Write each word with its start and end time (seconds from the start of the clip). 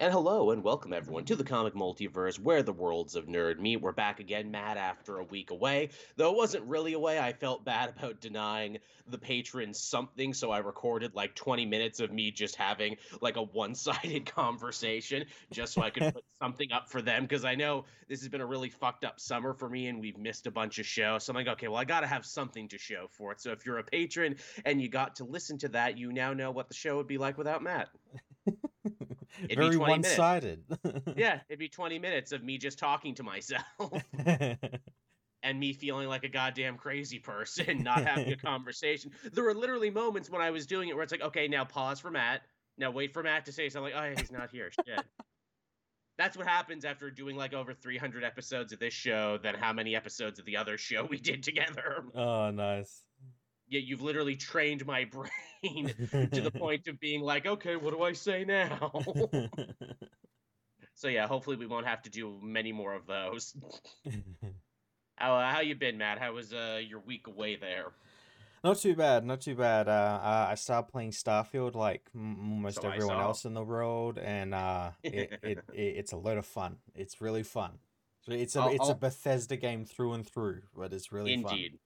And 0.00 0.14
hello 0.14 0.50
and 0.50 0.64
welcome 0.64 0.94
everyone 0.94 1.26
to 1.26 1.36
the 1.36 1.44
comic 1.44 1.74
multiverse 1.74 2.38
where 2.38 2.62
the 2.62 2.72
worlds 2.72 3.16
of 3.16 3.26
nerd 3.26 3.58
meet. 3.58 3.82
We're 3.82 3.92
back 3.92 4.18
again, 4.18 4.50
Matt, 4.50 4.78
after 4.78 5.18
a 5.18 5.24
week 5.24 5.50
away. 5.50 5.90
Though 6.16 6.30
it 6.30 6.38
wasn't 6.38 6.64
really 6.64 6.94
away, 6.94 7.18
I 7.18 7.34
felt 7.34 7.66
bad 7.66 7.90
about 7.90 8.18
denying 8.18 8.78
the 9.08 9.18
patrons 9.18 9.78
something, 9.78 10.32
so 10.32 10.50
I 10.50 10.60
recorded 10.60 11.14
like 11.14 11.34
20 11.34 11.66
minutes 11.66 12.00
of 12.00 12.10
me 12.10 12.30
just 12.30 12.56
having 12.56 12.96
like 13.20 13.36
a 13.36 13.42
one 13.42 13.74
sided 13.74 14.24
conversation 14.34 15.26
just 15.52 15.74
so 15.74 15.82
I 15.82 15.90
could 15.90 16.14
put 16.14 16.24
something 16.42 16.72
up 16.72 16.88
for 16.88 17.02
them 17.02 17.24
because 17.24 17.44
I 17.44 17.54
know 17.54 17.84
this 18.08 18.20
has 18.20 18.30
been 18.30 18.40
a 18.40 18.46
really 18.46 18.70
fucked 18.70 19.04
up 19.04 19.20
summer 19.20 19.52
for 19.52 19.68
me 19.68 19.88
and 19.88 20.00
we've 20.00 20.16
missed 20.16 20.46
a 20.46 20.50
bunch 20.50 20.78
of 20.78 20.86
shows. 20.86 21.24
So 21.24 21.32
I'm 21.32 21.36
like, 21.36 21.48
okay, 21.48 21.68
well, 21.68 21.76
I 21.76 21.84
got 21.84 22.00
to 22.00 22.06
have 22.06 22.24
something 22.24 22.68
to 22.68 22.78
show 22.78 23.08
for 23.10 23.32
it. 23.32 23.42
So 23.42 23.52
if 23.52 23.66
you're 23.66 23.76
a 23.76 23.84
patron 23.84 24.36
and 24.64 24.80
you 24.80 24.88
got 24.88 25.16
to 25.16 25.24
listen 25.24 25.58
to 25.58 25.68
that, 25.68 25.98
you 25.98 26.10
now 26.10 26.32
know 26.32 26.52
what 26.52 26.68
the 26.68 26.74
show 26.74 26.96
would 26.96 27.06
be 27.06 27.18
like 27.18 27.36
without 27.36 27.62
Matt. 27.62 27.90
It'd 29.44 29.58
Very 29.58 29.76
one 29.76 30.02
sided. 30.02 30.64
yeah, 31.16 31.40
it'd 31.48 31.58
be 31.58 31.68
20 31.68 31.98
minutes 31.98 32.32
of 32.32 32.42
me 32.42 32.58
just 32.58 32.78
talking 32.78 33.14
to 33.16 33.22
myself. 33.22 33.64
and 35.42 35.58
me 35.58 35.72
feeling 35.72 36.08
like 36.08 36.24
a 36.24 36.28
goddamn 36.28 36.76
crazy 36.76 37.18
person, 37.18 37.82
not 37.82 38.04
having 38.04 38.32
a 38.32 38.36
conversation. 38.36 39.10
There 39.32 39.44
were 39.44 39.54
literally 39.54 39.90
moments 39.90 40.30
when 40.30 40.42
I 40.42 40.50
was 40.50 40.66
doing 40.66 40.88
it 40.88 40.94
where 40.94 41.02
it's 41.02 41.12
like, 41.12 41.22
okay, 41.22 41.48
now 41.48 41.64
pause 41.64 42.00
for 42.00 42.10
Matt. 42.10 42.42
Now 42.78 42.90
wait 42.90 43.12
for 43.12 43.22
Matt 43.22 43.46
to 43.46 43.52
say 43.52 43.68
something. 43.68 43.92
Like, 43.94 44.16
oh, 44.16 44.20
he's 44.20 44.32
not 44.32 44.50
here. 44.50 44.70
Shit. 44.70 45.04
That's 46.18 46.36
what 46.36 46.46
happens 46.46 46.84
after 46.84 47.10
doing 47.10 47.36
like 47.36 47.54
over 47.54 47.72
300 47.72 48.24
episodes 48.24 48.72
of 48.74 48.78
this 48.78 48.92
show, 48.92 49.38
than 49.42 49.54
how 49.54 49.72
many 49.72 49.96
episodes 49.96 50.38
of 50.38 50.44
the 50.44 50.56
other 50.58 50.76
show 50.76 51.04
we 51.04 51.18
did 51.18 51.42
together. 51.42 52.04
Oh, 52.14 52.50
nice 52.50 53.04
yeah, 53.70 53.80
you've 53.80 54.02
literally 54.02 54.36
trained 54.36 54.84
my 54.84 55.04
brain 55.62 55.94
to 56.12 56.40
the 56.40 56.50
point 56.54 56.88
of 56.88 57.00
being 57.00 57.22
like, 57.22 57.46
okay, 57.46 57.76
what 57.76 57.94
do 57.94 58.02
I 58.02 58.12
say 58.12 58.44
now? 58.44 58.92
so 60.94 61.08
yeah, 61.08 61.26
hopefully 61.26 61.56
we 61.56 61.66
won't 61.66 61.86
have 61.86 62.02
to 62.02 62.10
do 62.10 62.38
many 62.42 62.72
more 62.72 62.94
of 62.94 63.06
those. 63.06 63.54
how 65.16 65.36
uh, 65.36 65.50
how 65.50 65.60
you 65.60 65.76
been, 65.76 65.96
Matt? 65.96 66.18
How 66.18 66.32
was 66.32 66.52
uh, 66.52 66.80
your 66.86 67.00
week 67.00 67.28
away 67.28 67.56
there? 67.56 67.86
Not 68.62 68.76
too 68.76 68.94
bad, 68.94 69.24
not 69.24 69.40
too 69.40 69.54
bad. 69.54 69.88
Uh, 69.88 70.20
uh 70.22 70.48
I 70.50 70.54
started 70.56 70.90
playing 70.90 71.12
Starfield 71.12 71.74
like 71.74 72.02
almost 72.14 72.82
so 72.82 72.88
everyone 72.88 73.18
else 73.18 73.46
in 73.46 73.54
the 73.54 73.64
world, 73.64 74.18
and 74.18 74.52
uh, 74.52 74.90
it, 75.02 75.38
it, 75.42 75.44
it, 75.58 75.58
it's 75.72 76.12
a 76.12 76.18
lot 76.18 76.36
of 76.36 76.44
fun. 76.44 76.76
It's 76.94 77.22
really 77.22 77.44
fun. 77.44 77.78
It's 78.26 78.56
a 78.56 78.60
I'll, 78.60 78.68
it's 78.68 78.80
I'll... 78.82 78.90
a 78.90 78.96
Bethesda 78.96 79.56
game 79.56 79.86
through 79.86 80.12
and 80.12 80.26
through, 80.26 80.62
but 80.76 80.92
it's 80.92 81.10
really 81.10 81.32
Indeed. 81.32 81.72
fun. 81.72 81.78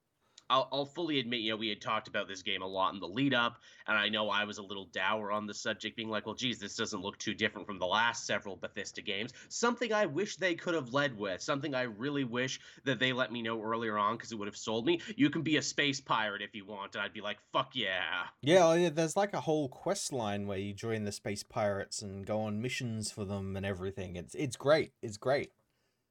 I'll, 0.51 0.69
I'll 0.73 0.85
fully 0.85 1.21
admit, 1.21 1.41
you 1.41 1.51
know, 1.51 1.57
we 1.57 1.69
had 1.69 1.81
talked 1.81 2.09
about 2.09 2.29
this 2.29 2.43
game 2.43 2.63
a 2.63 2.67
lot 2.67 2.93
in 2.95 3.01
the 3.01 3.09
lead 3.09 3.33
up, 3.33 3.57
and 3.87 3.97
I 3.97 4.09
know 4.09 4.29
I 4.29 4.45
was 4.45 4.59
a 4.59 4.63
little 4.63 4.87
dour 4.87 5.33
on 5.33 5.47
the 5.47 5.55
subject, 5.55 5.97
being 5.97 6.11
like, 6.11 6.27
well, 6.27 6.35
geez, 6.35 6.59
this 6.59 6.77
doesn't 6.77 7.01
look 7.01 7.19
too 7.19 7.35
different 7.35 7.67
from 7.67 7.79
the 7.79 7.87
last 7.87 8.27
several 8.27 8.57
Bethesda 8.57 9.01
games. 9.01 9.33
Something 9.49 9.93
I 9.93 10.07
wish 10.07 10.37
they 10.37 10.55
could 10.55 10.75
have 10.75 10.93
led 10.93 11.17
with, 11.19 11.41
something 11.41 11.75
I 11.75 11.83
really 11.83 12.25
wish 12.25 12.61
that 12.85 12.99
they 12.99 13.13
let 13.13 13.33
me 13.33 13.43
know 13.43 13.63
earlier 13.63 13.97
on 13.97 14.17
because 14.17 14.33
it 14.33 14.39
would 14.39 14.49
have 14.49 14.57
sold 14.57 14.87
me. 14.87 15.01
You 15.17 15.31
can 15.31 15.43
be 15.43 15.57
a 15.57 15.63
space 15.63 16.01
pirate 16.01 16.43
if 16.43 16.55
you 16.55 16.67
want, 16.67 16.95
and 16.95 17.03
I'd 17.03 17.15
be 17.15 17.21
like, 17.21 17.39
fuck 17.53 17.71
yeah. 17.75 18.25
Yeah, 18.43 18.91
there's 18.91 19.17
like 19.17 19.33
a 19.33 19.41
whole 19.41 19.69
quest 19.69 20.13
line 20.13 20.47
where 20.47 20.59
you 20.59 20.75
join 20.75 21.05
the 21.05 21.13
space 21.13 21.43
pirates 21.43 22.03
and 22.03 22.27
go 22.27 22.41
on 22.41 22.61
missions 22.61 23.11
for 23.11 23.25
them 23.25 23.57
and 23.57 23.65
everything. 23.65 24.17
It's 24.17 24.35
it's 24.35 24.57
great. 24.57 24.93
It's 25.03 25.17
great 25.17 25.53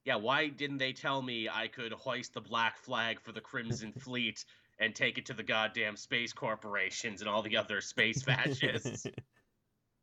yeah, 0.04 0.16
why 0.16 0.48
didn't 0.48 0.78
they 0.78 0.92
tell 0.92 1.22
me 1.22 1.48
I 1.48 1.68
could 1.68 1.92
hoist 1.92 2.34
the 2.34 2.40
black 2.40 2.78
flag 2.78 3.20
for 3.20 3.32
the 3.32 3.40
Crimson 3.40 3.92
Fleet 3.98 4.44
and 4.78 4.94
take 4.94 5.18
it 5.18 5.26
to 5.26 5.34
the 5.34 5.42
goddamn 5.42 5.96
space 5.96 6.32
corporations 6.32 7.20
and 7.20 7.30
all 7.30 7.42
the 7.42 7.56
other 7.56 7.80
space 7.80 8.22
fascists? 8.24 9.06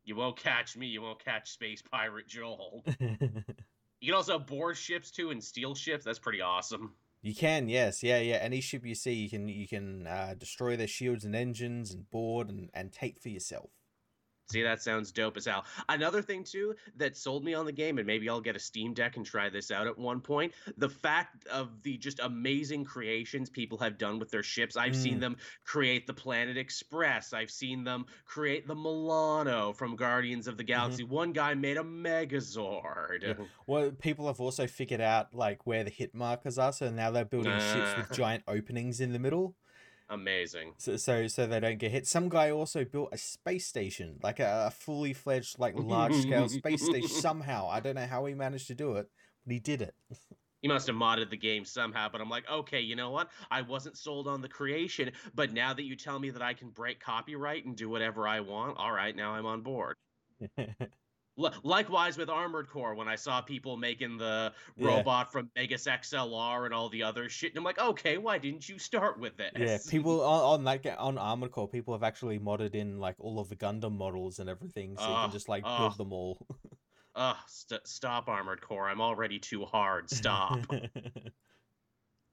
you 0.04 0.16
won't 0.16 0.36
catch 0.36 0.76
me. 0.76 0.86
You 0.86 1.02
won't 1.02 1.24
catch 1.24 1.50
Space 1.52 1.82
Pirate 1.82 2.26
Joel. 2.26 2.84
you 3.00 4.06
can 4.06 4.14
also 4.14 4.38
board 4.38 4.76
ships 4.76 5.10
too 5.10 5.30
and 5.30 5.42
steal 5.42 5.74
ships. 5.74 6.04
That's 6.04 6.18
pretty 6.18 6.40
awesome. 6.40 6.94
You 7.22 7.36
can, 7.36 7.68
yes, 7.68 8.02
yeah, 8.02 8.18
yeah. 8.18 8.36
Any 8.36 8.60
ship 8.60 8.84
you 8.84 8.96
see, 8.96 9.12
you 9.12 9.30
can 9.30 9.46
you 9.46 9.68
can 9.68 10.08
uh, 10.08 10.34
destroy 10.36 10.76
their 10.76 10.88
shields 10.88 11.24
and 11.24 11.36
engines 11.36 11.94
and 11.94 12.10
board 12.10 12.48
and, 12.48 12.68
and 12.74 12.92
take 12.92 13.20
for 13.20 13.28
yourself. 13.28 13.70
See, 14.50 14.62
that 14.62 14.82
sounds 14.82 15.12
dope 15.12 15.36
as 15.36 15.46
hell. 15.46 15.64
Another 15.88 16.20
thing 16.20 16.44
too 16.44 16.74
that 16.96 17.16
sold 17.16 17.44
me 17.44 17.54
on 17.54 17.64
the 17.64 17.72
game, 17.72 17.98
and 17.98 18.06
maybe 18.06 18.28
I'll 18.28 18.40
get 18.40 18.56
a 18.56 18.58
Steam 18.58 18.92
Deck 18.92 19.16
and 19.16 19.24
try 19.24 19.48
this 19.48 19.70
out 19.70 19.86
at 19.86 19.96
one 19.96 20.20
point. 20.20 20.52
The 20.76 20.88
fact 20.88 21.46
of 21.46 21.82
the 21.82 21.96
just 21.96 22.20
amazing 22.20 22.84
creations 22.84 23.48
people 23.48 23.78
have 23.78 23.98
done 23.98 24.18
with 24.18 24.30
their 24.30 24.42
ships. 24.42 24.76
I've 24.76 24.92
mm. 24.92 25.02
seen 25.02 25.20
them 25.20 25.36
create 25.64 26.06
the 26.06 26.12
Planet 26.12 26.56
Express. 26.56 27.32
I've 27.32 27.50
seen 27.50 27.84
them 27.84 28.06
create 28.24 28.66
the 28.66 28.74
Milano 28.74 29.72
from 29.72 29.96
Guardians 29.96 30.46
of 30.46 30.56
the 30.56 30.64
mm-hmm. 30.64 30.72
Galaxy. 30.72 31.04
Mm-hmm. 31.04 31.14
One 31.14 31.32
guy 31.32 31.54
made 31.54 31.76
a 31.76 31.84
Megazord. 31.84 33.22
Yeah. 33.22 33.34
Well, 33.66 33.90
people 33.92 34.26
have 34.26 34.40
also 34.40 34.66
figured 34.66 35.00
out 35.00 35.34
like 35.34 35.66
where 35.66 35.84
the 35.84 35.90
hit 35.90 36.14
markers 36.14 36.58
are, 36.58 36.72
so 36.72 36.90
now 36.90 37.10
they're 37.10 37.24
building 37.24 37.52
uh. 37.52 37.74
ships 37.74 37.96
with 37.96 38.16
giant 38.16 38.44
openings 38.48 39.00
in 39.00 39.12
the 39.12 39.18
middle. 39.18 39.54
Amazing. 40.12 40.74
So, 40.76 40.98
so, 40.98 41.26
so 41.26 41.46
they 41.46 41.58
don't 41.58 41.78
get 41.78 41.90
hit. 41.90 42.06
Some 42.06 42.28
guy 42.28 42.50
also 42.50 42.84
built 42.84 43.08
a 43.12 43.18
space 43.18 43.66
station, 43.66 44.18
like 44.22 44.40
a, 44.40 44.66
a 44.66 44.70
fully 44.70 45.14
fledged, 45.14 45.58
like 45.58 45.74
large 45.74 46.14
scale 46.14 46.48
space 46.50 46.84
station. 46.84 47.08
Somehow, 47.08 47.66
I 47.70 47.80
don't 47.80 47.94
know 47.94 48.06
how 48.06 48.26
he 48.26 48.34
managed 48.34 48.66
to 48.66 48.74
do 48.74 48.96
it, 48.96 49.08
but 49.46 49.54
he 49.54 49.58
did 49.58 49.80
it. 49.80 49.94
he 50.60 50.68
must 50.68 50.86
have 50.86 50.96
modded 50.96 51.30
the 51.30 51.38
game 51.38 51.64
somehow. 51.64 52.10
But 52.12 52.20
I'm 52.20 52.28
like, 52.28 52.44
okay, 52.50 52.80
you 52.80 52.94
know 52.94 53.10
what? 53.10 53.30
I 53.50 53.62
wasn't 53.62 53.96
sold 53.96 54.28
on 54.28 54.42
the 54.42 54.48
creation, 54.48 55.12
but 55.34 55.54
now 55.54 55.72
that 55.72 55.84
you 55.84 55.96
tell 55.96 56.18
me 56.18 56.28
that 56.28 56.42
I 56.42 56.52
can 56.52 56.68
break 56.68 57.00
copyright 57.00 57.64
and 57.64 57.74
do 57.74 57.88
whatever 57.88 58.28
I 58.28 58.40
want, 58.40 58.76
all 58.76 58.92
right, 58.92 59.16
now 59.16 59.32
I'm 59.32 59.46
on 59.46 59.62
board. 59.62 59.96
likewise 61.36 62.16
with 62.16 62.28
Armored 62.28 62.68
Core, 62.68 62.94
when 62.94 63.08
I 63.08 63.16
saw 63.16 63.40
people 63.40 63.76
making 63.76 64.18
the 64.18 64.52
yeah. 64.76 64.86
robot 64.86 65.32
from 65.32 65.50
Megas 65.56 65.86
XLR 65.86 66.64
and 66.64 66.74
all 66.74 66.88
the 66.88 67.02
other 67.02 67.28
shit, 67.28 67.50
and 67.52 67.58
I'm 67.58 67.64
like, 67.64 67.80
okay, 67.80 68.18
why 68.18 68.38
didn't 68.38 68.68
you 68.68 68.78
start 68.78 69.18
with 69.18 69.36
this? 69.36 69.52
Yeah, 69.56 69.78
people 69.90 70.22
on, 70.22 70.60
on 70.60 70.64
that 70.64 70.98
on 70.98 71.18
Armored 71.18 71.50
Core, 71.50 71.68
people 71.68 71.94
have 71.94 72.02
actually 72.02 72.38
modded 72.38 72.74
in 72.74 72.98
like 72.98 73.16
all 73.18 73.38
of 73.38 73.48
the 73.48 73.56
Gundam 73.56 73.96
models 73.96 74.38
and 74.38 74.48
everything, 74.48 74.96
so 74.96 75.04
uh, 75.04 75.08
you 75.08 75.14
can 75.14 75.30
just 75.30 75.48
like 75.48 75.62
uh, 75.64 75.78
build 75.78 75.98
them 75.98 76.12
all. 76.12 76.46
Ugh, 77.14 77.36
st- 77.46 77.86
stop 77.86 78.28
Armored 78.28 78.60
Core! 78.60 78.88
I'm 78.88 79.00
already 79.00 79.38
too 79.38 79.64
hard. 79.64 80.10
Stop. 80.10 80.60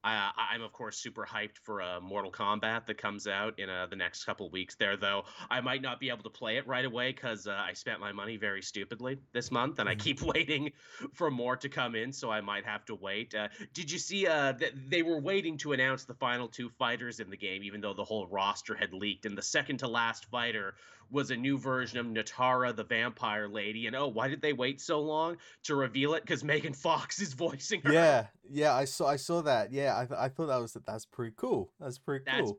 I, 0.02 0.30
I'm 0.52 0.62
of 0.62 0.72
course 0.72 0.98
super 0.98 1.26
hyped 1.26 1.58
for 1.62 1.80
a 1.80 1.96
uh, 1.96 2.00
Mortal 2.00 2.32
Kombat 2.32 2.86
that 2.86 2.98
comes 2.98 3.26
out 3.26 3.58
in 3.58 3.68
uh, 3.68 3.86
the 3.88 3.96
next 3.96 4.24
couple 4.24 4.48
weeks. 4.50 4.74
There, 4.76 4.96
though, 4.96 5.24
I 5.50 5.60
might 5.60 5.82
not 5.82 6.00
be 6.00 6.08
able 6.08 6.22
to 6.22 6.30
play 6.30 6.56
it 6.56 6.66
right 6.66 6.84
away 6.84 7.12
because 7.12 7.46
uh, 7.46 7.52
I 7.52 7.72
spent 7.74 8.00
my 8.00 8.12
money 8.12 8.36
very 8.36 8.62
stupidly 8.62 9.18
this 9.32 9.50
month, 9.50 9.78
and 9.78 9.88
I 9.88 9.92
mm-hmm. 9.92 10.00
keep 10.00 10.22
waiting 10.34 10.72
for 11.12 11.30
more 11.30 11.56
to 11.56 11.68
come 11.68 11.94
in. 11.94 12.12
So 12.12 12.30
I 12.30 12.40
might 12.40 12.64
have 12.64 12.84
to 12.86 12.94
wait. 12.94 13.34
Uh, 13.34 13.48
did 13.74 13.90
you 13.90 13.98
see 13.98 14.26
uh, 14.26 14.52
that 14.52 14.72
they 14.88 15.02
were 15.02 15.20
waiting 15.20 15.58
to 15.58 15.72
announce 15.72 16.04
the 16.04 16.14
final 16.14 16.48
two 16.48 16.70
fighters 16.78 17.20
in 17.20 17.30
the 17.30 17.36
game, 17.36 17.62
even 17.62 17.80
though 17.80 17.94
the 17.94 18.04
whole 18.04 18.26
roster 18.26 18.74
had 18.74 18.92
leaked? 18.92 19.26
And 19.26 19.36
the 19.36 19.42
second 19.42 19.78
to 19.78 19.88
last 19.88 20.26
fighter 20.30 20.74
was 21.10 21.30
a 21.30 21.36
new 21.36 21.58
version 21.58 21.98
of 21.98 22.06
Nitara, 22.06 22.74
the 22.74 22.84
vampire 22.84 23.48
lady. 23.48 23.86
And 23.86 23.96
oh, 23.96 24.08
why 24.08 24.28
did 24.28 24.40
they 24.40 24.52
wait 24.52 24.80
so 24.80 25.00
long 25.00 25.36
to 25.64 25.74
reveal 25.74 26.14
it? 26.14 26.22
Because 26.22 26.44
Megan 26.44 26.72
Fox 26.72 27.20
is 27.20 27.32
voicing 27.32 27.80
her. 27.82 27.92
Yeah, 27.92 28.26
yeah, 28.50 28.74
I 28.74 28.84
saw, 28.84 29.06
I 29.06 29.16
saw 29.16 29.42
that. 29.42 29.72
Yeah, 29.72 29.94
I, 29.94 30.24
I 30.24 30.28
thought 30.28 30.46
that 30.46 30.60
was 30.60 30.76
that's 30.86 31.06
pretty 31.06 31.34
cool. 31.36 31.72
That's 31.80 31.98
pretty 31.98 32.24
that's, 32.26 32.40
cool. 32.40 32.58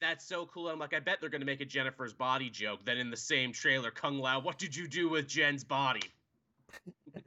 That's 0.00 0.26
so 0.26 0.46
cool. 0.46 0.68
I'm 0.68 0.78
like, 0.78 0.94
I 0.94 1.00
bet 1.00 1.18
they're 1.20 1.30
gonna 1.30 1.44
make 1.44 1.60
a 1.60 1.66
Jennifer's 1.66 2.14
body 2.14 2.50
joke. 2.50 2.84
Then 2.84 2.98
in 2.98 3.10
the 3.10 3.16
same 3.16 3.52
trailer, 3.52 3.90
Kung 3.90 4.18
Lao, 4.18 4.40
what 4.40 4.58
did 4.58 4.74
you 4.74 4.88
do 4.88 5.08
with 5.08 5.28
Jen's 5.28 5.64
body? 5.64 6.02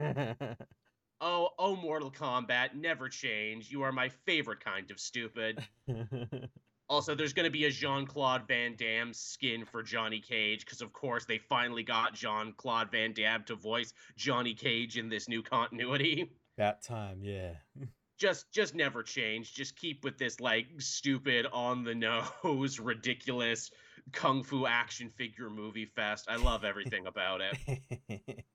oh, 1.20 1.50
oh, 1.58 1.76
Mortal 1.76 2.10
Kombat, 2.10 2.74
never 2.74 3.08
change. 3.08 3.70
You 3.70 3.82
are 3.82 3.92
my 3.92 4.08
favorite 4.26 4.64
kind 4.64 4.90
of 4.90 4.98
stupid. 4.98 5.62
Also, 6.88 7.14
there's 7.14 7.32
going 7.32 7.44
to 7.44 7.50
be 7.50 7.64
a 7.64 7.70
Jean 7.70 8.06
Claude 8.06 8.46
Van 8.46 8.76
Damme 8.76 9.14
skin 9.14 9.64
for 9.64 9.82
Johnny 9.82 10.20
Cage 10.20 10.64
because, 10.64 10.82
of 10.82 10.92
course, 10.92 11.24
they 11.24 11.38
finally 11.38 11.82
got 11.82 12.14
Jean 12.14 12.52
Claude 12.56 12.90
Van 12.90 13.12
Damme 13.12 13.42
to 13.44 13.56
voice 13.56 13.94
Johnny 14.16 14.54
Cage 14.54 14.98
in 14.98 15.08
this 15.08 15.28
new 15.28 15.42
continuity. 15.42 16.30
That 16.58 16.82
time, 16.82 17.20
yeah. 17.22 17.54
just, 18.18 18.52
just 18.52 18.74
never 18.74 19.02
change. 19.02 19.54
Just 19.54 19.76
keep 19.76 20.04
with 20.04 20.18
this 20.18 20.40
like 20.40 20.66
stupid, 20.78 21.46
on 21.52 21.84
the 21.84 21.94
nose, 21.94 22.78
ridiculous 22.80 23.70
kung 24.12 24.42
fu 24.42 24.66
action 24.66 25.10
figure 25.16 25.48
movie 25.48 25.86
fest. 25.86 26.26
I 26.28 26.36
love 26.36 26.64
everything 26.64 27.06
about 27.06 27.40
it. 27.40 28.44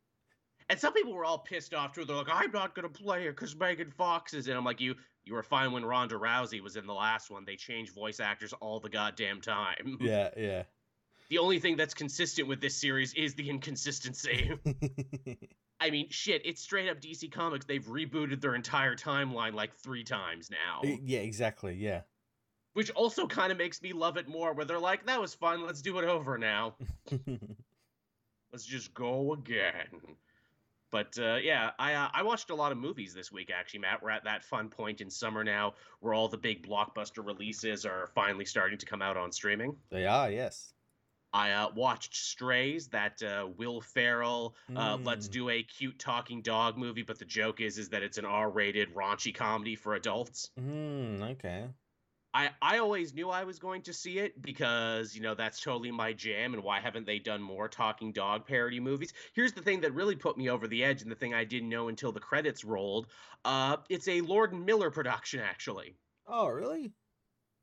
And 0.69 0.79
some 0.79 0.93
people 0.93 1.13
were 1.13 1.25
all 1.25 1.39
pissed 1.39 1.73
off 1.73 1.93
too. 1.93 2.05
They're 2.05 2.15
like, 2.15 2.29
"I'm 2.29 2.51
not 2.51 2.75
gonna 2.75 2.89
play 2.89 3.25
it 3.25 3.31
because 3.31 3.55
Megan 3.55 3.89
Fox 3.89 4.35
is 4.35 4.47
in." 4.47 4.55
I'm 4.55 4.63
like, 4.63 4.79
"You, 4.79 4.95
you 5.29 5.35
were 5.35 5.43
fine 5.43 5.71
when 5.71 5.85
Ronda 5.85 6.15
Rousey 6.15 6.59
was 6.59 6.75
in 6.75 6.87
the 6.87 6.93
last 6.93 7.29
one. 7.29 7.45
They 7.45 7.55
change 7.55 7.93
voice 7.93 8.19
actors 8.19 8.51
all 8.53 8.79
the 8.79 8.89
goddamn 8.89 9.41
time." 9.41 9.97
Yeah, 10.09 10.29
yeah. 10.35 10.63
The 11.29 11.37
only 11.37 11.59
thing 11.59 11.77
that's 11.77 11.93
consistent 11.93 12.47
with 12.47 12.59
this 12.59 12.75
series 12.75 13.13
is 13.13 13.35
the 13.35 13.49
inconsistency. 13.49 14.51
I 15.79 15.91
mean, 15.91 16.07
shit, 16.09 16.41
it's 16.45 16.61
straight 16.61 16.89
up 16.89 16.99
DC 16.99 17.31
Comics. 17.31 17.65
They've 17.65 17.85
rebooted 17.85 18.41
their 18.41 18.55
entire 18.55 18.95
timeline 18.95 19.53
like 19.53 19.75
three 19.75 20.03
times 20.03 20.49
now. 20.49 20.81
Yeah, 20.83 21.19
exactly. 21.19 21.75
Yeah. 21.75 22.01
Which 22.73 22.89
also 22.91 23.27
kind 23.27 23.51
of 23.51 23.57
makes 23.57 23.81
me 23.81 23.93
love 23.93 24.17
it 24.17 24.27
more, 24.27 24.53
where 24.53 24.65
they're 24.65 24.79
like, 24.79 25.05
that 25.05 25.21
was 25.21 25.35
fun. 25.35 25.63
Let's 25.63 25.81
do 25.81 25.99
it 25.99 26.05
over 26.05 26.37
now. 26.37 26.75
Let's 28.51 28.65
just 28.65 28.93
go 28.93 29.33
again. 29.33 30.17
But 30.91 31.17
uh, 31.19 31.35
yeah, 31.35 31.71
I 31.77 31.93
uh, 31.93 32.09
I 32.13 32.23
watched 32.23 32.49
a 32.49 32.55
lot 32.55 32.71
of 32.71 32.77
movies 32.77 33.13
this 33.13 33.31
week. 33.31 33.51
Actually, 33.55 33.81
Matt, 33.81 34.01
we're 34.01 34.09
at 34.09 34.23
that 34.23 34.43
fun 34.43 34.69
point 34.69 35.01
in 35.01 35.09
summer 35.09 35.43
now 35.43 35.73
where 35.99 36.13
all 36.13 36.27
the 36.27 36.37
big 36.37 36.67
blockbuster 36.67 37.25
releases 37.25 37.85
are 37.85 38.09
finally 38.15 38.45
starting 38.45 38.77
to 38.77 38.85
come 38.85 39.01
out 39.01 39.17
on 39.17 39.31
streaming. 39.31 39.75
They 39.89 40.05
are, 40.05 40.31
yes. 40.31 40.73
I 41.31 41.51
uh, 41.51 41.69
watched 41.75 42.15
Strays, 42.15 42.87
that 42.87 43.21
uh, 43.21 43.47
Will 43.57 43.81
Ferrell, 43.81 44.55
uh, 44.75 44.97
mm. 44.97 45.05
let's 45.05 45.27
do 45.27 45.49
a 45.49 45.61
cute 45.61 45.99
talking 45.99 46.41
dog 46.41 46.75
movie, 46.75 47.03
but 47.03 47.19
the 47.19 47.25
joke 47.25 47.61
is 47.61 47.77
is 47.77 47.89
that 47.89 48.01
it's 48.01 48.17
an 48.17 48.25
R-rated 48.25 48.95
raunchy 48.95 49.33
comedy 49.33 49.75
for 49.75 49.93
adults. 49.93 50.49
Mm, 50.59 51.21
okay. 51.33 51.65
I, 52.33 52.51
I 52.61 52.77
always 52.77 53.13
knew 53.13 53.29
I 53.29 53.43
was 53.43 53.57
going 53.57 53.81
to 53.83 53.93
see 53.93 54.19
it 54.19 54.39
because, 54.41 55.15
you 55.15 55.21
know, 55.21 55.33
that's 55.33 55.61
totally 55.61 55.89
my 55.89 56.13
jam. 56.13 56.53
And 56.53 56.63
why 56.63 56.79
haven't 56.79 57.05
they 57.05 57.17
done 57.17 57.41
more 57.41 57.67
talking 57.67 58.11
dog 58.11 58.45
parody 58.45 58.79
movies? 58.79 59.13
Here's 59.33 59.53
the 59.53 59.61
thing 59.61 59.81
that 59.81 59.93
really 59.93 60.15
put 60.15 60.37
me 60.37 60.49
over 60.49 60.67
the 60.67 60.83
edge 60.83 61.01
and 61.01 61.11
the 61.11 61.15
thing 61.15 61.33
I 61.33 61.43
didn't 61.43 61.69
know 61.69 61.87
until 61.87 62.11
the 62.11 62.19
credits 62.19 62.63
rolled. 62.63 63.07
Uh, 63.43 63.77
it's 63.89 64.07
a 64.07 64.21
Lord 64.21 64.53
and 64.53 64.63
Miller 64.63 64.91
production, 64.91 65.39
actually. 65.39 65.95
Oh, 66.27 66.47
really? 66.47 66.93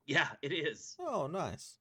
Yeah, 0.06 0.30
it 0.42 0.52
is. 0.52 0.96
Oh, 0.98 1.28
nice. 1.28 1.78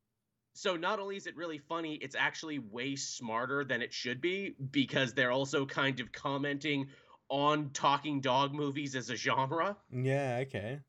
So 0.54 0.76
not 0.76 1.00
only 1.00 1.18
is 1.18 1.26
it 1.28 1.36
really 1.36 1.58
funny, 1.58 1.96
it's 1.96 2.16
actually 2.16 2.60
way 2.60 2.96
smarter 2.96 3.66
than 3.66 3.82
it 3.82 3.94
should 3.94 4.22
be 4.22 4.56
because 4.72 5.14
they're 5.14 5.32
also 5.32 5.66
kind 5.66 6.00
of 6.00 6.12
commenting 6.12 6.88
on 7.30 7.72
talking 7.72 8.22
dog 8.22 8.54
movies 8.54 8.96
as 8.96 9.10
a 9.10 9.16
genre. 9.16 9.76
Yeah, 9.92 10.44
okay 10.44 10.82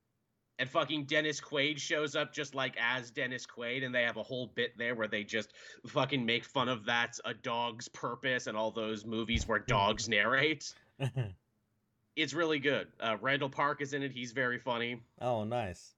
and 0.58 0.68
fucking 0.68 1.04
Dennis 1.04 1.40
Quaid 1.40 1.78
shows 1.78 2.16
up 2.16 2.32
just 2.32 2.54
like 2.54 2.76
as 2.80 3.10
Dennis 3.10 3.46
Quaid, 3.46 3.84
and 3.84 3.94
they 3.94 4.02
have 4.02 4.16
a 4.16 4.22
whole 4.22 4.46
bit 4.54 4.76
there 4.78 4.94
where 4.94 5.08
they 5.08 5.24
just 5.24 5.52
fucking 5.86 6.24
make 6.24 6.44
fun 6.44 6.68
of 6.68 6.84
that's 6.84 7.20
a 7.24 7.34
dog's 7.34 7.88
purpose 7.88 8.46
and 8.46 8.56
all 8.56 8.70
those 8.70 9.04
movies 9.04 9.46
where 9.46 9.58
dogs 9.58 10.08
narrate. 10.08 10.72
it's 12.16 12.32
really 12.32 12.58
good. 12.58 12.88
Uh, 13.00 13.16
Randall 13.20 13.50
Park 13.50 13.82
is 13.82 13.92
in 13.92 14.02
it. 14.02 14.12
He's 14.12 14.32
very 14.32 14.58
funny. 14.58 15.02
Oh, 15.20 15.44
nice. 15.44 15.92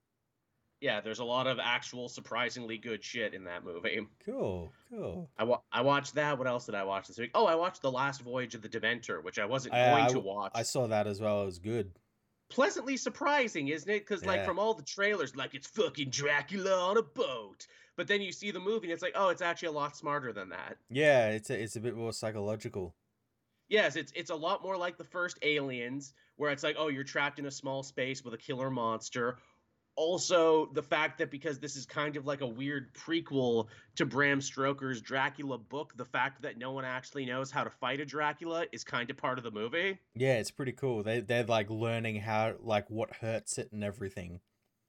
Yeah, 0.80 1.00
there's 1.00 1.18
a 1.18 1.24
lot 1.24 1.48
of 1.48 1.58
actual 1.60 2.08
surprisingly 2.08 2.78
good 2.78 3.02
shit 3.02 3.34
in 3.34 3.42
that 3.44 3.64
movie. 3.64 4.06
Cool, 4.24 4.70
cool. 4.90 5.28
I, 5.36 5.42
wa- 5.42 5.60
I 5.72 5.80
watched 5.80 6.14
that. 6.14 6.38
What 6.38 6.46
else 6.46 6.66
did 6.66 6.76
I 6.76 6.84
watch 6.84 7.08
this 7.08 7.18
week? 7.18 7.32
Oh, 7.34 7.46
I 7.46 7.56
watched 7.56 7.82
The 7.82 7.90
Last 7.90 8.22
Voyage 8.22 8.54
of 8.54 8.62
the 8.62 8.68
Demeter, 8.68 9.20
which 9.20 9.40
I 9.40 9.44
wasn't 9.44 9.74
I, 9.74 9.90
going 9.90 10.04
I, 10.04 10.08
to 10.10 10.20
watch. 10.20 10.52
I 10.54 10.62
saw 10.62 10.86
that 10.86 11.08
as 11.08 11.20
well. 11.20 11.42
It 11.42 11.46
was 11.46 11.58
good 11.58 11.90
pleasantly 12.50 12.96
surprising, 12.96 13.68
isn't 13.68 13.90
it? 13.90 14.06
Because 14.06 14.24
like 14.24 14.44
from 14.44 14.58
all 14.58 14.74
the 14.74 14.82
trailers, 14.82 15.36
like 15.36 15.54
it's 15.54 15.66
fucking 15.68 16.10
Dracula 16.10 16.90
on 16.90 16.96
a 16.96 17.02
boat, 17.02 17.66
but 17.96 18.06
then 18.06 18.20
you 18.20 18.32
see 18.32 18.50
the 18.50 18.60
movie 18.60 18.86
and 18.86 18.92
it's 18.92 19.02
like, 19.02 19.14
oh, 19.14 19.28
it's 19.28 19.42
actually 19.42 19.68
a 19.68 19.72
lot 19.72 19.96
smarter 19.96 20.32
than 20.32 20.48
that. 20.50 20.76
Yeah, 20.90 21.30
it's 21.30 21.50
a, 21.50 21.60
it's 21.60 21.76
a 21.76 21.80
bit 21.80 21.96
more 21.96 22.12
psychological. 22.12 22.94
Yes, 23.68 23.96
it's 23.96 24.12
it's 24.14 24.30
a 24.30 24.34
lot 24.34 24.62
more 24.62 24.76
like 24.76 24.96
the 24.96 25.04
first 25.04 25.38
Aliens, 25.42 26.14
where 26.36 26.50
it's 26.50 26.62
like, 26.62 26.76
oh, 26.78 26.88
you're 26.88 27.04
trapped 27.04 27.38
in 27.38 27.46
a 27.46 27.50
small 27.50 27.82
space 27.82 28.24
with 28.24 28.32
a 28.32 28.38
killer 28.38 28.70
monster, 28.70 29.36
also 29.98 30.70
the 30.74 30.82
fact 30.82 31.18
that 31.18 31.28
because 31.28 31.58
this 31.58 31.74
is 31.74 31.84
kind 31.84 32.16
of 32.16 32.24
like 32.24 32.40
a 32.40 32.46
weird 32.46 32.94
prequel 32.94 33.66
to 33.96 34.06
Bram 34.06 34.40
Stoker's 34.40 35.02
Dracula 35.02 35.58
book, 35.58 35.92
the 35.96 36.04
fact 36.04 36.40
that 36.42 36.56
no 36.56 36.70
one 36.70 36.84
actually 36.84 37.26
knows 37.26 37.50
how 37.50 37.64
to 37.64 37.70
fight 37.70 37.98
a 37.98 38.04
Dracula 38.04 38.64
is 38.70 38.84
kind 38.84 39.10
of 39.10 39.16
part 39.16 39.38
of 39.38 39.44
the 39.44 39.50
movie. 39.50 39.98
Yeah, 40.14 40.34
it's 40.34 40.52
pretty 40.52 40.70
cool. 40.70 41.02
They 41.02 41.20
they're 41.20 41.44
like 41.44 41.68
learning 41.68 42.20
how 42.20 42.54
like 42.60 42.88
what 42.88 43.16
hurts 43.16 43.58
it 43.58 43.72
and 43.72 43.82
everything. 43.82 44.38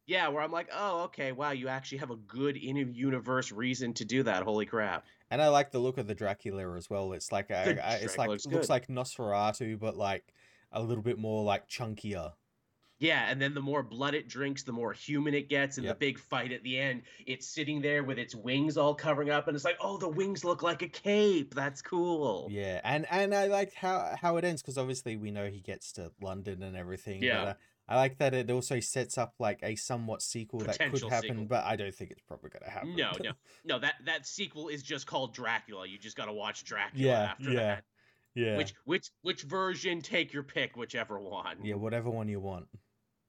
Yeah, 0.06 0.28
where 0.28 0.44
I'm 0.44 0.52
like, 0.52 0.70
oh, 0.76 1.04
okay, 1.06 1.32
wow, 1.32 1.52
you 1.52 1.68
actually 1.68 2.00
have 2.00 2.10
a 2.10 2.16
good 2.16 2.58
in-universe 2.58 3.52
reason 3.52 3.94
to 3.94 4.06
do 4.06 4.24
that. 4.24 4.44
Holy 4.44 4.66
crap! 4.66 5.06
And 5.32 5.42
I 5.42 5.48
like 5.48 5.72
the 5.72 5.80
look 5.80 5.98
of 5.98 6.06
the 6.06 6.16
Dracula 6.16 6.76
as 6.76 6.88
well. 6.88 7.14
It's 7.14 7.32
like 7.32 7.50
a, 7.50 7.80
a 7.84 8.04
it's 8.04 8.18
like 8.18 8.30
looks, 8.30 8.46
looks 8.46 8.70
like 8.70 8.88
Nosferatu, 8.88 9.80
but 9.80 9.98
like 9.98 10.34
a 10.72 10.84
little 10.84 11.04
bit 11.04 11.18
more 11.18 11.44
like 11.44 11.68
chunkier. 11.68 12.34
Yeah, 13.00 13.30
and 13.30 13.42
then 13.42 13.54
the 13.54 13.62
more 13.62 13.82
blood 13.82 14.14
it 14.14 14.28
drinks, 14.28 14.64
the 14.64 14.74
more 14.74 14.92
human 14.92 15.34
it 15.34 15.48
gets, 15.48 15.78
and 15.78 15.86
yep. 15.86 15.96
the 15.98 16.06
big 16.06 16.20
fight 16.20 16.52
at 16.52 16.64
the 16.64 16.78
end, 16.78 17.04
it's 17.26 17.48
sitting 17.48 17.82
there 17.82 18.04
with 18.04 18.18
its 18.18 18.36
wings 18.36 18.78
all 18.78 18.94
covering 18.94 19.30
up, 19.30 19.48
and 19.48 19.56
it's 19.56 19.64
like, 19.64 19.78
oh, 19.80 19.98
the 19.98 20.10
wings 20.10 20.44
look 20.44 20.64
like 20.64 20.82
a 20.82 20.88
cape. 20.88 21.56
That's 21.56 21.82
cool. 21.82 22.48
Yeah, 22.52 22.82
and 22.84 23.06
and 23.10 23.34
I 23.34 23.48
like 23.48 23.74
how 23.74 24.16
how 24.20 24.36
it 24.36 24.44
ends 24.44 24.62
because 24.62 24.78
obviously 24.78 25.16
we 25.16 25.32
know 25.32 25.48
he 25.48 25.62
gets 25.62 25.94
to 25.94 26.12
London 26.22 26.62
and 26.62 26.76
everything. 26.76 27.24
Yeah. 27.24 27.40
But, 27.40 27.48
uh, 27.48 27.54
I 27.90 27.96
like 27.96 28.20
that 28.20 28.36
it 28.36 28.52
also 28.52 28.80
sets 28.80 29.18
up 29.18 29.34
like 29.40 29.60
a 29.64 29.76
somewhat 29.76 30.22
sequel 30.22 30.60
Potential 30.60 30.92
that 30.92 31.02
could 31.02 31.12
happen, 31.12 31.30
sequel. 31.30 31.46
but 31.46 31.64
I 31.64 31.76
don't 31.76 31.94
think 31.94 32.12
it's 32.12 32.22
probably 32.22 32.52
going 32.52 32.64
to 32.64 32.70
happen. 32.70 32.96
No, 32.96 33.12
no, 33.20 33.32
no. 33.66 33.80
That 33.80 33.96
that 34.06 34.28
sequel 34.28 34.68
is 34.68 34.84
just 34.84 35.08
called 35.08 35.34
Dracula. 35.34 35.88
You 35.88 35.98
just 35.98 36.16
got 36.16 36.26
to 36.26 36.34
watch 36.34 36.64
Dracula 36.66 37.04
yeah, 37.04 37.22
after 37.32 37.52
yeah. 37.52 37.60
that. 37.60 37.84
Yeah. 38.36 38.58
Which 38.58 38.74
which 38.86 39.10
which 39.24 39.42
version? 39.42 40.02
Take 40.02 40.34
your 40.34 40.44
pick, 40.44 40.78
whichever 40.78 41.20
one. 41.20 41.58
Yeah, 41.64 41.76
whatever 41.76 42.12
one 42.12 42.28
you 42.28 42.40
want. 42.40 42.68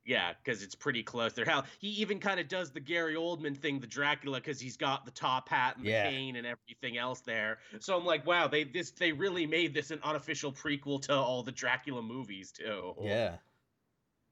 Yeah, 0.04 0.32
because 0.42 0.62
it's 0.62 0.74
pretty 0.74 1.02
close 1.02 1.34
there. 1.34 1.44
Hell, 1.44 1.66
he 1.78 1.88
even 1.88 2.18
kind 2.18 2.40
of 2.40 2.48
does 2.48 2.70
the 2.70 2.80
Gary 2.80 3.14
Oldman 3.14 3.56
thing, 3.56 3.80
the 3.80 3.86
Dracula, 3.86 4.38
because 4.38 4.58
he's 4.58 4.76
got 4.76 5.04
the 5.04 5.10
top 5.10 5.48
hat 5.48 5.76
and 5.76 5.84
the 5.84 5.90
yeah. 5.90 6.08
cane 6.08 6.36
and 6.36 6.46
everything 6.46 6.96
else 6.96 7.20
there. 7.20 7.58
So 7.80 7.96
I'm 7.96 8.06
like, 8.06 8.26
wow, 8.26 8.48
they 8.48 8.64
this 8.64 8.92
they 8.92 9.12
really 9.12 9.46
made 9.46 9.74
this 9.74 9.90
an 9.90 10.00
unofficial 10.02 10.52
prequel 10.52 11.02
to 11.02 11.14
all 11.14 11.42
the 11.42 11.52
Dracula 11.52 12.02
movies 12.02 12.50
too. 12.50 12.94
Yeah. 13.00 13.36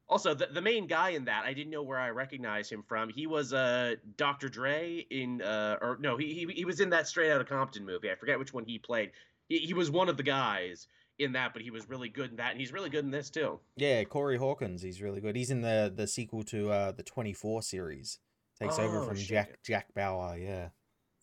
Also, 0.08 0.32
the, 0.32 0.46
the 0.46 0.62
main 0.62 0.86
guy 0.86 1.10
in 1.10 1.26
that, 1.26 1.44
I 1.44 1.52
didn't 1.52 1.70
know 1.70 1.82
where 1.82 1.98
I 1.98 2.08
recognized 2.08 2.72
him 2.72 2.82
from. 2.82 3.10
He 3.10 3.26
was 3.26 3.52
uh, 3.52 3.96
Dr. 4.16 4.48
Dre 4.48 5.04
in, 5.10 5.42
uh, 5.42 5.76
or 5.82 5.98
no, 6.00 6.16
he, 6.16 6.32
he 6.32 6.46
he 6.54 6.64
was 6.64 6.80
in 6.80 6.88
that 6.90 7.06
Straight 7.06 7.30
Outta 7.30 7.44
Compton 7.44 7.84
movie. 7.84 8.10
I 8.10 8.14
forget 8.14 8.38
which 8.38 8.54
one 8.54 8.64
he 8.64 8.78
played. 8.78 9.10
He, 9.48 9.58
he 9.58 9.74
was 9.74 9.90
one 9.90 10.08
of 10.08 10.16
the 10.16 10.22
guys 10.22 10.88
in 11.18 11.32
that, 11.32 11.52
but 11.52 11.62
he 11.62 11.70
was 11.70 11.88
really 11.88 12.08
good 12.08 12.30
in 12.30 12.36
that, 12.36 12.52
and 12.52 12.60
he's 12.60 12.72
really 12.72 12.90
good 12.90 13.04
in 13.04 13.10
this 13.10 13.30
too. 13.30 13.58
Yeah, 13.76 14.04
Corey 14.04 14.36
Hawkins, 14.36 14.82
he's 14.82 15.02
really 15.02 15.20
good. 15.20 15.36
He's 15.36 15.50
in 15.50 15.60
the 15.60 15.92
the 15.94 16.06
sequel 16.06 16.42
to 16.44 16.70
uh, 16.70 16.92
the 16.92 17.02
Twenty 17.02 17.32
Four 17.32 17.62
series. 17.62 18.18
Takes 18.60 18.78
oh, 18.78 18.84
over 18.84 19.02
from 19.02 19.16
shit. 19.16 19.28
Jack 19.28 19.62
Jack 19.64 19.94
Bauer. 19.94 20.36
Yeah. 20.36 20.68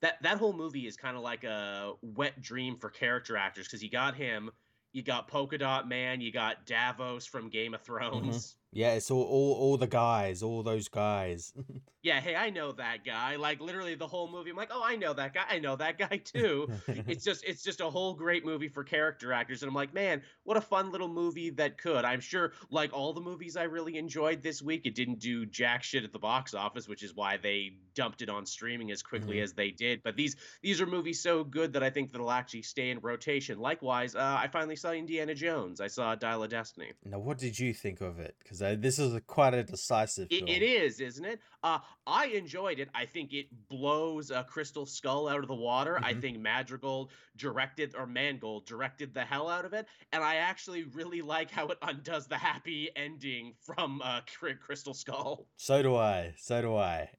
That 0.01 0.21
that 0.21 0.37
whole 0.37 0.53
movie 0.53 0.87
is 0.87 0.95
kind 0.95 1.17
of 1.17 1.23
like 1.23 1.43
a 1.43 1.93
wet 2.01 2.41
dream 2.41 2.77
for 2.77 2.89
character 2.89 3.37
actors 3.37 3.67
because 3.67 3.83
you 3.83 3.89
got 3.89 4.15
him, 4.15 4.51
you 4.93 5.03
got 5.03 5.27
Polka 5.27 5.57
Dot 5.57 5.87
Man, 5.87 6.21
you 6.21 6.31
got 6.31 6.65
Davos 6.65 7.25
from 7.25 7.49
Game 7.49 7.73
of 7.73 7.81
mm-hmm. 7.83 7.93
Thrones. 7.93 8.37
Mm-hmm. 8.37 8.64
Yeah, 8.75 8.95
it's 8.95 9.09
all, 9.09 9.23
all 9.23 9.53
all 9.53 9.77
the 9.77 9.87
guys, 9.87 10.43
all 10.43 10.61
those 10.61 10.89
guys. 10.89 11.53
yeah, 12.03 12.19
hey, 12.19 12.35
I 12.35 12.49
know 12.49 12.73
that 12.73 13.05
guy. 13.05 13.37
Like 13.37 13.61
literally 13.61 13.95
the 13.95 14.05
whole 14.05 14.29
movie. 14.29 14.49
I'm 14.49 14.57
like, 14.57 14.69
oh, 14.69 14.83
I 14.83 14.97
know 14.97 15.13
that 15.13 15.33
guy. 15.33 15.45
I 15.49 15.59
know 15.59 15.77
that 15.77 15.97
guy 15.97 16.17
too. 16.17 16.67
it's 17.07 17.23
just 17.23 17.45
it's 17.45 17.63
just 17.63 17.79
a 17.79 17.89
whole 17.89 18.13
great 18.13 18.43
movie 18.43 18.67
for 18.67 18.83
character 18.83 19.31
actors, 19.31 19.63
and 19.63 19.69
I'm 19.69 19.75
like, 19.75 19.93
man, 19.93 20.21
what 20.43 20.57
a 20.57 20.61
fun 20.61 20.91
little 20.91 21.07
movie 21.07 21.51
that 21.51 21.77
could. 21.77 22.03
I'm 22.03 22.19
sure, 22.19 22.51
like 22.69 22.91
all 22.91 23.13
the 23.13 23.21
movies 23.21 23.55
I 23.55 23.63
really 23.63 23.97
enjoyed 23.97 24.43
this 24.43 24.61
week, 24.61 24.85
it 24.85 24.93
didn't 24.93 25.19
do 25.19 25.45
jack 25.45 25.81
shit 25.81 26.03
at 26.03 26.11
the 26.11 26.19
box 26.19 26.53
office, 26.53 26.85
which 26.85 27.01
is 27.01 27.15
why 27.15 27.37
they 27.37 27.77
dumped 27.95 28.21
it 28.21 28.29
on 28.29 28.45
streaming 28.45 28.91
as 28.91 29.01
quickly 29.01 29.37
mm-hmm. 29.37 29.43
as 29.45 29.53
they 29.53 29.71
did. 29.71 30.03
But 30.03 30.17
these 30.17 30.35
these 30.61 30.81
are 30.81 30.85
movies 30.85 31.21
so 31.21 31.45
good 31.45 31.71
that 31.71 31.81
I 31.81 31.89
think 31.89 32.11
that'll 32.11 32.29
actually 32.29 32.63
stay 32.63 32.89
in 32.89 32.99
rotation. 32.99 33.57
Likewise, 33.57 34.15
uh, 34.15 34.37
I 34.37 34.49
finally 34.49 34.75
saw 34.75 34.91
Indiana 34.91 35.33
Jones. 35.33 35.79
I 35.79 35.87
saw 35.87 36.13
Dial 36.13 36.43
of 36.43 36.49
Destiny. 36.49 36.91
Now, 37.05 37.19
what 37.19 37.37
did 37.37 37.57
you 37.57 37.73
think 37.73 38.01
of 38.01 38.19
it? 38.19 38.35
Because 38.43 38.61
this 38.73 38.97
is 38.97 39.13
a, 39.13 39.21
quite 39.21 39.53
a 39.53 39.63
decisive. 39.63 40.27
It, 40.31 40.49
it 40.49 40.63
is, 40.63 40.99
isn't 40.99 41.25
it? 41.25 41.39
Uh, 41.63 41.79
I 42.07 42.27
enjoyed 42.27 42.79
it. 42.79 42.89
I 42.95 43.05
think 43.05 43.33
it 43.33 43.47
blows 43.69 44.31
a 44.31 44.43
Crystal 44.43 44.85
Skull 44.85 45.27
out 45.27 45.41
of 45.41 45.47
the 45.47 45.55
water. 45.55 45.95
Mm-hmm. 45.95 46.05
I 46.05 46.13
think 46.15 46.39
Madrigal 46.39 47.11
directed 47.37 47.93
or 47.97 48.07
Mangold 48.07 48.65
directed 48.65 49.13
the 49.13 49.21
hell 49.21 49.49
out 49.49 49.65
of 49.65 49.73
it, 49.73 49.85
and 50.11 50.23
I 50.23 50.35
actually 50.35 50.85
really 50.85 51.21
like 51.21 51.51
how 51.51 51.67
it 51.67 51.77
undoes 51.81 52.27
the 52.27 52.37
happy 52.37 52.89
ending 52.95 53.53
from 53.61 54.01
uh, 54.03 54.21
Crystal 54.59 54.93
Skull. 54.93 55.47
So 55.57 55.83
do 55.83 55.95
I. 55.95 56.33
So 56.37 56.61
do 56.61 56.75
I. 56.75 57.09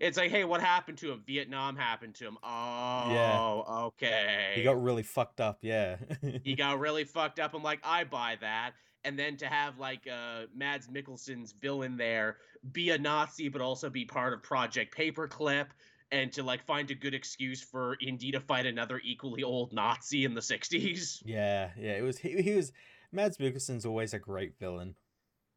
It's 0.00 0.16
like, 0.16 0.30
hey, 0.30 0.44
what 0.44 0.60
happened 0.60 0.98
to 0.98 1.10
him? 1.10 1.22
Vietnam 1.26 1.76
happened 1.76 2.14
to 2.16 2.26
him. 2.26 2.38
Oh, 2.42 3.06
yeah. 3.10 3.84
okay. 3.86 4.52
He 4.54 4.62
got 4.62 4.80
really 4.80 5.02
fucked 5.02 5.40
up. 5.40 5.58
Yeah. 5.62 5.96
he 6.44 6.54
got 6.54 6.78
really 6.78 7.04
fucked 7.04 7.40
up. 7.40 7.54
I'm 7.54 7.62
like, 7.62 7.80
I 7.82 8.04
buy 8.04 8.36
that 8.40 8.72
and 9.04 9.18
then 9.18 9.36
to 9.36 9.46
have 9.46 9.78
like 9.78 10.06
uh, 10.08 10.42
Mads 10.54 10.88
Mikkelsen's 10.88 11.52
villain 11.52 11.96
there 11.96 12.36
be 12.72 12.90
a 12.90 12.98
Nazi 12.98 13.48
but 13.48 13.60
also 13.60 13.90
be 13.90 14.04
part 14.04 14.32
of 14.32 14.42
Project 14.42 14.96
Paperclip 14.96 15.66
and 16.10 16.32
to 16.32 16.42
like 16.42 16.64
find 16.64 16.90
a 16.90 16.94
good 16.94 17.14
excuse 17.14 17.62
for 17.62 17.96
Indy 18.00 18.30
to 18.32 18.40
fight 18.40 18.66
another 18.66 19.00
equally 19.02 19.42
old 19.42 19.72
Nazi 19.72 20.24
in 20.24 20.34
the 20.34 20.40
60s. 20.40 21.22
Yeah, 21.24 21.70
yeah, 21.78 21.92
it 21.92 22.02
was 22.02 22.18
he, 22.18 22.40
he 22.42 22.52
was 22.52 22.72
Mads 23.10 23.38
Mikkelsen's 23.38 23.86
always 23.86 24.14
a 24.14 24.18
great 24.18 24.58
villain. 24.58 24.94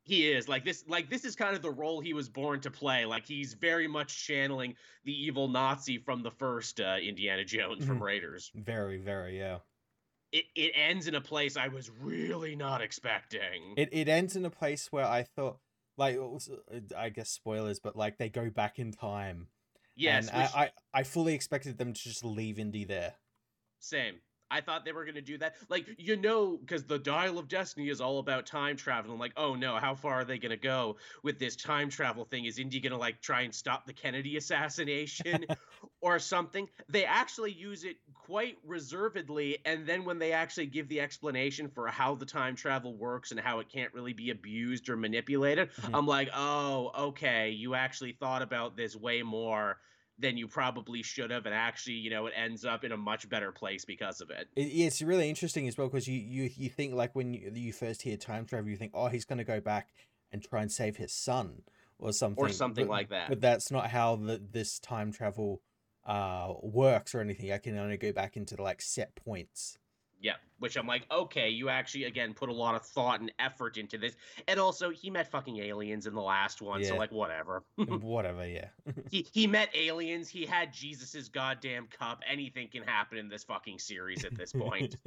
He 0.03 0.31
is 0.31 0.47
like 0.47 0.63
this 0.63 0.83
like 0.87 1.09
this 1.09 1.25
is 1.25 1.35
kind 1.35 1.55
of 1.55 1.61
the 1.61 1.71
role 1.71 1.99
he 1.99 2.13
was 2.13 2.29
born 2.29 2.59
to 2.61 2.71
play. 2.71 3.05
Like 3.05 3.25
he's 3.25 3.53
very 3.53 3.87
much 3.87 4.25
channeling 4.25 4.75
the 5.03 5.11
evil 5.11 5.47
Nazi 5.47 5.97
from 5.97 6.21
the 6.21 6.31
first 6.31 6.79
uh, 6.79 6.97
Indiana 7.01 7.43
Jones 7.43 7.83
from 7.83 7.95
mm-hmm. 7.95 8.03
Raiders. 8.03 8.51
Very, 8.55 8.97
very, 8.97 9.37
yeah 9.37 9.57
it, 10.31 10.45
it 10.55 10.71
ends 10.75 11.07
in 11.07 11.15
a 11.15 11.21
place 11.21 11.57
I 11.57 11.67
was 11.67 11.89
really 12.01 12.55
not 12.55 12.81
expecting. 12.81 13.73
It 13.77 13.89
it 13.91 14.09
ends 14.09 14.35
in 14.35 14.45
a 14.45 14.49
place 14.49 14.91
where 14.91 15.05
I 15.05 15.23
thought, 15.23 15.59
like, 15.97 16.17
uh, 16.17 16.79
I 16.97 17.09
guess 17.09 17.29
spoilers, 17.29 17.79
but 17.79 17.95
like 17.95 18.17
they 18.17 18.29
go 18.29 18.49
back 18.49 18.79
in 18.79 18.91
time. 18.91 19.47
Yes, 19.95 20.27
and 20.29 20.43
which... 20.43 20.51
I, 20.55 20.63
I 20.63 20.71
I 20.93 21.03
fully 21.03 21.33
expected 21.33 21.77
them 21.77 21.93
to 21.93 22.01
just 22.01 22.23
leave 22.23 22.59
Indy 22.59 22.83
there. 22.85 23.13
Same. 23.79 24.15
I 24.55 24.61
thought 24.61 24.85
they 24.85 24.93
were 24.93 25.03
going 25.03 25.15
to 25.15 25.21
do 25.21 25.37
that. 25.39 25.55
Like, 25.67 25.85
you 25.97 26.15
know, 26.15 26.55
because 26.55 26.85
the 26.85 26.97
Dial 26.97 27.37
of 27.37 27.49
Destiny 27.49 27.89
is 27.89 27.99
all 27.99 28.19
about 28.19 28.45
time 28.45 28.77
travel. 28.77 29.11
I'm 29.11 29.19
like, 29.19 29.33
oh 29.35 29.53
no, 29.53 29.75
how 29.75 29.95
far 29.95 30.21
are 30.21 30.23
they 30.23 30.37
going 30.37 30.51
to 30.51 30.57
go 30.57 30.95
with 31.23 31.39
this 31.39 31.57
time 31.57 31.89
travel 31.89 32.23
thing? 32.23 32.45
Is 32.45 32.57
Indy 32.57 32.79
going 32.79 32.93
to 32.93 32.97
like 32.97 33.19
try 33.21 33.41
and 33.41 33.53
stop 33.53 33.85
the 33.85 33.91
Kennedy 33.91 34.37
assassination 34.37 35.45
or 36.01 36.19
something? 36.19 36.69
They 36.87 37.03
actually 37.03 37.51
use 37.51 37.83
it 37.83 37.97
quite 38.13 38.57
reservedly. 38.65 39.57
And 39.65 39.85
then 39.85 40.05
when 40.05 40.19
they 40.19 40.31
actually 40.31 40.67
give 40.67 40.87
the 40.87 41.01
explanation 41.01 41.67
for 41.67 41.87
how 41.87 42.15
the 42.15 42.25
time 42.25 42.55
travel 42.55 42.95
works 42.95 43.31
and 43.31 43.39
how 43.39 43.59
it 43.59 43.67
can't 43.67 43.93
really 43.93 44.13
be 44.13 44.29
abused 44.29 44.87
or 44.87 44.95
manipulated, 44.95 45.69
mm-hmm. 45.73 45.93
I'm 45.93 46.07
like, 46.07 46.29
oh, 46.33 46.91
okay, 46.97 47.49
you 47.49 47.75
actually 47.75 48.13
thought 48.13 48.41
about 48.41 48.77
this 48.77 48.95
way 48.95 49.21
more 49.21 49.79
than 50.17 50.37
you 50.37 50.47
probably 50.47 51.03
should 51.03 51.31
have, 51.31 51.45
and 51.45 51.53
actually, 51.53 51.95
you 51.95 52.09
know, 52.09 52.27
it 52.27 52.33
ends 52.35 52.63
up 52.63 52.83
in 52.83 52.91
a 52.91 52.97
much 52.97 53.27
better 53.27 53.51
place 53.51 53.85
because 53.85 54.21
of 54.21 54.29
it. 54.29 54.47
it 54.55 54.61
it's 54.61 55.01
really 55.01 55.29
interesting 55.29 55.67
as 55.67 55.77
well 55.77 55.87
because 55.87 56.07
you 56.07 56.19
you 56.19 56.49
you 56.55 56.69
think 56.69 56.93
like 56.93 57.15
when 57.15 57.33
you, 57.33 57.51
you 57.53 57.73
first 57.73 58.01
hear 58.01 58.17
time 58.17 58.45
travel, 58.45 58.69
you 58.69 58.77
think, 58.77 58.91
oh, 58.93 59.07
he's 59.07 59.25
going 59.25 59.37
to 59.37 59.43
go 59.43 59.59
back 59.59 59.89
and 60.31 60.41
try 60.41 60.61
and 60.61 60.71
save 60.71 60.97
his 60.97 61.11
son 61.13 61.63
or 61.99 62.11
something, 62.11 62.43
or 62.43 62.49
something 62.49 62.87
but, 62.87 62.91
like 62.91 63.09
that. 63.09 63.29
But 63.29 63.41
that's 63.41 63.71
not 63.71 63.89
how 63.89 64.15
the, 64.15 64.41
this 64.51 64.79
time 64.79 65.11
travel 65.11 65.61
uh 66.05 66.53
works 66.61 67.15
or 67.15 67.21
anything. 67.21 67.51
I 67.51 67.57
can 67.57 67.77
only 67.77 67.97
go 67.97 68.11
back 68.11 68.37
into 68.37 68.61
like 68.61 68.81
set 68.81 69.15
points. 69.15 69.77
Yeah, 70.25 70.37
which 70.57 70.75
I'm 70.75 70.87
like, 70.87 71.05
okay, 71.11 71.51
you 71.51 71.69
actually 71.69 72.05
again 72.05 72.33
put 72.33 72.49
a 72.49 72.53
lot 72.53 72.73
of 72.73 72.83
thought 72.83 73.19
and 73.19 73.31
effort 73.37 73.77
into 73.77 73.99
this, 73.99 74.15
and 74.47 74.59
also 74.59 74.89
he 74.89 75.11
met 75.11 75.29
fucking 75.29 75.59
aliens 75.59 76.07
in 76.07 76.15
the 76.15 76.21
last 76.21 76.63
one, 76.63 76.81
yeah. 76.81 76.87
so 76.87 76.95
like 76.95 77.11
whatever, 77.11 77.61
whatever, 77.77 78.43
yeah. 78.47 78.69
he 79.11 79.27
he 79.31 79.45
met 79.45 79.69
aliens. 79.75 80.27
He 80.27 80.47
had 80.47 80.73
Jesus's 80.73 81.29
goddamn 81.29 81.85
cup. 81.85 82.23
Anything 82.27 82.69
can 82.69 82.81
happen 82.81 83.19
in 83.19 83.29
this 83.29 83.43
fucking 83.43 83.77
series 83.77 84.25
at 84.25 84.35
this 84.35 84.51
point. 84.51 84.97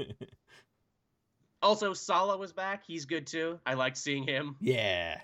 also, 1.62 1.94
Sallah 1.94 2.38
was 2.38 2.52
back. 2.52 2.84
He's 2.86 3.04
good 3.04 3.26
too. 3.26 3.58
I 3.66 3.74
liked 3.74 3.96
seeing 3.96 4.24
him. 4.24 4.54
Yeah. 4.60 5.18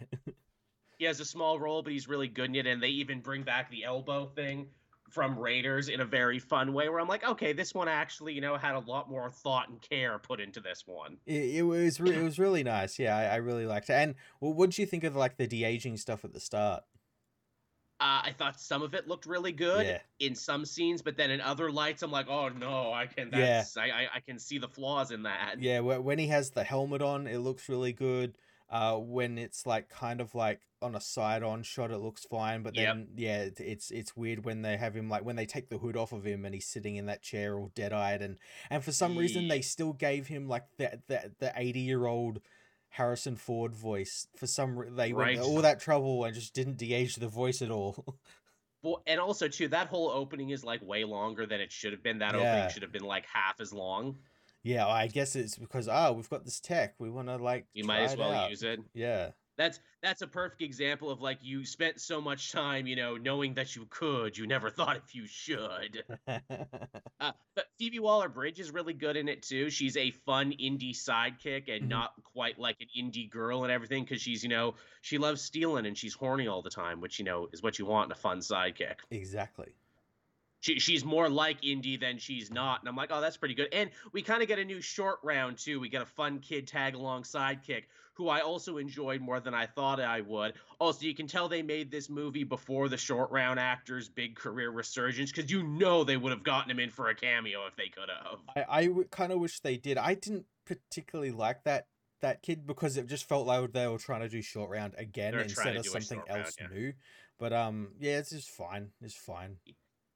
he 0.98 1.04
has 1.04 1.20
a 1.20 1.24
small 1.24 1.60
role, 1.60 1.84
but 1.84 1.92
he's 1.92 2.08
really 2.08 2.26
good 2.26 2.50
in 2.50 2.56
it, 2.56 2.66
and 2.66 2.82
they 2.82 2.88
even 2.88 3.20
bring 3.20 3.44
back 3.44 3.70
the 3.70 3.84
elbow 3.84 4.26
thing 4.26 4.66
from 5.14 5.38
Raiders 5.38 5.88
in 5.88 6.00
a 6.00 6.04
very 6.04 6.40
fun 6.40 6.72
way 6.72 6.88
where 6.88 6.98
I'm 6.98 7.06
like, 7.06 7.24
okay, 7.24 7.52
this 7.52 7.72
one 7.72 7.86
actually, 7.86 8.32
you 8.32 8.40
know, 8.40 8.56
had 8.56 8.74
a 8.74 8.80
lot 8.80 9.08
more 9.08 9.30
thought 9.30 9.68
and 9.68 9.80
care 9.80 10.18
put 10.18 10.40
into 10.40 10.58
this 10.58 10.82
one. 10.86 11.18
It, 11.24 11.56
it 11.56 11.62
was 11.62 12.00
re- 12.00 12.16
it 12.16 12.22
was 12.22 12.38
really 12.38 12.64
nice. 12.64 12.98
Yeah, 12.98 13.16
I, 13.16 13.24
I 13.26 13.36
really 13.36 13.64
liked 13.64 13.88
it. 13.88 13.94
And 13.94 14.16
well, 14.40 14.52
what 14.52 14.70
did 14.70 14.78
you 14.78 14.86
think 14.86 15.04
of 15.04 15.14
like 15.14 15.36
the 15.36 15.46
de 15.46 15.62
aging 15.62 15.96
stuff 15.98 16.24
at 16.24 16.32
the 16.32 16.40
start? 16.40 16.82
Uh, 18.00 18.22
I 18.24 18.34
thought 18.36 18.60
some 18.60 18.82
of 18.82 18.92
it 18.92 19.06
looked 19.06 19.24
really 19.24 19.52
good 19.52 19.86
yeah. 19.86 19.98
in 20.18 20.34
some 20.34 20.64
scenes, 20.64 21.00
but 21.00 21.16
then 21.16 21.30
in 21.30 21.40
other 21.40 21.70
lights, 21.70 22.02
I'm 22.02 22.10
like, 22.10 22.28
oh 22.28 22.48
no, 22.48 22.92
I 22.92 23.06
can. 23.06 23.30
That's, 23.30 23.76
yeah. 23.76 23.82
I, 23.82 23.86
I, 23.86 24.08
I 24.16 24.20
can 24.20 24.40
see 24.40 24.58
the 24.58 24.68
flaws 24.68 25.12
in 25.12 25.22
that. 25.22 25.60
Yeah, 25.60 25.78
when 25.78 26.18
he 26.18 26.26
has 26.26 26.50
the 26.50 26.64
helmet 26.64 27.02
on, 27.02 27.28
it 27.28 27.38
looks 27.38 27.68
really 27.68 27.92
good. 27.92 28.36
Uh, 28.74 28.96
when 28.96 29.38
it's 29.38 29.66
like 29.66 29.88
kind 29.88 30.20
of 30.20 30.34
like 30.34 30.60
on 30.82 30.96
a 30.96 31.00
side 31.00 31.44
on 31.44 31.62
shot 31.62 31.92
it 31.92 31.98
looks 31.98 32.24
fine 32.24 32.60
but 32.64 32.74
then 32.74 33.06
yep. 33.16 33.48
yeah 33.56 33.64
it's 33.64 33.92
it's 33.92 34.16
weird 34.16 34.44
when 34.44 34.62
they 34.62 34.76
have 34.76 34.96
him 34.96 35.08
like 35.08 35.24
when 35.24 35.36
they 35.36 35.46
take 35.46 35.68
the 35.68 35.78
hood 35.78 35.96
off 35.96 36.12
of 36.12 36.26
him 36.26 36.44
and 36.44 36.56
he's 36.56 36.66
sitting 36.66 36.96
in 36.96 37.06
that 37.06 37.22
chair 37.22 37.56
all 37.56 37.70
dead-eyed 37.76 38.20
and 38.20 38.36
and 38.70 38.82
for 38.82 38.90
some 38.90 39.14
yeah. 39.14 39.20
reason 39.20 39.46
they 39.46 39.60
still 39.60 39.92
gave 39.92 40.26
him 40.26 40.48
like 40.48 40.64
the 40.76 41.00
the, 41.06 41.30
the 41.38 41.52
80 41.54 41.78
year 41.78 42.04
old 42.04 42.40
harrison 42.88 43.36
ford 43.36 43.76
voice 43.76 44.26
for 44.34 44.48
some 44.48 44.84
they 44.96 45.12
right. 45.12 45.36
went 45.36 45.48
all 45.48 45.62
that 45.62 45.78
trouble 45.78 46.24
and 46.24 46.34
just 46.34 46.52
didn't 46.52 46.76
de-age 46.76 47.14
the 47.14 47.28
voice 47.28 47.62
at 47.62 47.70
all 47.70 48.04
well 48.82 49.04
and 49.06 49.20
also 49.20 49.46
too 49.46 49.68
that 49.68 49.86
whole 49.86 50.10
opening 50.10 50.50
is 50.50 50.64
like 50.64 50.82
way 50.82 51.04
longer 51.04 51.46
than 51.46 51.60
it 51.60 51.70
should 51.70 51.92
have 51.92 52.02
been 52.02 52.18
that 52.18 52.34
yeah. 52.34 52.40
opening 52.40 52.70
should 52.70 52.82
have 52.82 52.92
been 52.92 53.04
like 53.04 53.24
half 53.32 53.60
as 53.60 53.72
long 53.72 54.16
yeah 54.64 54.86
i 54.86 55.06
guess 55.06 55.36
it's 55.36 55.56
because 55.56 55.88
oh 55.88 56.12
we've 56.12 56.28
got 56.28 56.44
this 56.44 56.58
tech 56.58 56.94
we 56.98 57.08
want 57.08 57.28
to 57.28 57.36
like 57.36 57.66
you 57.72 57.84
might 57.84 58.00
as 58.00 58.16
well 58.16 58.50
use 58.50 58.64
it 58.64 58.80
yeah 58.92 59.30
that's 59.56 59.80
that's 60.02 60.22
a 60.22 60.26
perfect 60.26 60.62
example 60.62 61.10
of 61.10 61.20
like 61.22 61.38
you 61.40 61.64
spent 61.64 62.00
so 62.00 62.20
much 62.20 62.52
time, 62.52 62.86
you 62.86 62.96
know, 62.96 63.16
knowing 63.16 63.54
that 63.54 63.74
you 63.74 63.86
could, 63.88 64.36
you 64.36 64.46
never 64.46 64.68
thought 64.70 64.96
if 64.96 65.14
you 65.14 65.26
should. 65.26 66.02
uh, 66.28 67.32
but 67.54 67.66
Phoebe 67.78 68.00
Waller 68.00 68.28
Bridge 68.28 68.60
is 68.60 68.72
really 68.72 68.92
good 68.92 69.16
in 69.16 69.28
it 69.28 69.42
too. 69.42 69.70
She's 69.70 69.96
a 69.96 70.10
fun 70.10 70.52
indie 70.52 70.94
sidekick 70.94 71.68
and 71.68 71.82
mm-hmm. 71.82 71.88
not 71.88 72.12
quite 72.22 72.58
like 72.58 72.76
an 72.80 72.88
indie 72.98 73.30
girl 73.30 73.62
and 73.62 73.72
everything 73.72 74.04
because 74.04 74.20
she's, 74.20 74.42
you 74.42 74.48
know, 74.48 74.74
she 75.02 75.18
loves 75.18 75.40
stealing 75.40 75.86
and 75.86 75.96
she's 75.96 76.14
horny 76.14 76.48
all 76.48 76.62
the 76.62 76.70
time, 76.70 77.00
which 77.00 77.18
you 77.18 77.24
know 77.24 77.48
is 77.52 77.62
what 77.62 77.78
you 77.78 77.86
want 77.86 78.08
in 78.08 78.12
a 78.12 78.16
fun 78.16 78.40
sidekick. 78.40 78.96
Exactly 79.10 79.74
she, 80.64 80.78
she's 80.78 81.04
more 81.04 81.28
like 81.28 81.62
Indy 81.62 81.98
than 81.98 82.16
she's 82.16 82.50
not. 82.50 82.80
And 82.80 82.88
I'm 82.88 82.96
like, 82.96 83.10
oh, 83.12 83.20
that's 83.20 83.36
pretty 83.36 83.54
good. 83.54 83.68
And 83.70 83.90
we 84.12 84.22
kind 84.22 84.40
of 84.40 84.48
get 84.48 84.58
a 84.58 84.64
new 84.64 84.80
short 84.80 85.18
round 85.22 85.58
too. 85.58 85.78
We 85.78 85.90
get 85.90 86.00
a 86.00 86.06
fun 86.06 86.38
kid 86.38 86.66
tag 86.66 86.94
along 86.94 87.24
sidekick 87.24 87.82
who 88.14 88.30
I 88.30 88.40
also 88.40 88.78
enjoyed 88.78 89.20
more 89.20 89.40
than 89.40 89.52
I 89.52 89.66
thought 89.66 90.00
I 90.00 90.22
would. 90.22 90.54
Also, 90.78 91.04
you 91.04 91.14
can 91.14 91.26
tell 91.26 91.48
they 91.48 91.60
made 91.60 91.90
this 91.90 92.08
movie 92.08 92.44
before 92.44 92.88
the 92.88 92.96
short 92.96 93.30
round 93.30 93.60
actor's 93.60 94.08
big 94.08 94.36
career 94.36 94.70
resurgence 94.70 95.30
because 95.30 95.50
you 95.50 95.64
know 95.64 96.02
they 96.02 96.16
would 96.16 96.30
have 96.30 96.44
gotten 96.44 96.70
him 96.70 96.78
in 96.78 96.88
for 96.88 97.10
a 97.10 97.14
cameo 97.14 97.66
if 97.66 97.76
they 97.76 97.88
could 97.88 98.08
have. 98.08 98.38
I, 98.56 98.78
I 98.80 98.86
w- 98.86 99.08
kind 99.10 99.32
of 99.32 99.40
wish 99.40 99.60
they 99.60 99.76
did. 99.76 99.98
I 99.98 100.14
didn't 100.14 100.46
particularly 100.64 101.32
like 101.32 101.64
that 101.64 101.88
that 102.22 102.40
kid 102.40 102.66
because 102.66 102.96
it 102.96 103.06
just 103.06 103.28
felt 103.28 103.46
like 103.46 103.70
they 103.72 103.86
were 103.86 103.98
trying 103.98 104.22
to 104.22 104.30
do 104.30 104.40
short 104.40 104.70
round 104.70 104.94
again 104.96 105.32
They're 105.32 105.42
instead 105.42 105.76
of 105.76 105.84
something 105.84 106.22
else 106.26 106.56
round, 106.58 106.72
yeah. 106.72 106.78
new. 106.78 106.92
But 107.38 107.52
um, 107.52 107.88
yeah, 107.98 108.18
it's 108.18 108.30
just 108.30 108.48
fine. 108.48 108.92
It's 109.02 109.14
fine 109.14 109.56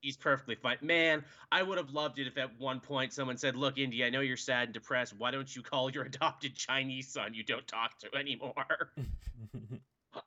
he's 0.01 0.17
perfectly 0.17 0.55
fine. 0.55 0.79
Man, 0.81 1.25
I 1.53 1.63
would 1.63 1.79
have 1.79 1.91
loved 1.91 2.19
it 2.19 2.27
if 2.27 2.37
at 2.39 2.59
one 2.59 2.81
point 2.81 3.13
someone 3.13 3.37
said, 3.37 3.57
"Look, 3.57 3.79
Indy, 3.79 4.05
I 4.05 4.11
know 4.11 4.21
you're 4.21 4.37
sad 4.37 4.65
and 4.65 4.75
depressed. 4.75 5.15
Why 5.17 5.31
don't 5.31 5.55
you 5.55 5.63
call 5.63 5.91
your 5.91 6.05
adopted 6.13 6.55
Chinese 6.55 7.09
son 7.09 7.35
you 7.35 7.45
don't 7.45 7.67
talk 7.67 7.99
to 7.99 8.15
anymore?" 8.17 8.93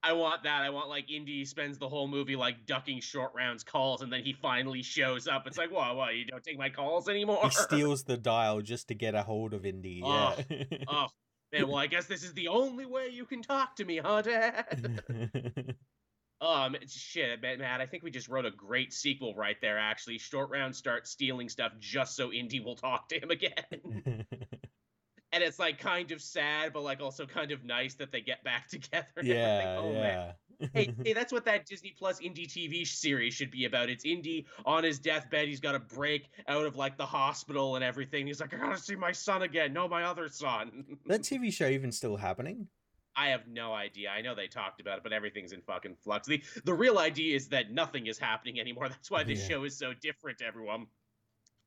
I 0.04 0.14
want 0.14 0.44
that. 0.44 0.62
I 0.62 0.70
want 0.70 0.90
like 0.90 1.12
Indy 1.12 1.44
spends 1.46 1.78
the 1.78 1.90
whole 1.90 2.08
movie 2.08 2.36
like 2.36 2.66
ducking 2.66 3.02
short 3.02 3.32
rounds 3.36 3.64
calls, 3.64 4.02
and 4.02 4.12
then 4.12 4.24
he 4.24 4.34
finally 4.34 4.84
shows 4.84 5.28
up. 5.28 5.48
It's 5.48 5.58
like, 5.58 5.72
whoa, 5.72 5.94
what? 5.96 6.16
You 6.16 6.26
don't 6.26 6.44
take 6.44 6.58
my 6.58 6.70
calls 6.70 7.10
anymore? 7.10 7.40
He 7.44 7.50
steals 7.52 8.04
the 8.04 8.18
dial 8.18 8.62
just 8.62 8.88
to 8.90 8.96
get 8.96 9.16
a 9.16 9.24
hold 9.24 9.54
of 9.54 9.66
Indy. 9.66 10.02
Oh, 10.04 10.36
yeah. 10.50 10.66
oh 10.88 11.08
man. 11.52 11.68
Well, 11.68 11.78
I 11.78 11.88
guess 11.88 12.06
this 12.06 12.24
is 12.24 12.34
the 12.34 12.48
only 12.48 12.86
way 12.86 13.10
you 13.10 13.26
can 13.26 13.42
talk 13.42 13.76
to 13.78 13.86
me, 13.86 13.98
huh, 13.98 14.22
Dad? 14.22 15.76
Um, 16.42 16.76
shit, 16.88 17.40
Matt. 17.42 17.82
I 17.82 17.86
think 17.86 18.04
we 18.04 18.10
just 18.10 18.28
wrote 18.28 18.46
a 18.46 18.52
great 18.52 18.94
sequel 18.94 19.36
right 19.36 19.58
there. 19.62 19.78
Actually, 19.78 20.18
Short 20.18 20.50
Round 20.50 20.76
starts 20.76 21.12
stealing 21.12 21.50
stuff 21.50 21.72
just 21.80 22.16
so 22.16 22.34
Indy 22.34 22.60
will 22.60 22.76
talk 22.76 23.10
to 23.10 23.22
him 23.22 23.30
again. 23.30 23.54
and 25.32 25.44
it's 25.44 25.60
like 25.60 25.80
kind 25.80 26.12
of 26.12 26.20
sad, 26.20 26.74
but 26.74 26.82
like 26.82 27.00
also 27.00 27.28
kind 27.28 27.52
of 27.52 27.64
nice 27.64 27.94
that 27.96 28.12
they 28.12 28.22
get 28.22 28.44
back 28.44 28.68
together. 28.70 29.06
yeah, 29.24 29.78
oh, 29.80 29.92
yeah. 29.92 30.32
hey, 30.74 30.94
hey, 31.06 31.14
that's 31.14 31.32
what 31.32 31.46
that 31.46 31.68
Disney 31.68 31.94
Plus 31.96 32.20
Indy 32.20 32.48
TV 32.48 32.88
series 32.88 33.36
should 33.36 33.52
be 33.52 33.66
about. 33.66 33.90
It's 33.90 34.04
Indy 34.04 34.48
on 34.66 34.84
his 34.84 34.98
deathbed. 34.98 35.48
He's 35.48 35.60
got 35.60 35.76
a 35.76 35.80
break 35.80 36.28
out 36.48 36.66
of 36.66 36.76
like 36.76 36.98
the 36.98 37.06
hospital 37.06 37.76
and 37.76 37.84
everything. 37.84 38.26
He's 38.26 38.42
like, 38.42 38.52
I 38.56 38.58
gotta 38.58 38.80
see 38.80 38.96
my 38.96 39.12
son 39.12 39.44
again. 39.44 39.74
No, 39.74 39.88
my 39.88 40.04
other 40.04 40.28
son. 40.28 40.98
that 41.06 41.22
TV 41.22 41.54
show 41.54 41.68
even 41.68 41.92
still 41.92 42.18
happening? 42.18 42.68
I 43.16 43.28
have 43.28 43.48
no 43.48 43.74
idea. 43.74 44.10
I 44.10 44.22
know 44.22 44.36
they 44.36 44.48
talked 44.48 44.80
about 44.80 44.98
it, 44.98 45.04
but 45.04 45.14
everything's 45.14 45.52
in 45.52 45.62
fucking 45.62 45.96
flux. 46.04 46.28
The 46.28 46.42
the 46.66 46.74
real 46.74 47.00
idea 47.00 47.36
is 47.36 47.48
that 47.50 47.72
nothing 47.72 48.08
is 48.08 48.18
happening 48.18 48.60
anymore. 48.60 48.90
That's 48.90 49.12
why 49.12 49.24
this 49.24 49.42
yeah. 49.42 49.56
show 49.56 49.64
is 49.64 49.78
so 49.78 49.94
different 49.94 50.40
to 50.40 50.46
everyone. 50.46 50.88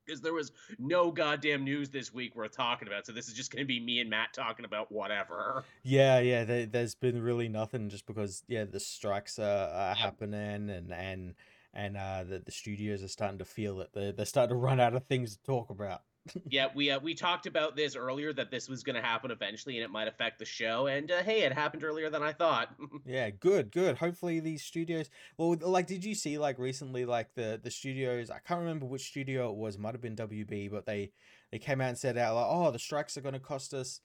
Because 0.07 0.21
there 0.21 0.35
was 0.35 0.53
no 0.79 1.11
goddamn 1.11 1.65
news 1.65 1.89
this 1.89 2.13
week 2.13 2.37
worth 2.37 2.55
talking 2.55 2.87
about. 2.87 3.07
So 3.07 3.13
this 3.13 3.27
is 3.27 3.33
just 3.33 3.51
going 3.51 3.65
to 3.65 3.67
be 3.67 3.81
me 3.81 4.01
and 4.01 4.11
Matt 4.11 4.35
talking 4.35 4.67
about 4.67 4.93
whatever. 4.93 5.65
Yeah, 5.83 6.19
yeah. 6.19 6.45
There, 6.45 6.69
has 6.75 6.95
been 6.95 7.23
really 7.23 7.49
nothing 7.49 7.89
just 7.89 8.05
because 8.07 8.43
yeah 8.47 8.65
the 8.65 8.81
strikes 8.81 9.39
are, 9.39 9.69
are 9.69 9.89
yep. 9.91 9.97
happening 9.97 10.69
and 10.69 10.93
and 10.93 11.35
and 11.73 11.97
uh, 11.97 12.25
the 12.25 12.39
the 12.39 12.53
studios 12.53 13.03
are 13.03 13.09
starting 13.09 13.39
to 13.39 13.45
feel 13.45 13.81
it. 13.81 13.91
They're, 13.95 14.13
they're 14.13 14.27
starting 14.27 14.57
to 14.57 14.61
run 14.61 14.81
out 14.81 14.95
of 14.95 15.05
things 15.05 15.37
to 15.37 15.43
talk 15.43 15.71
about 15.71 16.03
yeah, 16.49 16.69
we 16.75 16.91
uh, 16.91 16.99
we 17.01 17.15
talked 17.15 17.47
about 17.47 17.77
this 17.77 17.97
earlier 17.97 18.33
that 18.33 18.51
this 18.51 18.69
was 18.69 18.83
going 18.83 18.97
to 18.97 19.03
happen 19.03 19.31
eventually, 19.31 19.77
and 19.77 19.85
it 19.85 19.91
might 19.91 20.09
affect 20.09 20.39
the 20.39 20.45
show. 20.45 20.87
And 20.87 21.11
uh, 21.11 21.23
hey, 21.23 21.43
it 21.43 21.53
happened 21.53 21.85
earlier 21.85 22.09
than 22.11 22.23
I 22.23 22.33
thought. 22.33 22.75
yeah, 23.07 23.31
good, 23.31 23.71
good. 23.71 23.99
Hopefully, 23.99 24.41
these 24.41 24.63
studios. 24.63 25.11
Well, 25.37 25.57
like, 25.61 25.87
did 25.87 26.05
you 26.05 26.15
see 26.15 26.39
like 26.39 26.59
recently, 26.59 27.05
like 27.05 27.35
the 27.35 27.61
the 27.63 27.71
studios? 27.71 28.31
I 28.31 28.39
can't 28.39 28.61
remember 28.61 28.87
which 28.87 29.07
studio 29.07 29.51
it 29.51 29.57
was. 29.57 29.79
Might 29.79 29.95
have 29.95 30.01
been 30.01 30.17
WB, 30.17 30.71
but 30.71 30.87
they 30.87 31.11
they 31.53 31.59
came 31.59 31.81
out 31.81 31.89
and 31.89 31.99
said 31.99 32.17
out 32.17 32.37
like, 32.37 32.47
oh, 32.49 32.71
the 32.71 32.79
strikes 32.79 33.17
are 33.17 33.23
going 33.23 33.35
to 33.35 33.41
cost 33.41 33.75
us. 33.75 34.01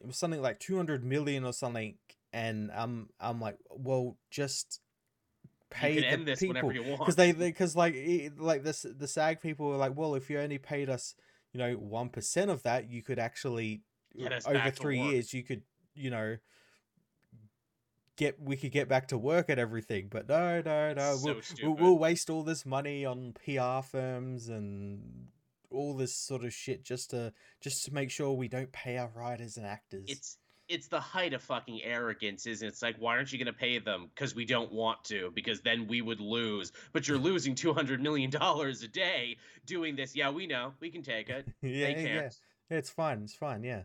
It 0.00 0.06
was 0.06 0.16
something 0.16 0.40
like 0.40 0.60
two 0.60 0.76
hundred 0.76 1.04
million 1.04 1.44
or 1.44 1.52
something, 1.52 1.96
and 2.32 2.70
I'm 2.74 3.10
I'm 3.20 3.40
like, 3.40 3.58
well, 3.70 4.16
just 4.30 4.80
pay 5.70 6.00
the 6.00 6.36
people 6.36 6.70
because 6.98 7.16
they 7.16 7.32
because 7.32 7.76
like 7.76 7.94
like 8.38 8.64
this 8.64 8.84
the 8.88 9.06
SAG 9.06 9.40
people 9.40 9.68
were 9.68 9.76
like, 9.76 9.94
well, 9.94 10.14
if 10.14 10.30
you 10.30 10.40
only 10.40 10.58
paid 10.58 10.88
us 10.88 11.14
you 11.52 11.58
know, 11.58 11.76
1% 11.76 12.48
of 12.50 12.62
that, 12.62 12.90
you 12.90 13.02
could 13.02 13.18
actually, 13.18 13.82
over 14.46 14.58
three 14.70 14.98
years, 15.12 15.32
you 15.34 15.42
could, 15.42 15.62
you 15.94 16.10
know, 16.10 16.36
get, 18.16 18.40
we 18.40 18.56
could 18.56 18.72
get 18.72 18.88
back 18.88 19.08
to 19.08 19.18
work 19.18 19.50
at 19.50 19.58
everything. 19.58 20.08
But 20.10 20.28
no, 20.28 20.60
no, 20.62 20.92
no. 20.94 21.16
So 21.16 21.24
we'll, 21.24 21.34
we'll, 21.62 21.76
we'll 21.82 21.98
waste 21.98 22.30
all 22.30 22.42
this 22.42 22.64
money 22.66 23.04
on 23.04 23.34
PR 23.44 23.82
firms 23.82 24.48
and 24.48 25.28
all 25.70 25.96
this 25.96 26.14
sort 26.14 26.44
of 26.44 26.52
shit 26.52 26.82
just 26.84 27.10
to 27.10 27.32
just 27.60 27.84
to 27.84 27.94
make 27.94 28.10
sure 28.10 28.32
we 28.32 28.48
don't 28.48 28.72
pay 28.72 28.96
our 28.98 29.10
writers 29.14 29.56
and 29.56 29.64
actors. 29.66 30.06
It's 30.08 30.36
it's 30.70 30.88
the 30.88 31.00
height 31.00 31.34
of 31.34 31.42
fucking 31.42 31.82
arrogance, 31.82 32.46
isn't 32.46 32.66
it? 32.66 32.70
It's 32.70 32.82
like, 32.82 32.96
why 32.98 33.16
aren't 33.16 33.32
you 33.32 33.38
going 33.38 33.52
to 33.52 33.58
pay 33.58 33.78
them? 33.78 34.10
Because 34.14 34.34
we 34.34 34.44
don't 34.44 34.72
want 34.72 35.04
to, 35.04 35.30
because 35.34 35.60
then 35.60 35.86
we 35.88 36.00
would 36.00 36.20
lose. 36.20 36.72
But 36.92 37.08
you're 37.08 37.18
losing 37.30 37.54
two 37.54 37.74
hundred 37.74 38.00
million 38.02 38.30
dollars 38.30 38.82
a 38.82 38.88
day 38.88 39.36
doing 39.66 39.96
this. 39.96 40.16
Yeah, 40.16 40.30
we 40.30 40.46
know. 40.46 40.72
We 40.80 40.90
can 40.90 41.02
take 41.02 41.28
it. 41.28 41.46
yeah, 41.62 41.88
yeah, 41.88 42.28
it's 42.70 42.90
fine. 42.90 43.22
It's 43.22 43.34
fine. 43.34 43.64
Yeah 43.64 43.82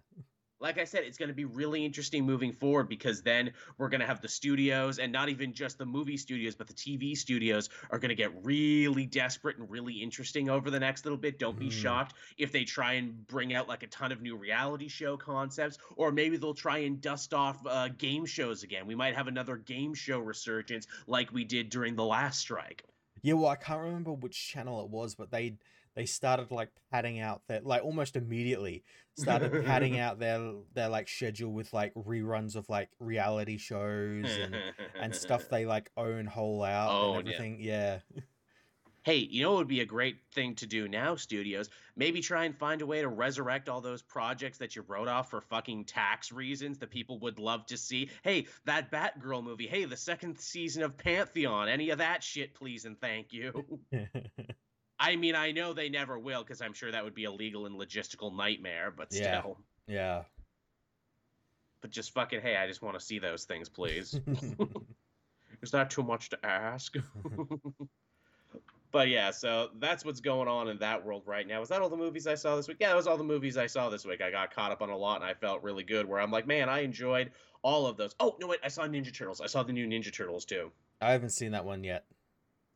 like 0.66 0.80
I 0.80 0.84
said, 0.84 1.04
it's 1.04 1.20
going 1.20 1.30
to 1.30 1.36
be 1.36 1.46
really 1.46 1.86
interesting 1.86 2.26
moving 2.26 2.52
forward 2.52 2.90
because 2.90 3.22
then 3.22 3.52
we're 3.78 3.88
going 3.88 4.02
to 4.02 4.08
have 4.08 4.20
the 4.20 4.28
studios 4.28 4.98
and 4.98 5.12
not 5.12 5.30
even 5.30 5.54
just 5.54 5.78
the 5.78 5.86
movie 5.86 6.18
studios, 6.18 6.56
but 6.56 6.66
the 6.66 6.74
TV 6.74 7.16
studios 7.16 7.70
are 7.92 8.00
going 8.00 8.10
to 8.10 8.16
get 8.16 8.32
really 8.44 9.06
desperate 9.06 9.60
and 9.60 9.70
really 9.70 9.94
interesting 9.94 10.50
over 10.50 10.72
the 10.72 10.80
next 10.80 11.06
little 11.06 11.20
bit. 11.20 11.38
Don't 11.38 11.60
be 11.60 11.68
mm. 11.68 11.72
shocked 11.72 12.16
if 12.40 12.52
they 12.52 12.64
try 12.64 12.94
and 12.94 13.28
bring 13.28 13.54
out 13.54 13.70
like 13.70 13.84
a 13.84 13.88
ton 13.88 14.12
of 14.12 14.24
new 14.24 14.36
reality 14.36 14.88
show 14.88 15.16
concepts, 15.16 15.78
or 15.98 16.12
maybe 16.12 16.36
they'll 16.36 16.56
try 16.56 16.80
and 16.80 17.00
dust 17.00 17.36
off 17.36 17.64
uh, 17.68 17.90
game 17.90 18.26
shows 18.26 18.64
again. 18.64 18.88
We 18.88 18.96
might 18.96 19.16
have 19.16 19.28
another 19.28 19.58
game 19.58 19.94
show 19.94 20.18
resurgence 20.18 20.88
like 21.06 21.32
we 21.32 21.44
did 21.44 21.70
during 21.70 21.96
the 21.96 22.06
last 22.06 22.40
strike. 22.40 22.84
Yeah, 23.22 23.34
well, 23.34 23.50
I 23.50 23.56
can't 23.56 23.82
remember 23.82 24.14
which 24.14 24.48
channel 24.48 24.84
it 24.84 24.90
was, 24.90 25.14
but 25.14 25.30
they 25.30 25.58
they 25.96 26.06
started 26.06 26.52
like 26.52 26.70
padding 26.92 27.20
out 27.20 27.42
their 27.48 27.62
like 27.62 27.84
almost 27.84 28.16
immediately 28.16 28.84
started 29.18 29.66
padding 29.66 30.00
out 30.00 30.20
their 30.20 30.54
their 30.74 30.90
like 30.90 31.08
schedule 31.08 31.52
with 31.52 31.74
like 31.74 31.94
reruns 31.94 32.56
of 32.56 32.68
like 32.70 32.90
reality 33.00 33.58
shows 33.58 34.26
and 34.26 34.56
and 35.00 35.16
stuff 35.16 35.48
they 35.50 35.66
like 35.66 35.90
own 35.98 36.26
whole 36.26 36.64
out 36.64 36.90
oh, 36.92 37.14
and 37.16 37.28
everything. 37.28 37.58
Yeah. 37.60 38.00
yeah. 38.14 38.22
Hey, 39.04 39.18
you 39.18 39.44
know 39.44 39.52
what 39.52 39.60
would 39.60 39.68
be 39.68 39.82
a 39.82 39.86
great 39.86 40.18
thing 40.34 40.56
to 40.56 40.66
do 40.66 40.88
now, 40.88 41.16
studios? 41.16 41.70
Maybe 41.96 42.22
try 42.22 42.46
and 42.46 42.58
find 42.58 42.82
a 42.82 42.88
way 42.88 43.02
to 43.02 43.08
resurrect 43.08 43.70
all 43.70 43.80
those 43.80 44.02
projects 44.02 44.58
that 44.58 44.76
you 44.76 44.84
wrote 44.88 45.08
off 45.08 45.30
for 45.30 45.42
fucking 45.42 45.86
tax 45.86 46.32
reasons 46.32 46.80
that 46.80 46.90
people 46.90 47.20
would 47.20 47.38
love 47.38 47.68
to 47.68 47.78
see. 47.78 48.10
Hey, 48.24 48.48
that 48.66 48.92
Batgirl 48.92 49.44
movie. 49.44 49.68
Hey, 49.68 49.86
the 49.86 49.96
second 49.96 50.40
season 50.40 50.82
of 50.82 50.98
Pantheon. 50.98 51.70
Any 51.70 51.92
of 51.92 52.00
that 52.00 52.24
shit, 52.24 52.56
please 52.56 52.86
and 52.86 53.00
thank 53.00 53.32
you. 53.32 53.80
I 55.06 55.16
mean, 55.16 55.36
I 55.36 55.52
know 55.52 55.72
they 55.72 55.88
never 55.88 56.18
will 56.18 56.42
because 56.42 56.62
I'm 56.62 56.74
sure 56.74 56.92
that 56.92 57.04
would 57.04 57.14
be 57.14 57.26
a 57.26 57.32
legal 57.32 57.68
and 57.68 57.76
logistical 57.80 58.36
nightmare, 58.36 58.92
but 58.96 59.14
still. 59.14 59.58
Yeah. 59.88 59.96
yeah. 59.96 60.22
But 61.82 61.92
just 61.92 62.12
fucking, 62.12 62.42
hey, 62.42 62.58
I 62.58 62.66
just 62.66 62.82
want 62.82 62.98
to 62.98 63.06
see 63.06 63.20
those 63.20 63.44
things, 63.44 63.70
please. 63.70 64.20
Is 65.62 65.70
that 65.72 65.92
too 65.92 66.02
much 66.02 66.32
to 66.32 66.44
ask? 66.44 66.96
but 68.92 69.10
yeah, 69.10 69.30
so 69.30 69.70
that's 69.80 70.04
what's 70.04 70.22
going 70.22 70.48
on 70.48 70.70
in 70.70 70.80
that 70.80 71.06
world 71.06 71.22
right 71.28 71.48
now. 71.48 71.60
Was 71.60 71.70
that 71.70 71.84
all 71.84 71.90
the 71.90 71.96
movies 71.96 72.26
I 72.26 72.34
saw 72.34 72.56
this 72.56 72.68
week? 72.68 72.78
Yeah, 72.80 72.90
that 72.90 72.96
was 72.96 73.06
all 73.06 73.18
the 73.18 73.24
movies 73.24 73.58
I 73.58 73.68
saw 73.68 73.90
this 73.90 74.06
week. 74.06 74.24
I 74.24 74.32
got 74.32 74.54
caught 74.54 74.72
up 74.72 74.82
on 74.82 74.90
a 74.90 74.98
lot 74.98 75.22
and 75.22 75.26
I 75.26 75.36
felt 75.36 75.62
really 75.62 75.84
good 75.84 76.08
where 76.08 76.20
I'm 76.20 76.32
like, 76.32 76.48
man, 76.48 76.68
I 76.68 76.80
enjoyed 76.80 77.32
all 77.62 77.86
of 77.86 77.96
those. 77.96 78.16
Oh, 78.20 78.36
no, 78.42 78.48
wait, 78.48 78.60
I 78.64 78.70
saw 78.70 78.88
Ninja 78.88 79.14
Turtles. 79.14 79.40
I 79.40 79.46
saw 79.46 79.62
the 79.62 79.74
new 79.74 79.86
Ninja 79.88 80.12
Turtles 80.12 80.46
too. 80.46 80.72
I 81.00 81.12
haven't 81.12 81.30
seen 81.30 81.52
that 81.52 81.66
one 81.66 81.84
yet. 81.84 82.06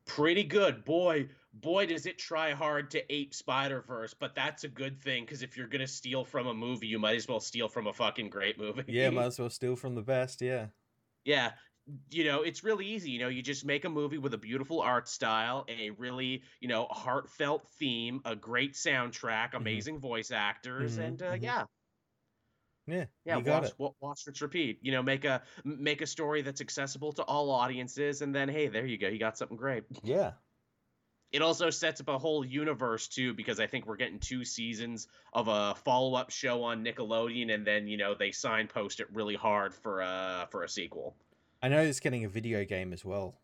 Pretty 0.06 0.44
good. 0.44 0.84
Boy, 0.84 1.28
boy 1.52 1.86
does 1.86 2.06
it 2.06 2.18
try 2.18 2.52
hard 2.52 2.90
to 2.92 3.12
ape 3.12 3.34
Spider 3.34 3.82
Verse, 3.86 4.14
but 4.14 4.34
that's 4.34 4.64
a 4.64 4.68
good 4.68 5.00
thing 5.00 5.24
because 5.24 5.42
if 5.42 5.56
you're 5.56 5.66
gonna 5.66 5.86
steal 5.86 6.24
from 6.24 6.46
a 6.46 6.54
movie, 6.54 6.86
you 6.86 6.98
might 6.98 7.16
as 7.16 7.28
well 7.28 7.40
steal 7.40 7.68
from 7.68 7.86
a 7.86 7.92
fucking 7.92 8.30
great 8.30 8.58
movie. 8.58 8.84
Yeah, 8.88 9.10
might 9.10 9.26
as 9.26 9.38
well 9.38 9.50
steal 9.50 9.76
from 9.76 9.94
the 9.94 10.02
best. 10.02 10.40
Yeah. 10.40 10.66
Yeah, 11.24 11.52
you 12.10 12.24
know, 12.24 12.42
it's 12.42 12.64
really 12.64 12.86
easy. 12.86 13.10
You 13.10 13.20
know, 13.20 13.28
you 13.28 13.42
just 13.42 13.64
make 13.64 13.84
a 13.84 13.88
movie 13.88 14.18
with 14.18 14.34
a 14.34 14.38
beautiful 14.38 14.80
art 14.80 15.08
style, 15.08 15.64
a 15.68 15.90
really, 15.90 16.42
you 16.60 16.68
know, 16.68 16.86
heartfelt 16.90 17.66
theme, 17.78 18.20
a 18.24 18.36
great 18.36 18.74
soundtrack, 18.74 19.48
mm-hmm. 19.48 19.56
amazing 19.56 19.94
mm-hmm. 19.96 20.06
voice 20.06 20.30
actors, 20.30 20.92
mm-hmm. 20.92 21.02
and 21.02 21.22
uh, 21.22 21.32
mm-hmm. 21.32 21.44
yeah. 21.44 21.64
Yeah, 22.86 23.04
yeah. 23.24 23.36
watch, 23.36 23.70
watch, 23.78 23.92
watch, 24.00 24.22
rinse, 24.26 24.42
repeat. 24.42 24.80
You 24.82 24.90
know, 24.90 25.02
make 25.02 25.24
a 25.24 25.42
make 25.64 26.00
a 26.00 26.06
story 26.06 26.42
that's 26.42 26.60
accessible 26.60 27.12
to 27.12 27.22
all 27.22 27.50
audiences, 27.50 28.20
and 28.20 28.34
then 28.34 28.48
hey, 28.48 28.66
there 28.66 28.84
you 28.84 28.98
go. 28.98 29.06
You 29.06 29.18
got 29.18 29.38
something 29.38 29.56
great. 29.56 29.84
Yeah, 30.02 30.32
it 31.32 31.42
also 31.42 31.70
sets 31.70 32.00
up 32.00 32.08
a 32.08 32.18
whole 32.18 32.44
universe 32.44 33.08
too 33.08 33.32
because 33.34 33.60
i 33.60 33.66
think 33.66 33.86
we're 33.86 33.96
getting 33.96 34.18
two 34.18 34.44
seasons 34.44 35.08
of 35.32 35.48
a 35.48 35.74
follow-up 35.84 36.30
show 36.30 36.62
on 36.62 36.84
nickelodeon 36.84 37.54
and 37.54 37.66
then 37.66 37.86
you 37.86 37.96
know 37.96 38.14
they 38.14 38.30
signpost 38.30 39.00
it 39.00 39.06
really 39.12 39.36
hard 39.36 39.74
for 39.74 40.02
uh 40.02 40.46
for 40.46 40.64
a 40.64 40.68
sequel. 40.68 41.14
I 41.62 41.68
know 41.68 41.82
it's 41.82 42.00
getting 42.00 42.24
a 42.24 42.28
video 42.28 42.64
game 42.64 42.92
as 42.92 43.04
well 43.04 43.34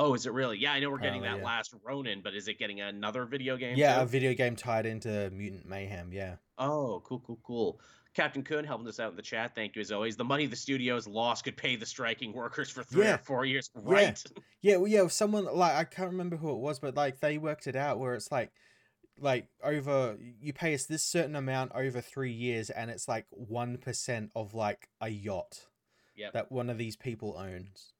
oh 0.00 0.14
is 0.14 0.26
it 0.26 0.32
really 0.32 0.58
yeah 0.58 0.72
i 0.72 0.80
know 0.80 0.90
we're 0.90 0.98
getting 0.98 1.20
oh, 1.20 1.24
that 1.24 1.38
yeah. 1.38 1.44
last 1.44 1.74
ronin 1.84 2.20
but 2.22 2.34
is 2.34 2.48
it 2.48 2.58
getting 2.58 2.80
another 2.80 3.24
video 3.24 3.56
game 3.56 3.76
yeah 3.76 3.96
too? 3.96 4.02
a 4.02 4.06
video 4.06 4.34
game 4.34 4.56
tied 4.56 4.86
into 4.86 5.30
mutant 5.30 5.68
mayhem 5.68 6.12
yeah 6.12 6.36
oh 6.58 7.02
cool 7.04 7.20
cool 7.20 7.38
cool 7.44 7.80
Captain 8.12 8.42
Kuhn 8.42 8.64
helping 8.64 8.88
us 8.88 8.98
out 8.98 9.10
in 9.10 9.16
the 9.16 9.22
chat. 9.22 9.54
Thank 9.54 9.76
you 9.76 9.80
as 9.80 9.92
always. 9.92 10.16
The 10.16 10.24
money 10.24 10.46
the 10.46 10.56
studios 10.56 11.06
lost 11.06 11.44
could 11.44 11.56
pay 11.56 11.76
the 11.76 11.86
striking 11.86 12.32
workers 12.32 12.68
for 12.68 12.82
three 12.82 13.04
yeah. 13.04 13.14
or 13.14 13.18
four 13.18 13.44
years, 13.44 13.70
right? 13.74 14.22
Yeah, 14.62 14.72
yeah, 14.72 14.76
well, 14.78 14.88
yeah. 14.88 15.06
Someone 15.06 15.44
like 15.44 15.74
I 15.74 15.84
can't 15.84 16.10
remember 16.10 16.36
who 16.36 16.50
it 16.50 16.58
was, 16.58 16.80
but 16.80 16.96
like 16.96 17.20
they 17.20 17.38
worked 17.38 17.66
it 17.66 17.76
out 17.76 17.98
where 17.98 18.14
it's 18.14 18.32
like, 18.32 18.50
like 19.16 19.46
over 19.62 20.16
you 20.40 20.52
pay 20.52 20.74
us 20.74 20.86
this 20.86 21.04
certain 21.04 21.36
amount 21.36 21.70
over 21.74 22.00
three 22.00 22.32
years, 22.32 22.68
and 22.70 22.90
it's 22.90 23.06
like 23.06 23.26
one 23.30 23.78
percent 23.78 24.32
of 24.34 24.54
like 24.54 24.88
a 25.00 25.08
yacht. 25.08 25.66
Yep. 26.16 26.32
that 26.34 26.52
one 26.52 26.68
of 26.68 26.76
these 26.76 26.96
people 26.96 27.34
owns. 27.38 27.94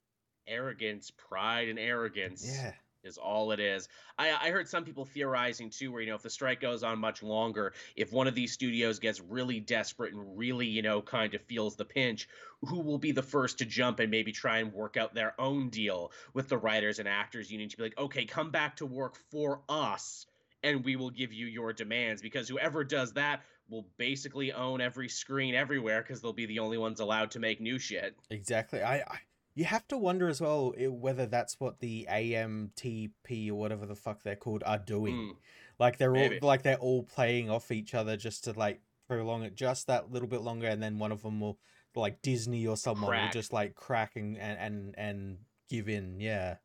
Arrogance, 0.47 1.11
pride, 1.11 1.69
and 1.69 1.79
arrogance. 1.79 2.45
Yeah 2.45 2.73
is 3.03 3.17
all 3.17 3.51
it 3.51 3.59
is. 3.59 3.87
I, 4.17 4.31
I 4.31 4.49
heard 4.51 4.67
some 4.67 4.83
people 4.83 5.05
theorizing 5.05 5.69
too, 5.69 5.91
where 5.91 6.01
you 6.01 6.09
know 6.09 6.15
if 6.15 6.21
the 6.21 6.29
strike 6.29 6.61
goes 6.61 6.83
on 6.83 6.99
much 6.99 7.23
longer, 7.23 7.73
if 7.95 8.11
one 8.11 8.27
of 8.27 8.35
these 8.35 8.51
studios 8.51 8.99
gets 8.99 9.19
really 9.19 9.59
desperate 9.59 10.13
and 10.13 10.37
really 10.37 10.67
you 10.67 10.81
know 10.81 11.01
kind 11.01 11.33
of 11.33 11.41
feels 11.43 11.75
the 11.75 11.85
pinch, 11.85 12.27
who 12.61 12.79
will 12.79 12.97
be 12.97 13.11
the 13.11 13.23
first 13.23 13.59
to 13.59 13.65
jump 13.65 13.99
and 13.99 14.11
maybe 14.11 14.31
try 14.31 14.59
and 14.59 14.73
work 14.73 14.97
out 14.97 15.13
their 15.13 15.39
own 15.39 15.69
deal 15.69 16.11
with 16.33 16.49
the 16.49 16.57
writers 16.57 16.99
and 16.99 17.07
actors 17.07 17.51
union 17.51 17.69
to 17.69 17.77
be 17.77 17.83
like, 17.83 17.97
okay, 17.97 18.25
come 18.25 18.51
back 18.51 18.77
to 18.77 18.85
work 18.85 19.15
for 19.31 19.61
us, 19.69 20.25
and 20.63 20.85
we 20.85 20.95
will 20.95 21.11
give 21.11 21.33
you 21.33 21.47
your 21.47 21.73
demands 21.73 22.21
because 22.21 22.47
whoever 22.47 22.83
does 22.83 23.13
that 23.13 23.41
will 23.69 23.87
basically 23.97 24.51
own 24.51 24.81
every 24.81 25.07
screen 25.07 25.55
everywhere 25.55 26.01
because 26.01 26.21
they'll 26.21 26.33
be 26.33 26.45
the 26.45 26.59
only 26.59 26.77
ones 26.77 26.99
allowed 26.99 27.31
to 27.31 27.39
make 27.39 27.61
new 27.61 27.79
shit. 27.79 28.15
Exactly. 28.29 28.81
I, 28.81 28.97
I 28.97 29.19
you 29.53 29.65
have 29.65 29.87
to 29.89 29.97
wonder 29.97 30.27
as 30.29 30.39
well 30.39 30.73
whether 30.77 31.25
that's 31.25 31.59
what 31.59 31.79
the 31.79 32.07
AMTP 32.09 33.49
or 33.49 33.55
whatever 33.55 33.85
the 33.85 33.95
fuck 33.95 34.23
they're 34.23 34.35
called 34.35 34.63
are 34.65 34.77
doing. 34.77 35.15
Mm, 35.15 35.31
like 35.79 35.97
they're 35.97 36.11
maybe. 36.11 36.39
all 36.39 36.47
like 36.47 36.63
they're 36.63 36.77
all 36.77 37.03
playing 37.03 37.49
off 37.49 37.71
each 37.71 37.93
other 37.93 38.15
just 38.15 38.45
to 38.45 38.53
like 38.53 38.81
prolong 39.07 39.43
it 39.43 39.55
just 39.55 39.87
that 39.87 40.11
little 40.11 40.27
bit 40.27 40.41
longer, 40.41 40.67
and 40.67 40.81
then 40.81 40.99
one 40.99 41.11
of 41.11 41.21
them 41.21 41.41
will 41.41 41.59
like 41.95 42.21
Disney 42.21 42.65
or 42.65 42.77
someone 42.77 43.09
crack. 43.09 43.23
will 43.25 43.39
just 43.39 43.51
like 43.51 43.75
crack 43.75 44.15
and 44.15 44.37
and 44.37 44.95
and 44.97 45.37
give 45.69 45.89
in. 45.89 46.19
Yeah. 46.19 46.55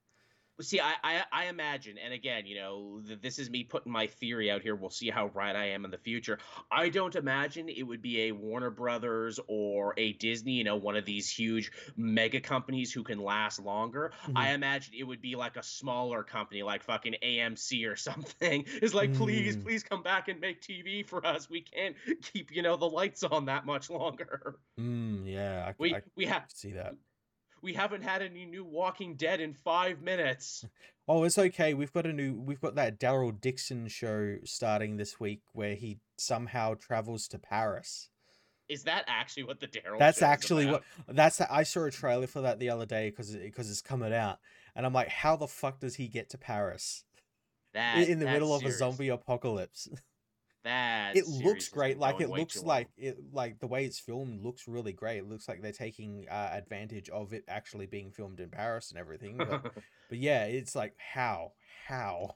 See, 0.60 0.80
I, 0.80 0.94
I, 1.04 1.22
I 1.32 1.44
imagine, 1.46 1.96
and 2.02 2.14
again, 2.14 2.46
you 2.46 2.56
know, 2.56 3.00
this 3.22 3.38
is 3.38 3.50
me 3.50 3.64
putting 3.64 3.92
my 3.92 4.06
theory 4.06 4.50
out 4.50 4.62
here. 4.62 4.74
We'll 4.74 4.90
see 4.90 5.10
how 5.10 5.26
right 5.34 5.54
I 5.54 5.66
am 5.70 5.84
in 5.84 5.90
the 5.90 5.98
future. 5.98 6.38
I 6.70 6.88
don't 6.88 7.14
imagine 7.14 7.68
it 7.68 7.82
would 7.82 8.00
be 8.00 8.22
a 8.22 8.32
Warner 8.32 8.70
Brothers 8.70 9.38
or 9.48 9.92
a 9.98 10.12
Disney, 10.14 10.52
you 10.52 10.64
know, 10.64 10.76
one 10.76 10.96
of 10.96 11.04
these 11.04 11.30
huge 11.30 11.70
mega 11.96 12.40
companies 12.40 12.90
who 12.92 13.02
can 13.02 13.18
last 13.18 13.60
longer. 13.60 14.12
Mm-hmm. 14.24 14.38
I 14.38 14.52
imagine 14.52 14.94
it 14.98 15.04
would 15.04 15.20
be 15.20 15.36
like 15.36 15.56
a 15.56 15.62
smaller 15.62 16.22
company, 16.22 16.62
like 16.62 16.82
fucking 16.82 17.16
AMC 17.22 17.90
or 17.90 17.96
something. 18.06 18.64
Is 18.80 18.94
like, 18.94 19.12
mm. 19.12 19.16
please, 19.18 19.56
please 19.56 19.82
come 19.82 20.02
back 20.02 20.28
and 20.28 20.40
make 20.40 20.62
TV 20.62 21.06
for 21.06 21.26
us. 21.26 21.50
We 21.50 21.60
can't 21.60 21.96
keep, 22.32 22.50
you 22.50 22.62
know, 22.62 22.76
the 22.76 22.88
lights 22.88 23.22
on 23.22 23.46
that 23.46 23.66
much 23.66 23.90
longer. 23.90 24.56
Mm, 24.80 25.22
yeah, 25.26 25.66
I, 25.68 25.74
we 25.78 25.94
I 25.94 26.02
we 26.16 26.26
have 26.26 26.48
to 26.48 26.56
see 26.56 26.72
that 26.72 26.94
we 27.66 27.74
haven't 27.74 28.02
had 28.02 28.22
any 28.22 28.44
new 28.44 28.64
Walking 28.64 29.16
Dead 29.16 29.40
in 29.40 29.52
five 29.52 30.00
minutes. 30.00 30.64
Oh, 31.08 31.22
it's 31.22 31.38
okay. 31.38 31.72
We've 31.72 31.92
got 31.92 32.04
a 32.04 32.12
new. 32.12 32.34
We've 32.34 32.60
got 32.60 32.74
that 32.74 32.98
Daryl 32.98 33.40
Dixon 33.40 33.86
show 33.86 34.38
starting 34.42 34.96
this 34.96 35.20
week 35.20 35.40
where 35.52 35.76
he 35.76 36.00
somehow 36.18 36.74
travels 36.74 37.28
to 37.28 37.38
Paris. 37.38 38.08
Is 38.68 38.82
that 38.82 39.04
actually 39.06 39.44
what 39.44 39.60
the 39.60 39.68
Daryl? 39.68 40.00
That's 40.00 40.20
actually 40.20 40.66
what. 40.66 40.82
That's. 41.06 41.40
I 41.40 41.62
saw 41.62 41.84
a 41.84 41.92
trailer 41.92 42.26
for 42.26 42.40
that 42.40 42.58
the 42.58 42.70
other 42.70 42.86
day 42.86 43.10
because 43.10 43.36
because 43.36 43.70
it's 43.70 43.82
coming 43.82 44.12
out, 44.12 44.40
and 44.74 44.84
I'm 44.84 44.92
like, 44.92 45.06
how 45.06 45.36
the 45.36 45.46
fuck 45.46 45.78
does 45.78 45.94
he 45.94 46.08
get 46.08 46.28
to 46.30 46.38
Paris? 46.38 47.04
That, 47.72 48.08
in 48.08 48.18
the 48.18 48.26
middle 48.26 48.52
of 48.52 48.64
a 48.64 48.72
zombie 48.72 49.10
apocalypse. 49.10 49.88
That 50.66 51.16
it 51.16 51.28
looks 51.28 51.68
great. 51.68 51.96
Like 51.96 52.20
it 52.20 52.28
looks 52.28 52.60
like 52.60 52.88
it 52.98 53.18
like 53.32 53.60
the 53.60 53.68
way 53.68 53.84
it's 53.84 54.00
filmed 54.00 54.42
looks 54.42 54.66
really 54.66 54.92
great. 54.92 55.18
It 55.18 55.28
looks 55.28 55.46
like 55.46 55.62
they're 55.62 55.70
taking 55.70 56.26
uh, 56.28 56.50
advantage 56.52 57.08
of 57.08 57.32
it 57.32 57.44
actually 57.46 57.86
being 57.86 58.10
filmed 58.10 58.40
in 58.40 58.48
Paris 58.48 58.90
and 58.90 58.98
everything. 58.98 59.36
But, 59.36 59.62
but 60.08 60.18
yeah, 60.18 60.42
it's 60.42 60.74
like 60.74 60.94
how 60.98 61.52
how. 61.86 62.34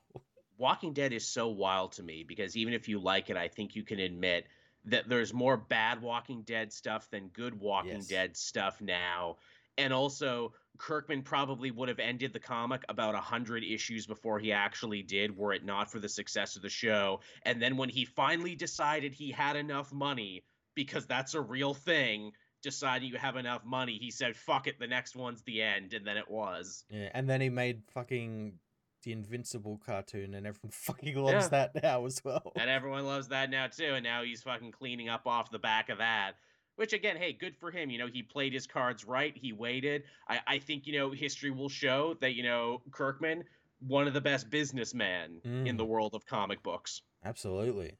Walking 0.58 0.92
Dead 0.92 1.12
is 1.12 1.26
so 1.26 1.48
wild 1.48 1.92
to 1.92 2.04
me 2.04 2.22
because 2.22 2.56
even 2.56 2.72
if 2.72 2.86
you 2.86 3.00
like 3.00 3.30
it, 3.30 3.36
I 3.36 3.48
think 3.48 3.74
you 3.74 3.82
can 3.82 3.98
admit 3.98 4.46
that 4.84 5.08
there's 5.08 5.34
more 5.34 5.56
bad 5.56 6.00
Walking 6.00 6.42
Dead 6.42 6.72
stuff 6.72 7.10
than 7.10 7.28
good 7.28 7.58
Walking 7.58 7.96
yes. 7.96 8.06
Dead 8.06 8.36
stuff 8.36 8.80
now. 8.80 9.38
And 9.76 9.92
also, 9.92 10.52
Kirkman 10.78 11.22
probably 11.22 11.70
would 11.70 11.88
have 11.88 11.98
ended 11.98 12.32
the 12.32 12.40
comic 12.40 12.82
about 12.88 13.14
100 13.14 13.64
issues 13.64 14.06
before 14.06 14.38
he 14.38 14.52
actually 14.52 15.02
did, 15.02 15.36
were 15.36 15.52
it 15.52 15.64
not 15.64 15.90
for 15.90 15.98
the 15.98 16.08
success 16.08 16.56
of 16.56 16.62
the 16.62 16.70
show. 16.70 17.20
And 17.44 17.60
then 17.60 17.76
when 17.76 17.88
he 17.88 18.04
finally 18.04 18.54
decided 18.54 19.12
he 19.12 19.30
had 19.30 19.56
enough 19.56 19.92
money, 19.92 20.44
because 20.74 21.06
that's 21.06 21.34
a 21.34 21.40
real 21.40 21.74
thing, 21.74 22.32
deciding 22.62 23.08
you 23.08 23.18
have 23.18 23.36
enough 23.36 23.64
money, 23.64 23.98
he 24.00 24.10
said, 24.10 24.36
fuck 24.36 24.66
it, 24.66 24.78
the 24.78 24.86
next 24.86 25.16
one's 25.16 25.42
the 25.42 25.62
end. 25.62 25.92
And 25.92 26.06
then 26.06 26.16
it 26.16 26.30
was. 26.30 26.84
Yeah, 26.90 27.10
and 27.12 27.28
then 27.28 27.40
he 27.40 27.50
made 27.50 27.82
fucking 27.92 28.54
the 29.02 29.12
Invincible 29.12 29.80
cartoon, 29.84 30.34
and 30.34 30.46
everyone 30.46 30.70
fucking 30.70 31.16
loves 31.16 31.46
yeah. 31.46 31.48
that 31.48 31.82
now 31.82 32.06
as 32.06 32.22
well. 32.24 32.52
And 32.56 32.70
everyone 32.70 33.06
loves 33.06 33.28
that 33.28 33.50
now 33.50 33.66
too. 33.66 33.94
And 33.94 34.04
now 34.04 34.22
he's 34.22 34.42
fucking 34.42 34.72
cleaning 34.72 35.08
up 35.08 35.26
off 35.26 35.50
the 35.50 35.58
back 35.58 35.88
of 35.88 35.98
that. 35.98 36.32
Which 36.80 36.94
again, 36.94 37.18
hey, 37.18 37.34
good 37.34 37.54
for 37.58 37.70
him. 37.70 37.90
You 37.90 37.98
know, 37.98 38.06
he 38.06 38.22
played 38.22 38.54
his 38.54 38.66
cards 38.66 39.04
right. 39.04 39.36
He 39.36 39.52
waited. 39.52 40.04
I, 40.26 40.40
I 40.46 40.58
think 40.58 40.86
you 40.86 40.98
know 40.98 41.10
history 41.10 41.50
will 41.50 41.68
show 41.68 42.16
that 42.22 42.32
you 42.32 42.42
know 42.42 42.80
Kirkman, 42.90 43.44
one 43.86 44.06
of 44.06 44.14
the 44.14 44.20
best 44.22 44.48
businessmen 44.48 45.42
mm. 45.46 45.66
in 45.66 45.76
the 45.76 45.84
mm. 45.84 45.88
world 45.88 46.14
of 46.14 46.24
comic 46.24 46.62
books. 46.62 47.02
Absolutely. 47.22 47.98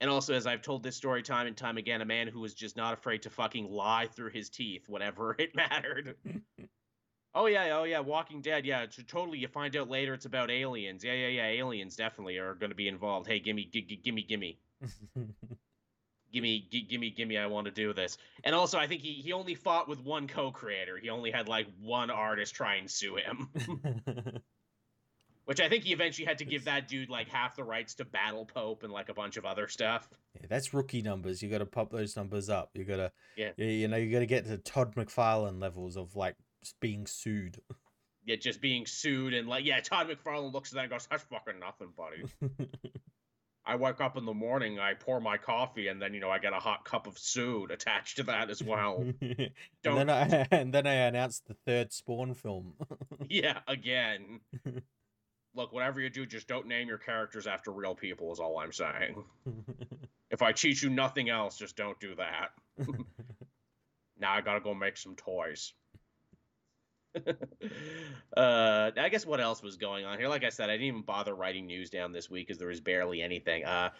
And 0.00 0.10
also, 0.10 0.34
as 0.34 0.48
I've 0.48 0.62
told 0.62 0.82
this 0.82 0.96
story 0.96 1.22
time 1.22 1.46
and 1.46 1.56
time 1.56 1.76
again, 1.76 2.00
a 2.00 2.04
man 2.04 2.26
who 2.26 2.40
was 2.40 2.54
just 2.54 2.76
not 2.76 2.92
afraid 2.92 3.22
to 3.22 3.30
fucking 3.30 3.70
lie 3.70 4.08
through 4.12 4.30
his 4.30 4.50
teeth 4.50 4.88
whenever 4.88 5.36
it 5.38 5.54
mattered. 5.54 6.16
oh 7.36 7.46
yeah, 7.46 7.68
oh 7.78 7.84
yeah, 7.84 8.00
Walking 8.00 8.42
Dead, 8.42 8.66
yeah, 8.66 8.84
totally. 9.06 9.38
You 9.38 9.46
find 9.46 9.76
out 9.76 9.88
later 9.88 10.12
it's 10.12 10.26
about 10.26 10.50
aliens. 10.50 11.04
Yeah, 11.04 11.12
yeah, 11.12 11.28
yeah, 11.28 11.46
aliens 11.46 11.94
definitely 11.94 12.38
are 12.38 12.56
going 12.56 12.70
to 12.70 12.76
be 12.76 12.88
involved. 12.88 13.28
Hey, 13.28 13.38
gimme, 13.38 13.64
gimme, 13.64 14.22
gimme, 14.22 14.58
gimme 16.32 16.66
gimme, 16.70 17.10
gimme, 17.10 17.38
I 17.38 17.46
want 17.46 17.66
to 17.66 17.70
do 17.70 17.92
this. 17.92 18.18
And 18.44 18.54
also, 18.54 18.78
I 18.78 18.86
think 18.86 19.02
he, 19.02 19.14
he 19.14 19.32
only 19.32 19.54
fought 19.54 19.88
with 19.88 20.00
one 20.00 20.28
co-creator. 20.28 20.98
He 20.98 21.10
only 21.10 21.30
had 21.30 21.48
like 21.48 21.66
one 21.80 22.10
artist 22.10 22.54
try 22.54 22.76
and 22.76 22.90
sue 22.90 23.16
him. 23.16 23.48
Which 25.44 25.62
I 25.62 25.68
think 25.70 25.84
he 25.84 25.94
eventually 25.94 26.26
had 26.26 26.38
to 26.38 26.44
give 26.44 26.66
that 26.66 26.88
dude 26.88 27.08
like 27.08 27.30
half 27.30 27.56
the 27.56 27.64
rights 27.64 27.94
to 27.94 28.04
Battle 28.04 28.44
Pope 28.44 28.82
and 28.82 28.92
like 28.92 29.08
a 29.08 29.14
bunch 29.14 29.38
of 29.38 29.46
other 29.46 29.66
stuff. 29.66 30.06
Yeah, 30.34 30.46
that's 30.46 30.74
rookie 30.74 31.00
numbers. 31.00 31.42
You 31.42 31.48
got 31.48 31.58
to 31.58 31.66
pop 31.66 31.90
those 31.90 32.16
numbers 32.16 32.50
up. 32.50 32.68
You 32.74 32.84
got 32.84 32.96
to, 32.96 33.12
yeah, 33.34 33.52
you 33.56 33.88
know, 33.88 33.96
you 33.96 34.12
got 34.12 34.18
to 34.18 34.26
get 34.26 34.44
to 34.44 34.58
Todd 34.58 34.94
McFarlane 34.94 35.58
levels 35.58 35.96
of 35.96 36.14
like 36.14 36.36
being 36.80 37.06
sued. 37.06 37.62
Yeah, 38.26 38.36
just 38.36 38.60
being 38.60 38.84
sued 38.84 39.32
and 39.32 39.48
like, 39.48 39.64
yeah, 39.64 39.80
Todd 39.80 40.08
McFarlane 40.08 40.52
looks 40.52 40.72
at 40.72 40.74
that 40.74 40.82
and 40.82 40.90
goes, 40.90 41.08
"That's 41.10 41.22
fucking 41.22 41.58
nothing, 41.58 41.94
buddy." 41.96 42.24
I 43.68 43.76
wake 43.76 44.00
up 44.00 44.16
in 44.16 44.24
the 44.24 44.32
morning, 44.32 44.78
I 44.78 44.94
pour 44.94 45.20
my 45.20 45.36
coffee, 45.36 45.88
and 45.88 46.00
then 46.00 46.14
you 46.14 46.20
know 46.20 46.30
I 46.30 46.38
get 46.38 46.54
a 46.54 46.58
hot 46.58 46.86
cup 46.86 47.06
of 47.06 47.16
sood 47.16 47.70
attached 47.70 48.16
to 48.16 48.22
that 48.22 48.48
as 48.48 48.62
well. 48.62 49.04
and 49.20 49.50
then 49.84 50.08
I 50.08 50.46
and 50.50 50.72
then 50.72 50.86
I 50.86 50.94
announced 50.94 51.46
the 51.46 51.54
third 51.66 51.92
Spawn 51.92 52.32
film. 52.32 52.72
yeah, 53.28 53.58
again. 53.68 54.40
Look, 55.54 55.74
whatever 55.74 56.00
you 56.00 56.08
do, 56.08 56.24
just 56.24 56.48
don't 56.48 56.66
name 56.66 56.88
your 56.88 56.96
characters 56.96 57.46
after 57.46 57.70
real 57.70 57.94
people. 57.94 58.32
Is 58.32 58.40
all 58.40 58.58
I'm 58.58 58.72
saying. 58.72 59.22
if 60.30 60.40
I 60.40 60.52
teach 60.52 60.82
you 60.82 60.88
nothing 60.88 61.28
else, 61.28 61.58
just 61.58 61.76
don't 61.76 62.00
do 62.00 62.14
that. 62.14 62.52
now 64.18 64.32
I 64.32 64.40
gotta 64.40 64.60
go 64.60 64.72
make 64.72 64.96
some 64.96 65.14
toys. 65.14 65.74
uh, 68.36 68.90
I 68.96 69.08
guess 69.08 69.26
what 69.26 69.40
else 69.40 69.62
was 69.62 69.76
going 69.76 70.04
on 70.04 70.18
here? 70.18 70.28
Like 70.28 70.44
I 70.44 70.48
said, 70.48 70.70
I 70.70 70.74
didn't 70.74 70.86
even 70.86 71.02
bother 71.02 71.34
writing 71.34 71.66
news 71.66 71.90
down 71.90 72.12
this 72.12 72.30
week 72.30 72.46
because 72.46 72.58
there 72.58 72.68
was 72.68 72.80
barely 72.80 73.22
anything. 73.22 73.64
Uh, 73.64 73.90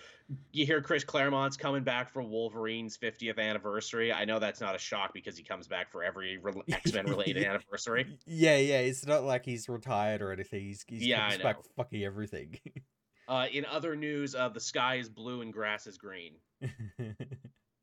you 0.53 0.67
hear 0.67 0.83
Chris 0.83 1.05
Claremont's 1.05 1.57
coming 1.57 1.85
back 1.85 2.11
for 2.11 2.23
Wolverine's 2.23 2.97
50th 2.99 3.39
anniversary. 3.39 4.13
I 4.13 4.25
know 4.25 4.39
that's 4.39 4.61
not 4.61 4.75
a 4.75 4.79
shock 4.79 5.13
because 5.15 5.37
he 5.37 5.45
comes 5.45 5.69
back 5.69 5.91
for 5.91 6.03
every 6.03 6.39
re- 6.39 6.53
X 6.73 6.93
Men 6.93 7.07
related 7.07 7.45
anniversary. 7.45 8.19
Yeah, 8.27 8.57
yeah. 8.57 8.81
It's 8.81 9.07
not 9.07 9.25
like 9.25 9.45
he's 9.45 9.69
retired 9.69 10.23
or 10.23 10.33
anything. 10.33 10.63
He's, 10.63 10.85
he's 10.87 11.07
yeah, 11.07 11.31
comes 11.31 11.43
back 11.43 11.57
fucking 11.77 12.05
everything. 12.05 12.59
uh, 13.29 13.47
in 13.53 13.65
other 13.65 13.97
news, 13.97 14.35
uh, 14.35 14.49
the 14.49 14.61
sky 14.61 14.97
is 14.97 15.09
blue 15.09 15.43
and 15.43 15.53
grass 15.53 15.87
is 15.87 15.99
green. 15.99 16.35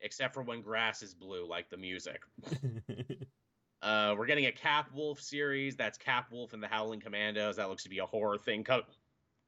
Except 0.02 0.34
for 0.34 0.44
when 0.44 0.62
grass 0.62 1.02
is 1.02 1.16
blue, 1.16 1.48
like 1.48 1.70
the 1.70 1.78
music. 1.78 2.22
Uh, 3.86 4.16
we're 4.18 4.26
getting 4.26 4.48
a 4.48 4.52
Cap 4.52 4.90
Wolf 4.96 5.22
series. 5.22 5.76
That's 5.76 6.00
Cap 6.00 6.32
Wolf 6.32 6.54
and 6.54 6.64
the 6.64 6.68
Howling 6.68 7.02
Commandos. 7.02 7.58
That 7.58 7.70
looks 7.70 7.84
to 7.84 7.90
be 7.90 8.00
a 8.00 8.06
horror 8.06 8.40
thing 8.40 8.64
co- 8.64 8.82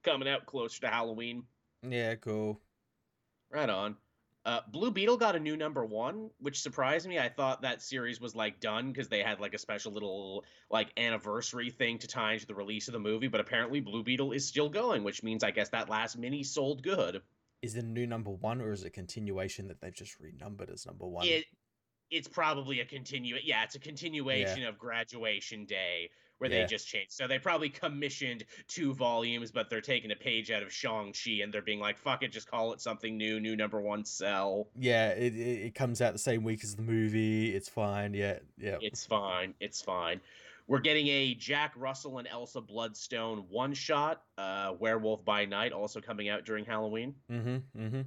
coming 0.03 0.27
out 0.27 0.45
closer 0.45 0.81
to 0.81 0.89
Halloween. 0.89 1.43
Yeah, 1.81 2.13
cool. 2.15 2.61
Right 3.51 3.67
on. 3.67 3.97
Uh, 4.45 4.59
Blue 4.71 4.91
Beetle 4.91 5.17
got 5.17 5.35
a 5.35 5.39
new 5.39 5.57
number 5.57 5.83
one, 5.83 6.29
which 6.39 6.61
surprised 6.61 7.07
me. 7.07 7.17
I 7.17 7.29
thought 7.29 7.63
that 7.63 7.81
series 7.81 8.21
was 8.21 8.35
like 8.35 8.59
done 8.59 8.91
because 8.91 9.09
they 9.09 9.23
had 9.23 9.39
like 9.39 9.55
a 9.55 9.57
special 9.57 9.91
little 9.91 10.45
like 10.69 10.91
anniversary 10.97 11.71
thing 11.71 11.97
to 11.97 12.07
tie 12.07 12.33
into 12.33 12.45
the 12.45 12.53
release 12.53 12.87
of 12.87 12.93
the 12.93 12.99
movie, 12.99 13.27
but 13.27 13.41
apparently 13.41 13.79
Blue 13.79 14.03
Beetle 14.03 14.33
is 14.33 14.47
still 14.47 14.69
going, 14.69 15.03
which 15.03 15.23
means 15.23 15.43
I 15.43 15.49
guess 15.49 15.69
that 15.69 15.89
last 15.89 16.15
mini 16.15 16.43
sold 16.43 16.83
good. 16.83 17.23
Is 17.63 17.75
it 17.75 17.83
a 17.83 17.87
new 17.87 18.05
number 18.05 18.29
one 18.29 18.61
or 18.61 18.71
is 18.71 18.83
it 18.83 18.87
a 18.87 18.91
continuation 18.91 19.67
that 19.69 19.81
they've 19.81 19.91
just 19.91 20.19
renumbered 20.19 20.69
as 20.69 20.85
number 20.85 21.07
one? 21.07 21.25
It 21.25 21.45
it's 22.09 22.27
probably 22.27 22.79
a 22.79 22.85
continue 22.85 23.35
yeah 23.43 23.63
it's 23.63 23.75
a 23.75 23.79
continuation 23.79 24.61
yeah. 24.61 24.69
of 24.69 24.77
graduation 24.77 25.65
day 25.65 26.09
where 26.37 26.49
yeah. 26.49 26.61
they 26.61 26.65
just 26.65 26.87
changed 26.87 27.11
so 27.11 27.27
they 27.27 27.39
probably 27.39 27.69
commissioned 27.69 28.43
two 28.67 28.93
volumes 28.93 29.51
but 29.51 29.69
they're 29.69 29.81
taking 29.81 30.11
a 30.11 30.15
page 30.15 30.51
out 30.51 30.63
of 30.63 30.71
shang-chi 30.71 31.39
and 31.43 31.53
they're 31.53 31.61
being 31.61 31.79
like 31.79 31.97
fuck 31.97 32.23
it 32.23 32.31
just 32.31 32.49
call 32.49 32.73
it 32.73 32.81
something 32.81 33.17
new 33.17 33.39
new 33.39 33.55
number 33.55 33.81
one 33.81 34.05
sell 34.05 34.67
yeah 34.75 35.09
it, 35.09 35.35
it, 35.35 35.65
it 35.65 35.75
comes 35.75 36.01
out 36.01 36.13
the 36.13 36.19
same 36.19 36.43
week 36.43 36.63
as 36.63 36.75
the 36.75 36.81
movie 36.81 37.55
it's 37.55 37.69
fine 37.69 38.13
yeah 38.13 38.37
yeah 38.57 38.77
it's 38.81 39.05
fine 39.05 39.53
it's 39.59 39.81
fine 39.81 40.21
we're 40.67 40.79
getting 40.79 41.07
a 41.07 41.33
Jack 41.33 41.73
Russell 41.77 42.17
and 42.17 42.27
Elsa 42.27 42.59
Bloodstone 42.59 43.45
one 43.49 43.73
shot, 43.73 44.23
uh, 44.37 44.73
Werewolf 44.77 45.23
by 45.23 45.45
Night, 45.45 45.71
also 45.71 46.01
coming 46.01 46.27
out 46.27 46.43
during 46.43 46.65
Halloween. 46.65 47.15
Mm-hmm. 47.31 47.81
Mm-hmm. 47.81 48.01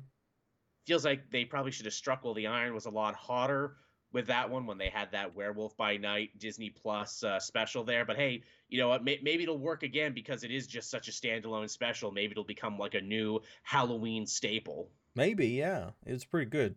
Feels 0.87 1.05
like 1.05 1.31
they 1.31 1.47
probably 1.47 1.73
should 1.73 1.87
have 1.87 1.95
struck 1.95 2.23
while 2.23 2.35
the 2.35 2.47
iron 2.47 2.75
was 2.75 2.85
a 2.85 2.91
lot 2.91 3.15
hotter 3.15 3.77
with 4.13 4.27
that 4.27 4.51
one 4.51 4.67
when 4.67 4.79
they 4.79 4.89
had 4.89 5.13
that 5.13 5.35
Werewolf 5.35 5.77
by 5.77 5.97
Night 5.97 6.31
Disney 6.39 6.71
Plus 6.71 7.23
uh, 7.23 7.39
special 7.39 7.85
there. 7.85 8.05
But 8.05 8.17
hey, 8.17 8.43
you 8.69 8.79
know 8.79 8.89
what? 8.89 9.05
May- 9.05 9.21
maybe 9.23 9.45
it'll 9.45 9.59
work 9.59 9.83
again 9.83 10.13
because 10.13 10.43
it 10.45 10.51
is 10.51 10.67
just 10.67 10.91
such 10.91 11.09
a 11.09 11.13
standalone 11.13 11.71
special. 11.71 12.11
Maybe 12.11 12.33
it'll 12.33 12.45
become 12.45 12.79
like 12.79 12.95
a 12.95 13.01
new 13.01 13.41
Halloween 13.63 14.27
staple. 14.27 14.91
Maybe, 15.15 15.49
yeah. 15.49 15.91
It 16.07 16.13
was 16.13 16.25
pretty 16.25 16.51
good. 16.51 16.75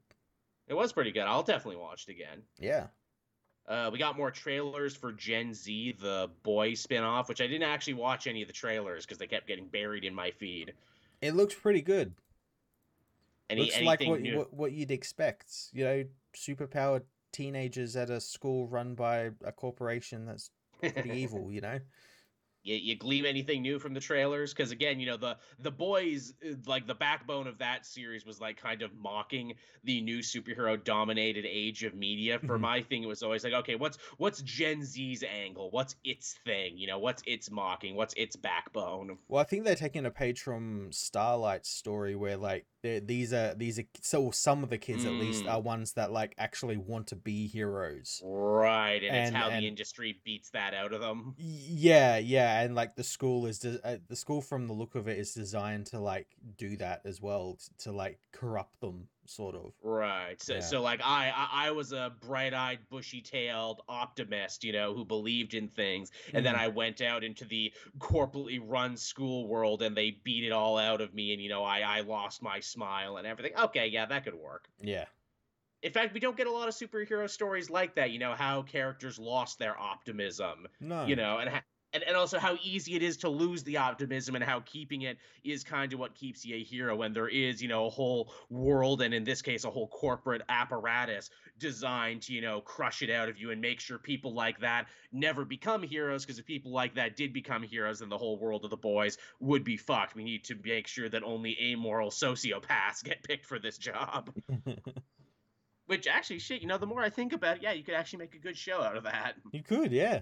It 0.68 0.74
was 0.74 0.94
pretty 0.94 1.12
good. 1.12 1.24
I'll 1.24 1.44
definitely 1.44 1.82
watch 1.82 2.06
it 2.08 2.12
again. 2.12 2.42
Yeah. 2.60 2.88
Uh, 3.68 3.90
we 3.92 3.98
got 3.98 4.18
more 4.18 4.32
trailers 4.32 4.96
for 4.96 5.12
Gen 5.14 5.54
V, 5.54 5.94
the 5.94 6.30
boy 6.44 6.72
spinoff, 6.72 7.30
which 7.30 7.42
I 7.42 7.48
didn't 7.48 7.70
actually 7.70 7.94
watch 7.94 8.28
any 8.28 8.42
of 8.42 8.48
the 8.48 8.54
trailers 8.54 9.06
because 9.06 9.18
they 9.18 9.28
kept 9.28 9.48
getting 9.48 9.68
buried 9.68 10.04
in 10.04 10.14
my 10.14 10.32
feed. 10.32 10.74
It 11.22 11.36
looks 11.36 11.56
pretty 11.56 11.82
good. 11.82 12.14
Any, 13.50 13.62
looks 13.62 13.82
like 13.82 14.02
what, 14.02 14.22
what, 14.22 14.54
what 14.54 14.72
you'd 14.74 14.92
expect. 14.92 15.46
You 15.72 15.84
know, 15.86 16.06
superpowered 16.36 17.04
teenagers 17.34 17.96
at 17.96 18.10
a 18.10 18.22
school 18.22 18.68
run 18.68 18.96
by 18.96 19.32
a 19.44 19.52
corporation 19.52 20.26
that's 20.26 20.52
pretty 20.80 21.12
evil, 21.22 21.52
you 21.52 21.60
know? 21.60 21.80
You, 22.64 22.76
you 22.76 22.96
glean 22.96 23.26
anything 23.26 23.62
new 23.62 23.78
from 23.78 23.94
the 23.94 24.00
trailers? 24.00 24.54
Because 24.54 24.72
again, 24.72 25.00
you 25.00 25.06
know 25.06 25.18
the 25.18 25.36
the 25.60 25.72
boys, 25.72 26.34
uh, 26.46 26.54
like 26.66 26.88
the 26.88 26.96
backbone 26.96 27.46
of 27.46 27.58
that 27.58 27.86
series 27.86 28.26
was 28.26 28.40
like 28.40 28.56
kind 28.56 28.82
of 28.82 28.96
mocking 28.96 29.56
the 29.84 30.00
new 30.00 30.20
superhero 30.20 30.82
dominated 30.82 31.46
age 31.46 31.84
of 31.84 31.94
media. 31.94 32.40
For 32.40 32.54
mm-hmm. 32.54 32.62
my 32.62 32.82
thing, 32.82 33.04
it 33.04 33.08
was 33.08 33.22
always 33.22 33.44
like, 33.44 33.54
okay, 33.54 33.76
what's 33.76 33.98
what's 34.18 34.42
Gen 34.42 34.82
V's 34.86 35.24
angle? 35.24 35.72
What's 35.72 35.96
its 36.06 36.36
thing? 36.46 36.78
You 36.78 36.88
know, 36.88 37.00
what's 37.00 37.22
its 37.26 37.52
mocking? 37.52 37.96
What's 37.96 38.14
its 38.14 38.38
backbone? 38.38 39.18
Well, 39.28 39.42
I 39.42 39.44
think 39.44 39.66
they're 39.66 39.76
taking 39.76 40.06
a 40.06 40.12
page 40.12 40.40
from 40.40 40.88
Starlight's 40.92 41.70
story, 41.70 42.16
where 42.16 42.38
like 42.38 42.66
these 42.84 43.32
are 43.32 43.54
these 43.56 43.80
are 43.80 43.86
so 44.02 44.30
some 44.32 44.62
of 44.62 44.70
the 44.70 44.78
kids 44.78 45.06
mm. 45.06 45.08
at 45.08 45.14
least 45.14 45.46
are 45.48 45.60
mm. 45.60 45.64
ones 45.64 45.94
that 45.94 46.12
like 46.12 46.36
actually 46.38 46.76
want 46.76 47.08
to 47.08 47.16
be 47.16 47.48
heroes 47.48 48.22
right 48.26 49.02
and, 49.04 49.16
and 49.16 49.28
it's 49.28 49.36
how 49.36 49.50
and, 49.50 49.64
the 49.64 49.68
industry 49.68 50.20
beats 50.26 50.50
that 50.50 50.74
out 50.74 50.92
of 50.92 51.00
them 51.00 51.34
yeah 51.38 52.18
yeah 52.18 52.62
and 52.62 52.76
like 52.76 52.96
the 52.96 53.04
school 53.04 53.46
is 53.46 53.60
de- 53.60 53.80
uh, 53.88 53.98
the 54.10 54.16
school 54.16 54.42
from 54.42 54.68
the 54.68 54.74
look 54.74 54.96
of 54.96 55.08
it 55.08 55.18
is 55.18 55.34
designed 55.34 55.86
to 55.86 56.00
like 56.00 56.28
do 56.58 56.76
that 56.76 57.02
as 57.06 57.22
well 57.22 57.58
to 57.78 57.92
like 57.92 58.20
corrupt 58.34 58.80
them 58.82 59.08
sort 59.26 59.56
of. 59.56 59.74
Right. 59.82 60.42
So, 60.42 60.56
yeah. 60.56 60.60
so 60.60 60.82
like 60.82 61.02
I, 61.04 61.32
I, 61.36 61.68
I 61.68 61.72
was 61.72 61.92
a 61.92 62.12
bright-eyed, 62.22 62.80
bushy-tailed 62.90 63.82
optimist, 63.88 64.64
you 64.64 64.74
know, 64.74 64.94
who 64.94 65.06
believed 65.06 65.54
in 65.54 65.68
things, 65.68 66.12
and 66.34 66.42
mm. 66.42 66.44
then 66.44 66.56
mm-hmm. 66.56 66.64
I 66.64 66.68
went 66.70 67.02
out 67.02 67.24
into 67.24 67.46
the 67.46 67.74
corporately 68.00 68.60
run 68.64 68.98
school 68.98 69.48
world, 69.48 69.82
and 69.82 69.96
they 69.96 70.18
beat 70.24 70.44
it 70.44 70.52
all 70.52 70.78
out 70.78 71.02
of 71.02 71.14
me, 71.14 71.34
and 71.34 71.42
you 71.42 71.50
know, 71.50 71.64
I, 71.64 71.80
I 71.80 72.02
lost 72.02 72.42
my 72.42 72.60
smile 72.60 73.18
and 73.18 73.28
everything. 73.28 73.58
Okay, 73.58 73.88
yeah, 73.88 74.06
that 74.06 74.24
could 74.24 74.36
work. 74.36 74.68
Yeah. 74.82 75.06
In 75.82 75.92
fact, 75.92 76.14
we 76.14 76.22
don't 76.22 76.38
get 76.38 76.48
a 76.48 76.52
lot 76.52 76.70
of 76.70 76.74
superhero 76.74 77.30
stories 77.30 77.70
like 77.70 77.96
that. 77.96 78.12
You 78.12 78.20
know 78.20 78.34
how 78.34 78.62
characters 78.62 79.20
lost 79.20 79.60
their 79.60 79.78
optimism. 79.78 80.66
No. 80.80 81.06
You 81.06 81.18
know, 81.18 81.40
and 81.40 81.50
ha- 81.50 81.64
and, 81.94 82.04
and 82.04 82.16
also 82.16 82.40
how 82.40 82.58
easy 82.64 82.96
it 82.96 83.04
is 83.04 83.18
to 83.18 83.30
lose 83.30 83.64
the 83.64 83.78
optimism 83.78 84.36
and 84.36 84.44
how 84.44 84.60
keeping 84.62 85.04
it 85.04 85.18
is 85.44 85.64
kind 85.64 85.94
of 85.94 86.00
what 86.00 86.16
keeps 86.16 86.46
you 86.46 86.56
a 86.56 86.64
hero 86.64 86.96
when 86.96 87.14
there 87.14 87.28
is 87.28 87.62
you 87.62 87.68
know 87.68 87.86
a 87.86 87.90
whole 87.90 88.34
world 88.50 89.02
and 89.02 89.14
in 89.14 89.24
this 89.24 89.42
case 89.42 89.64
a 89.64 89.70
whole 89.70 89.88
corporate 89.88 90.42
apparatus 90.50 91.30
designed 91.60 92.22
to 92.24 92.34
you 92.34 92.42
know 92.42 92.62
crush 92.62 93.02
it 93.02 93.10
out 93.10 93.30
of 93.30 93.38
you 93.38 93.52
and 93.52 93.62
make 93.62 93.80
sure 93.80 93.98
people 93.98 94.34
like 94.34 94.60
that 94.60 94.88
never 95.12 95.46
become 95.46 95.84
heroes 95.84 96.26
because 96.26 96.40
if 96.40 96.46
people 96.46 96.72
like 96.72 96.96
that 96.96 97.16
did 97.16 97.32
become 97.32 97.62
heroes 97.64 98.00
then 98.00 98.10
the 98.10 98.18
whole 98.18 98.38
world 98.38 98.64
of 98.64 98.72
the 98.72 98.78
boys 98.78 99.18
would 99.40 99.64
be 99.64 99.78
fucked. 99.78 100.16
We 100.16 100.24
need 100.24 100.44
to 100.46 100.56
make 100.64 100.88
sure 100.88 101.10
that 101.10 101.24
only 101.24 101.58
amoral 101.62 102.10
sociopaths 102.10 103.04
get 103.04 103.24
picked 103.24 103.46
for 103.46 103.60
this 103.60 103.78
job. 103.78 104.34
Which 105.86 106.08
actually 106.08 106.40
shit 106.40 106.62
you 106.62 106.68
know 106.68 106.78
the 106.78 106.86
more 106.86 107.02
i 107.02 107.10
think 107.10 107.34
about 107.34 107.58
it 107.58 107.64
yeah 107.64 107.74
you 107.74 107.84
could 107.84 107.94
actually 107.94 108.20
make 108.20 108.36
a 108.36 108.40
good 108.40 108.58
show 108.58 108.82
out 108.82 108.96
of 108.96 109.04
that. 109.04 109.36
You 109.52 109.62
could 109.62 109.92
yeah 109.92 110.22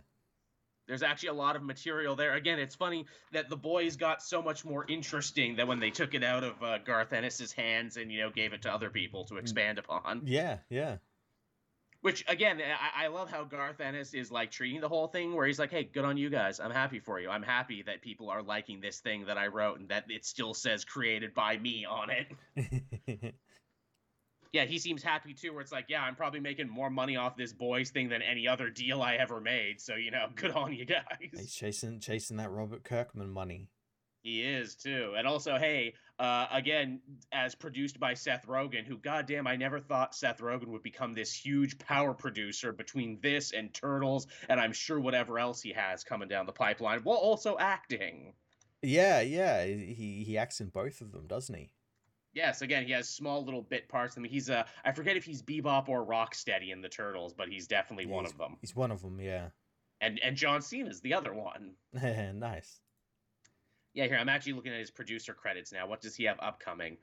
there's 0.87 1.03
actually 1.03 1.29
a 1.29 1.33
lot 1.33 1.55
of 1.55 1.63
material 1.63 2.15
there. 2.15 2.33
Again, 2.33 2.59
it's 2.59 2.75
funny 2.75 3.05
that 3.31 3.49
the 3.49 3.57
boys 3.57 3.95
got 3.95 4.21
so 4.21 4.41
much 4.41 4.65
more 4.65 4.85
interesting 4.87 5.55
than 5.55 5.67
when 5.67 5.79
they 5.79 5.91
took 5.91 6.13
it 6.13 6.23
out 6.23 6.43
of 6.43 6.61
uh, 6.61 6.77
Garth 6.79 7.13
Ennis's 7.13 7.51
hands 7.51 7.97
and 7.97 8.11
you 8.11 8.21
know 8.21 8.29
gave 8.29 8.53
it 8.53 8.63
to 8.63 8.73
other 8.73 8.89
people 8.89 9.25
to 9.25 9.35
mm. 9.35 9.39
expand 9.39 9.79
upon. 9.79 10.21
Yeah, 10.25 10.57
yeah. 10.69 10.97
Which 12.01 12.25
again, 12.27 12.59
I, 12.59 13.05
I 13.05 13.07
love 13.07 13.29
how 13.29 13.43
Garth 13.43 13.79
Ennis 13.79 14.15
is 14.15 14.31
like 14.31 14.49
treating 14.49 14.81
the 14.81 14.89
whole 14.89 15.07
thing, 15.07 15.35
where 15.35 15.45
he's 15.45 15.59
like, 15.59 15.69
"Hey, 15.69 15.83
good 15.83 16.03
on 16.03 16.17
you 16.17 16.31
guys. 16.31 16.59
I'm 16.59 16.71
happy 16.71 16.99
for 16.99 17.19
you. 17.19 17.29
I'm 17.29 17.43
happy 17.43 17.83
that 17.83 18.01
people 18.01 18.31
are 18.31 18.41
liking 18.41 18.81
this 18.81 18.99
thing 18.99 19.25
that 19.25 19.37
I 19.37 19.47
wrote 19.47 19.79
and 19.79 19.89
that 19.89 20.05
it 20.09 20.25
still 20.25 20.55
says 20.55 20.83
created 20.83 21.35
by 21.35 21.57
me 21.57 21.85
on 21.85 22.09
it." 22.09 23.35
yeah, 24.53 24.65
he 24.65 24.79
seems 24.79 25.01
happy 25.01 25.33
too. 25.33 25.53
Where 25.53 25.61
it's 25.61 25.71
like, 25.71 25.85
yeah, 25.87 26.03
I'm 26.03 26.15
probably 26.15 26.39
making 26.39 26.69
more 26.69 26.89
money 26.89 27.15
off 27.15 27.37
this 27.37 27.53
boys 27.53 27.89
thing 27.89 28.09
than 28.09 28.21
any 28.21 28.47
other 28.47 28.69
deal 28.69 29.01
I 29.01 29.15
ever 29.15 29.39
made. 29.39 29.79
So 29.79 29.95
you 29.95 30.11
know, 30.11 30.27
good 30.35 30.51
on 30.51 30.73
you 30.73 30.85
guys. 30.85 31.01
He's 31.31 31.53
chasing 31.53 31.99
chasing 31.99 32.37
that 32.37 32.51
Robert 32.51 32.83
Kirkman 32.83 33.29
money. 33.29 33.67
He 34.23 34.43
is 34.43 34.75
too, 34.75 35.15
and 35.17 35.25
also, 35.25 35.57
hey, 35.57 35.95
uh, 36.19 36.45
again, 36.51 37.01
as 37.31 37.55
produced 37.55 37.99
by 37.99 38.13
Seth 38.13 38.45
Rogen, 38.45 38.85
who, 38.85 38.97
goddamn, 38.97 39.47
I 39.47 39.55
never 39.55 39.79
thought 39.79 40.13
Seth 40.13 40.37
Rogen 40.37 40.67
would 40.67 40.83
become 40.83 41.13
this 41.13 41.33
huge 41.33 41.79
power 41.79 42.13
producer 42.13 42.71
between 42.71 43.17
this 43.23 43.51
and 43.51 43.73
Turtles, 43.73 44.27
and 44.47 44.59
I'm 44.59 44.73
sure 44.73 44.99
whatever 44.99 45.39
else 45.39 45.59
he 45.59 45.73
has 45.73 46.03
coming 46.03 46.27
down 46.27 46.45
the 46.45 46.51
pipeline, 46.51 46.99
while 46.99 47.17
also 47.17 47.57
acting. 47.57 48.35
Yeah, 48.83 49.21
yeah, 49.21 49.65
he 49.65 50.23
he 50.23 50.37
acts 50.37 50.61
in 50.61 50.67
both 50.67 51.01
of 51.01 51.11
them, 51.11 51.25
doesn't 51.25 51.55
he? 51.55 51.71
Yes, 52.33 52.61
again, 52.61 52.85
he 52.85 52.91
has 52.93 53.09
small 53.09 53.43
little 53.43 53.61
bit 53.61 53.89
parts. 53.89 54.17
I 54.17 54.21
mean, 54.21 54.31
he's 54.31 54.49
uh, 54.49 54.63
I 54.85 54.91
forget 54.93 55.17
if 55.17 55.25
he's 55.25 55.41
Bebop 55.41 55.89
or 55.89 56.05
Rocksteady 56.05 56.71
in 56.71 56.81
the 56.81 56.89
Turtles, 56.89 57.33
but 57.33 57.49
he's 57.49 57.67
definitely 57.67 58.05
one 58.05 58.25
of 58.25 58.37
them. 58.37 58.57
He's 58.61 58.75
one 58.75 58.91
of 58.91 59.01
them, 59.01 59.19
yeah. 59.19 59.49
And 59.99 60.19
and 60.23 60.37
John 60.37 60.61
Cena's 60.61 61.01
the 61.01 61.13
other 61.13 61.33
one. 61.33 61.73
nice. 61.93 62.79
Yeah, 63.93 64.07
here 64.07 64.17
I'm 64.17 64.29
actually 64.29 64.53
looking 64.53 64.71
at 64.71 64.79
his 64.79 64.91
producer 64.91 65.33
credits 65.33 65.73
now. 65.73 65.87
What 65.87 66.01
does 66.01 66.15
he 66.15 66.23
have 66.23 66.39
upcoming? 66.39 66.97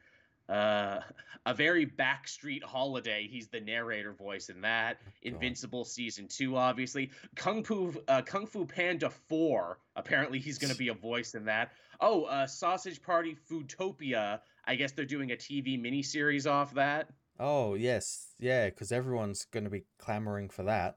Uh, 0.49 1.01
a 1.45 1.53
very 1.53 1.85
backstreet 1.85 2.63
holiday. 2.63 3.29
He's 3.31 3.49
the 3.49 3.61
narrator 3.61 4.15
voice 4.15 4.49
in 4.49 4.63
that. 4.63 4.97
Oh, 5.05 5.11
Invincible 5.23 5.85
season 5.85 6.27
two, 6.27 6.57
obviously. 6.57 7.11
Kung 7.37 7.63
Fu 7.63 7.93
uh, 8.09 8.23
Kung 8.23 8.47
Fu 8.47 8.65
Panda 8.65 9.11
four. 9.11 9.79
Apparently, 9.95 10.39
he's 10.39 10.57
going 10.57 10.73
to 10.73 10.79
be 10.79 10.89
a 10.89 10.95
voice 10.95 11.35
in 11.35 11.45
that. 11.45 11.73
Oh, 12.01 12.25
uh, 12.25 12.47
Sausage 12.47 13.03
Party 13.03 13.37
Foodtopia. 13.51 14.41
I 14.69 14.75
guess 14.75 14.93
they're 14.93 15.07
doing 15.07 15.33
a 15.33 15.37
TV 15.37 15.81
miniseries 15.81 16.49
off 16.49 16.75
that. 16.75 17.09
Oh 17.41 17.75
yes, 17.75 18.35
yeah, 18.39 18.67
because 18.67 18.93
everyone's 18.93 19.47
going 19.47 19.65
to 19.65 19.71
be 19.71 19.85
clamoring 19.99 20.51
for 20.51 20.65
that. 20.65 20.97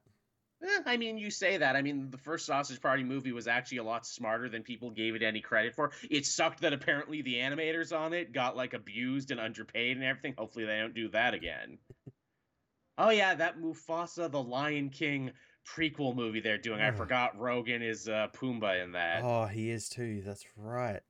Eh, 0.63 0.79
I 0.85 0.97
mean, 0.97 1.17
you 1.17 1.31
say 1.31 1.57
that. 1.57 1.75
I 1.75 1.81
mean, 1.81 2.11
the 2.11 2.17
first 2.17 2.45
Sausage 2.45 2.81
Party 2.81 3.03
movie 3.03 3.31
was 3.31 3.47
actually 3.47 3.79
a 3.79 3.83
lot 3.83 4.05
smarter 4.05 4.49
than 4.49 4.61
people 4.61 4.91
gave 4.91 5.15
it 5.15 5.23
any 5.23 5.39
credit 5.39 5.73
for. 5.73 5.91
It 6.09 6.25
sucked 6.25 6.61
that 6.61 6.73
apparently 6.73 7.21
the 7.21 7.35
animators 7.35 7.97
on 7.97 8.13
it 8.13 8.33
got 8.33 8.57
like 8.57 8.73
abused 8.73 9.31
and 9.31 9.39
underpaid 9.39 9.97
and 9.97 10.05
everything. 10.05 10.35
Hopefully, 10.37 10.65
they 10.65 10.77
don't 10.77 10.93
do 10.93 11.09
that 11.09 11.33
again. 11.33 11.77
oh 12.97 13.09
yeah, 13.09 13.33
that 13.35 13.59
Mufasa 13.59 14.29
the 14.29 14.43
Lion 14.43 14.89
King 14.89 15.31
prequel 15.65 16.15
movie 16.15 16.41
they're 16.41 16.57
doing. 16.57 16.81
I 16.81 16.91
forgot 16.91 17.37
Rogen 17.37 17.81
is 17.81 18.09
uh, 18.09 18.27
Pumbaa 18.33 18.83
in 18.83 18.91
that. 18.93 19.23
Oh, 19.23 19.45
he 19.45 19.69
is 19.69 19.87
too. 19.89 20.21
That's 20.25 20.45
right. 20.57 21.01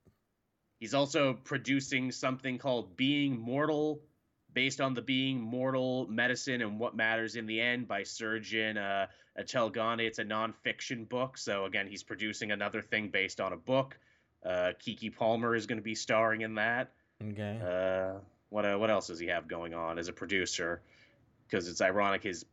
He's 0.82 0.94
also 0.94 1.34
producing 1.34 2.10
something 2.10 2.58
called 2.58 2.96
Being 2.96 3.38
Mortal, 3.38 4.00
based 4.52 4.80
on 4.80 4.94
the 4.94 5.00
Being 5.00 5.40
Mortal 5.40 6.08
medicine 6.08 6.60
and 6.60 6.80
what 6.80 6.96
matters 6.96 7.36
in 7.36 7.46
the 7.46 7.60
end 7.60 7.86
by 7.86 8.02
surgeon 8.02 8.76
uh, 8.76 9.06
Atul 9.38 9.72
Gawande. 9.72 10.00
It's 10.00 10.18
a 10.18 10.24
nonfiction 10.24 11.08
book, 11.08 11.38
so 11.38 11.66
again, 11.66 11.86
he's 11.86 12.02
producing 12.02 12.50
another 12.50 12.82
thing 12.82 13.10
based 13.10 13.40
on 13.40 13.52
a 13.52 13.56
book. 13.56 13.96
Uh, 14.44 14.72
Keke 14.84 15.14
Palmer 15.14 15.54
is 15.54 15.66
going 15.66 15.78
to 15.78 15.84
be 15.84 15.94
starring 15.94 16.40
in 16.40 16.56
that. 16.56 16.90
Okay. 17.30 17.60
Uh, 17.64 18.18
what 18.48 18.66
uh, 18.66 18.76
what 18.76 18.90
else 18.90 19.06
does 19.06 19.20
he 19.20 19.28
have 19.28 19.46
going 19.46 19.74
on 19.74 20.00
as 20.00 20.08
a 20.08 20.12
producer? 20.12 20.82
Because 21.46 21.68
it's 21.68 21.80
ironic 21.80 22.24
his 22.24 22.44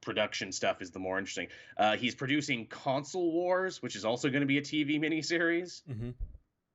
production 0.00 0.50
stuff 0.50 0.82
is 0.82 0.90
the 0.90 0.98
more 0.98 1.18
interesting. 1.18 1.46
Uh, 1.76 1.96
he's 1.96 2.16
producing 2.16 2.66
Console 2.66 3.30
Wars, 3.30 3.80
which 3.80 3.94
is 3.94 4.04
also 4.04 4.28
going 4.28 4.40
to 4.40 4.46
be 4.48 4.58
a 4.58 4.62
TV 4.62 4.98
miniseries. 4.98 5.82
Mm-hmm. 5.88 6.10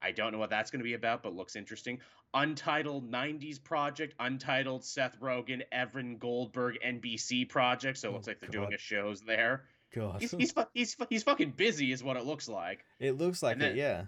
I 0.02 0.12
don't 0.12 0.32
know 0.32 0.40
what 0.40 0.50
that's 0.50 0.72
going 0.72 0.80
to 0.80 0.84
be 0.84 0.94
about, 0.94 1.24
but 1.24 1.36
looks 1.36 1.56
interesting. 1.56 2.00
Untitled 2.34 3.12
90s 3.12 3.64
project, 3.64 4.16
Untitled 4.20 4.84
Seth 4.84 5.20
Rogen, 5.20 5.62
Evan 5.72 6.18
Goldberg 6.18 6.80
NBC 6.86 7.48
project. 7.48 7.98
So 7.98 8.10
it 8.10 8.12
oh, 8.12 8.14
looks 8.16 8.28
oh, 8.28 8.32
like 8.32 8.40
they're 8.40 8.50
God. 8.50 8.60
doing 8.60 8.74
a 8.74 8.78
shows 8.78 9.22
there. 9.22 9.64
God. 9.94 10.22
He's, 10.22 10.32
he's, 10.32 10.54
he's, 10.74 10.98
he's 11.10 11.24
fucking 11.24 11.52
busy, 11.52 11.92
is 11.92 12.04
what 12.04 12.18
it 12.18 12.26
looks 12.26 12.48
like. 12.48 12.86
It 13.00 13.18
looks 13.18 13.44
like 13.44 13.60
it, 13.60 13.76
yeah. 13.76 14.06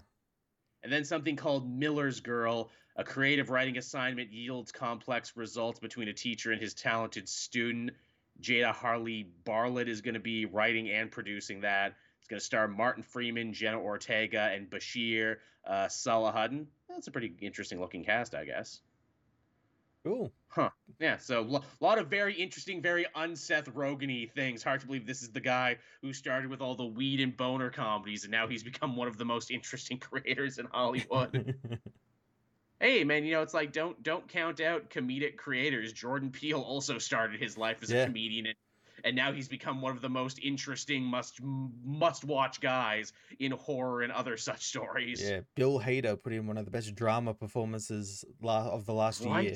And 0.81 0.91
then 0.91 1.05
something 1.05 1.35
called 1.35 1.69
Miller's 1.69 2.19
Girl, 2.21 2.69
a 2.95 3.03
creative 3.03 3.49
writing 3.49 3.77
assignment 3.77 4.31
yields 4.31 4.71
complex 4.71 5.35
results 5.35 5.79
between 5.79 6.07
a 6.07 6.13
teacher 6.13 6.51
and 6.51 6.61
his 6.61 6.73
talented 6.73 7.27
student. 7.27 7.91
Jade 8.39 8.65
Halley 8.65 9.29
Bartlett 9.45 9.87
is 9.87 10.01
going 10.01 10.15
to 10.15 10.19
be 10.19 10.45
writing 10.45 10.89
and 10.89 11.11
producing 11.11 11.61
that. 11.61 11.95
It's 12.23 12.29
going 12.29 12.39
to 12.39 12.45
star 12.45 12.69
Martin 12.69 13.03
Freeman, 13.03 13.51
Jenna 13.51 13.81
Ortega, 13.81 14.49
and 14.53 14.69
Bashir 14.69 15.39
uh, 15.67 15.87
Salahuddin. 15.87 16.67
That's 16.87 17.07
a 17.07 17.11
pretty 17.11 17.33
interesting 17.41 17.81
looking 17.81 18.05
cast, 18.05 18.33
I 18.33 18.45
guess. 18.45 18.79
Cool. 20.05 20.31
Huh. 20.47 20.69
Yeah. 21.01 21.17
So 21.17 21.41
a 21.41 21.53
l- 21.55 21.65
lot 21.81 21.97
of 21.97 22.07
very 22.07 22.33
interesting, 22.33 22.81
very 22.81 23.05
unseth 23.13 23.65
Rogeny 23.73 24.31
things. 24.31 24.63
Hard 24.63 24.79
to 24.79 24.87
believe 24.87 25.05
this 25.05 25.21
is 25.21 25.31
the 25.31 25.41
guy 25.41 25.79
who 26.01 26.13
started 26.13 26.49
with 26.49 26.61
all 26.61 26.75
the 26.75 26.85
weed 26.85 27.19
and 27.19 27.35
boner 27.35 27.69
comedies, 27.69 28.23
and 28.23 28.31
now 28.31 28.47
he's 28.47 28.63
become 28.63 28.95
one 28.95 29.09
of 29.09 29.17
the 29.17 29.25
most 29.25 29.51
interesting 29.51 29.97
creators 29.97 30.59
in 30.59 30.67
Hollywood. 30.71 31.55
hey, 32.79 33.03
man, 33.03 33.25
you 33.25 33.33
know 33.33 33.41
it's 33.41 33.53
like 33.53 33.73
don't 33.73 34.01
don't 34.01 34.29
count 34.29 34.61
out 34.61 34.89
comedic 34.89 35.35
creators. 35.35 35.91
Jordan 35.91 36.31
Peele 36.31 36.61
also 36.61 36.99
started 36.99 37.41
his 37.41 37.57
life 37.57 37.83
as 37.83 37.91
yeah. 37.91 38.03
a 38.03 38.05
comedian 38.05 38.45
and 38.45 38.55
and 39.03 39.15
now 39.15 39.31
he's 39.31 39.47
become 39.47 39.81
one 39.81 39.91
of 39.91 40.01
the 40.01 40.09
most 40.09 40.39
interesting 40.39 41.03
must 41.03 41.41
must 41.41 42.23
watch 42.23 42.61
guys 42.61 43.13
in 43.39 43.51
horror 43.51 44.01
and 44.01 44.11
other 44.11 44.37
such 44.37 44.65
stories. 44.65 45.21
Yeah, 45.21 45.41
Bill 45.55 45.79
Hader 45.79 46.21
put 46.21 46.33
in 46.33 46.47
one 46.47 46.57
of 46.57 46.65
the 46.65 46.71
best 46.71 46.95
drama 46.95 47.33
performances 47.33 48.23
of 48.43 48.85
the 48.85 48.93
last 48.93 49.25
right? 49.25 49.45
year. 49.45 49.55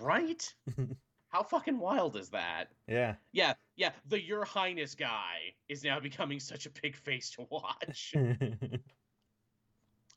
Right? 0.00 0.54
How 1.28 1.42
fucking 1.42 1.78
wild 1.78 2.16
is 2.16 2.30
that? 2.30 2.68
Yeah. 2.86 3.16
Yeah, 3.32 3.52
yeah. 3.76 3.90
The 4.06 4.22
Your 4.22 4.46
Highness 4.46 4.94
guy 4.94 5.52
is 5.68 5.84
now 5.84 6.00
becoming 6.00 6.40
such 6.40 6.64
a 6.64 6.70
big 6.82 6.96
face 6.96 7.30
to 7.32 7.46
watch. 7.50 8.14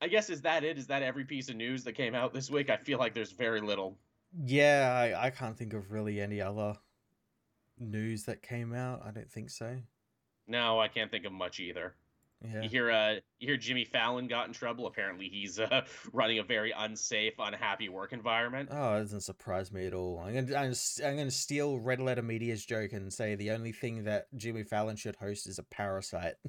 I 0.04 0.08
guess 0.08 0.30
is 0.30 0.42
that 0.42 0.64
it? 0.64 0.78
Is 0.78 0.88
that 0.88 1.04
every 1.04 1.26
piece 1.26 1.50
of 1.50 1.58
news 1.58 1.84
that 1.84 1.94
came 1.94 2.16
out 2.16 2.34
this 2.34 2.50
week? 2.50 2.70
I 2.70 2.78
feel 2.78 2.98
like 2.98 3.14
there's 3.14 3.34
very 3.34 3.62
little. 3.62 3.98
Yeah, 4.46 4.98
I, 4.98 5.28
I 5.28 5.30
can't 5.30 5.58
think 5.58 5.74
of 5.74 5.92
really 5.92 6.22
any 6.22 6.40
other 6.40 6.78
news 7.82 8.24
that 8.24 8.42
came 8.42 8.74
out? 8.74 9.02
I 9.06 9.12
don't 9.12 9.30
think 9.30 9.50
so. 9.50 9.78
No, 10.48 10.80
I 10.80 10.88
can't 10.88 11.12
think 11.12 11.26
of 11.26 11.32
much 11.32 11.60
either. 11.60 11.96
Yeah. 12.44 12.64
You 12.64 12.70
hear, 12.70 12.92
uh, 12.92 13.14
you 13.40 13.48
hear 13.48 13.58
Jimmy 13.58 13.86
Fallon 13.86 14.28
got 14.28 14.48
in 14.48 14.54
trouble. 14.54 14.88
Apparently, 14.88 15.30
he's 15.30 15.60
uh, 15.60 15.82
running 16.14 16.40
a 16.40 16.44
very 16.44 16.74
unsafe, 16.76 17.34
unhappy 17.38 17.88
work 17.88 18.14
environment. 18.14 18.70
Oh, 18.72 18.96
it 18.96 19.02
doesn't 19.02 19.22
surprise 19.22 19.72
me 19.72 19.86
at 19.86 19.94
all. 19.94 20.20
I'm 20.20 20.34
gonna, 20.34 20.58
I'm, 20.58 20.74
I'm 21.06 21.18
gonna 21.18 21.30
steal 21.30 21.78
Red 21.78 22.00
Letter 22.00 22.24
Media's 22.24 22.66
joke 22.66 22.94
and 22.94 23.14
say 23.14 23.36
the 23.36 23.52
only 23.52 23.72
thing 23.72 24.06
that 24.06 24.26
Jimmy 24.36 24.64
Fallon 24.64 24.96
should 24.96 25.18
host 25.18 25.48
is 25.48 25.60
a 25.60 25.64
parasite. 25.64 26.36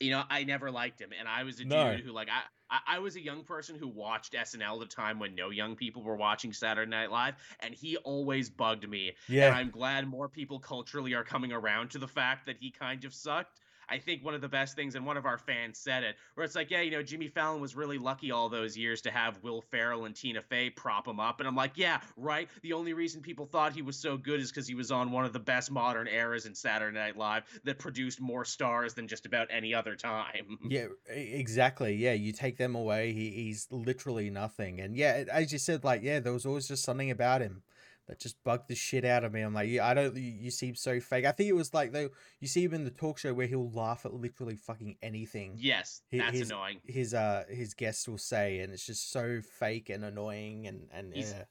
you 0.00 0.10
know, 0.10 0.22
I 0.30 0.44
never 0.44 0.70
liked 0.70 1.00
him, 1.00 1.10
and 1.18 1.28
I 1.28 1.42
was 1.42 1.60
a 1.60 1.64
no. 1.64 1.92
dude 1.92 2.04
who 2.04 2.12
like 2.12 2.28
I, 2.28 2.42
I, 2.70 2.96
I 2.96 2.98
was 2.98 3.16
a 3.16 3.20
young 3.20 3.44
person 3.44 3.76
who 3.76 3.88
watched 3.88 4.34
SNL 4.34 4.74
at 4.74 4.80
the 4.80 4.94
time 4.94 5.18
when 5.18 5.34
no 5.34 5.50
young 5.50 5.76
people 5.76 6.02
were 6.02 6.16
watching 6.16 6.52
Saturday 6.52 6.90
Night 6.90 7.10
Live, 7.10 7.34
and 7.60 7.74
he 7.74 7.96
always 7.98 8.48
bugged 8.50 8.88
me. 8.88 9.12
Yeah, 9.28 9.46
and 9.46 9.54
I'm 9.54 9.70
glad 9.70 10.06
more 10.06 10.28
people 10.28 10.58
culturally 10.60 11.14
are 11.14 11.24
coming 11.24 11.52
around 11.52 11.90
to 11.90 11.98
the 11.98 12.08
fact 12.08 12.46
that 12.46 12.56
he 12.60 12.70
kind 12.70 13.04
of 13.04 13.14
sucked. 13.14 13.60
I 13.88 13.98
think 13.98 14.24
one 14.24 14.34
of 14.34 14.40
the 14.40 14.48
best 14.48 14.76
things, 14.76 14.94
and 14.94 15.06
one 15.06 15.16
of 15.16 15.26
our 15.26 15.38
fans 15.38 15.78
said 15.78 16.02
it, 16.02 16.16
where 16.34 16.44
it's 16.44 16.54
like, 16.54 16.70
yeah, 16.70 16.80
you 16.80 16.90
know, 16.90 17.02
Jimmy 17.02 17.28
Fallon 17.28 17.60
was 17.60 17.74
really 17.74 17.98
lucky 17.98 18.30
all 18.30 18.48
those 18.48 18.76
years 18.76 19.00
to 19.02 19.10
have 19.10 19.42
Will 19.42 19.62
Ferrell 19.62 20.04
and 20.04 20.14
Tina 20.14 20.42
Fey 20.42 20.70
prop 20.70 21.06
him 21.06 21.20
up. 21.20 21.40
And 21.40 21.48
I'm 21.48 21.56
like, 21.56 21.72
yeah, 21.76 22.00
right. 22.16 22.48
The 22.62 22.72
only 22.72 22.92
reason 22.92 23.22
people 23.22 23.46
thought 23.46 23.72
he 23.72 23.82
was 23.82 23.96
so 23.96 24.16
good 24.16 24.40
is 24.40 24.50
because 24.50 24.66
he 24.66 24.74
was 24.74 24.90
on 24.90 25.10
one 25.10 25.24
of 25.24 25.32
the 25.32 25.38
best 25.38 25.70
modern 25.70 26.06
eras 26.06 26.46
in 26.46 26.54
Saturday 26.54 26.96
Night 26.96 27.16
Live 27.16 27.44
that 27.64 27.78
produced 27.78 28.20
more 28.20 28.44
stars 28.44 28.94
than 28.94 29.08
just 29.08 29.26
about 29.26 29.48
any 29.50 29.74
other 29.74 29.96
time. 29.96 30.58
Yeah, 30.68 30.86
exactly. 31.08 31.94
Yeah, 31.94 32.12
you 32.12 32.32
take 32.32 32.58
them 32.58 32.74
away, 32.74 33.12
he, 33.12 33.30
he's 33.30 33.68
literally 33.70 34.28
nothing. 34.28 34.80
And 34.80 34.94
yeah, 34.94 35.24
as 35.32 35.50
you 35.50 35.58
said, 35.58 35.82
like, 35.82 36.02
yeah, 36.02 36.20
there 36.20 36.32
was 36.32 36.44
always 36.44 36.68
just 36.68 36.84
something 36.84 37.10
about 37.10 37.40
him 37.40 37.62
that 38.08 38.18
just 38.18 38.42
bugged 38.42 38.68
the 38.68 38.74
shit 38.74 39.04
out 39.04 39.22
of 39.22 39.32
me. 39.32 39.42
I'm 39.42 39.54
like, 39.54 39.68
yeah, 39.68 39.86
I 39.86 39.94
don't. 39.94 40.16
You, 40.16 40.22
you 40.22 40.50
seem 40.50 40.74
so 40.74 40.98
fake. 40.98 41.26
I 41.26 41.32
think 41.32 41.48
it 41.48 41.54
was 41.54 41.74
like 41.74 41.92
though 41.92 42.08
you 42.40 42.48
see 42.48 42.64
him 42.64 42.74
in 42.74 42.84
the 42.84 42.90
talk 42.90 43.18
show 43.18 43.34
where 43.34 43.46
he'll 43.46 43.70
laugh 43.70 44.04
at 44.04 44.14
literally 44.14 44.56
fucking 44.56 44.96
anything. 45.02 45.54
Yes, 45.58 46.02
that's 46.10 46.38
his, 46.38 46.50
annoying. 46.50 46.80
His 46.86 47.14
uh 47.14 47.44
his 47.48 47.74
guests 47.74 48.08
will 48.08 48.18
say, 48.18 48.60
and 48.60 48.72
it's 48.72 48.86
just 48.86 49.12
so 49.12 49.40
fake 49.40 49.90
and 49.90 50.04
annoying, 50.04 50.66
and 50.66 50.88
and 50.92 51.14
he's, 51.14 51.32
yeah. 51.32 51.44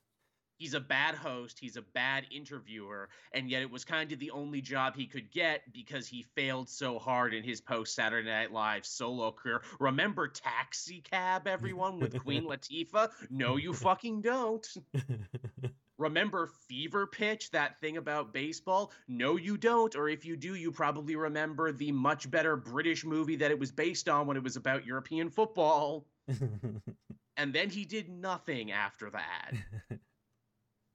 He's 0.58 0.74
a 0.74 0.80
bad 0.80 1.14
host. 1.14 1.60
He's 1.60 1.78
a 1.78 1.84
bad 1.84 2.26
interviewer, 2.32 3.10
and 3.32 3.48
yet 3.48 3.62
it 3.62 3.70
was 3.70 3.86
kind 3.86 4.12
of 4.12 4.18
the 4.18 4.32
only 4.32 4.60
job 4.60 4.96
he 4.96 5.06
could 5.06 5.32
get 5.32 5.62
because 5.72 6.08
he 6.08 6.24
failed 6.24 6.68
so 6.68 6.98
hard 6.98 7.36
in 7.36 7.44
his 7.44 7.62
post 7.62 7.94
Saturday 7.94 8.28
Night 8.28 8.52
Live 8.52 8.84
solo 8.84 9.32
career. 9.32 9.62
Remember 9.80 10.28
Taxi 10.28 11.02
Cab, 11.02 11.46
everyone, 11.46 12.00
with 12.00 12.20
Queen 12.24 12.44
Latifah? 12.50 13.12
No, 13.30 13.58
you 13.58 13.72
fucking 13.72 14.22
don't. 14.22 14.68
Remember 15.98 16.48
Fever 16.68 17.08
Pitch, 17.08 17.50
that 17.52 17.80
thing 17.80 17.98
about 17.98 18.34
baseball? 18.34 18.92
No, 19.08 19.36
you 19.36 19.58
don't. 19.58 19.96
Or 19.96 20.10
if 20.10 20.26
you 20.26 20.36
do, 20.36 20.56
you 20.56 20.72
probably 20.72 21.16
remember 21.16 21.72
the 21.72 21.92
much 21.92 22.30
better 22.30 22.56
British 22.56 23.04
movie 23.04 23.36
that 23.38 23.52
it 23.52 23.60
was 23.60 23.72
based 23.72 24.08
on 24.08 24.28
when 24.28 24.38
it 24.38 24.44
was 24.44 24.56
about 24.56 24.86
European 24.86 25.30
football. 25.30 26.06
and 27.38 27.54
then 27.54 27.70
he 27.70 27.86
did 27.86 28.10
nothing 28.10 28.72
after 28.72 29.10
that. 29.10 29.52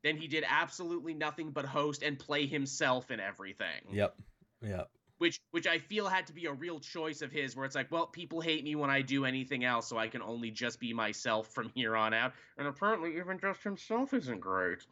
then 0.05 0.17
he 0.17 0.29
did 0.29 0.45
absolutely 0.49 1.15
nothing 1.15 1.51
but 1.51 1.65
host 1.65 2.03
and 2.03 2.19
play 2.19 2.47
himself 2.47 3.11
in 3.11 3.19
everything. 3.19 3.83
Yep. 3.91 4.15
Yep. 4.63 4.89
Which 5.23 5.41
which 5.53 5.69
I 5.69 5.79
feel 5.79 6.09
had 6.09 6.27
to 6.27 6.33
be 6.33 6.47
a 6.47 6.53
real 6.53 6.81
choice 6.81 7.23
of 7.23 7.31
his 7.31 7.55
where 7.55 7.65
it's 7.65 7.77
like, 7.77 7.93
well, 7.93 8.09
people 8.09 8.41
hate 8.41 8.65
me 8.65 8.75
when 8.75 8.91
I 8.91 9.03
do 9.03 9.25
anything 9.25 9.63
else, 9.63 9.87
so 9.87 9.97
I 9.97 10.09
can 10.09 10.21
only 10.21 10.51
just 10.51 10.81
be 10.81 10.93
myself 10.93 11.47
from 11.55 11.71
here 11.77 11.97
on 11.97 12.13
out. 12.13 12.33
And 12.59 12.67
apparently 12.67 13.17
even 13.17 13.39
just 13.39 13.63
himself 13.63 14.15
isn't 14.15 14.41
great. 14.41 14.85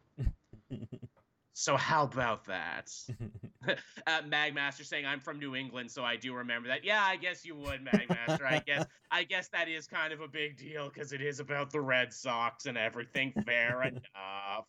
so 1.53 1.75
how 1.75 2.05
about 2.05 2.45
that? 2.45 2.89
uh, 3.67 4.21
Magmaster 4.21 4.85
saying 4.85 5.05
I'm 5.05 5.19
from 5.19 5.37
New 5.37 5.53
England, 5.53 5.91
so 5.91 6.05
I 6.05 6.15
do 6.15 6.33
remember 6.33 6.69
that. 6.69 6.85
Yeah, 6.85 7.03
I 7.03 7.17
guess 7.17 7.43
you 7.43 7.57
would, 7.57 7.83
Magmaster. 7.83 8.45
I 8.45 8.63
guess 8.65 8.85
I 9.11 9.23
guess 9.23 9.49
that 9.49 9.67
is 9.67 9.85
kind 9.85 10.13
of 10.13 10.21
a 10.21 10.29
big 10.29 10.55
deal 10.55 10.87
because 10.87 11.11
it 11.11 11.19
is 11.19 11.41
about 11.41 11.71
the 11.71 11.81
Red 11.81 12.13
Sox 12.13 12.67
and 12.67 12.77
everything. 12.77 13.33
Fair 13.45 13.83
enough. 13.83 14.65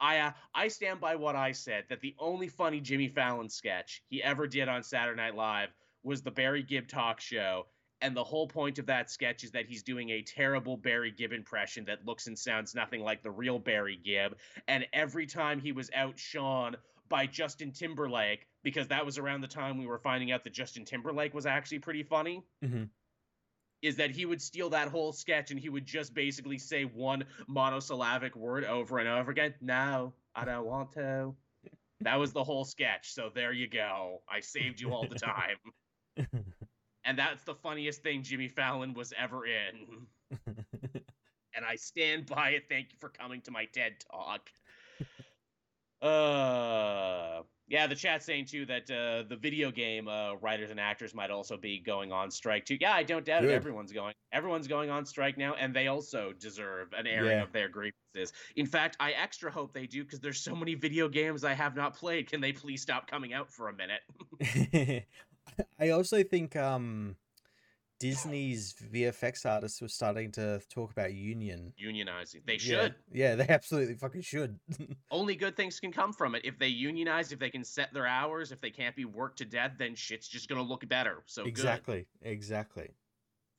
I 0.00 0.18
uh, 0.18 0.32
I 0.54 0.68
stand 0.68 1.00
by 1.00 1.16
what 1.16 1.36
I 1.36 1.52
said 1.52 1.84
that 1.88 2.00
the 2.00 2.14
only 2.18 2.48
funny 2.48 2.80
Jimmy 2.80 3.08
Fallon 3.08 3.48
sketch 3.48 4.02
he 4.08 4.22
ever 4.22 4.46
did 4.46 4.68
on 4.68 4.82
Saturday 4.82 5.20
Night 5.20 5.34
Live 5.34 5.68
was 6.02 6.22
the 6.22 6.30
Barry 6.30 6.62
Gibb 6.62 6.88
talk 6.88 7.20
show. 7.20 7.66
And 8.02 8.16
the 8.16 8.24
whole 8.24 8.46
point 8.46 8.78
of 8.78 8.86
that 8.86 9.10
sketch 9.10 9.44
is 9.44 9.50
that 9.50 9.66
he's 9.66 9.82
doing 9.82 10.08
a 10.08 10.22
terrible 10.22 10.78
Barry 10.78 11.10
Gibb 11.10 11.34
impression 11.34 11.84
that 11.84 12.06
looks 12.06 12.28
and 12.28 12.38
sounds 12.38 12.74
nothing 12.74 13.02
like 13.02 13.22
the 13.22 13.30
real 13.30 13.58
Barry 13.58 14.00
Gibb. 14.02 14.38
And 14.68 14.86
every 14.94 15.26
time 15.26 15.60
he 15.60 15.72
was 15.72 15.90
outshone 15.94 16.76
by 17.10 17.26
Justin 17.26 17.72
Timberlake, 17.72 18.46
because 18.62 18.88
that 18.88 19.04
was 19.04 19.18
around 19.18 19.42
the 19.42 19.48
time 19.48 19.76
we 19.76 19.86
were 19.86 19.98
finding 19.98 20.32
out 20.32 20.44
that 20.44 20.54
Justin 20.54 20.86
Timberlake 20.86 21.34
was 21.34 21.44
actually 21.44 21.80
pretty 21.80 22.02
funny. 22.02 22.42
Mm-hmm 22.64 22.84
is 23.82 23.96
that 23.96 24.10
he 24.10 24.26
would 24.26 24.42
steal 24.42 24.70
that 24.70 24.88
whole 24.88 25.12
sketch 25.12 25.50
and 25.50 25.58
he 25.58 25.68
would 25.68 25.86
just 25.86 26.14
basically 26.14 26.58
say 26.58 26.84
one 26.84 27.24
monosyllabic 27.48 28.36
word 28.36 28.64
over 28.64 28.98
and 28.98 29.08
over 29.08 29.30
again. 29.30 29.54
No, 29.60 30.12
I 30.34 30.44
don't 30.44 30.66
want 30.66 30.92
to. 30.92 31.34
That 32.02 32.18
was 32.18 32.32
the 32.32 32.44
whole 32.44 32.64
sketch. 32.64 33.12
So 33.12 33.30
there 33.34 33.52
you 33.52 33.68
go. 33.68 34.22
I 34.28 34.40
saved 34.40 34.80
you 34.80 34.92
all 34.92 35.06
the 35.06 35.18
time. 35.18 35.56
and 37.04 37.18
that's 37.18 37.42
the 37.44 37.54
funniest 37.54 38.02
thing 38.02 38.22
Jimmy 38.22 38.48
Fallon 38.48 38.94
was 38.94 39.12
ever 39.18 39.44
in. 39.46 40.06
and 41.54 41.64
I 41.66 41.76
stand 41.76 42.26
by 42.26 42.50
it. 42.50 42.64
Thank 42.68 42.92
you 42.92 42.98
for 43.00 43.08
coming 43.08 43.40
to 43.42 43.50
my 43.50 43.66
TED 43.66 44.04
talk. 44.10 44.50
Uh 46.02 46.69
yeah, 47.70 47.86
the 47.86 47.94
chat 47.94 48.22
saying 48.22 48.46
too 48.46 48.66
that 48.66 48.90
uh, 48.90 49.22
the 49.28 49.36
video 49.36 49.70
game 49.70 50.08
uh, 50.08 50.34
writers 50.34 50.72
and 50.72 50.80
actors 50.80 51.14
might 51.14 51.30
also 51.30 51.56
be 51.56 51.78
going 51.78 52.10
on 52.10 52.28
strike 52.28 52.64
too. 52.64 52.76
Yeah, 52.80 52.92
I 52.92 53.04
don't 53.04 53.24
doubt 53.24 53.42
Good. 53.42 53.50
it. 53.50 53.54
Everyone's 53.54 53.92
going. 53.92 54.12
Everyone's 54.32 54.66
going 54.66 54.90
on 54.90 55.06
strike 55.06 55.38
now, 55.38 55.54
and 55.54 55.72
they 55.72 55.86
also 55.86 56.32
deserve 56.38 56.88
an 56.98 57.06
airing 57.06 57.38
yeah. 57.38 57.42
of 57.44 57.52
their 57.52 57.68
grievances. 57.68 58.32
In 58.56 58.66
fact, 58.66 58.96
I 58.98 59.12
extra 59.12 59.52
hope 59.52 59.72
they 59.72 59.86
do 59.86 60.02
because 60.02 60.18
there's 60.18 60.40
so 60.40 60.56
many 60.56 60.74
video 60.74 61.08
games 61.08 61.44
I 61.44 61.54
have 61.54 61.76
not 61.76 61.96
played. 61.96 62.28
Can 62.28 62.40
they 62.40 62.52
please 62.52 62.82
stop 62.82 63.08
coming 63.08 63.32
out 63.32 63.48
for 63.48 63.68
a 63.68 63.72
minute? 63.72 65.06
I 65.78 65.90
also 65.90 66.24
think 66.24 66.56
um, 66.56 67.14
Disney's 68.00 68.74
VFX 68.92 69.44
artists 69.44 69.80
were 69.80 69.88
starting 69.88 70.32
to 70.32 70.60
talk 70.70 70.90
about 70.90 71.12
union. 71.12 71.72
Unionizing. 71.80 72.40
They 72.46 72.56
should. 72.56 72.94
Yeah, 73.12 73.28
yeah 73.28 73.34
they 73.36 73.46
absolutely 73.48 73.94
fucking 73.94 74.22
should. 74.22 74.58
Only 75.10 75.36
good 75.36 75.54
things 75.54 75.78
can 75.78 75.92
come 75.92 76.14
from 76.14 76.34
it. 76.34 76.42
If 76.44 76.58
they 76.58 76.68
unionize, 76.68 77.30
if 77.30 77.38
they 77.38 77.50
can 77.50 77.62
set 77.62 77.92
their 77.92 78.06
hours, 78.06 78.52
if 78.52 78.60
they 78.60 78.70
can't 78.70 78.96
be 78.96 79.04
worked 79.04 79.38
to 79.38 79.44
death, 79.44 79.72
then 79.78 79.94
shit's 79.94 80.26
just 80.26 80.48
gonna 80.48 80.62
look 80.62 80.88
better. 80.88 81.22
So 81.26 81.44
Exactly. 81.44 82.06
Good. 82.22 82.30
Exactly. 82.30 82.88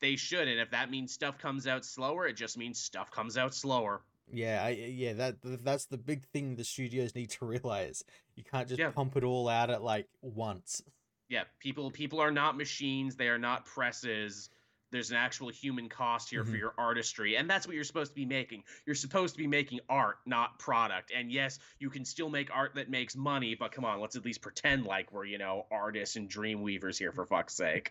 They 0.01 0.15
should, 0.15 0.47
and 0.47 0.59
if 0.59 0.71
that 0.71 0.89
means 0.89 1.13
stuff 1.13 1.37
comes 1.37 1.67
out 1.67 1.85
slower, 1.85 2.27
it 2.27 2.33
just 2.33 2.57
means 2.57 2.79
stuff 2.79 3.11
comes 3.11 3.37
out 3.37 3.53
slower. 3.53 4.01
Yeah, 4.33 4.63
I, 4.63 4.69
yeah, 4.69 5.13
that 5.13 5.35
that's 5.63 5.85
the 5.85 5.97
big 5.97 6.25
thing 6.27 6.55
the 6.55 6.63
studios 6.63 7.13
need 7.13 7.29
to 7.31 7.45
realize. 7.45 8.03
You 8.35 8.43
can't 8.43 8.67
just 8.67 8.79
yeah. 8.79 8.89
pump 8.89 9.15
it 9.17 9.23
all 9.23 9.47
out 9.47 9.69
at 9.69 9.83
like 9.83 10.07
once 10.21 10.81
yeah, 11.31 11.43
people 11.59 11.89
people 11.89 12.19
are 12.19 12.29
not 12.29 12.57
machines. 12.57 13.15
They 13.15 13.29
are 13.29 13.39
not 13.39 13.65
presses. 13.65 14.49
There's 14.91 15.11
an 15.11 15.15
actual 15.15 15.47
human 15.47 15.87
cost 15.87 16.29
here 16.29 16.41
mm-hmm. 16.41 16.51
for 16.51 16.57
your 16.57 16.73
artistry, 16.77 17.37
and 17.37 17.49
that's 17.49 17.65
what 17.65 17.73
you're 17.73 17.85
supposed 17.85 18.11
to 18.11 18.15
be 18.15 18.25
making. 18.25 18.63
You're 18.85 18.95
supposed 18.95 19.35
to 19.35 19.37
be 19.37 19.47
making 19.47 19.79
art, 19.87 20.17
not 20.25 20.59
product. 20.59 21.13
And 21.15 21.31
yes, 21.31 21.59
you 21.79 21.89
can 21.89 22.03
still 22.03 22.29
make 22.29 22.53
art 22.53 22.75
that 22.75 22.89
makes 22.89 23.15
money, 23.15 23.55
but 23.55 23.71
come 23.71 23.85
on, 23.85 24.01
let's 24.01 24.17
at 24.17 24.25
least 24.25 24.41
pretend 24.41 24.85
like 24.85 25.13
we're 25.13 25.23
you 25.23 25.37
know 25.37 25.65
artists 25.71 26.17
and 26.17 26.29
dream 26.29 26.61
weavers 26.61 26.97
here 26.97 27.13
for 27.13 27.25
fuck's 27.25 27.55
sake. 27.55 27.89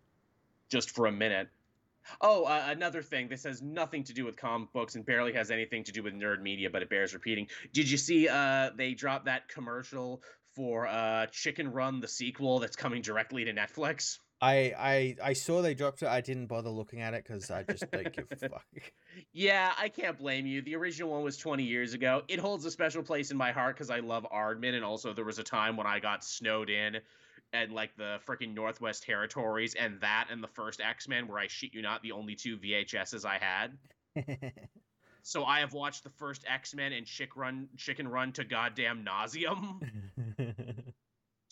Just 0.70 0.90
for 0.90 1.04
a 1.04 1.12
minute. 1.12 1.50
Oh, 2.22 2.44
uh, 2.44 2.64
another 2.68 3.02
thing. 3.02 3.28
This 3.28 3.44
has 3.44 3.60
nothing 3.60 4.02
to 4.04 4.14
do 4.14 4.24
with 4.24 4.36
comic 4.36 4.72
books 4.72 4.94
and 4.94 5.04
barely 5.04 5.34
has 5.34 5.50
anything 5.50 5.84
to 5.84 5.92
do 5.92 6.02
with 6.02 6.14
nerd 6.14 6.40
media, 6.40 6.70
but 6.70 6.82
it 6.82 6.88
bears 6.88 7.12
repeating. 7.12 7.48
Did 7.74 7.88
you 7.88 7.98
see 7.98 8.28
uh, 8.28 8.70
they 8.74 8.94
dropped 8.94 9.26
that 9.26 9.48
commercial 9.48 10.22
for 10.54 10.86
uh, 10.86 11.26
Chicken 11.26 11.72
Run, 11.72 12.00
the 12.00 12.08
sequel 12.08 12.58
that's 12.58 12.76
coming 12.76 13.02
directly 13.02 13.44
to 13.44 13.52
Netflix. 13.52 14.18
I, 14.40 14.74
I 14.76 15.16
I 15.22 15.32
saw 15.34 15.62
they 15.62 15.72
dropped 15.72 16.02
it. 16.02 16.08
I 16.08 16.20
didn't 16.20 16.46
bother 16.46 16.68
looking 16.68 17.00
at 17.00 17.14
it 17.14 17.24
because 17.24 17.48
I 17.48 17.62
just 17.62 17.88
don't 17.92 18.12
give 18.12 18.26
a 18.32 18.36
fuck. 18.48 18.64
Yeah, 19.32 19.72
I 19.78 19.88
can't 19.88 20.18
blame 20.18 20.46
you. 20.46 20.62
The 20.62 20.74
original 20.74 21.10
one 21.10 21.22
was 21.22 21.36
20 21.36 21.62
years 21.62 21.94
ago. 21.94 22.22
It 22.26 22.40
holds 22.40 22.64
a 22.64 22.70
special 22.72 23.04
place 23.04 23.30
in 23.30 23.36
my 23.36 23.52
heart 23.52 23.76
because 23.76 23.88
I 23.88 24.00
love 24.00 24.26
Aardman, 24.34 24.74
and 24.74 24.84
also 24.84 25.12
there 25.12 25.24
was 25.24 25.38
a 25.38 25.44
time 25.44 25.76
when 25.76 25.86
I 25.86 26.00
got 26.00 26.24
snowed 26.24 26.70
in 26.70 26.98
and 27.52 27.72
like 27.72 27.94
the 27.96 28.18
freaking 28.26 28.52
Northwest 28.52 29.04
Territories, 29.04 29.74
and 29.74 30.00
that 30.00 30.26
and 30.30 30.42
the 30.42 30.48
first 30.48 30.80
X 30.80 31.06
Men, 31.06 31.28
where 31.28 31.38
I 31.38 31.46
shit 31.46 31.72
you 31.72 31.82
not, 31.82 32.02
the 32.02 32.12
only 32.12 32.34
two 32.34 32.58
VHSs 32.58 33.24
I 33.24 33.38
had. 33.38 33.78
So 35.22 35.44
I 35.44 35.60
have 35.60 35.72
watched 35.72 36.04
the 36.04 36.10
first 36.10 36.44
X 36.48 36.74
Men 36.74 36.92
and 36.92 37.06
Chick 37.06 37.36
Run, 37.36 37.68
Chicken 37.76 38.08
Run 38.08 38.32
to 38.32 38.44
goddamn 38.44 39.04
nauseum. 39.04 39.80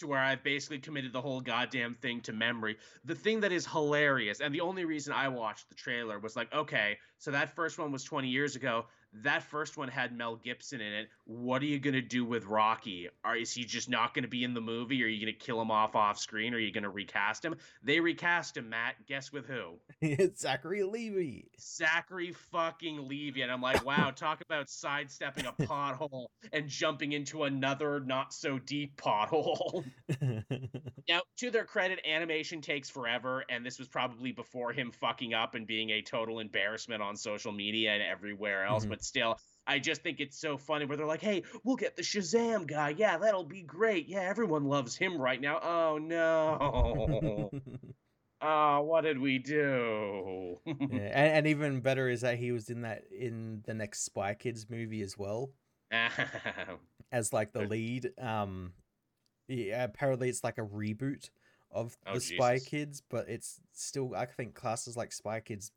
to 0.01 0.07
where 0.07 0.19
I've 0.19 0.43
basically 0.43 0.79
committed 0.79 1.13
the 1.13 1.21
whole 1.21 1.41
goddamn 1.41 1.95
thing 1.95 2.23
to 2.23 2.33
memory. 2.33 2.79
The 3.05 3.15
thing 3.15 3.41
that 3.41 3.53
is 3.53 3.67
hilarious, 3.67 4.41
and 4.41 4.55
the 4.55 4.63
only 4.63 4.85
reason 4.87 5.13
I 5.13 5.29
watched 5.29 5.69
the 5.69 5.75
trailer 5.75 6.19
was 6.19 6.37
like, 6.37 6.53
okay, 6.55 6.99
so 7.19 7.31
that 7.31 7.55
first 7.55 7.79
one 7.79 7.93
was 7.93 8.03
20 8.03 8.29
years 8.29 8.57
ago 8.57 8.87
that 9.13 9.43
first 9.43 9.77
one 9.77 9.89
had 9.89 10.17
Mel 10.17 10.37
Gibson 10.37 10.81
in 10.81 10.93
it. 10.93 11.09
What 11.25 11.63
are 11.63 11.67
you 11.67 11.79
gonna 11.79 12.01
do 12.01 12.25
with 12.25 12.47
Rocky? 12.47 13.09
Are 13.25 13.37
is 13.37 13.53
he 13.53 13.65
just 13.65 13.89
not 13.89 14.15
gonna 14.15 14.29
be 14.29 14.45
in 14.45 14.55
the 14.55 14.61
movie? 14.61 15.03
Are 15.03 15.09
you 15.09 15.21
gonna 15.25 15.37
kill 15.37 15.61
him 15.61 15.71
off 15.71 15.97
off 15.97 16.19
screen? 16.19 16.55
Or 16.55 16.57
are 16.57 16.61
you 16.61 16.73
gonna 16.73 16.91
recast 16.91 17.45
him? 17.45 17.57
They 17.83 18.01
recast 18.01 18.57
him, 18.57 18.69
Matt. 18.69 18.95
Guess 19.07 19.33
with 19.33 19.47
who? 19.47 19.79
it's 20.01 20.43
Zachary 20.43 20.85
Levi. 20.85 21.49
Zachary 21.59 22.33
fucking 22.33 23.09
Levi, 23.09 23.41
and 23.41 23.51
I'm 23.51 23.61
like, 23.61 23.85
wow, 23.85 24.11
talk 24.15 24.41
about 24.43 24.71
sidestepping 24.71 25.47
a 25.47 25.53
pothole 25.53 26.27
and 26.53 26.69
jumping 26.69 27.13
into 27.13 27.45
another 27.45 28.01
not 28.01 28.33
so 28.33 28.59
deep 28.59 28.97
pothole. 28.97 29.85
now, 31.09 31.21
to 31.39 31.51
their 31.51 31.65
credit, 31.65 32.01
animation 32.07 32.61
takes 32.61 32.89
forever, 32.89 33.45
and 33.51 33.67
this 33.67 33.79
was 33.79 33.89
probably 33.89 34.33
before 34.33 34.73
him 34.73 34.93
fucking 34.93 35.35
up 35.35 35.55
and 35.55 35.67
being 35.67 35.91
a 35.91 36.03
total 36.03 36.39
embarrassment 36.39 37.03
on 37.03 37.17
social 37.17 37.53
media 37.53 37.93
and 37.93 38.03
everywhere 38.03 38.65
else. 38.65 38.85
Mm-hmm. 38.85 38.91
But 38.91 39.00
but 39.01 39.05
still, 39.05 39.39
I 39.67 39.79
just 39.79 40.03
think 40.03 40.21
it's 40.21 40.39
so 40.39 40.59
funny 40.59 40.85
where 40.85 40.97
they're 40.97 41.07
like, 41.07 41.23
"Hey, 41.23 41.43
we'll 41.65 41.77
get 41.77 41.97
the 41.97 42.03
Shazam 42.03 42.67
guy. 42.67 42.91
Yeah, 42.91 43.17
that'll 43.19 43.45
be 43.45 43.63
great. 43.63 44.09
Yeah, 44.09 44.21
everyone 44.21 44.65
loves 44.65 44.97
him 44.97 45.21
right 45.21 45.41
now. 45.41 45.59
Oh 45.63 45.99
no." 45.99 47.51
Oh, 48.43 48.81
what 48.81 49.03
did 49.03 49.19
we 49.19 49.37
do? 49.37 50.57
yeah, 50.65 50.75
and, 50.89 51.13
and, 51.13 51.47
even 51.47 51.83
better 51.83 52.09
is 52.09 52.23
that 52.23 52.39
he 52.39 52.53
was 52.53 52.71
in 52.71 52.81
that 52.81 53.03
in 53.15 53.61
the 53.67 53.75
next 53.75 54.03
Spy 54.03 54.33
Kids 54.33 54.65
movie 54.71 55.03
as 55.03 55.19
well, 55.19 55.51
as 57.13 57.35
like 57.35 57.53
the 57.53 57.61
lead. 57.61 58.13
Um, 58.19 58.73
yeah, 59.47 59.85
apparently 59.85 60.31
it's 60.31 60.43
like 60.43 60.57
a 60.57 60.63
reboot 60.63 61.29
of 61.71 61.99
oh, 62.07 62.15
the 62.15 62.21
Spy 62.23 62.61
Kids, 62.61 63.03
but 63.11 63.29
it's 63.29 63.61
still 63.75 64.15
I 64.17 64.25
think 64.25 64.55
classes 64.55 64.97
like 64.97 65.13
Spy 65.13 65.41
Kids 65.41 65.71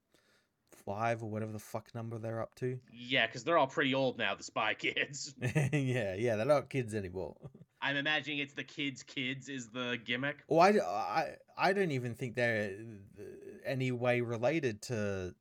five 0.86 1.24
or 1.24 1.30
whatever 1.30 1.52
the 1.52 1.60
fuck 1.60 1.94
number 1.96 2.18
they're 2.18 2.42
up 2.42 2.56
to. 2.56 2.80
Yeah, 2.92 3.26
because 3.26 3.44
they're 3.44 3.58
all 3.58 3.68
pretty 3.68 3.94
old 3.94 4.18
now, 4.18 4.36
the 4.36 4.44
Spy 4.44 4.74
Kids. 4.80 5.34
yeah, 5.42 6.16
yeah, 6.16 6.36
they're 6.36 6.46
not 6.46 6.70
kids 6.70 6.94
anymore. 6.96 7.36
I'm 7.82 7.98
imagining 7.98 8.40
it's 8.40 8.54
the 8.54 8.64
kids' 8.64 9.04
kids 9.04 9.50
is 9.50 9.70
the 9.70 10.00
gimmick. 10.06 10.38
Well, 10.48 10.62
I, 10.62 10.70
I, 10.80 11.36
I 11.58 11.74
don't 11.74 11.92
even 11.92 12.16
think 12.16 12.36
they're 12.36 12.78
uh, 13.20 13.24
any 13.66 13.92
way 13.92 14.22
related 14.22 14.82
to 14.84 15.36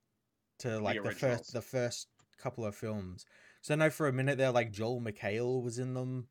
to 0.59 0.81
like 0.81 1.01
the, 1.01 1.11
the 1.11 1.15
first 1.15 1.53
the 1.53 1.63
first 1.63 2.09
couple 2.39 2.65
of 2.67 2.75
films. 2.75 3.25
So 3.61 3.75
I 3.75 3.77
know 3.77 3.91
for 3.91 4.09
a 4.09 4.13
minute 4.13 4.39
there, 4.39 4.51
like 4.51 4.73
Joel 4.73 5.01
McHale 5.01 5.63
was 5.63 5.79
in 5.79 5.95
them 5.95 6.27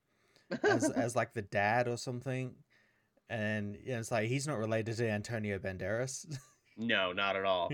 as 0.64 0.90
as 0.92 1.16
like 1.16 1.34
the 1.34 1.42
dad 1.42 1.88
or 1.88 1.96
something, 1.96 2.56
and 3.30 3.78
you 3.82 3.94
know, 3.94 4.00
it's 4.00 4.12
like 4.12 4.28
he's 4.28 4.46
not 4.46 4.58
related 4.58 4.98
to 4.98 5.10
Antonio 5.10 5.60
Banderas. 5.60 6.26
no, 6.78 7.14
not 7.14 7.38
at 7.38 7.46
all. 7.46 7.72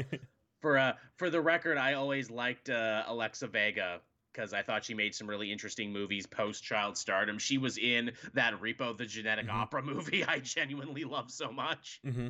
For 0.61 0.77
uh 0.77 0.93
for 1.17 1.29
the 1.29 1.41
record, 1.41 1.77
I 1.77 1.93
always 1.93 2.29
liked 2.29 2.69
uh, 2.69 3.03
Alexa 3.07 3.47
Vega 3.47 4.01
because 4.33 4.53
I 4.53 4.61
thought 4.61 4.85
she 4.85 4.93
made 4.93 5.15
some 5.15 5.27
really 5.27 5.51
interesting 5.51 5.91
movies 5.91 6.27
post 6.27 6.63
Child 6.63 6.97
Stardom. 6.97 7.39
She 7.39 7.57
was 7.57 7.77
in 7.77 8.11
that 8.33 8.59
Repo 8.61 8.95
the 8.95 9.05
Genetic 9.05 9.47
mm-hmm. 9.47 9.57
Opera 9.57 9.81
movie 9.83 10.23
I 10.23 10.39
genuinely 10.39 11.03
love 11.03 11.31
so 11.31 11.51
much. 11.51 11.99
Mm-hmm. 12.05 12.27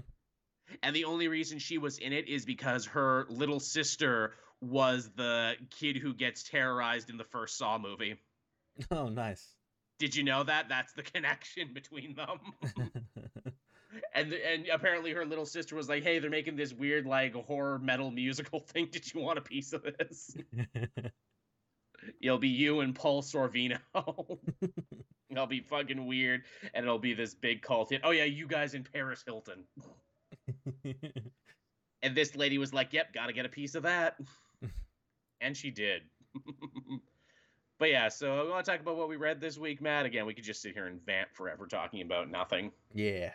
And 0.84 0.96
the 0.96 1.06
only 1.06 1.28
reason 1.28 1.60
she 1.60 1.78
was 1.78 1.98
in 1.98 2.14
it 2.14 2.28
is 2.28 2.46
because 2.46 2.86
her 2.88 3.26
little 3.30 3.60
sister 3.60 4.34
was 4.62 5.10
the 5.16 5.54
kid 5.70 5.98
who 5.98 6.14
gets 6.14 6.44
terrorized 6.44 7.10
in 7.10 7.18
the 7.18 7.24
first 7.24 7.58
Saw 7.58 7.78
movie. 7.78 8.18
Oh, 8.92 9.08
nice. 9.10 9.56
Did 10.00 10.16
you 10.16 10.24
know 10.24 10.44
that? 10.44 10.70
That's 10.70 10.94
the 10.94 11.04
connection 11.14 11.74
between 11.74 12.16
them. 12.16 12.40
and 14.18 14.34
and 14.34 14.68
apparently 14.70 15.12
her 15.12 15.26
little 15.26 15.46
sister 15.46 15.76
was 15.76 15.88
like, 15.88 16.04
"Hey, 16.04 16.20
they're 16.20 16.30
making 16.30 16.56
this 16.56 16.74
weird 16.74 17.06
like 17.06 17.34
horror 17.34 17.80
metal 17.80 18.12
musical 18.12 18.60
thing. 18.68 18.88
Did 18.92 19.14
you 19.14 19.22
want 19.22 19.38
a 19.38 19.42
piece 19.42 19.74
of 19.74 19.84
this?" 19.84 20.36
It'll 22.22 22.38
be 22.38 22.48
you 22.48 22.82
and 22.82 22.96
Paul 22.96 23.22
Sorvino. 23.22 23.80
it'll 25.30 25.48
be 25.48 25.60
fucking 25.60 26.06
weird, 26.06 26.44
and 26.74 26.86
it'll 26.86 27.00
be 27.00 27.14
this 27.14 27.34
big 27.34 27.62
cult 27.62 27.90
hit. 27.90 28.02
Oh 28.04 28.12
yeah, 28.12 28.24
you 28.24 28.48
guys 28.48 28.74
in 28.76 28.84
Paris 28.84 29.24
Hilton. 29.26 29.66
and 32.02 32.16
this 32.16 32.36
lady 32.36 32.58
was 32.58 32.74
like, 32.74 32.94
"Yep, 32.94 33.14
gotta 33.14 33.34
get 33.34 33.46
a 33.46 33.50
piece 33.50 33.76
of 33.76 33.84
that," 33.84 34.18
and 35.42 35.58
she 35.58 35.70
did. 35.70 36.04
but 37.80 37.90
yeah, 37.90 38.08
so 38.08 38.40
I 38.40 38.50
want 38.50 38.66
to 38.66 38.72
talk 38.72 38.80
about 38.80 38.96
what 38.96 39.10
we 39.10 39.16
read 39.16 39.42
this 39.42 39.58
week, 39.58 39.82
Matt. 39.82 40.06
Again, 40.06 40.26
we 40.26 40.34
could 40.34 40.46
just 40.46 40.62
sit 40.62 40.74
here 40.74 40.86
and 40.86 41.04
vamp 41.06 41.30
forever 41.34 41.66
talking 41.66 42.02
about 42.02 42.30
nothing. 42.30 42.72
Yeah. 42.94 43.32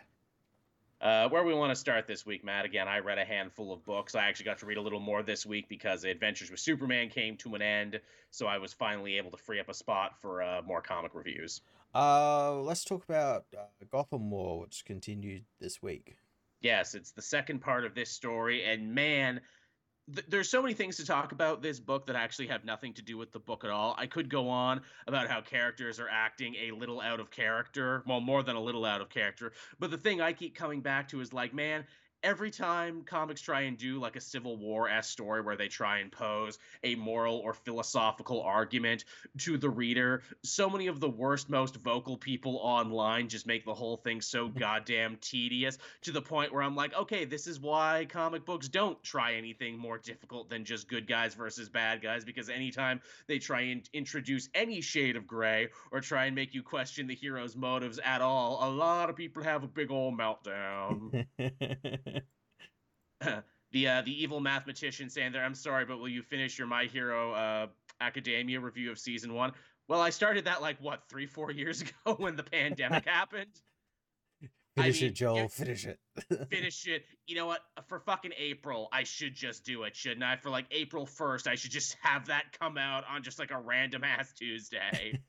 Uh, 1.03 1.27
where 1.27 1.43
we 1.43 1.53
want 1.53 1.69
to 1.69 1.75
start 1.75 2.07
this 2.07 2.25
week, 2.25 2.45
Matt? 2.45 2.63
Again, 2.63 2.87
I 2.87 2.99
read 2.99 3.17
a 3.17 3.25
handful 3.25 3.73
of 3.73 3.83
books. 3.83 4.15
I 4.15 4.23
actually 4.29 4.45
got 4.45 4.59
to 4.59 4.65
read 4.65 4.77
a 4.77 4.81
little 4.81 5.01
more 5.01 5.21
this 5.21 5.45
week 5.45 5.67
because 5.67 6.05
Adventures 6.05 6.49
with 6.49 6.61
Superman 6.61 7.09
came 7.09 7.35
to 7.37 7.55
an 7.55 7.61
end, 7.61 7.99
so 8.31 8.47
I 8.47 8.57
was 8.57 8.71
finally 8.71 9.17
able 9.17 9.29
to 9.31 9.37
free 9.37 9.59
up 9.59 9.67
a 9.67 9.73
spot 9.73 10.13
for 10.21 10.41
uh, 10.41 10.61
more 10.65 10.81
comic 10.81 11.13
reviews. 11.13 11.59
Uh, 11.93 12.53
let's 12.61 12.85
talk 12.85 13.03
about 13.03 13.43
uh, 13.53 13.63
Gotham 13.91 14.31
War, 14.31 14.61
which 14.61 14.85
continued 14.85 15.43
this 15.59 15.83
week. 15.83 16.15
Yes, 16.61 16.95
it's 16.95 17.11
the 17.11 17.21
second 17.21 17.59
part 17.59 17.83
of 17.83 17.95
this 17.95 18.09
story, 18.09 18.63
and 18.63 18.95
man, 18.95 19.41
th- 20.11 20.25
there's 20.27 20.49
so 20.49 20.61
many 20.61 20.73
things 20.73 20.97
to 20.97 21.05
talk 21.05 21.31
about 21.31 21.61
this 21.61 21.79
book 21.79 22.07
that 22.07 22.15
actually 22.15 22.47
have 22.47 22.65
nothing 22.65 22.93
to 22.93 23.01
do 23.01 23.17
with 23.17 23.31
the 23.31 23.39
book 23.39 23.63
at 23.63 23.69
all. 23.69 23.95
I 23.97 24.07
could 24.07 24.29
go 24.29 24.49
on 24.49 24.81
about 25.07 25.27
how 25.27 25.41
characters 25.41 25.99
are 25.99 26.09
acting 26.09 26.55
a 26.55 26.71
little 26.71 27.01
out 27.01 27.19
of 27.19 27.31
character, 27.31 28.03
well, 28.05 28.19
more 28.19 28.43
than 28.43 28.55
a 28.55 28.61
little 28.61 28.85
out 28.85 29.01
of 29.01 29.09
character. 29.09 29.53
But 29.79 29.91
the 29.91 29.97
thing 29.97 30.21
I 30.21 30.33
keep 30.33 30.55
coming 30.55 30.81
back 30.81 31.07
to 31.09 31.21
is 31.21 31.33
like, 31.33 31.53
man, 31.53 31.85
every 32.23 32.49
time 32.49 33.03
comics 33.03 33.41
try 33.41 33.61
and 33.61 33.77
do 33.77 33.99
like 33.99 34.15
a 34.15 34.21
Civil 34.21 34.57
War 34.57 34.89
s 34.89 35.09
story 35.09 35.41
where 35.41 35.57
they 35.57 35.67
try 35.67 35.99
and 35.99 36.11
pose 36.11 36.57
a 36.83 36.95
moral 36.95 37.37
or 37.37 37.53
philosophical 37.53 38.41
argument 38.41 39.05
to 39.39 39.57
the 39.57 39.69
reader, 39.69 40.23
so 40.43 40.69
many 40.69 40.87
of 40.87 40.99
the 40.99 41.09
worst, 41.09 41.49
most 41.49 41.75
vocal 41.75 42.17
people 42.17 42.59
online 42.61 43.27
just 43.27 43.45
make 43.45 43.65
the 43.65 43.73
whole 43.73 43.97
thing 43.97 44.21
so 44.21 44.47
mm. 44.47 44.57
goddamn 44.57 45.17
tedious 45.21 45.77
to 46.01 46.11
the 46.11 46.21
point 46.21 46.53
where 46.53 46.63
I'm 46.63 46.75
like, 46.75 46.95
okay, 46.95 47.25
this 47.25 47.47
is 47.47 47.59
why 47.59 48.07
comic 48.09 48.45
books 48.45 48.69
don't 48.69 49.01
try 49.03 49.33
anything 49.33 49.77
more 49.77 49.97
difficult 49.97 50.49
than 50.49 50.63
just 50.63 50.87
good 50.87 51.07
guys 51.07 51.33
versus 51.33 51.69
bad 51.69 52.01
guys, 52.01 52.23
because 52.23 52.49
anytime 52.49 53.01
they 53.27 53.39
try 53.39 53.61
and 53.61 53.89
introduce 53.93 54.49
any 54.55 54.81
shade 54.81 55.15
of 55.15 55.27
gray 55.27 55.67
or 55.91 55.99
try 55.99 56.25
and 56.25 56.35
make 56.35 56.53
you 56.53 56.63
question 56.63 57.07
the 57.07 57.15
hero's 57.15 57.55
motives 57.55 57.99
at 58.03 58.21
all, 58.21 58.59
a 58.67 58.69
lot 58.69 59.09
of 59.09 59.15
people 59.15 59.43
have 59.43 59.63
a 59.63 59.67
big 59.67 59.91
old 59.91 60.17
meltdown. 60.17 61.25
the 63.71 63.87
uh, 63.87 64.01
the 64.01 64.23
evil 64.23 64.39
mathematician 64.39 65.09
saying 65.09 65.31
there, 65.31 65.43
I'm 65.43 65.55
sorry, 65.55 65.85
but 65.85 65.97
will 65.97 66.09
you 66.09 66.21
finish 66.21 66.57
your 66.57 66.67
My 66.67 66.85
Hero 66.85 67.33
uh, 67.33 67.67
Academia 68.01 68.59
review 68.59 68.91
of 68.91 68.99
season 68.99 69.33
one? 69.33 69.51
Well, 69.87 70.01
I 70.01 70.09
started 70.11 70.45
that 70.45 70.61
like 70.61 70.77
what 70.79 71.03
three, 71.09 71.25
four 71.25 71.51
years 71.51 71.81
ago 72.05 72.15
when 72.17 72.35
the 72.35 72.43
pandemic 72.43 73.05
happened. 73.05 73.61
Finish 74.75 74.97
I 74.97 75.01
mean, 75.01 75.11
it, 75.11 75.13
Joel. 75.13 75.35
Yeah, 75.35 75.47
finish 75.47 75.85
it. 75.85 75.99
finish 76.49 76.87
it. 76.87 77.05
You 77.27 77.35
know 77.35 77.45
what? 77.45 77.61
For 77.87 77.99
fucking 77.99 78.31
April, 78.37 78.89
I 78.91 79.03
should 79.03 79.35
just 79.35 79.63
do 79.63 79.83
it, 79.83 79.95
shouldn't 79.95 80.23
I? 80.23 80.35
For 80.35 80.49
like 80.49 80.65
April 80.71 81.05
1st, 81.05 81.45
I 81.45 81.53
should 81.53 81.69
just 81.69 81.95
have 82.01 82.25
that 82.27 82.57
come 82.59 82.79
out 82.79 83.03
on 83.07 83.21
just 83.21 83.37
like 83.37 83.51
a 83.51 83.59
random 83.59 84.03
ass 84.03 84.33
Tuesday. 84.33 85.19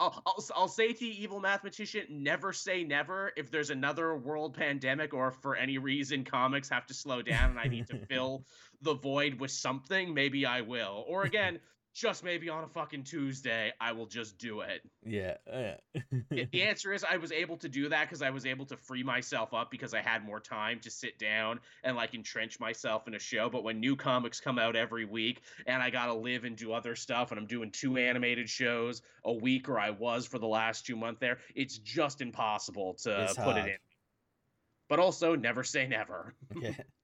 I'll, 0.00 0.22
I'll, 0.26 0.44
I'll 0.54 0.68
say 0.68 0.92
to 0.92 1.04
you, 1.04 1.12
evil 1.12 1.40
mathematician, 1.40 2.04
never 2.10 2.52
say 2.52 2.84
never. 2.84 3.32
If 3.36 3.50
there's 3.50 3.70
another 3.70 4.16
world 4.16 4.54
pandemic 4.54 5.12
or 5.12 5.30
for 5.30 5.56
any 5.56 5.78
reason 5.78 6.24
comics 6.24 6.68
have 6.68 6.86
to 6.86 6.94
slow 6.94 7.22
down 7.22 7.50
and 7.50 7.58
I 7.58 7.64
need 7.64 7.88
to 7.88 7.98
fill 8.08 8.44
the 8.82 8.94
void 8.94 9.40
with 9.40 9.50
something, 9.50 10.14
maybe 10.14 10.46
I 10.46 10.60
will. 10.60 11.04
Or 11.08 11.24
again, 11.24 11.58
just 11.98 12.22
maybe 12.22 12.48
on 12.48 12.62
a 12.62 12.68
fucking 12.68 13.02
Tuesday, 13.02 13.72
I 13.80 13.90
will 13.90 14.06
just 14.06 14.38
do 14.38 14.60
it. 14.60 14.82
Yeah. 15.04 15.34
yeah. 15.50 15.74
the 16.30 16.62
answer 16.62 16.92
is 16.92 17.04
I 17.04 17.16
was 17.16 17.32
able 17.32 17.56
to 17.56 17.68
do 17.68 17.88
that 17.88 18.04
because 18.06 18.22
I 18.22 18.30
was 18.30 18.46
able 18.46 18.66
to 18.66 18.76
free 18.76 19.02
myself 19.02 19.52
up 19.52 19.70
because 19.70 19.94
I 19.94 20.00
had 20.00 20.24
more 20.24 20.38
time 20.38 20.78
to 20.80 20.90
sit 20.90 21.18
down 21.18 21.58
and 21.82 21.96
like 21.96 22.14
entrench 22.14 22.60
myself 22.60 23.08
in 23.08 23.14
a 23.14 23.18
show. 23.18 23.50
But 23.50 23.64
when 23.64 23.80
new 23.80 23.96
comics 23.96 24.38
come 24.40 24.58
out 24.60 24.76
every 24.76 25.04
week 25.04 25.40
and 25.66 25.82
I 25.82 25.90
got 25.90 26.06
to 26.06 26.14
live 26.14 26.44
and 26.44 26.56
do 26.56 26.72
other 26.72 26.94
stuff 26.94 27.32
and 27.32 27.40
I'm 27.40 27.46
doing 27.46 27.72
two 27.72 27.96
animated 27.96 28.48
shows 28.48 29.02
a 29.24 29.32
week 29.32 29.68
or 29.68 29.78
I 29.78 29.90
was 29.90 30.24
for 30.26 30.38
the 30.38 30.46
last 30.46 30.86
two 30.86 30.94
months 30.94 31.18
there, 31.18 31.38
it's 31.56 31.78
just 31.78 32.20
impossible 32.20 32.94
to 33.02 33.24
it's 33.24 33.34
put 33.34 33.42
hard. 33.42 33.56
it 33.56 33.66
in. 33.70 33.76
But 34.88 35.00
also, 35.00 35.34
never 35.34 35.64
say 35.64 35.86
never. 35.86 36.34
yeah 36.60 36.72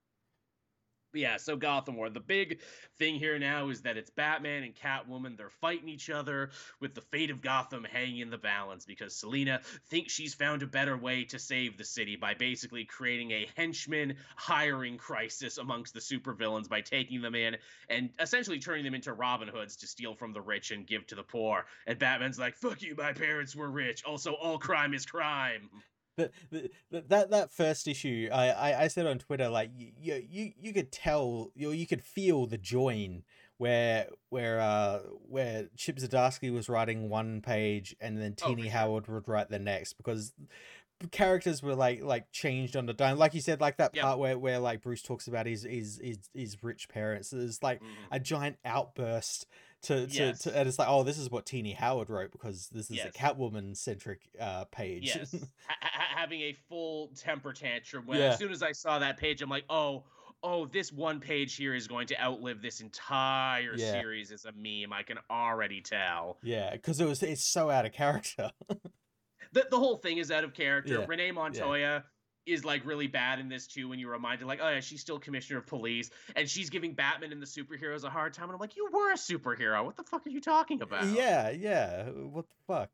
yeah, 1.15 1.37
so 1.37 1.55
Gotham 1.55 1.95
War. 1.95 2.09
The 2.09 2.19
big 2.19 2.59
thing 2.97 3.15
here 3.15 3.39
now 3.39 3.69
is 3.69 3.81
that 3.81 3.97
it's 3.97 4.09
Batman 4.09 4.63
and 4.63 4.75
Catwoman. 4.75 5.37
They're 5.37 5.49
fighting 5.49 5.89
each 5.89 6.09
other 6.09 6.51
with 6.79 6.93
the 6.95 7.01
fate 7.01 7.29
of 7.29 7.41
Gotham 7.41 7.83
hanging 7.83 8.19
in 8.19 8.29
the 8.29 8.37
balance 8.37 8.85
because 8.85 9.15
Selina 9.15 9.61
thinks 9.89 10.13
she's 10.13 10.33
found 10.33 10.63
a 10.63 10.67
better 10.67 10.97
way 10.97 11.23
to 11.25 11.39
save 11.39 11.77
the 11.77 11.83
city 11.83 12.15
by 12.15 12.33
basically 12.33 12.85
creating 12.85 13.31
a 13.31 13.47
henchman 13.55 14.15
hiring 14.35 14.97
crisis 14.97 15.57
amongst 15.57 15.93
the 15.93 15.99
supervillains 15.99 16.69
by 16.69 16.81
taking 16.81 17.21
them 17.21 17.35
in 17.35 17.57
and 17.89 18.09
essentially 18.19 18.59
turning 18.59 18.85
them 18.85 18.95
into 18.95 19.13
Robin 19.13 19.47
Hoods 19.47 19.75
to 19.77 19.87
steal 19.87 20.15
from 20.15 20.33
the 20.33 20.41
rich 20.41 20.71
and 20.71 20.87
give 20.87 21.05
to 21.07 21.15
the 21.15 21.23
poor. 21.23 21.65
And 21.87 21.97
Batman's 21.99 22.39
like, 22.39 22.55
fuck 22.55 22.81
you, 22.81 22.95
my 22.95 23.13
parents 23.13 23.55
were 23.55 23.69
rich. 23.69 24.03
Also, 24.03 24.33
all 24.33 24.57
crime 24.57 24.93
is 24.93 25.05
crime 25.05 25.69
the, 26.15 26.31
the, 26.51 27.01
that 27.07 27.29
that 27.29 27.51
first 27.51 27.87
issue, 27.87 28.29
I, 28.31 28.49
I, 28.49 28.83
I 28.83 28.87
said 28.87 29.05
on 29.05 29.19
Twitter, 29.19 29.49
like 29.49 29.71
you 29.77 30.23
you 30.29 30.53
you 30.59 30.73
could 30.73 30.91
tell, 30.91 31.51
you 31.55 31.71
you 31.71 31.87
could 31.87 32.01
feel 32.01 32.45
the 32.45 32.57
join 32.57 33.23
where 33.57 34.07
where 34.29 34.59
uh 34.59 34.99
where 35.27 35.69
Chip 35.77 35.97
Zdarsky 35.97 36.53
was 36.53 36.67
writing 36.67 37.09
one 37.09 37.41
page 37.41 37.95
and 38.01 38.21
then 38.21 38.35
oh, 38.43 38.49
Tini 38.49 38.67
oh, 38.67 38.71
Howard 38.71 39.07
would 39.07 39.27
write 39.27 39.49
the 39.49 39.59
next 39.59 39.93
because 39.93 40.33
characters 41.11 41.61
were 41.61 41.75
like 41.75 42.03
like 42.03 42.31
changed 42.31 42.75
on 42.75 42.85
the 42.85 42.93
dime. 42.93 43.17
Like 43.17 43.33
you 43.33 43.41
said 43.41 43.61
like 43.61 43.77
that 43.77 43.95
part 43.95 44.19
where 44.19 44.37
where 44.37 44.59
like 44.59 44.81
bruce 44.81 45.01
talks 45.01 45.27
about 45.27 45.45
his 45.45 45.63
his 45.63 45.99
his, 46.03 46.19
his 46.33 46.63
rich 46.63 46.89
parents. 46.89 47.29
There's 47.29 47.63
like 47.63 47.81
mm. 47.81 47.87
a 48.11 48.19
giant 48.19 48.57
outburst 48.65 49.47
to, 49.85 50.07
to, 50.07 50.13
yes. 50.13 50.39
to, 50.39 50.57
and 50.57 50.67
it's 50.67 50.79
like 50.79 50.87
oh 50.89 51.03
this 51.03 51.17
is 51.17 51.29
what 51.29 51.45
Tini 51.45 51.73
Howard 51.73 52.09
wrote 52.09 52.31
because 52.31 52.69
this 52.69 52.89
is 52.89 52.97
yes. 52.97 53.07
a 53.07 53.11
Catwoman 53.11 53.75
centric 53.75 54.21
uh, 54.39 54.65
page. 54.65 55.13
Yes, 55.15 55.35
ha- 55.67 55.89
having 56.15 56.41
a 56.41 56.55
full 56.69 57.11
temper 57.15 57.53
tantrum. 57.53 58.05
When 58.05 58.19
yeah. 58.19 58.27
as 58.27 58.37
soon 58.37 58.51
as 58.51 58.63
I 58.63 58.71
saw 58.71 58.99
that 58.99 59.17
page, 59.17 59.41
I'm 59.41 59.49
like, 59.49 59.65
oh, 59.69 60.03
oh, 60.43 60.65
this 60.65 60.91
one 60.91 61.19
page 61.19 61.55
here 61.55 61.75
is 61.75 61.87
going 61.87 62.07
to 62.07 62.21
outlive 62.21 62.61
this 62.61 62.81
entire 62.81 63.75
yeah. 63.75 63.91
series 63.91 64.31
as 64.31 64.45
a 64.45 64.51
meme. 64.51 64.93
I 64.93 65.03
can 65.03 65.17
already 65.29 65.81
tell. 65.81 66.37
Yeah, 66.43 66.71
because 66.71 66.99
it 66.99 67.07
was 67.07 67.21
it's 67.23 67.51
so 67.51 67.69
out 67.69 67.85
of 67.85 67.93
character. 67.93 68.51
the 69.53 69.67
the 69.69 69.77
whole 69.77 69.97
thing 69.97 70.17
is 70.17 70.31
out 70.31 70.43
of 70.43 70.53
character. 70.53 70.99
Yeah. 70.99 71.05
Renee 71.07 71.31
Montoya. 71.31 72.03
Is 72.45 72.63
like 72.63 72.85
really 72.85 73.07
bad 73.07 73.39
in 73.39 73.49
this 73.49 73.65
too 73.65 73.89
when 73.89 73.97
you're 73.97 74.11
reminded, 74.11 74.45
like, 74.45 74.59
oh 74.61 74.69
yeah, 74.69 74.79
she's 74.79 75.01
still 75.01 75.17
commissioner 75.17 75.59
of 75.59 75.65
police 75.65 76.11
and 76.35 76.47
she's 76.47 76.69
giving 76.69 76.93
Batman 76.93 77.31
and 77.31 77.41
the 77.41 77.45
superheroes 77.47 78.03
a 78.03 78.09
hard 78.09 78.33
time. 78.33 78.45
And 78.45 78.53
I'm 78.53 78.59
like, 78.59 78.75
you 78.75 78.87
were 78.91 79.11
a 79.11 79.15
superhero. 79.15 79.83
What 79.83 79.97
the 79.97 80.03
fuck 80.03 80.27
are 80.27 80.29
you 80.29 80.39
talking 80.41 80.81
about? 80.83 81.05
Yeah, 81.07 81.49
yeah. 81.49 82.09
What 82.09 82.45
the 82.47 82.55
fuck? 82.73 82.89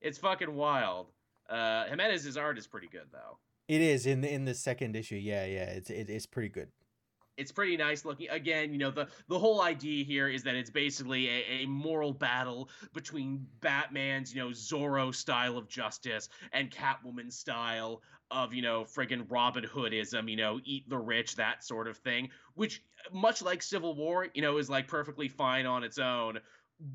It's 0.00 0.18
fucking 0.18 0.54
wild. 0.54 1.08
Uh 1.48 1.84
Jimenez's 1.86 2.36
art 2.36 2.58
is 2.58 2.66
pretty 2.66 2.88
good 2.88 3.06
though. 3.12 3.38
It 3.68 3.80
is 3.80 4.06
in 4.06 4.20
the 4.20 4.32
in 4.32 4.44
the 4.44 4.54
second 4.54 4.96
issue. 4.96 5.16
Yeah, 5.16 5.44
yeah, 5.44 5.64
it's 5.64 5.90
it, 5.90 6.08
it's 6.08 6.26
pretty 6.26 6.48
good. 6.48 6.68
It's 7.36 7.52
pretty 7.52 7.76
nice 7.76 8.06
looking. 8.06 8.30
Again, 8.30 8.72
you 8.72 8.78
know 8.78 8.90
the 8.90 9.08
the 9.28 9.38
whole 9.38 9.60
idea 9.60 10.04
here 10.04 10.28
is 10.28 10.42
that 10.44 10.54
it's 10.54 10.70
basically 10.70 11.28
a, 11.28 11.44
a 11.62 11.66
moral 11.66 12.12
battle 12.12 12.70
between 12.94 13.46
Batman's 13.60 14.34
you 14.34 14.42
know 14.42 14.50
Zorro 14.50 15.14
style 15.14 15.58
of 15.58 15.68
justice 15.68 16.28
and 16.52 16.70
Catwoman 16.70 17.30
style 17.30 18.02
of 18.30 18.52
you 18.52 18.62
know 18.62 18.84
friggin' 18.84 19.26
Robin 19.28 19.64
Hoodism, 19.64 20.28
you 20.30 20.36
know, 20.36 20.60
eat 20.64 20.88
the 20.88 20.98
rich, 20.98 21.36
that 21.36 21.64
sort 21.64 21.88
of 21.88 21.96
thing. 21.98 22.30
Which, 22.54 22.82
much 23.12 23.42
like 23.42 23.62
Civil 23.62 23.94
War, 23.94 24.26
you 24.34 24.42
know, 24.42 24.58
is 24.58 24.70
like 24.70 24.88
perfectly 24.88 25.28
fine 25.28 25.66
on 25.66 25.84
its 25.84 25.98
own 25.98 26.40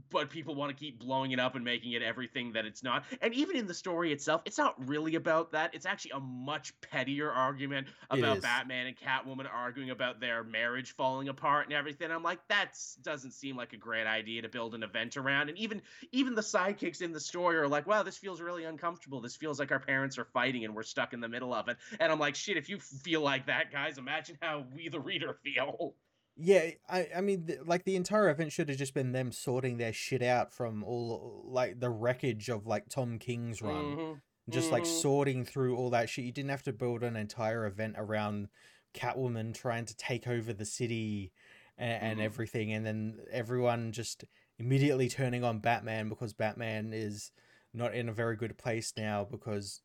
but 0.09 0.29
people 0.29 0.53
want 0.53 0.69
to 0.69 0.75
keep 0.75 0.99
blowing 0.99 1.32
it 1.32 1.39
up 1.39 1.55
and 1.55 1.65
making 1.65 1.93
it 1.93 2.03
everything 2.03 2.53
that 2.53 2.65
it's 2.65 2.84
not. 2.84 3.03
And 3.21 3.34
even 3.34 3.55
in 3.55 3.65
the 3.65 3.73
story 3.73 4.11
itself, 4.11 4.41
it's 4.45 4.57
not 4.57 4.75
really 4.88 5.15
about 5.15 5.51
that. 5.53 5.73
It's 5.73 5.86
actually 5.86 6.11
a 6.11 6.19
much 6.19 6.79
pettier 6.82 7.32
argument 7.32 7.88
about 8.09 8.41
Batman 8.41 8.88
and 8.88 8.95
Catwoman 8.95 9.47
arguing 9.51 9.89
about 9.89 10.19
their 10.19 10.43
marriage 10.43 10.95
falling 10.95 11.29
apart 11.29 11.65
and 11.67 11.73
everything. 11.73 12.11
I'm 12.11 12.23
like, 12.23 12.39
that 12.49 12.77
doesn't 13.01 13.32
seem 13.32 13.55
like 13.55 13.73
a 13.73 13.77
great 13.77 14.05
idea 14.05 14.41
to 14.43 14.49
build 14.49 14.75
an 14.75 14.84
event 14.84 15.17
around. 15.17 15.49
And 15.49 15.57
even 15.57 15.82
even 16.11 16.36
the 16.36 16.41
sidekicks 16.41 17.01
in 17.01 17.11
the 17.11 17.19
story 17.19 17.57
are 17.57 17.67
like, 17.67 17.88
wow, 17.88 18.03
this 18.03 18.17
feels 18.17 18.39
really 18.39 18.65
uncomfortable. 18.65 19.21
This 19.21 19.36
feels 19.36 19.59
like 19.59 19.71
our 19.71 19.79
parents 19.79 20.17
are 20.17 20.25
fighting 20.25 20.65
and 20.65 20.75
we're 20.75 20.84
stuck 20.84 21.13
in 21.13 21.21
the 21.21 21.29
middle 21.29 21.53
of 21.53 21.69
it. 21.69 21.77
And 21.99 22.11
I'm 22.11 22.19
like, 22.19 22.36
shit, 22.36 22.57
if 22.57 22.69
you 22.69 22.77
feel 22.77 23.21
like 23.21 23.47
that, 23.47 23.71
guys, 23.71 23.97
imagine 23.97 24.38
how 24.41 24.65
we 24.75 24.89
the 24.89 24.99
reader 24.99 25.38
feel. 25.43 25.95
Yeah, 26.38 26.71
I 26.89 27.07
I 27.17 27.21
mean, 27.21 27.47
like 27.65 27.84
the 27.84 27.95
entire 27.95 28.29
event 28.29 28.51
should 28.51 28.69
have 28.69 28.77
just 28.77 28.93
been 28.93 29.11
them 29.11 29.32
sorting 29.32 29.77
their 29.77 29.93
shit 29.93 30.21
out 30.21 30.53
from 30.53 30.84
all 30.84 31.43
like 31.45 31.79
the 31.79 31.89
wreckage 31.89 32.49
of 32.49 32.65
like 32.65 32.89
Tom 32.89 33.19
King's 33.19 33.61
run, 33.61 33.75
mm-hmm. 33.84 34.13
just 34.49 34.65
mm-hmm. 34.65 34.73
like 34.73 34.86
sorting 34.86 35.45
through 35.45 35.75
all 35.75 35.89
that 35.91 36.09
shit. 36.09 36.25
You 36.25 36.32
didn't 36.32 36.51
have 36.51 36.63
to 36.63 36.73
build 36.73 37.03
an 37.03 37.15
entire 37.15 37.65
event 37.65 37.95
around 37.97 38.47
Catwoman 38.93 39.53
trying 39.53 39.86
to 39.86 39.95
take 39.95 40.27
over 40.27 40.53
the 40.53 40.65
city 40.65 41.32
and, 41.77 41.91
mm-hmm. 41.91 42.05
and 42.05 42.21
everything, 42.21 42.71
and 42.71 42.86
then 42.86 43.19
everyone 43.32 43.91
just 43.91 44.23
immediately 44.57 45.09
turning 45.09 45.43
on 45.43 45.59
Batman 45.59 46.07
because 46.07 46.34
Batman 46.34 46.91
is 46.93 47.32
not 47.73 47.93
in 47.93 48.09
a 48.09 48.13
very 48.13 48.36
good 48.36 48.57
place 48.57 48.93
now 48.97 49.27
because 49.29 49.82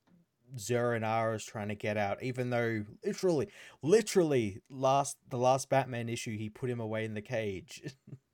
Zur-En-Arrh 0.59 1.35
is 1.35 1.45
trying 1.45 1.69
to 1.69 1.75
get 1.75 1.97
out, 1.97 2.23
even 2.23 2.51
though 2.51 2.85
literally, 3.05 3.49
literally 3.83 4.61
last 4.69 5.17
the 5.29 5.39
last 5.39 5.69
Batman 5.69 6.09
issue 6.09 6.37
he 6.37 6.49
put 6.49 6.71
him 6.71 6.81
away 6.81 7.05
in 7.05 7.15
the 7.15 7.23
cage. 7.23 7.83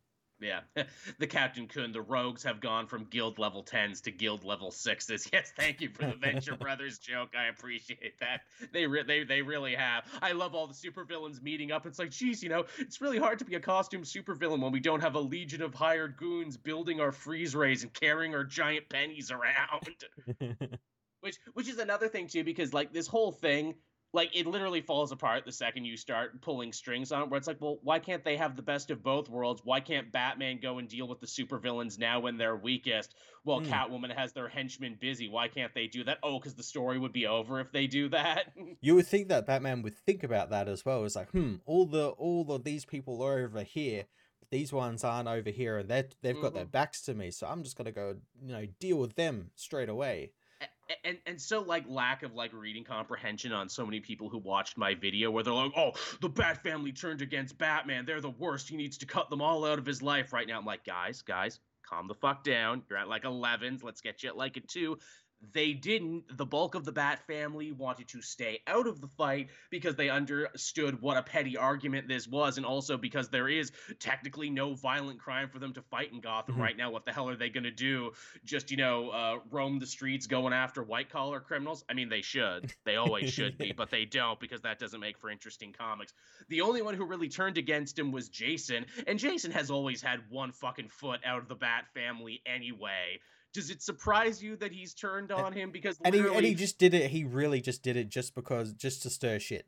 yeah, 0.42 0.60
the 1.18 1.26
Captain 1.26 1.66
Kun, 1.66 1.92
the 1.92 2.02
rogues 2.02 2.42
have 2.42 2.60
gone 2.60 2.86
from 2.86 3.04
guild 3.04 3.38
level 3.38 3.62
tens 3.62 4.00
to 4.02 4.10
guild 4.10 4.44
level 4.44 4.70
sixes. 4.70 5.28
Yes, 5.32 5.52
thank 5.56 5.80
you 5.80 5.88
for 5.88 6.04
the 6.04 6.14
Venture 6.14 6.56
Brothers 6.56 6.98
joke. 6.98 7.30
I 7.38 7.46
appreciate 7.46 8.18
that. 8.20 8.42
They 8.72 8.86
re- 8.86 9.02
they 9.02 9.24
they 9.24 9.40
really 9.40 9.74
have. 9.74 10.04
I 10.20 10.32
love 10.32 10.54
all 10.54 10.66
the 10.66 10.74
supervillains 10.74 11.42
meeting 11.42 11.72
up. 11.72 11.86
It's 11.86 11.98
like, 11.98 12.10
geez, 12.10 12.42
you 12.42 12.50
know, 12.50 12.64
it's 12.78 13.00
really 13.00 13.18
hard 13.18 13.38
to 13.38 13.44
be 13.44 13.54
a 13.54 13.60
costume 13.60 14.02
supervillain 14.02 14.60
when 14.60 14.72
we 14.72 14.80
don't 14.80 15.00
have 15.00 15.14
a 15.14 15.20
legion 15.20 15.62
of 15.62 15.74
hired 15.74 16.16
goons 16.16 16.56
building 16.56 17.00
our 17.00 17.12
freeze 17.12 17.54
rays 17.54 17.82
and 17.82 17.92
carrying 17.94 18.34
our 18.34 18.44
giant 18.44 18.88
pennies 18.90 19.30
around 19.30 19.88
which 21.22 21.38
which 21.54 21.68
is 21.68 21.78
another 21.78 22.08
thing 22.08 22.26
too 22.26 22.44
because 22.44 22.74
like 22.74 22.92
this 22.92 23.06
whole 23.06 23.32
thing 23.32 23.74
like 24.14 24.36
it 24.36 24.46
literally 24.46 24.80
falls 24.82 25.10
apart 25.10 25.44
the 25.44 25.52
second 25.52 25.84
you 25.84 25.96
start 25.96 26.40
pulling 26.42 26.72
strings 26.72 27.12
on 27.12 27.22
it 27.22 27.30
where 27.30 27.38
it's 27.38 27.46
like 27.46 27.60
well 27.60 27.78
why 27.82 27.98
can't 27.98 28.24
they 28.24 28.36
have 28.36 28.56
the 28.56 28.62
best 28.62 28.90
of 28.90 29.02
both 29.02 29.28
worlds 29.28 29.62
why 29.64 29.80
can't 29.80 30.12
batman 30.12 30.58
go 30.60 30.78
and 30.78 30.88
deal 30.88 31.08
with 31.08 31.20
the 31.20 31.26
supervillains 31.26 31.98
now 31.98 32.20
when 32.20 32.36
they're 32.36 32.56
weakest 32.56 33.14
Well, 33.44 33.60
mm. 33.60 33.66
catwoman 33.66 34.14
has 34.14 34.32
their 34.32 34.48
henchmen 34.48 34.98
busy 35.00 35.28
why 35.28 35.48
can't 35.48 35.74
they 35.74 35.86
do 35.86 36.04
that 36.04 36.18
oh 36.22 36.38
because 36.38 36.54
the 36.54 36.62
story 36.62 36.98
would 36.98 37.12
be 37.12 37.26
over 37.26 37.60
if 37.60 37.72
they 37.72 37.86
do 37.86 38.08
that 38.10 38.52
you 38.80 38.94
would 38.94 39.06
think 39.06 39.28
that 39.28 39.46
batman 39.46 39.82
would 39.82 39.96
think 39.96 40.22
about 40.22 40.50
that 40.50 40.68
as 40.68 40.84
well 40.84 41.04
it's 41.04 41.16
like 41.16 41.30
hmm 41.30 41.54
all 41.64 41.86
the 41.86 42.08
all 42.08 42.50
of 42.52 42.64
these 42.64 42.84
people 42.84 43.22
are 43.22 43.40
over 43.40 43.62
here 43.62 44.04
these 44.50 44.72
ones 44.72 45.02
aren't 45.02 45.28
over 45.28 45.48
here 45.48 45.78
and 45.78 45.88
they 45.88 46.04
they've 46.20 46.34
mm-hmm. 46.34 46.42
got 46.42 46.54
their 46.54 46.64
mm-hmm. 46.64 46.70
backs 46.70 47.00
to 47.00 47.14
me 47.14 47.30
so 47.30 47.46
i'm 47.46 47.62
just 47.62 47.76
going 47.76 47.86
to 47.86 47.92
go 47.92 48.16
you 48.44 48.52
know 48.52 48.66
deal 48.78 48.98
with 48.98 49.14
them 49.14 49.50
straight 49.56 49.88
away 49.88 50.30
and 51.04 51.18
and 51.26 51.40
so 51.40 51.62
like 51.62 51.84
lack 51.88 52.22
of 52.22 52.34
like 52.34 52.52
reading 52.52 52.84
comprehension 52.84 53.52
on 53.52 53.68
so 53.68 53.84
many 53.84 54.00
people 54.00 54.28
who 54.28 54.38
watched 54.38 54.76
my 54.76 54.94
video 54.94 55.30
where 55.30 55.42
they're 55.42 55.52
like 55.52 55.72
oh 55.76 55.92
the 56.20 56.28
bat 56.28 56.62
family 56.62 56.92
turned 56.92 57.22
against 57.22 57.56
batman. 57.58 58.04
They're 58.04 58.20
the 58.20 58.30
worst. 58.30 58.68
He 58.68 58.76
needs 58.76 58.98
to 58.98 59.06
cut 59.06 59.30
them 59.30 59.40
all 59.40 59.64
out 59.64 59.78
of 59.78 59.86
his 59.86 60.02
life 60.02 60.32
right 60.32 60.46
now. 60.46 60.58
I'm 60.58 60.64
like 60.64 60.84
guys 60.84 61.22
guys 61.22 61.60
calm 61.88 62.08
the 62.08 62.14
fuck 62.14 62.44
down. 62.44 62.82
You're 62.88 62.98
at 62.98 63.08
like 63.08 63.24
11s 63.24 63.82
let's 63.82 64.00
get 64.00 64.22
you 64.22 64.30
at 64.30 64.36
like 64.36 64.56
a 64.56 64.60
2 64.60 64.98
they 65.52 65.72
didn't. 65.72 66.36
The 66.36 66.46
bulk 66.46 66.74
of 66.74 66.84
the 66.84 66.92
Bat 66.92 67.26
family 67.26 67.72
wanted 67.72 68.08
to 68.08 68.22
stay 68.22 68.60
out 68.66 68.86
of 68.86 69.00
the 69.00 69.08
fight 69.08 69.48
because 69.70 69.96
they 69.96 70.08
understood 70.08 71.00
what 71.00 71.16
a 71.16 71.22
petty 71.22 71.56
argument 71.56 72.08
this 72.08 72.28
was, 72.28 72.56
and 72.56 72.66
also 72.66 72.96
because 72.96 73.28
there 73.28 73.48
is 73.48 73.72
technically 73.98 74.50
no 74.50 74.74
violent 74.74 75.18
crime 75.18 75.48
for 75.48 75.58
them 75.58 75.72
to 75.74 75.82
fight 75.82 76.12
in 76.12 76.20
Gotham 76.20 76.54
mm-hmm. 76.54 76.62
right 76.62 76.76
now. 76.76 76.90
What 76.90 77.04
the 77.04 77.12
hell 77.12 77.28
are 77.28 77.36
they 77.36 77.48
going 77.48 77.64
to 77.64 77.70
do? 77.70 78.12
Just, 78.44 78.70
you 78.70 78.76
know, 78.76 79.10
uh, 79.10 79.38
roam 79.50 79.78
the 79.78 79.86
streets 79.86 80.26
going 80.26 80.52
after 80.52 80.82
white 80.82 81.10
collar 81.10 81.40
criminals? 81.40 81.84
I 81.88 81.94
mean, 81.94 82.08
they 82.08 82.22
should. 82.22 82.72
They 82.84 82.96
always 82.96 83.32
should 83.32 83.58
be, 83.58 83.72
but 83.76 83.90
they 83.90 84.04
don't 84.04 84.38
because 84.38 84.62
that 84.62 84.78
doesn't 84.78 85.00
make 85.00 85.18
for 85.18 85.30
interesting 85.30 85.74
comics. 85.76 86.12
The 86.48 86.60
only 86.60 86.82
one 86.82 86.94
who 86.94 87.04
really 87.04 87.28
turned 87.28 87.58
against 87.58 87.98
him 87.98 88.12
was 88.12 88.28
Jason, 88.28 88.86
and 89.06 89.18
Jason 89.18 89.50
has 89.52 89.70
always 89.70 90.02
had 90.02 90.20
one 90.28 90.52
fucking 90.52 90.88
foot 90.88 91.20
out 91.24 91.38
of 91.38 91.48
the 91.48 91.54
Bat 91.54 91.86
family 91.94 92.42
anyway 92.46 93.20
does 93.52 93.70
it 93.70 93.82
surprise 93.82 94.42
you 94.42 94.56
that 94.56 94.72
he's 94.72 94.94
turned 94.94 95.30
on 95.30 95.52
him 95.52 95.70
because 95.70 95.98
and 96.04 96.14
he, 96.14 96.20
and 96.20 96.44
he 96.44 96.54
just 96.54 96.78
did 96.78 96.94
it 96.94 97.10
he 97.10 97.24
really 97.24 97.60
just 97.60 97.82
did 97.82 97.96
it 97.96 98.08
just 98.08 98.34
because 98.34 98.72
just 98.72 99.02
to 99.02 99.10
stir 99.10 99.38
shit 99.38 99.66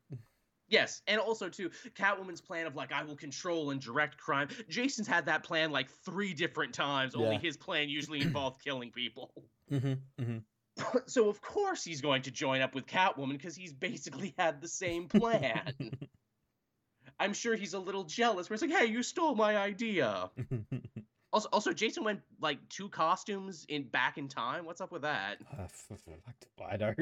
Yes, 0.68 1.02
and 1.06 1.20
also 1.20 1.48
too, 1.48 1.70
Catwoman's 1.94 2.40
plan 2.40 2.66
of 2.66 2.74
like 2.74 2.90
I 2.92 3.04
will 3.04 3.16
control 3.16 3.70
and 3.70 3.80
direct 3.80 4.16
crime. 4.16 4.48
Jason's 4.68 5.06
had 5.06 5.26
that 5.26 5.44
plan 5.44 5.70
like 5.70 5.90
three 6.04 6.32
different 6.32 6.72
times. 6.72 7.14
Yeah. 7.14 7.24
Only 7.24 7.36
his 7.36 7.56
plan 7.56 7.88
usually 7.88 8.20
involved 8.22 8.62
killing 8.64 8.90
people. 8.90 9.32
Mm-hmm, 9.70 9.92
mm-hmm. 10.20 10.38
So 11.06 11.28
of 11.28 11.40
course 11.40 11.84
he's 11.84 12.00
going 12.00 12.22
to 12.22 12.30
join 12.30 12.60
up 12.60 12.74
with 12.74 12.86
Catwoman 12.86 13.32
because 13.32 13.54
he's 13.54 13.72
basically 13.72 14.34
had 14.38 14.60
the 14.60 14.68
same 14.68 15.06
plan. 15.06 15.74
I'm 17.20 17.32
sure 17.32 17.54
he's 17.54 17.74
a 17.74 17.78
little 17.78 18.04
jealous. 18.04 18.50
Where 18.50 18.54
it's 18.54 18.62
like, 18.62 18.72
hey, 18.72 18.86
you 18.86 19.02
stole 19.02 19.34
my 19.36 19.56
idea. 19.56 20.30
Also, 21.34 21.48
also, 21.52 21.72
Jason 21.72 22.04
went 22.04 22.20
like 22.40 22.60
two 22.68 22.88
costumes 22.88 23.66
in 23.68 23.82
back 23.82 24.18
in 24.18 24.28
time. 24.28 24.64
What's 24.64 24.80
up 24.80 24.92
with 24.92 25.02
that? 25.02 25.38
Uh, 25.58 26.64
I 26.64 26.76
know. 26.76 26.94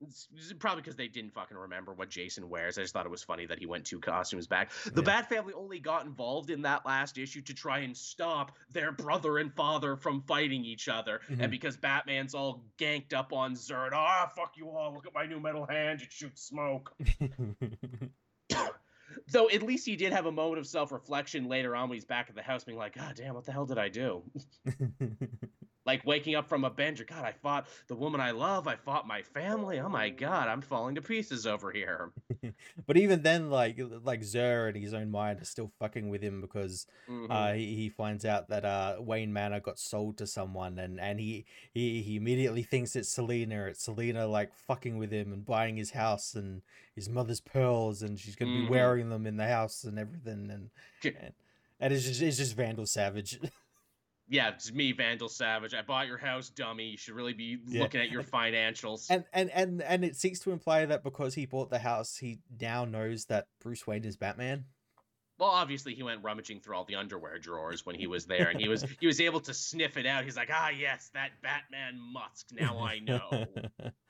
It's, 0.00 0.28
probably 0.60 0.80
because 0.80 0.96
they 0.96 1.08
didn't 1.08 1.34
fucking 1.34 1.56
remember 1.56 1.92
what 1.92 2.08
Jason 2.08 2.48
wears. 2.48 2.78
I 2.78 2.82
just 2.82 2.94
thought 2.94 3.04
it 3.04 3.10
was 3.10 3.22
funny 3.22 3.44
that 3.46 3.58
he 3.58 3.66
went 3.66 3.84
two 3.84 3.98
costumes 3.98 4.46
back. 4.46 4.70
The 4.94 5.02
yeah. 5.02 5.06
Bat 5.06 5.28
Family 5.28 5.52
only 5.52 5.78
got 5.78 6.06
involved 6.06 6.48
in 6.48 6.62
that 6.62 6.86
last 6.86 7.18
issue 7.18 7.42
to 7.42 7.52
try 7.52 7.80
and 7.80 7.94
stop 7.94 8.52
their 8.70 8.92
brother 8.92 9.38
and 9.38 9.52
father 9.52 9.96
from 9.96 10.22
fighting 10.22 10.64
each 10.64 10.88
other. 10.88 11.20
Mm-hmm. 11.28 11.42
And 11.42 11.50
because 11.50 11.76
Batman's 11.76 12.34
all 12.34 12.62
ganked 12.78 13.12
up 13.12 13.34
on 13.34 13.56
Zerd, 13.56 13.90
ah, 13.92 14.30
fuck 14.34 14.56
you 14.56 14.70
all. 14.70 14.94
Look 14.94 15.06
at 15.06 15.12
my 15.12 15.26
new 15.26 15.40
metal 15.40 15.66
hand. 15.66 16.00
It 16.00 16.12
shoots 16.12 16.42
smoke. 16.42 16.94
Though 19.30 19.48
at 19.50 19.62
least 19.62 19.86
he 19.86 19.96
did 19.96 20.12
have 20.12 20.26
a 20.26 20.32
moment 20.32 20.58
of 20.58 20.66
self 20.66 20.92
reflection 20.92 21.48
later 21.48 21.76
on 21.76 21.88
when 21.88 21.96
he's 21.96 22.04
back 22.04 22.28
at 22.28 22.34
the 22.34 22.42
house, 22.42 22.64
being 22.64 22.78
like, 22.78 22.94
"God 22.94 23.14
damn, 23.16 23.34
what 23.34 23.44
the 23.44 23.52
hell 23.52 23.66
did 23.66 23.78
I 23.78 23.88
do?" 23.88 24.22
like 25.88 26.04
waking 26.04 26.34
up 26.34 26.46
from 26.50 26.64
a 26.64 26.70
bender. 26.70 27.02
God, 27.02 27.24
I 27.24 27.32
fought 27.32 27.66
the 27.86 27.94
woman 27.94 28.20
I 28.20 28.32
love. 28.32 28.68
I 28.68 28.76
fought 28.76 29.08
my 29.08 29.22
family. 29.22 29.80
Oh 29.80 29.88
my 29.88 30.10
God, 30.10 30.46
I'm 30.46 30.60
falling 30.60 30.96
to 30.96 31.00
pieces 31.00 31.46
over 31.46 31.72
here. 31.72 32.10
but 32.86 32.98
even 32.98 33.22
then, 33.22 33.48
like 33.48 33.80
like 34.04 34.22
Zer 34.22 34.68
in 34.68 34.74
his 34.74 34.92
own 34.92 35.10
mind 35.10 35.40
is 35.40 35.48
still 35.48 35.72
fucking 35.78 36.10
with 36.10 36.20
him 36.20 36.42
because 36.42 36.86
mm-hmm. 37.08 37.32
uh, 37.32 37.54
he, 37.54 37.74
he 37.74 37.88
finds 37.88 38.26
out 38.26 38.50
that 38.50 38.66
uh, 38.66 38.96
Wayne 39.00 39.32
Manor 39.32 39.60
got 39.60 39.78
sold 39.78 40.18
to 40.18 40.26
someone, 40.26 40.78
and 40.78 41.00
and 41.00 41.18
he 41.18 41.46
he 41.72 42.02
he 42.02 42.16
immediately 42.16 42.62
thinks 42.62 42.94
it's 42.94 43.08
Selina. 43.08 43.64
It's 43.64 43.82
Selina 43.82 44.26
like 44.26 44.54
fucking 44.54 44.98
with 44.98 45.10
him 45.10 45.32
and 45.32 45.46
buying 45.46 45.78
his 45.78 45.92
house 45.92 46.34
and 46.34 46.60
his 46.94 47.08
mother's 47.08 47.40
pearls, 47.40 48.02
and 48.02 48.20
she's 48.20 48.36
gonna 48.36 48.52
be 48.52 48.58
mm-hmm. 48.58 48.72
wearing 48.72 49.08
them 49.08 49.26
in 49.26 49.38
the 49.38 49.48
house 49.48 49.84
and 49.84 49.98
everything, 49.98 50.50
and 50.50 50.68
and, 51.02 51.32
and 51.80 51.94
it's 51.94 52.04
just 52.04 52.20
it's 52.20 52.36
just 52.36 52.54
Vandal 52.54 52.84
Savage. 52.84 53.40
yeah, 54.28 54.50
it's 54.50 54.72
me, 54.72 54.92
Vandal 54.92 55.28
Savage. 55.28 55.74
I 55.74 55.82
bought 55.82 56.06
your 56.06 56.18
house, 56.18 56.50
dummy. 56.50 56.84
You 56.90 56.96
should 56.96 57.14
really 57.14 57.32
be 57.32 57.58
yeah. 57.66 57.82
looking 57.82 58.00
at 58.00 58.10
your 58.10 58.22
financials. 58.24 59.06
And 59.10 59.24
and 59.32 59.50
and 59.50 59.82
and 59.82 60.04
it 60.04 60.16
seeks 60.16 60.38
to 60.40 60.52
imply 60.52 60.86
that 60.86 61.02
because 61.02 61.34
he 61.34 61.46
bought 61.46 61.70
the 61.70 61.78
house, 61.78 62.16
he 62.16 62.40
now 62.60 62.84
knows 62.84 63.26
that 63.26 63.46
Bruce 63.60 63.86
Wayne 63.86 64.04
is 64.04 64.16
Batman. 64.16 64.64
Well, 65.38 65.50
obviously 65.50 65.94
he 65.94 66.02
went 66.02 66.24
rummaging 66.24 66.60
through 66.60 66.76
all 66.76 66.84
the 66.84 66.96
underwear 66.96 67.38
drawers 67.38 67.86
when 67.86 67.94
he 67.94 68.08
was 68.08 68.26
there, 68.26 68.48
and 68.48 68.60
he 68.60 68.68
was 68.68 68.84
he 69.00 69.06
was 69.06 69.20
able 69.20 69.40
to 69.40 69.54
sniff 69.54 69.96
it 69.96 70.04
out. 70.04 70.24
He's 70.24 70.36
like, 70.36 70.50
ah, 70.52 70.70
yes, 70.70 71.10
that 71.14 71.30
Batman 71.42 71.98
Musk. 72.00 72.48
Now 72.52 72.80
I 72.80 72.98
know. 72.98 73.46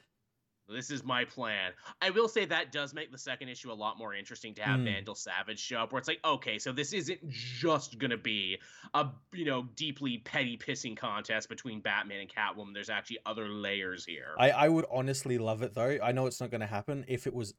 This 0.69 0.91
is 0.91 1.03
my 1.03 1.25
plan. 1.25 1.73
I 2.03 2.11
will 2.11 2.29
say 2.29 2.45
that 2.45 2.73
does 2.73 2.93
make 2.93 3.11
the 3.11 3.19
second 3.19 3.49
issue 3.49 3.73
a 3.73 3.75
lot 3.75 3.99
more 3.99 4.15
interesting 4.15 4.55
to 4.55 4.63
have 4.63 4.81
mm. 4.81 4.85
Vandal 4.85 5.15
Savage 5.15 5.59
show 5.59 5.79
up, 5.79 5.93
where 5.93 5.99
it's 5.99 6.09
like, 6.09 6.21
okay, 6.25 6.59
so 6.59 6.73
this 6.73 6.93
isn't 6.93 7.21
just 7.31 7.99
gonna 7.99 8.19
be 8.19 8.59
a 8.95 9.07
you 9.33 9.45
know 9.45 9.67
deeply 9.77 10.19
petty 10.19 10.59
pissing 10.59 10.97
contest 10.97 11.49
between 11.49 11.81
Batman 11.81 12.21
and 12.21 12.29
Catwoman. 12.29 12.75
There's 12.75 12.91
actually 12.91 13.19
other 13.25 13.49
layers 13.49 14.05
here. 14.05 14.35
I 14.39 14.51
I 14.51 14.69
would 14.69 14.85
honestly 14.91 15.39
love 15.39 15.63
it 15.63 15.75
though. 15.75 15.99
I 16.03 16.13
know 16.13 16.27
it's 16.27 16.41
not 16.41 16.51
gonna 16.51 16.67
happen 16.67 17.05
if 17.09 17.27
it 17.27 17.35
was 17.35 17.55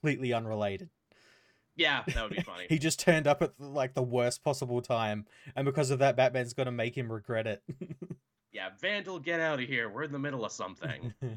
completely 0.00 0.32
unrelated. 0.32 0.90
Yeah, 1.74 2.02
that 2.06 2.22
would 2.22 2.36
be 2.36 2.42
funny. 2.46 2.66
he 2.68 2.78
just 2.78 3.00
turned 3.00 3.26
up 3.26 3.42
at 3.42 3.52
like 3.58 3.94
the 3.94 4.02
worst 4.02 4.44
possible 4.44 4.80
time, 4.80 5.26
and 5.56 5.64
because 5.64 5.90
of 5.90 5.98
that, 5.98 6.16
Batman's 6.16 6.54
gonna 6.54 6.72
make 6.72 6.96
him 6.96 7.10
regret 7.10 7.46
it. 7.46 7.62
yeah, 8.52 8.68
Vandal, 8.80 9.18
get 9.18 9.40
out 9.40 9.60
of 9.60 9.68
here. 9.68 9.88
We're 9.88 10.04
in 10.04 10.12
the 10.12 10.18
middle 10.18 10.44
of 10.44 10.52
something. 10.52 11.12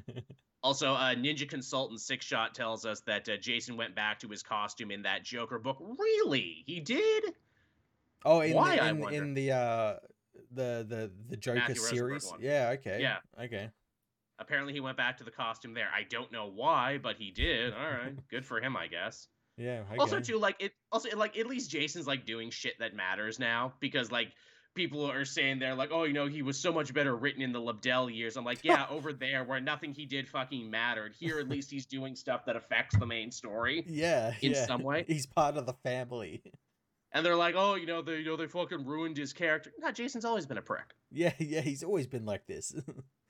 Also, 0.66 0.94
uh, 0.94 1.14
Ninja 1.14 1.48
Consultant 1.48 2.00
Six 2.00 2.26
Shot 2.26 2.56
tells 2.56 2.88
us 2.88 3.02
that 3.02 3.30
uh, 3.30 3.38
Jason 3.38 3.78
went 3.78 3.94
back 3.94 4.18
to 4.22 4.28
his 4.28 4.42
costume 4.42 4.90
in 4.90 5.04
that 5.04 5.24
Joker 5.24 5.60
book. 5.60 5.78
Really, 5.80 6.64
he 6.66 6.80
did? 6.80 7.24
Oh, 8.26 8.40
in 8.40 8.56
Why, 8.56 8.78
the, 8.78 8.88
in, 8.88 9.14
in 9.14 9.34
the 9.36 9.52
uh, 9.52 9.96
the 10.52 10.84
the 10.90 11.12
the 11.30 11.38
Joker 11.38 11.76
series. 11.76 12.34
Yeah. 12.40 12.72
Okay. 12.80 12.98
Yeah. 13.00 13.18
Okay. 13.40 13.70
Apparently, 14.40 14.74
he 14.74 14.80
went 14.80 14.98
back 14.98 15.20
to 15.20 15.24
the 15.24 15.30
costume 15.30 15.76
there. 15.76 15.90
I 15.96 16.02
don't 16.02 16.32
know 16.32 16.50
why, 16.50 16.98
but 16.98 17.18
he 17.18 17.30
did. 17.30 17.72
All 17.72 17.88
right, 17.88 18.16
good 18.32 18.44
for 18.44 18.60
him, 18.60 18.76
I 18.76 18.88
guess. 18.88 19.28
Yeah. 19.58 19.84
Okay. 19.92 19.98
Also, 20.00 20.20
too, 20.20 20.40
like 20.40 20.56
it. 20.60 20.72
Also, 20.92 21.16
like 21.16 21.38
at 21.38 21.46
least 21.46 21.70
Jason's 21.70 22.08
like 22.08 22.26
doing 22.26 22.50
shit 22.50 22.74
that 22.80 22.96
matters 22.96 23.38
now 23.38 23.74
because 23.80 24.12
like 24.12 24.34
people 24.76 25.10
are 25.10 25.26
saying 25.26 25.60
they're 25.60 25.76
like, 25.76 25.90
oh, 25.92 26.04
you 26.04 26.14
know, 26.14 26.28
he 26.28 26.42
was 26.42 26.60
so 26.60 26.72
much 26.72 26.94
better 26.94 27.16
written 27.16 27.42
in 27.42 27.52
the 27.52 27.60
Lobdell 27.60 28.16
years. 28.16 28.38
I'm 28.38 28.46
like, 28.46 28.60
yeah, 28.64 28.86
over 28.92 29.14
there 29.14 29.44
where 29.44 29.60
nothing 29.60 29.94
he 29.94 30.06
did 30.06 30.30
fucking 30.30 30.70
mattered. 30.70 31.14
Here, 31.18 31.40
at 31.40 31.50
least 31.50 31.72
he's 31.72 31.86
doing 31.86 32.16
stuff 32.16 32.46
that 32.46 32.56
affects 32.56 32.98
the 32.98 33.06
main 33.06 33.32
story. 33.32 33.84
Yeah, 33.96 34.34
in 34.42 34.52
yeah. 34.52 34.66
some 34.66 34.84
way. 34.84 35.06
He's 35.08 35.26
part 35.26 35.56
of 35.56 35.66
the 35.66 35.74
family. 35.74 36.42
And 37.14 37.26
they're 37.26 37.36
like, 37.36 37.56
oh, 37.58 37.76
you 37.76 37.86
know, 37.86 38.02
they, 38.02 38.18
you 38.18 38.26
know, 38.26 38.36
they 38.36 38.46
fucking 38.48 38.86
ruined 38.86 39.16
his 39.16 39.32
character. 39.32 39.72
No, 39.80 39.90
Jason's 39.92 40.26
always 40.26 40.46
been 40.46 40.58
a 40.58 40.62
prick. 40.62 40.94
Yeah, 41.12 41.32
yeah, 41.40 41.62
he's 41.62 41.82
always 41.82 42.08
been 42.08 42.26
like 42.26 42.46
this. 42.46 42.76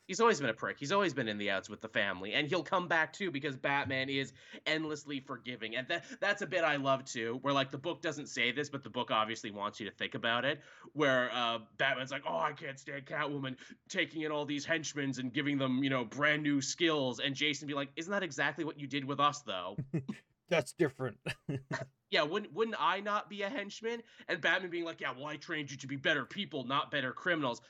He's 0.08 0.20
always 0.20 0.40
been 0.40 0.50
a 0.50 0.54
prick. 0.54 0.78
He's 0.80 0.92
always 0.92 1.14
been 1.14 1.28
in 1.28 1.38
the 1.38 1.50
outs 1.50 1.68
with 1.68 1.82
the 1.82 1.90
family, 1.90 2.34
and 2.34 2.48
he'll 2.48 2.64
come 2.64 2.88
back 2.88 3.12
too 3.12 3.32
because 3.32 3.56
Batman 3.56 4.08
is 4.08 4.34
endlessly 4.68 5.20
forgiving, 5.20 5.76
and 5.76 5.88
that 5.88 6.06
that's 6.20 6.44
a 6.44 6.48
bit 6.48 6.64
I 6.64 6.76
love 6.76 7.06
too. 7.06 7.40
Where 7.42 7.54
like 7.54 7.72
the 7.72 7.78
book 7.78 8.02
doesn't 8.02 8.28
say 8.28 8.52
this, 8.52 8.70
but 8.70 8.84
the 8.84 8.90
book 8.90 9.10
obviously 9.10 9.50
wants 9.50 9.80
you 9.80 9.90
to 9.90 9.96
think 9.96 10.14
about 10.14 10.46
it. 10.46 10.62
Where 10.94 11.32
uh, 11.34 11.60
Batman's 11.78 12.12
like, 12.12 12.24
"Oh, 12.28 12.38
I 12.38 12.52
can't 12.54 12.80
stand 12.80 13.06
Catwoman 13.06 13.56
taking 13.90 14.22
in 14.22 14.32
all 14.32 14.46
these 14.46 14.64
henchmen 14.64 15.14
and 15.18 15.34
giving 15.34 15.58
them, 15.58 15.84
you 15.84 15.90
know, 15.90 16.06
brand 16.06 16.44
new 16.44 16.62
skills," 16.62 17.20
and 17.20 17.34
Jason 17.36 17.68
be 17.68 17.74
like, 17.74 17.90
"Isn't 17.96 18.12
that 18.12 18.24
exactly 18.24 18.64
what 18.64 18.80
you 18.80 18.86
did 18.86 19.06
with 19.06 19.20
us, 19.20 19.42
though?" 19.42 19.76
that's 20.50 20.74
different. 20.74 21.18
yeah, 22.12 22.22
wouldn't 22.22 22.54
wouldn't 22.54 22.78
I 22.80 23.00
not 23.00 23.28
be 23.28 23.42
a 23.42 23.50
henchman? 23.50 24.04
And 24.28 24.40
Batman 24.40 24.70
being 24.70 24.86
like, 24.86 25.02
"Yeah, 25.02 25.14
well, 25.16 25.26
I 25.26 25.38
trained 25.38 25.72
you 25.72 25.78
to 25.78 25.88
be 25.88 25.96
better 25.96 26.26
people, 26.26 26.64
not 26.64 26.92
better 26.92 27.12
criminals." 27.12 27.62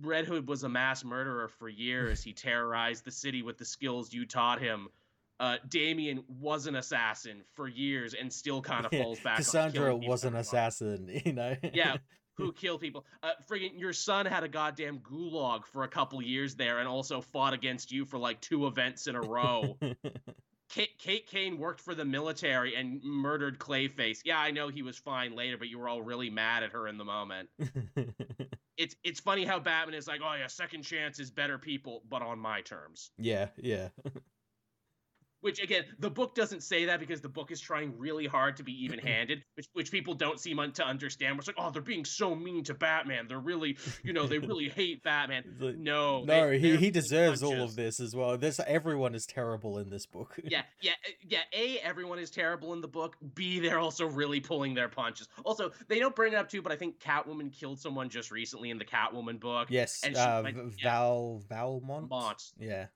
Red 0.00 0.26
Hood 0.26 0.48
was 0.48 0.62
a 0.64 0.68
mass 0.68 1.04
murderer 1.04 1.48
for 1.48 1.68
years. 1.68 2.22
he 2.22 2.32
terrorized 2.32 3.04
the 3.04 3.10
city 3.10 3.42
with 3.42 3.58
the 3.58 3.64
skills 3.64 4.12
you 4.12 4.26
taught 4.26 4.60
him. 4.60 4.88
Uh, 5.40 5.56
Damian 5.68 6.24
was 6.40 6.66
an 6.66 6.76
assassin 6.76 7.42
for 7.54 7.68
years 7.68 8.14
and 8.14 8.32
still 8.32 8.60
kind 8.60 8.84
of 8.84 8.92
falls 9.02 9.20
back. 9.20 9.36
Cassandra 9.36 9.94
was 9.96 10.24
an 10.24 10.34
assassin, 10.34 11.20
you 11.24 11.32
know. 11.32 11.54
yeah, 11.72 11.96
who 12.36 12.52
killed 12.54 12.80
people. 12.80 13.04
Uh, 13.22 13.30
friggin' 13.48 13.78
your 13.78 13.92
son 13.92 14.26
had 14.26 14.42
a 14.42 14.48
goddamn 14.48 14.98
gulag 14.98 15.64
for 15.64 15.84
a 15.84 15.88
couple 15.88 16.20
years 16.20 16.56
there, 16.56 16.78
and 16.78 16.88
also 16.88 17.20
fought 17.20 17.54
against 17.54 17.92
you 17.92 18.04
for 18.04 18.18
like 18.18 18.40
two 18.40 18.66
events 18.66 19.06
in 19.06 19.14
a 19.14 19.20
row. 19.20 19.76
Kate, 20.68 20.98
Kate 20.98 21.26
Kane 21.26 21.56
worked 21.56 21.80
for 21.80 21.94
the 21.94 22.04
military 22.04 22.74
and 22.74 23.02
murdered 23.02 23.58
Clayface. 23.58 24.20
Yeah, 24.24 24.38
I 24.38 24.50
know 24.50 24.68
he 24.68 24.82
was 24.82 24.98
fine 24.98 25.34
later, 25.34 25.56
but 25.56 25.68
you 25.68 25.78
were 25.78 25.88
all 25.88 26.02
really 26.02 26.30
mad 26.30 26.62
at 26.62 26.72
her 26.72 26.88
in 26.88 26.98
the 26.98 27.04
moment 27.04 27.48
it's 28.78 28.96
it's 29.04 29.20
funny 29.20 29.44
how 29.44 29.58
Batman 29.58 29.94
is 29.94 30.06
like, 30.06 30.20
oh 30.24 30.34
yeah, 30.34 30.46
second 30.46 30.82
chance 30.82 31.18
is 31.18 31.30
better 31.30 31.58
people, 31.58 32.02
but 32.08 32.22
on 32.22 32.38
my 32.38 32.62
terms. 32.62 33.10
Yeah, 33.18 33.48
yeah. 33.56 33.88
which 35.40 35.62
again, 35.62 35.84
the 35.98 36.10
book 36.10 36.34
doesn't 36.34 36.62
say 36.62 36.86
that 36.86 37.00
because 37.00 37.20
the 37.20 37.28
book 37.28 37.50
is 37.50 37.60
trying 37.60 37.96
really 37.98 38.26
hard 38.26 38.56
to 38.56 38.62
be 38.62 38.72
even-handed, 38.84 39.42
which 39.54 39.68
which 39.72 39.90
people 39.90 40.14
don't 40.14 40.40
seem 40.40 40.58
to 40.74 40.84
understand. 40.84 41.38
It's 41.38 41.46
like, 41.46 41.56
oh, 41.58 41.70
they're 41.70 41.82
being 41.82 42.04
so 42.04 42.34
mean 42.34 42.64
to 42.64 42.74
Batman. 42.74 43.26
They're 43.28 43.38
really, 43.38 43.78
you 44.02 44.12
know, 44.12 44.26
they 44.26 44.38
really 44.38 44.68
hate 44.68 45.02
Batman. 45.02 45.44
no, 45.78 46.24
no, 46.24 46.50
they, 46.50 46.58
he 46.58 46.76
he 46.76 46.90
deserves 46.90 47.42
all 47.42 47.62
of 47.62 47.76
this 47.76 48.00
as 48.00 48.14
well. 48.14 48.36
This 48.36 48.60
everyone 48.66 49.14
is 49.14 49.26
terrible 49.26 49.78
in 49.78 49.90
this 49.90 50.06
book. 50.06 50.36
yeah, 50.44 50.62
yeah, 50.80 50.92
uh, 51.06 51.10
yeah. 51.22 51.42
A, 51.52 51.78
everyone 51.78 52.18
is 52.18 52.30
terrible 52.30 52.72
in 52.72 52.80
the 52.80 52.88
book. 52.88 53.16
B, 53.34 53.60
they're 53.60 53.78
also 53.78 54.06
really 54.06 54.40
pulling 54.40 54.74
their 54.74 54.88
punches. 54.88 55.28
Also, 55.44 55.70
they 55.88 55.98
don't 55.98 56.16
bring 56.16 56.32
it 56.32 56.36
up 56.36 56.48
too, 56.48 56.62
but 56.62 56.72
I 56.72 56.76
think 56.76 56.98
Catwoman 56.98 57.52
killed 57.52 57.80
someone 57.80 58.08
just 58.08 58.30
recently 58.30 58.70
in 58.70 58.78
the 58.78 58.84
Catwoman 58.84 59.38
book. 59.38 59.68
Yes, 59.70 60.00
and 60.04 60.16
she, 60.16 60.20
uh, 60.20 60.42
like, 60.42 60.56
Val 60.82 61.40
yeah, 61.40 61.56
Valmont. 61.56 62.08
Mont. 62.08 62.42
Yeah. 62.58 62.86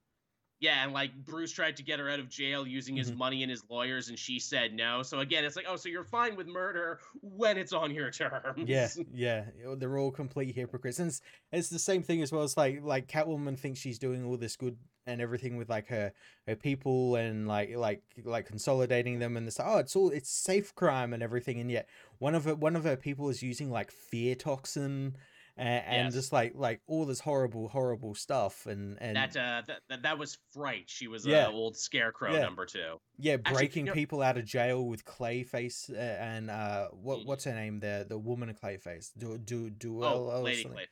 Yeah, 0.62 0.84
and 0.84 0.92
like 0.92 1.12
Bruce 1.24 1.50
tried 1.50 1.76
to 1.78 1.82
get 1.82 1.98
her 1.98 2.08
out 2.08 2.20
of 2.20 2.28
jail 2.28 2.64
using 2.64 2.94
his 2.94 3.10
mm-hmm. 3.10 3.18
money 3.18 3.42
and 3.42 3.50
his 3.50 3.64
lawyers, 3.68 4.10
and 4.10 4.16
she 4.16 4.38
said 4.38 4.72
no. 4.72 5.02
So 5.02 5.18
again, 5.18 5.44
it's 5.44 5.56
like, 5.56 5.64
oh, 5.68 5.74
so 5.74 5.88
you're 5.88 6.04
fine 6.04 6.36
with 6.36 6.46
murder 6.46 7.00
when 7.20 7.58
it's 7.58 7.72
on 7.72 7.90
your 7.92 8.12
terms. 8.12 8.62
Yeah, 8.64 8.86
yeah, 9.12 9.44
they're 9.76 9.98
all 9.98 10.12
complete 10.12 10.54
hypocrites, 10.54 11.00
and 11.00 11.08
it's, 11.08 11.20
it's 11.50 11.68
the 11.68 11.80
same 11.80 12.04
thing 12.04 12.22
as 12.22 12.30
well. 12.30 12.44
It's 12.44 12.56
like 12.56 12.78
like 12.84 13.08
Catwoman 13.08 13.58
thinks 13.58 13.80
she's 13.80 13.98
doing 13.98 14.24
all 14.24 14.36
this 14.36 14.54
good 14.54 14.76
and 15.04 15.20
everything 15.20 15.56
with 15.56 15.68
like 15.68 15.88
her 15.88 16.12
her 16.46 16.54
people 16.54 17.16
and 17.16 17.48
like 17.48 17.74
like 17.74 18.04
like 18.22 18.46
consolidating 18.46 19.18
them, 19.18 19.36
and 19.36 19.48
it's 19.48 19.58
like, 19.58 19.66
oh, 19.68 19.78
it's 19.78 19.96
all 19.96 20.10
it's 20.10 20.30
safe 20.30 20.72
crime 20.76 21.12
and 21.12 21.24
everything, 21.24 21.58
and 21.58 21.72
yet 21.72 21.88
one 22.20 22.36
of 22.36 22.44
her 22.44 22.54
one 22.54 22.76
of 22.76 22.84
her 22.84 22.96
people 22.96 23.28
is 23.28 23.42
using 23.42 23.68
like 23.68 23.90
fear 23.90 24.36
toxin 24.36 25.16
and, 25.56 25.84
and 25.86 26.04
yes. 26.06 26.14
just 26.14 26.32
like 26.32 26.52
like 26.54 26.80
all 26.86 27.04
this 27.04 27.20
horrible 27.20 27.68
horrible 27.68 28.14
stuff 28.14 28.66
and 28.66 28.96
and 29.00 29.16
that 29.16 29.36
uh 29.36 29.62
that, 29.88 30.02
that 30.02 30.18
was 30.18 30.38
fright 30.52 30.84
she 30.86 31.08
was 31.08 31.26
yeah. 31.26 31.46
Uh, 31.46 31.50
old 31.50 31.76
scarecrow 31.76 32.32
yeah. 32.32 32.40
number 32.40 32.64
two 32.64 32.98
yeah 33.18 33.36
breaking 33.36 33.62
Actually, 33.62 33.80
you 33.80 33.86
know, 33.86 33.92
people 33.92 34.22
out 34.22 34.38
of 34.38 34.44
jail 34.44 34.86
with 34.86 35.04
clayface 35.04 35.92
uh, 35.92 35.96
and 35.96 36.50
uh 36.50 36.88
what 36.92 37.20
mm. 37.20 37.26
what's 37.26 37.44
her 37.44 37.54
name 37.54 37.80
the 37.80 38.06
the 38.08 38.18
woman 38.18 38.54
clayface 38.62 39.10
do 39.16 39.38
do 39.38 39.68
do 39.70 40.02
oh, 40.02 40.40
lady 40.42 40.64
clay 40.64 40.86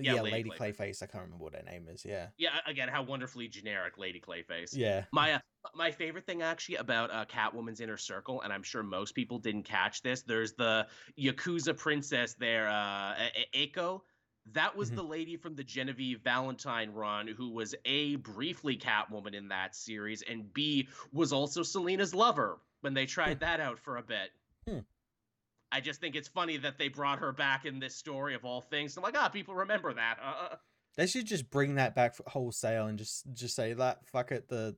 yeah, 0.00 0.14
yeah, 0.14 0.22
Lady, 0.22 0.36
Lady 0.36 0.50
Clayface. 0.50 0.76
Clayface. 0.76 1.02
I 1.02 1.06
can't 1.06 1.24
remember 1.24 1.44
what 1.44 1.54
her 1.54 1.62
name 1.62 1.86
is. 1.88 2.04
Yeah. 2.04 2.28
Yeah. 2.38 2.50
Again, 2.66 2.88
how 2.88 3.02
wonderfully 3.02 3.48
generic 3.48 3.98
Lady 3.98 4.20
Clayface. 4.20 4.70
Yeah. 4.72 5.04
My 5.12 5.34
uh, 5.34 5.38
my 5.74 5.90
favorite 5.90 6.26
thing 6.26 6.42
actually 6.42 6.76
about 6.76 7.10
uh, 7.10 7.24
Catwoman's 7.24 7.80
inner 7.80 7.96
circle, 7.96 8.42
and 8.42 8.52
I'm 8.52 8.62
sure 8.62 8.82
most 8.82 9.14
people 9.14 9.38
didn't 9.38 9.64
catch 9.64 10.02
this. 10.02 10.22
There's 10.22 10.52
the 10.52 10.86
Yakuza 11.18 11.76
princess 11.76 12.34
there, 12.34 12.68
uh, 12.68 13.14
Eiko, 13.54 14.02
that 14.52 14.76
was 14.76 14.88
mm-hmm. 14.88 14.96
the 14.96 15.02
lady 15.04 15.36
from 15.36 15.54
the 15.54 15.62
Genevieve 15.62 16.20
Valentine 16.20 16.92
run 16.92 17.28
who 17.28 17.50
was 17.50 17.74
A, 17.84 18.16
briefly 18.16 18.76
Catwoman 18.76 19.34
in 19.34 19.48
that 19.48 19.76
series, 19.76 20.22
and 20.22 20.52
B, 20.52 20.88
was 21.12 21.32
also 21.32 21.62
Selina's 21.62 22.14
lover 22.14 22.58
when 22.80 22.94
they 22.94 23.06
tried 23.06 23.40
that 23.40 23.60
out 23.60 23.78
for 23.78 23.98
a 23.98 24.02
bit. 24.02 24.30
Hmm. 24.68 24.80
I 25.70 25.80
just 25.80 26.00
think 26.00 26.16
it's 26.16 26.28
funny 26.28 26.56
that 26.58 26.76
they 26.76 26.88
brought 26.88 27.20
her 27.20 27.32
back 27.32 27.64
in 27.64 27.78
this 27.78 27.94
story 27.94 28.34
of 28.34 28.44
all 28.44 28.60
things. 28.60 28.96
I'm 28.96 29.02
like, 29.02 29.16
ah, 29.16 29.28
people 29.28 29.54
remember 29.54 29.94
that. 29.94 30.18
Uh-uh. 30.22 30.56
they 30.96 31.06
should 31.06 31.26
just 31.26 31.48
bring 31.50 31.76
that 31.76 31.94
back 31.94 32.16
wholesale 32.26 32.86
and 32.86 32.98
just 32.98 33.32
just 33.32 33.54
say 33.54 33.72
that 33.72 34.06
fuck 34.06 34.32
it 34.32 34.48
the 34.48 34.76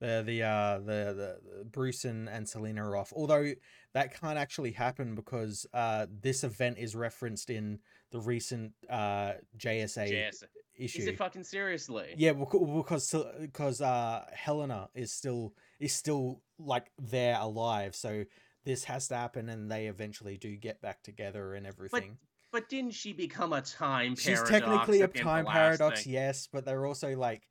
the 0.00 0.22
the 0.24 0.42
uh 0.42 0.78
the, 0.78 1.38
the 1.56 1.64
Bruce 1.64 2.04
and, 2.04 2.28
and 2.28 2.48
Selina 2.48 2.86
are 2.86 2.96
off. 2.96 3.12
Although 3.14 3.52
that 3.92 4.18
can't 4.18 4.38
actually 4.38 4.72
happen 4.72 5.14
because 5.14 5.66
uh 5.74 6.06
this 6.22 6.42
event 6.42 6.78
is 6.78 6.96
referenced 6.96 7.50
in 7.50 7.78
the 8.10 8.20
recent 8.20 8.72
uh 8.88 9.32
JSA, 9.58 10.10
JSA. 10.10 10.44
issue. 10.76 10.98
Is 11.00 11.06
it 11.06 11.18
fucking 11.18 11.44
seriously? 11.44 12.14
Yeah, 12.16 12.32
because 12.32 13.14
because 13.40 13.80
uh 13.80 14.24
Helena 14.32 14.88
is 14.94 15.12
still 15.12 15.54
is 15.78 15.92
still 15.92 16.40
like 16.58 16.90
there 16.98 17.36
alive, 17.38 17.94
so 17.94 18.24
this 18.64 18.84
has 18.84 19.08
to 19.08 19.16
happen, 19.16 19.48
and 19.48 19.70
they 19.70 19.86
eventually 19.86 20.36
do 20.36 20.54
get 20.56 20.80
back 20.80 21.02
together 21.02 21.54
and 21.54 21.66
everything. 21.66 22.18
But, 22.52 22.60
but 22.62 22.68
didn't 22.68 22.92
she 22.92 23.12
become 23.12 23.52
a 23.52 23.62
time? 23.62 24.16
Paradox? 24.16 24.22
She's 24.22 24.42
technically 24.42 25.00
a 25.02 25.08
time 25.08 25.46
paradox, 25.46 26.04
thing? 26.04 26.12
yes, 26.12 26.48
but 26.52 26.64
they're 26.64 26.86
also 26.86 27.16
like 27.16 27.42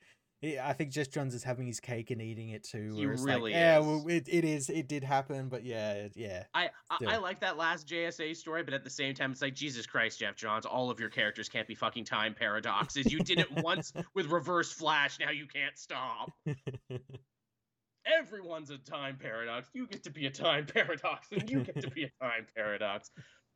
I 0.42 0.72
think 0.72 0.92
Geoff 0.92 1.10
Johns 1.10 1.36
is 1.36 1.44
having 1.44 1.68
his 1.68 1.82
cake 1.82 2.12
and 2.12 2.22
eating 2.22 2.50
it 2.50 2.64
too. 2.64 2.94
He 2.96 3.06
really 3.06 3.42
like, 3.42 3.52
is. 3.52 3.58
Yeah, 3.58 3.80
well, 3.80 4.06
it, 4.08 4.26
it 4.30 4.46
is. 4.46 4.70
It 4.70 4.88
did 4.88 5.04
happen, 5.04 5.50
but 5.50 5.66
yeah, 5.66 6.08
yeah. 6.16 6.44
I 6.54 6.70
I, 6.90 6.98
I, 7.08 7.18
like 7.18 7.42
that 7.42 7.58
last 7.58 7.88
JSA 7.88 8.38
story, 8.38 8.64
but 8.64 8.74
at 8.74 8.86
the 8.86 8.90
same 8.90 9.14
time, 9.14 9.34
it's 9.34 9.42
like 9.42 9.54
Jesus 9.54 9.86
Christ, 9.86 10.20
Geoff 10.20 10.38
Johns. 10.38 10.66
All 10.66 10.90
of 10.90 10.98
your 10.98 11.10
characters 11.10 11.50
can't 11.50 11.68
be 11.68 11.76
fucking 11.76 12.06
time 12.06 12.34
paradoxes. 12.34 13.12
You 13.12 13.20
did 13.20 13.40
it 13.40 13.52
once 13.64 13.92
with 14.16 14.28
Reverse 14.28 14.72
Flash. 14.72 15.20
Now 15.20 15.32
you 15.32 15.46
can't 15.46 15.78
stop. 15.78 16.32
Everyone's 18.06 18.70
a 18.70 18.78
time 18.78 19.18
paradox. 19.22 19.70
You 19.74 19.88
get 19.88 20.04
to 20.04 20.10
be 20.10 20.26
a 20.26 20.32
time 20.32 20.66
paradox, 20.74 21.28
and 21.32 21.50
you 21.50 21.64
get 21.64 21.82
to 21.82 21.92
be 21.92 22.04
a 22.04 22.12
time 22.24 22.48
paradox. 22.56 23.12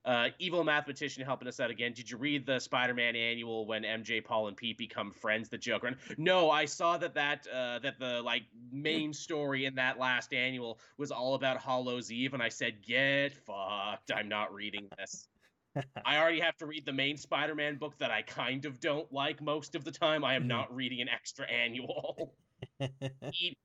Uh, 0.06 0.30
evil 0.38 0.64
mathematician 0.64 1.24
helping 1.24 1.48
us 1.48 1.60
out 1.60 1.70
again. 1.70 1.94
Did 1.94 2.12
you 2.12 2.18
read 2.18 2.46
the 2.46 2.60
Spider-Man 2.60 3.16
annual 3.16 3.66
when 3.66 3.84
MJ, 3.84 4.24
Paul, 4.24 4.48
and 4.48 4.58
Pete 4.58 4.78
become 4.78 5.12
friends? 5.12 5.48
The 5.48 5.58
Joker. 5.58 5.96
No, 6.18 6.52
I 6.52 6.66
saw 6.66 6.98
that 6.98 7.14
that 7.14 7.48
uh, 7.48 7.80
that 7.80 8.00
the 8.00 8.22
like 8.22 8.44
main 8.72 9.14
story 9.14 9.66
in 9.66 9.76
that 9.76 10.00
last 10.00 10.34
annual 10.34 10.80
was 10.98 11.12
all 11.12 11.36
about 11.36 11.62
Hallows 11.62 12.12
Eve, 12.12 12.34
and 12.34 12.44
I 12.44 12.50
said, 12.50 12.86
"Get 12.86 13.34
fucked! 13.34 14.12
I'm 14.14 14.28
not 14.28 14.54
reading 14.54 14.90
this." 14.98 15.28
I 16.06 16.18
already 16.18 16.42
have 16.42 16.58
to 16.58 16.66
read 16.66 16.86
the 16.86 16.94
main 16.94 17.18
Spider-Man 17.18 17.78
book 17.78 17.98
that 18.00 18.12
I 18.12 18.22
kind 18.22 18.66
of 18.66 18.80
don't 18.80 19.12
like 19.12 19.42
most 19.42 19.76
of 19.76 19.84
the 19.84 19.92
time. 19.92 20.24
I 20.24 20.36
am 20.36 20.48
not 20.48 20.74
reading 20.76 21.02
an 21.02 21.10
extra 21.10 21.50
annual. 21.50 22.36
Eat, 23.34 23.58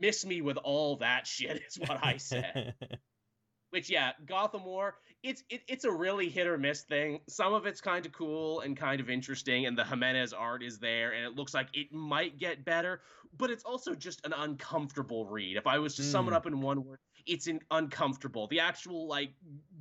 miss 0.00 0.24
me 0.24 0.42
with 0.42 0.56
all 0.58 0.96
that 0.96 1.26
shit 1.26 1.62
is 1.68 1.78
what 1.78 1.98
I 2.02 2.16
said. 2.18 2.74
Which 3.76 3.90
yeah, 3.90 4.12
Gotham 4.24 4.64
War 4.64 4.94
it's 5.22 5.42
it, 5.50 5.62
it's 5.68 5.84
a 5.84 5.90
really 5.90 6.28
hit 6.28 6.46
or 6.46 6.56
miss 6.56 6.82
thing. 6.82 7.20
Some 7.28 7.52
of 7.52 7.66
it's 7.66 7.80
kind 7.80 8.06
of 8.06 8.12
cool 8.12 8.60
and 8.60 8.76
kind 8.76 9.00
of 9.00 9.10
interesting, 9.10 9.66
and 9.66 9.76
the 9.76 9.84
Jimenez 9.84 10.32
art 10.32 10.62
is 10.62 10.78
there, 10.78 11.12
and 11.12 11.26
it 11.26 11.34
looks 11.34 11.52
like 11.52 11.68
it 11.74 11.92
might 11.92 12.38
get 12.38 12.64
better, 12.64 13.02
but 13.36 13.50
it's 13.50 13.64
also 13.64 13.94
just 13.94 14.24
an 14.24 14.32
uncomfortable 14.32 15.26
read. 15.26 15.56
If 15.56 15.66
I 15.66 15.78
was 15.78 15.96
to 15.96 16.02
mm. 16.02 16.10
sum 16.10 16.26
it 16.26 16.30
hmm. 16.30 16.36
up 16.36 16.46
in 16.46 16.60
one 16.60 16.84
word, 16.84 17.00
it's 17.26 17.48
an 17.48 17.60
uncomfortable. 17.70 18.46
The 18.46 18.60
actual 18.60 19.08
like 19.08 19.32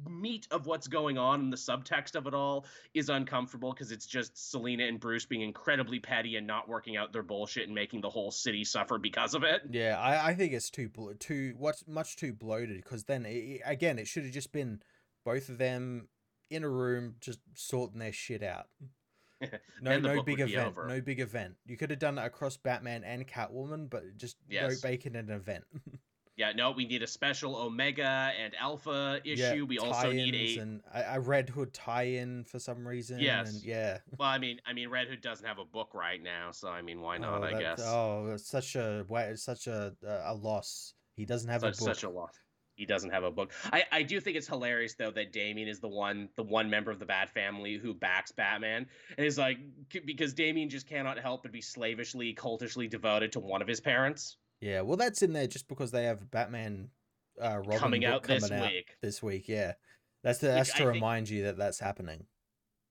meat 0.09 0.47
of 0.51 0.65
what's 0.67 0.87
going 0.87 1.17
on 1.17 1.41
and 1.41 1.53
the 1.53 1.57
subtext 1.57 2.15
of 2.15 2.27
it 2.27 2.33
all 2.33 2.65
is 2.93 3.09
uncomfortable 3.09 3.73
because 3.73 3.91
it's 3.91 4.05
just 4.05 4.51
Selina 4.51 4.85
and 4.85 4.99
Bruce 4.99 5.25
being 5.25 5.41
incredibly 5.41 5.99
petty 5.99 6.35
and 6.35 6.45
not 6.45 6.67
working 6.67 6.97
out 6.97 7.13
their 7.13 7.23
bullshit 7.23 7.65
and 7.65 7.75
making 7.75 8.01
the 8.01 8.09
whole 8.09 8.31
city 8.31 8.63
suffer 8.63 8.97
because 8.97 9.33
of 9.33 9.43
it. 9.43 9.61
Yeah, 9.69 9.99
I, 9.99 10.29
I 10.29 10.33
think 10.35 10.53
it's 10.53 10.69
too 10.69 10.89
too 11.19 11.53
what's 11.57 11.87
much 11.87 12.15
too 12.15 12.33
bloated 12.33 12.83
because 12.83 13.05
then 13.05 13.25
it, 13.25 13.61
again 13.65 13.99
it 13.99 14.07
should 14.07 14.23
have 14.23 14.33
just 14.33 14.51
been 14.51 14.81
both 15.23 15.49
of 15.49 15.57
them 15.57 16.07
in 16.49 16.63
a 16.63 16.69
room 16.69 17.15
just 17.19 17.39
sorting 17.55 17.99
their 17.99 18.13
shit 18.13 18.43
out. 18.43 18.67
No, 19.81 19.99
no 19.99 20.23
big 20.23 20.39
event. 20.39 20.75
No 20.87 21.01
big 21.01 21.19
event. 21.19 21.55
You 21.65 21.77
could 21.77 21.89
have 21.89 21.99
done 21.99 22.17
it 22.17 22.25
across 22.25 22.57
Batman 22.57 23.03
and 23.03 23.27
Catwoman, 23.27 23.89
but 23.89 24.17
just 24.17 24.37
yes. 24.49 24.81
no 24.81 24.89
bacon 24.89 25.15
an 25.15 25.29
event. 25.29 25.65
yeah, 26.35 26.51
no, 26.53 26.71
we 26.71 26.85
need 26.85 27.01
a 27.01 27.07
special 27.07 27.55
Omega 27.55 28.31
and 28.41 28.53
Alpha 28.59 29.21
issue. 29.23 29.41
Yeah, 29.41 29.61
we 29.61 29.77
also 29.79 30.11
need 30.11 30.35
a 30.35 30.59
and 30.59 30.81
Red 31.27 31.49
Hood 31.49 31.73
tie-in 31.73 32.43
for 32.43 32.59
some 32.59 32.87
reason. 32.87 33.19
Yes, 33.19 33.53
and 33.53 33.63
yeah. 33.63 33.99
Well, 34.19 34.29
I 34.29 34.37
mean, 34.37 34.59
I 34.65 34.73
mean, 34.73 34.89
Red 34.89 35.07
Hood 35.07 35.21
doesn't 35.21 35.45
have 35.45 35.59
a 35.59 35.65
book 35.65 35.93
right 35.93 36.21
now, 36.21 36.51
so 36.51 36.69
I 36.69 36.81
mean, 36.81 36.99
why 36.99 37.17
oh, 37.17 37.21
not? 37.21 37.41
Oh, 37.41 37.45
I 37.45 37.59
guess. 37.59 37.81
Oh, 37.83 38.31
it's 38.33 38.49
such 38.49 38.75
a 38.75 39.05
it's 39.09 39.43
such 39.43 39.67
a 39.67 39.93
a 40.03 40.33
loss. 40.33 40.93
He 41.15 41.25
doesn't 41.25 41.49
have 41.49 41.61
such, 41.61 41.77
a 41.77 41.79
book. 41.79 41.95
Such 41.95 42.03
a 42.03 42.09
loss 42.09 42.33
he 42.75 42.85
doesn't 42.85 43.11
have 43.11 43.23
a 43.23 43.31
book. 43.31 43.51
I, 43.71 43.83
I 43.91 44.03
do 44.03 44.19
think 44.19 44.37
it's 44.37 44.47
hilarious 44.47 44.95
though 44.95 45.11
that 45.11 45.31
Damian 45.31 45.67
is 45.67 45.79
the 45.79 45.87
one 45.87 46.29
the 46.35 46.43
one 46.43 46.69
member 46.69 46.91
of 46.91 46.99
the 46.99 47.05
Bat 47.05 47.29
family 47.29 47.77
who 47.77 47.93
backs 47.93 48.31
Batman 48.31 48.87
and 49.17 49.25
is 49.25 49.37
like 49.37 49.57
because 50.05 50.33
Damian 50.33 50.69
just 50.69 50.87
cannot 50.87 51.17
help 51.17 51.43
but 51.43 51.51
be 51.51 51.61
slavishly 51.61 52.33
cultishly 52.33 52.87
devoted 52.87 53.31
to 53.33 53.39
one 53.39 53.61
of 53.61 53.67
his 53.67 53.79
parents. 53.79 54.37
Yeah, 54.61 54.81
well 54.81 54.97
that's 54.97 55.21
in 55.21 55.33
there 55.33 55.47
just 55.47 55.67
because 55.67 55.91
they 55.91 56.05
have 56.05 56.31
Batman 56.31 56.89
uh, 57.41 57.57
Robin 57.59 57.77
coming 57.77 58.05
out 58.05 58.23
coming 58.23 58.41
this 58.41 58.51
out 58.51 58.71
week. 58.71 58.97
This 59.01 59.21
week, 59.21 59.47
yeah. 59.47 59.73
That's 60.23 60.39
to, 60.39 60.47
that's 60.47 60.73
to 60.73 60.83
I 60.83 60.87
remind 60.87 61.27
think, 61.27 61.37
you 61.37 61.43
that 61.43 61.57
that's 61.57 61.79
happening. 61.79 62.25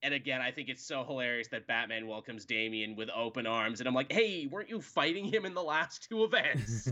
And 0.01 0.13
again, 0.13 0.41
I 0.41 0.51
think 0.51 0.69
it's 0.69 0.85
so 0.85 1.03
hilarious 1.03 1.47
that 1.49 1.67
Batman 1.67 2.07
welcomes 2.07 2.45
Damian 2.45 2.95
with 2.95 3.09
open 3.09 3.45
arms, 3.45 3.79
and 3.81 3.89
I'm 3.89 3.95
like, 3.95 4.11
"Hey, 4.11 4.47
weren't 4.49 4.69
you 4.69 4.79
fighting 4.79 5.25
him 5.25 5.45
in 5.45 5.53
the 5.53 5.63
last 5.63 6.07
two 6.09 6.23
events?" 6.23 6.89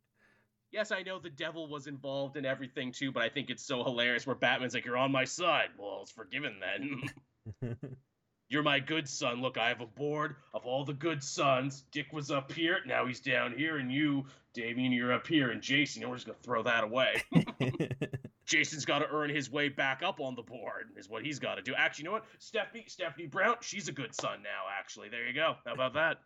yes, 0.72 0.90
I 0.90 1.02
know 1.02 1.18
the 1.18 1.30
devil 1.30 1.68
was 1.68 1.86
involved 1.86 2.36
in 2.36 2.44
everything 2.44 2.90
too, 2.90 3.12
but 3.12 3.22
I 3.22 3.28
think 3.28 3.50
it's 3.50 3.64
so 3.64 3.84
hilarious 3.84 4.26
where 4.26 4.36
Batman's 4.36 4.74
like, 4.74 4.84
"You're 4.84 4.96
on 4.96 5.12
my 5.12 5.24
side." 5.24 5.68
Well, 5.78 6.00
it's 6.02 6.10
forgiven 6.10 6.56
then. 6.60 7.78
You're 8.48 8.62
my 8.62 8.80
good 8.80 9.06
son. 9.08 9.42
Look, 9.42 9.58
I 9.58 9.68
have 9.68 9.82
a 9.82 9.86
board 9.86 10.36
of 10.54 10.64
all 10.64 10.84
the 10.84 10.94
good 10.94 11.22
sons. 11.22 11.84
Dick 11.92 12.12
was 12.12 12.30
up 12.30 12.50
here, 12.50 12.78
now 12.86 13.06
he's 13.06 13.20
down 13.20 13.52
here, 13.56 13.76
and 13.76 13.92
you, 13.92 14.24
Damian, 14.54 14.92
you're 14.92 15.12
up 15.12 15.26
here, 15.26 15.50
and 15.50 15.60
Jason, 15.60 16.08
we're 16.08 16.16
just 16.16 16.26
gonna 16.26 16.38
throw 16.42 16.62
that 16.62 16.84
away. 16.84 17.22
Jason's 18.48 18.86
got 18.86 19.00
to 19.00 19.08
earn 19.10 19.28
his 19.28 19.52
way 19.52 19.68
back 19.68 20.02
up 20.02 20.20
on 20.20 20.34
the 20.34 20.42
board, 20.42 20.88
is 20.96 21.10
what 21.10 21.22
he's 21.22 21.38
got 21.38 21.56
to 21.56 21.62
do. 21.62 21.74
Actually, 21.74 22.04
you 22.04 22.08
know 22.08 22.12
what? 22.12 22.24
Stephanie, 22.38 22.86
Stephanie 22.88 23.26
Brown, 23.26 23.56
she's 23.60 23.88
a 23.88 23.92
good 23.92 24.14
son 24.14 24.42
now. 24.42 24.64
Actually, 24.76 25.10
there 25.10 25.26
you 25.26 25.34
go. 25.34 25.56
How 25.66 25.74
about 25.74 25.92
that? 25.92 26.20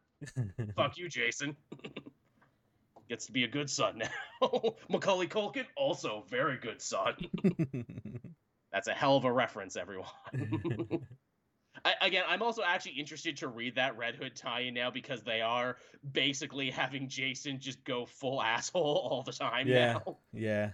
Fuck 0.77 0.97
you, 0.99 1.09
Jason 1.09 1.57
gets 3.09 3.27
to 3.27 3.33
be 3.33 3.43
a 3.43 3.49
good 3.49 3.69
son 3.69 3.99
now. 3.99 4.51
Macaulay 4.89 5.27
Culkin, 5.27 5.65
also 5.77 6.25
very 6.31 6.59
good 6.59 6.81
son. 6.81 7.15
That's 8.73 8.87
a 8.87 8.93
hell 8.93 9.17
of 9.17 9.25
a 9.25 9.33
reference, 9.33 9.77
everyone. 9.77 10.07
I, 11.85 11.95
again, 12.01 12.25
I'm 12.29 12.43
also 12.43 12.63
actually 12.63 12.93
interested 12.93 13.37
to 13.39 13.49
read 13.49 13.75
that 13.75 13.97
Red 13.97 14.15
Hood 14.15 14.37
tie-in 14.37 14.75
now 14.75 14.91
because 14.91 15.23
they 15.23 15.41
are 15.41 15.77
basically 16.13 16.71
having 16.71 17.09
Jason 17.09 17.59
just 17.59 17.83
go 17.85 18.07
full 18.07 18.41
asshole 18.43 19.09
all 19.11 19.23
the 19.23 19.33
time 19.33 19.67
yeah, 19.67 19.95
now. 19.95 20.19
Yeah. 20.33 20.71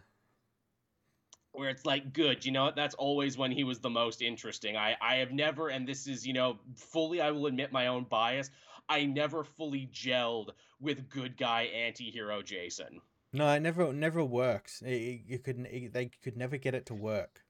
Where 1.53 1.71
it's 1.71 1.87
like, 1.87 2.13
good, 2.13 2.45
you 2.45 2.53
know, 2.53 2.71
that's 2.77 2.95
always 2.95 3.37
when 3.37 3.51
he 3.51 3.65
was 3.65 3.81
the 3.81 3.91
most 3.91 4.23
interesting. 4.23 4.77
I, 4.77 4.97
I 5.01 5.17
have 5.17 5.33
never, 5.33 5.71
and 5.71 5.89
this 5.89 6.07
is, 6.07 6.27
you 6.27 6.33
know, 6.33 6.59
fully, 6.77 7.21
I 7.21 7.31
will 7.31 7.47
admit 7.47 7.73
my 7.73 7.89
own 7.89 8.05
bias. 8.05 8.51
I 8.89 9.07
never 9.07 9.43
fully 9.43 9.89
gelled 9.93 10.51
with 10.79 11.09
good 11.09 11.37
guy 11.37 11.63
anti-hero 11.63 12.43
Jason. 12.43 13.01
No, 13.33 13.53
it 13.53 13.61
never 13.61 13.93
never 13.93 14.25
works. 14.25 14.83
It, 14.83 15.23
you 15.27 15.39
could 15.39 15.67
it, 15.71 15.93
they 15.93 16.11
could 16.23 16.37
never 16.37 16.57
get 16.57 16.75
it 16.75 16.87
to 16.87 16.95
work. 16.95 17.43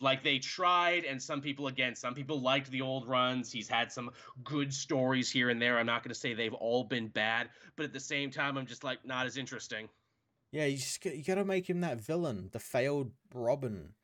Like 0.00 0.22
they 0.22 0.38
tried, 0.38 1.04
and 1.04 1.20
some 1.20 1.40
people 1.40 1.66
again, 1.66 1.94
some 1.94 2.14
people 2.14 2.40
liked 2.40 2.70
the 2.70 2.80
old 2.80 3.08
runs. 3.08 3.50
He's 3.50 3.68
had 3.68 3.90
some 3.90 4.10
good 4.44 4.72
stories 4.72 5.30
here 5.30 5.50
and 5.50 5.60
there. 5.60 5.78
I'm 5.78 5.86
not 5.86 6.02
going 6.02 6.14
to 6.14 6.18
say 6.18 6.34
they've 6.34 6.54
all 6.54 6.84
been 6.84 7.08
bad, 7.08 7.48
but 7.76 7.84
at 7.84 7.92
the 7.92 8.00
same 8.00 8.30
time, 8.30 8.56
I'm 8.56 8.66
just 8.66 8.84
like 8.84 9.04
not 9.04 9.26
as 9.26 9.36
interesting. 9.36 9.88
Yeah, 10.52 10.66
you 10.66 10.76
just 10.76 11.04
you 11.04 11.22
got 11.24 11.34
to 11.34 11.44
make 11.44 11.68
him 11.68 11.80
that 11.80 12.00
villain, 12.00 12.48
the 12.52 12.58
failed 12.58 13.10
Robin. 13.34 13.94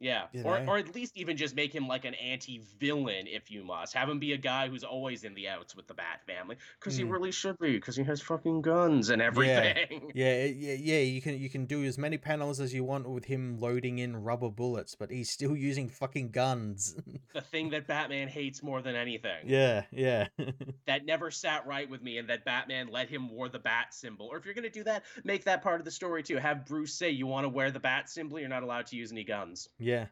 Yeah, 0.00 0.24
or 0.44 0.58
or 0.66 0.78
at 0.78 0.94
least 0.94 1.18
even 1.18 1.36
just 1.36 1.54
make 1.54 1.74
him 1.74 1.86
like 1.86 2.06
an 2.06 2.14
anti-villain 2.14 3.26
if 3.26 3.50
you 3.50 3.62
must. 3.62 3.92
Have 3.92 4.08
him 4.08 4.18
be 4.18 4.32
a 4.32 4.38
guy 4.38 4.66
who's 4.66 4.82
always 4.82 5.24
in 5.24 5.34
the 5.34 5.46
outs 5.46 5.76
with 5.76 5.86
the 5.88 5.92
Bat 5.92 6.22
family 6.26 6.56
because 6.78 6.94
mm. 6.94 7.00
he 7.00 7.04
hmm. 7.04 7.10
really 7.10 7.30
should 7.30 7.58
be 7.58 7.72
because 7.72 7.96
he 7.96 8.04
has 8.04 8.22
fucking 8.22 8.62
guns 8.62 9.10
and 9.10 9.20
everything. 9.20 10.10
Yeah. 10.14 10.44
yeah, 10.44 10.44
yeah, 10.44 10.76
yeah. 10.80 10.98
You 11.00 11.20
can 11.20 11.38
you 11.38 11.50
can 11.50 11.66
do 11.66 11.84
as 11.84 11.98
many 11.98 12.16
panels 12.16 12.60
as 12.60 12.72
you 12.72 12.82
want 12.82 13.10
with 13.10 13.26
him 13.26 13.60
loading 13.60 13.98
in 13.98 14.16
rubber 14.16 14.48
bullets, 14.48 14.94
but 14.94 15.10
he's 15.10 15.30
still 15.30 15.54
using 15.70 15.90
fucking 15.90 16.30
guns. 16.30 16.96
the 17.34 17.42
thing 17.42 17.68
that 17.70 17.86
Batman 17.86 18.28
hates 18.28 18.62
more 18.62 18.80
than 18.80 18.96
anything. 18.96 19.44
Yeah, 19.44 19.82
yeah. 19.90 20.28
that 20.86 21.04
never 21.04 21.30
sat 21.30 21.66
right 21.66 21.90
with 21.90 22.02
me, 22.02 22.16
and 22.16 22.26
that 22.30 22.46
Batman 22.46 22.88
let 22.90 23.10
him 23.10 23.36
wear 23.36 23.50
the 23.50 23.58
Bat 23.58 23.92
symbol. 23.92 24.28
Or 24.32 24.38
if 24.38 24.46
you're 24.46 24.54
gonna 24.54 24.70
do 24.70 24.84
that, 24.84 25.04
make 25.24 25.44
that 25.44 25.62
part 25.62 25.78
of 25.78 25.84
the 25.84 25.90
story 25.90 26.22
too. 26.22 26.38
Have 26.38 26.64
Bruce 26.64 26.94
say 26.94 27.10
you 27.10 27.26
want 27.26 27.44
to 27.44 27.50
wear 27.50 27.70
the 27.70 27.80
Bat 27.80 28.08
symbol, 28.08 28.38
you're 28.38 28.48
not 28.48 28.62
allowed 28.62 28.86
to 28.86 28.96
use 28.96 29.12
any 29.12 29.24
guns. 29.24 29.68
Yeah. 29.78 29.89
Yeah. 29.90 30.06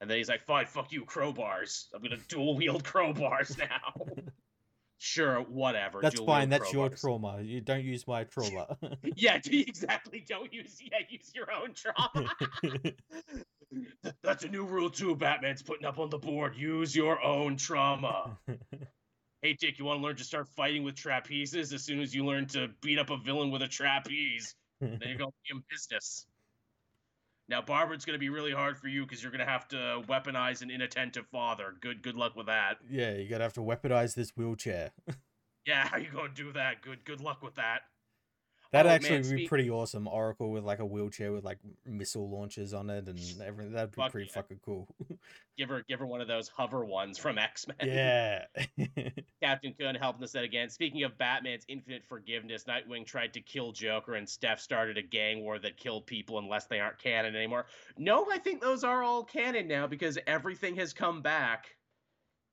And 0.00 0.10
then 0.10 0.18
he's 0.18 0.28
like, 0.28 0.42
fine, 0.42 0.66
fuck 0.66 0.92
you, 0.92 1.06
crowbars. 1.06 1.86
I'm 1.94 2.02
gonna 2.02 2.18
dual 2.28 2.56
wield 2.56 2.84
crowbars 2.84 3.56
now. 3.70 4.04
sure, 4.98 5.40
whatever. 5.40 6.00
That's 6.02 6.20
fine. 6.20 6.50
That's 6.50 6.68
crowbars. 6.68 6.72
your 6.74 6.88
trauma. 6.90 7.40
You 7.40 7.62
don't 7.62 7.84
use 7.84 8.06
my 8.06 8.24
trauma. 8.24 8.76
yeah, 9.16 9.40
exactly. 9.50 10.22
Don't 10.28 10.52
use 10.52 10.78
yeah, 10.82 10.98
use 11.08 11.32
your 11.34 11.50
own 11.50 11.72
trauma. 11.72 12.30
That's 14.22 14.44
a 14.44 14.48
new 14.48 14.66
rule 14.66 14.90
too. 14.90 15.16
Batman's 15.16 15.62
putting 15.62 15.86
up 15.86 15.98
on 15.98 16.10
the 16.10 16.18
board. 16.18 16.54
Use 16.54 16.94
your 16.94 17.22
own 17.24 17.56
trauma. 17.56 18.36
hey, 19.40 19.56
Dick, 19.58 19.78
you 19.78 19.86
want 19.86 20.00
to 20.00 20.04
learn 20.04 20.16
to 20.16 20.24
start 20.24 20.48
fighting 20.48 20.84
with 20.84 20.96
trapezes 20.96 21.72
as 21.72 21.82
soon 21.82 22.00
as 22.00 22.14
you 22.14 22.26
learn 22.26 22.44
to 22.48 22.68
beat 22.82 22.98
up 22.98 23.08
a 23.08 23.16
villain 23.16 23.50
with 23.50 23.62
a 23.62 23.68
trapeze? 23.68 24.54
then 24.80 25.00
you're 25.06 25.16
gonna 25.16 25.30
be 25.48 25.56
in 25.56 25.62
business. 25.70 26.26
Now, 27.48 27.60
Barbara, 27.60 27.94
it's 27.94 28.06
going 28.06 28.14
to 28.14 28.20
be 28.20 28.30
really 28.30 28.52
hard 28.52 28.78
for 28.78 28.88
you 28.88 29.04
because 29.04 29.22
you're 29.22 29.32
going 29.32 29.44
to 29.44 29.50
have 29.50 29.68
to 29.68 30.02
weaponize 30.08 30.62
an 30.62 30.70
inattentive 30.70 31.26
father. 31.26 31.74
Good, 31.80 32.02
good 32.02 32.16
luck 32.16 32.36
with 32.36 32.46
that. 32.46 32.78
Yeah, 32.88 33.12
you're 33.12 33.28
going 33.28 33.40
to 33.40 33.44
have 33.44 33.52
to 33.54 33.60
weaponize 33.60 34.14
this 34.14 34.30
wheelchair. 34.34 34.92
yeah, 35.66 35.86
how 35.88 35.98
you 35.98 36.10
going 36.10 36.34
to 36.34 36.42
do 36.42 36.52
that? 36.52 36.80
Good, 36.80 37.04
good 37.04 37.20
luck 37.20 37.42
with 37.42 37.56
that. 37.56 37.82
That'd 38.74 38.90
oh, 38.90 38.94
actually 38.96 39.10
man, 39.10 39.22
be 39.22 39.28
speak... 39.28 39.48
pretty 39.48 39.70
awesome. 39.70 40.08
Oracle 40.08 40.50
with 40.50 40.64
like 40.64 40.80
a 40.80 40.84
wheelchair 40.84 41.30
with 41.30 41.44
like 41.44 41.58
missile 41.86 42.28
launchers 42.28 42.74
on 42.74 42.90
it 42.90 43.06
and 43.06 43.20
everything. 43.40 43.72
That'd 43.72 43.92
be 43.92 43.96
Fuck 43.96 44.10
pretty 44.10 44.26
yeah. 44.26 44.34
fucking 44.34 44.60
cool. 44.64 44.88
give 45.56 45.68
her, 45.68 45.84
give 45.88 46.00
her 46.00 46.06
one 46.06 46.20
of 46.20 46.26
those 46.26 46.48
hover 46.48 46.84
ones 46.84 47.16
from 47.16 47.38
X 47.38 47.66
Men. 47.68 47.76
Yeah. 47.80 48.44
Captain 49.42 49.74
Kun 49.78 49.94
helping 49.94 50.24
us 50.24 50.32
that 50.32 50.42
again. 50.42 50.68
Speaking 50.70 51.04
of 51.04 51.16
Batman's 51.16 51.64
infinite 51.68 52.04
forgiveness, 52.04 52.64
Nightwing 52.64 53.06
tried 53.06 53.32
to 53.34 53.40
kill 53.40 53.70
Joker, 53.70 54.14
and 54.14 54.28
Steph 54.28 54.58
started 54.58 54.98
a 54.98 55.02
gang 55.02 55.42
war 55.42 55.60
that 55.60 55.76
killed 55.76 56.04
people 56.06 56.40
unless 56.40 56.66
they 56.66 56.80
aren't 56.80 56.98
canon 56.98 57.36
anymore. 57.36 57.66
No, 57.96 58.26
I 58.28 58.38
think 58.38 58.60
those 58.60 58.82
are 58.82 59.04
all 59.04 59.22
canon 59.22 59.68
now 59.68 59.86
because 59.86 60.18
everything 60.26 60.74
has 60.76 60.92
come 60.92 61.22
back. 61.22 61.76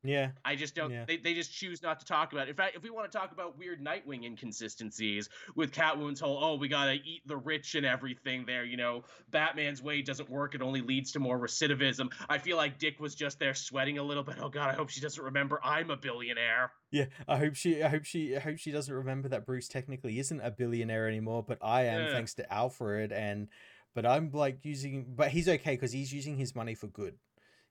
Yeah. 0.04 0.30
I 0.44 0.56
just 0.56 0.76
don't 0.76 0.92
yeah. 0.92 1.06
they, 1.06 1.18
they 1.18 1.34
just 1.34 1.54
choose 1.54 1.84
not 1.84 2.00
to 2.00 2.06
talk 2.06 2.34
about 2.34 2.48
it. 2.48 2.52
In 2.52 2.56
fact, 2.56 2.76
if 2.76 2.84
we 2.84 2.90
want 2.90 3.12
to 3.12 3.18
talk 3.18 3.32
about 3.32 3.58
weird 3.58 3.84
Nightwing 3.84 4.26
inconsistencies 4.26 5.30
with 5.56 5.72
Catwoman's 5.72 6.20
whole, 6.20 6.44
oh, 6.44 6.56
we 6.56 6.68
gotta 6.68 6.94
eat 6.94 7.22
the 7.26 7.38
rich 7.38 7.76
and 7.76 7.86
everything 7.86 8.46
there, 8.46 8.66
you 8.66 8.78
know, 8.78 9.04
Batman's 9.30 9.82
way 9.82 10.02
doesn't 10.02 10.30
work, 10.30 10.56
it 10.56 10.62
only 10.62 10.82
leads 10.82 11.12
to 11.12 11.20
more 11.20 11.40
recidivism. 11.40 12.12
I 12.30 12.40
feel 12.40 12.58
like 12.58 12.80
Dick 12.80 13.00
was 13.00 13.14
just 13.14 13.38
there 13.40 13.54
sweating 13.54 14.00
a 14.00 14.04
little 14.04 14.24
bit. 14.24 14.36
Oh 14.40 14.50
god, 14.50 14.70
I 14.70 14.74
hope 14.74 14.90
she 14.90 15.02
doesn't 15.02 15.24
remember 15.24 15.60
I'm 15.64 15.92
a 15.92 15.98
billionaire. 15.98 16.72
Yeah, 16.90 17.06
I 17.28 17.38
hope 17.38 17.56
she 17.56 17.84
I 17.84 17.90
hope 17.90 18.06
she 18.06 18.36
I 18.36 18.40
hope 18.40 18.58
she 18.58 18.72
doesn't 18.72 18.94
remember 18.94 19.30
that 19.30 19.46
Bruce 19.46 19.68
technically 19.68 20.18
isn't 20.20 20.42
a 20.42 20.50
billionaire 20.50 21.08
anymore, 21.08 21.44
but 21.48 21.60
I 21.62 21.84
am 21.84 22.02
yeah. 22.02 22.12
thanks 22.12 22.34
to 22.36 22.54
Alfred 22.54 23.12
and 23.12 23.50
but 23.94 24.06
I'm 24.06 24.32
like 24.32 24.66
using 24.66 25.14
but 25.16 25.30
he's 25.30 25.48
okay 25.48 25.74
because 25.74 25.92
he's 25.92 26.12
using 26.12 26.38
his 26.38 26.56
money 26.56 26.74
for 26.74 26.88
good. 26.88 27.16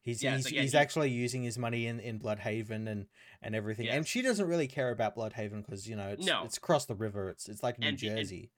He's 0.02 0.22
yes, 0.22 0.38
he's, 0.38 0.46
again, 0.46 0.62
he's 0.62 0.72
he, 0.72 0.78
actually 0.78 1.10
using 1.10 1.42
his 1.42 1.58
money 1.58 1.86
in, 1.86 2.00
in 2.00 2.18
Blüdhaven 2.18 2.88
and, 2.88 3.06
and 3.42 3.54
everything. 3.54 3.86
Yes. 3.86 3.96
And 3.96 4.06
she 4.06 4.22
doesn't 4.22 4.46
really 4.46 4.66
care 4.66 4.90
about 4.90 5.14
Blüdhaven 5.14 5.64
because 5.64 5.88
you 5.88 5.96
know 5.96 6.08
it's 6.08 6.26
no. 6.26 6.42
it's 6.44 6.56
across 6.56 6.86
the 6.86 6.94
river. 6.94 7.28
It's 7.28 7.48
it's 7.48 7.62
like 7.62 7.78
New 7.78 7.88
and, 7.88 7.98
Jersey 7.98 8.50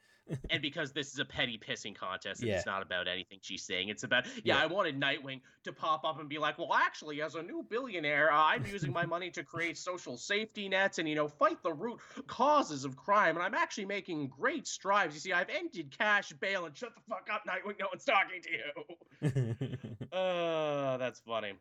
and 0.50 0.62
because 0.62 0.92
this 0.92 1.12
is 1.12 1.18
a 1.18 1.24
petty 1.24 1.58
pissing 1.58 1.94
contest, 1.94 2.40
and 2.40 2.48
yeah. 2.48 2.56
it's 2.56 2.66
not 2.66 2.82
about 2.82 3.08
anything 3.08 3.38
she's 3.42 3.62
saying. 3.62 3.88
It's 3.88 4.04
about 4.04 4.26
yeah, 4.44 4.56
yeah, 4.56 4.62
I 4.62 4.66
wanted 4.66 5.00
Nightwing 5.00 5.40
to 5.64 5.72
pop 5.72 6.04
up 6.04 6.20
and 6.20 6.28
be 6.28 6.38
like, 6.38 6.58
well, 6.58 6.72
actually, 6.74 7.22
as 7.22 7.34
a 7.34 7.42
new 7.42 7.64
billionaire, 7.68 8.32
uh, 8.32 8.36
I'm 8.36 8.66
using 8.66 8.92
my 8.92 9.06
money 9.06 9.30
to 9.30 9.42
create 9.42 9.78
social 9.78 10.16
safety 10.16 10.68
nets 10.68 10.98
and 10.98 11.08
you 11.08 11.14
know 11.14 11.28
fight 11.28 11.62
the 11.62 11.72
root 11.72 12.00
causes 12.26 12.84
of 12.84 12.96
crime, 12.96 13.36
and 13.36 13.44
I'm 13.44 13.54
actually 13.54 13.86
making 13.86 14.28
great 14.28 14.66
strides. 14.66 15.14
You 15.14 15.20
see, 15.20 15.32
I've 15.32 15.50
ended 15.50 15.96
cash 15.96 16.32
bail 16.32 16.66
and 16.66 16.76
shut 16.76 16.92
the 16.94 17.02
fuck 17.08 17.28
up, 17.32 17.44
Nightwing. 17.46 17.78
No 17.78 17.86
one's 17.90 18.04
talking 18.04 18.42
to 18.42 18.50
you. 18.50 20.12
uh, 20.16 20.96
that's 20.98 21.20
funny. 21.20 21.54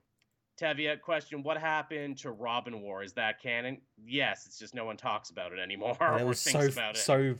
Tevia 0.61 0.99
question: 1.01 1.41
What 1.43 1.57
happened 1.57 2.17
to 2.19 2.31
Robin 2.31 2.81
War? 2.81 3.03
Is 3.03 3.13
that 3.13 3.41
canon? 3.41 3.77
Yes, 4.05 4.45
it's 4.45 4.59
just 4.59 4.75
no 4.75 4.85
one 4.85 4.97
talks 4.97 5.29
about 5.29 5.51
it 5.53 5.59
anymore. 5.59 5.97
It 6.19 6.25
was 6.25 6.39
so 6.39 6.69
so 6.93 7.37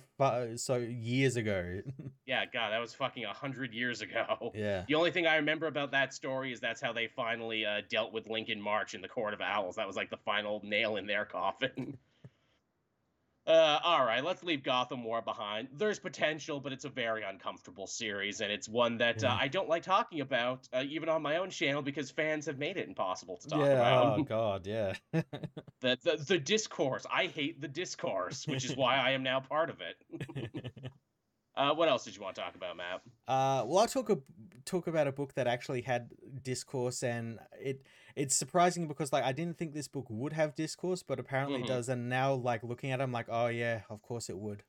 so 0.56 0.78
years 0.78 1.36
ago. 1.36 1.82
yeah, 2.26 2.46
God, 2.46 2.72
that 2.72 2.80
was 2.80 2.94
fucking 2.94 3.26
a 3.26 3.34
hundred 3.34 3.74
years 3.74 4.02
ago. 4.02 4.52
Yeah. 4.62 4.84
The 4.88 4.96
only 4.96 5.12
thing 5.12 5.28
I 5.28 5.38
remember 5.38 5.68
about 5.68 5.92
that 5.92 6.14
story 6.14 6.52
is 6.52 6.60
that's 6.60 6.82
how 6.82 6.94
they 6.94 7.08
finally 7.08 7.66
uh, 7.66 7.82
dealt 7.90 8.12
with 8.12 8.28
Lincoln 8.28 8.62
March 8.62 8.94
in 8.94 9.02
the 9.02 9.08
Court 9.08 9.34
of 9.34 9.42
Owls. 9.42 9.76
That 9.76 9.88
was 9.88 9.96
like 9.96 10.10
the 10.10 10.18
final 10.18 10.62
nail 10.64 10.98
in 10.98 11.08
their 11.08 11.26
coffin. 11.26 11.98
Uh, 13.48 13.80
all 13.84 14.06
right, 14.06 14.24
let's 14.24 14.44
leave 14.44 14.62
Gotham 14.62 15.04
War 15.04 15.22
behind. 15.22 15.68
There's 15.76 15.98
potential, 15.98 16.60
but 16.60 16.72
it's 16.72 16.86
a 16.86 16.90
very 16.90 17.24
uncomfortable 17.24 17.88
series, 17.88 18.40
and 18.42 18.52
it's 18.52 18.70
one 18.70 18.98
that 19.00 19.24
uh, 19.24 19.28
yeah. 19.28 19.34
uh, 19.34 19.38
I 19.42 19.48
don't 19.48 19.68
like 19.68 19.82
talking 19.82 20.22
about, 20.22 20.70
uh, 20.72 20.84
even 20.88 21.10
on 21.10 21.24
my 21.24 21.38
own 21.38 21.50
channel, 21.50 21.82
because 21.82 22.12
fans 22.12 22.46
have 22.46 22.60
made 22.60 22.78
it 22.78 22.88
impossible 22.88 23.38
to 23.38 23.48
talk 23.48 23.60
yeah, 23.62 23.74
about. 23.74 24.20
Oh 24.20 24.24
God, 24.24 24.68
yeah. 24.68 24.94
the, 25.12 25.98
the 26.04 26.24
the 26.28 26.38
discourse. 26.38 27.06
I 27.12 27.26
hate 27.26 27.60
the 27.60 27.68
discourse, 27.68 28.46
which 28.48 28.64
is 28.64 28.76
why 28.76 28.98
I 28.98 29.12
am 29.12 29.24
now 29.24 29.40
part 29.40 29.72
of 29.72 29.78
it. 29.82 30.52
Uh, 31.56 31.74
what 31.74 31.90
else 31.90 32.06
did 32.06 32.16
you 32.16 32.22
want 32.22 32.34
to 32.36 32.42
talk 32.42 32.56
about, 32.56 32.78
Matt? 32.78 33.02
Uh, 33.28 33.66
well, 33.66 33.80
I'll 33.80 33.88
talk 33.88 34.10
a, 34.10 34.18
talk 34.64 34.88
about 34.88 35.08
a 35.08 35.12
book 35.12 35.34
that 35.34 35.48
actually 35.48 35.82
had 35.82 36.10
discourse, 36.42 37.04
and 37.04 37.40
it 37.60 37.86
it's 38.16 38.36
surprising 38.36 38.88
because 38.88 39.14
like 39.14 39.24
I 39.24 39.32
didn't 39.32 39.58
think 39.58 39.74
this 39.74 39.88
book 39.88 40.06
would 40.10 40.34
have 40.34 40.56
discourse, 40.56 41.04
but 41.04 41.20
apparently 41.20 41.58
mm-hmm. 41.58 41.66
it 41.66 41.76
does. 41.76 41.90
And 41.90 42.10
now, 42.10 42.34
like 42.34 42.64
looking 42.64 42.92
at 42.92 43.00
it, 43.00 43.04
I'm 43.04 43.12
like, 43.12 43.28
oh 43.30 43.48
yeah, 43.48 43.82
of 43.90 44.02
course 44.02 44.30
it 44.30 44.38
would. 44.38 44.64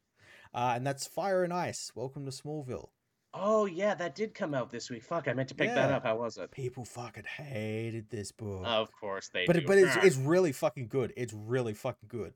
Uh, 0.55 0.73
and 0.77 0.87
that's 0.87 1.07
Fire 1.07 1.45
and 1.45 1.53
Ice. 1.53 1.93
Welcome 1.95 2.25
to 2.27 2.31
Smallville. 2.31 2.89
Oh 3.35 3.65
yeah, 3.65 3.95
that 3.95 4.15
did 4.15 4.35
come 4.35 4.53
out 4.53 4.71
this 4.71 4.91
week. 4.91 5.03
Fuck, 5.03 5.27
I 5.27 5.33
meant 5.33 5.49
to 5.49 5.55
pick 5.55 5.69
yeah. 5.69 5.75
that 5.75 5.91
up. 5.91 6.05
How 6.05 6.17
was 6.17 6.37
it? 6.37 6.51
People 6.51 6.85
fucking 6.85 7.25
hated 7.25 8.11
this 8.11 8.31
book. 8.31 8.63
Of 8.67 8.91
course 8.93 9.31
they 9.33 9.47
but, 9.47 9.57
do. 9.57 9.63
But 9.67 9.79
it's 9.79 9.97
it's 9.97 10.17
really 10.17 10.53
fucking 10.53 10.89
good. 10.89 11.15
It's 11.17 11.33
really 11.33 11.73
fucking 11.73 12.09
good. 12.09 12.35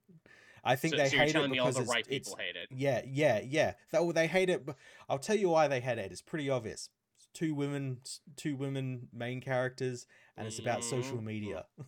I 0.65 0.75
think 0.75 0.95
so, 0.95 0.99
they 0.99 1.09
so 1.09 1.17
hate 1.19 1.37
it 1.37 1.51
because 1.51 1.77
all 1.77 1.83
the 1.83 1.89
right 1.89 2.07
people 2.07 2.37
hate 2.39 2.57
it. 2.57 2.69
Yeah, 2.75 3.03
yeah, 3.07 3.41
yeah. 3.41 3.75
That, 3.93 4.15
they 4.15 4.27
hate 4.27 4.49
it. 4.49 4.65
But 4.65 4.77
I'll 5.09 5.19
tell 5.19 5.37
you 5.37 5.51
why 5.51 5.69
they 5.69 5.81
hate 5.81 5.99
it. 5.99 6.11
It's 6.11 6.23
pretty 6.23 6.49
obvious. 6.51 6.89
Two 7.37 7.55
women, 7.55 7.99
two 8.37 8.57
women 8.57 9.09
main 9.13 9.43
characters, 9.43 10.07
and 10.39 10.47
it's 10.47 10.59
about 10.59 10.81
mm-hmm. 10.81 11.03
social 11.03 11.21
media. 11.21 11.67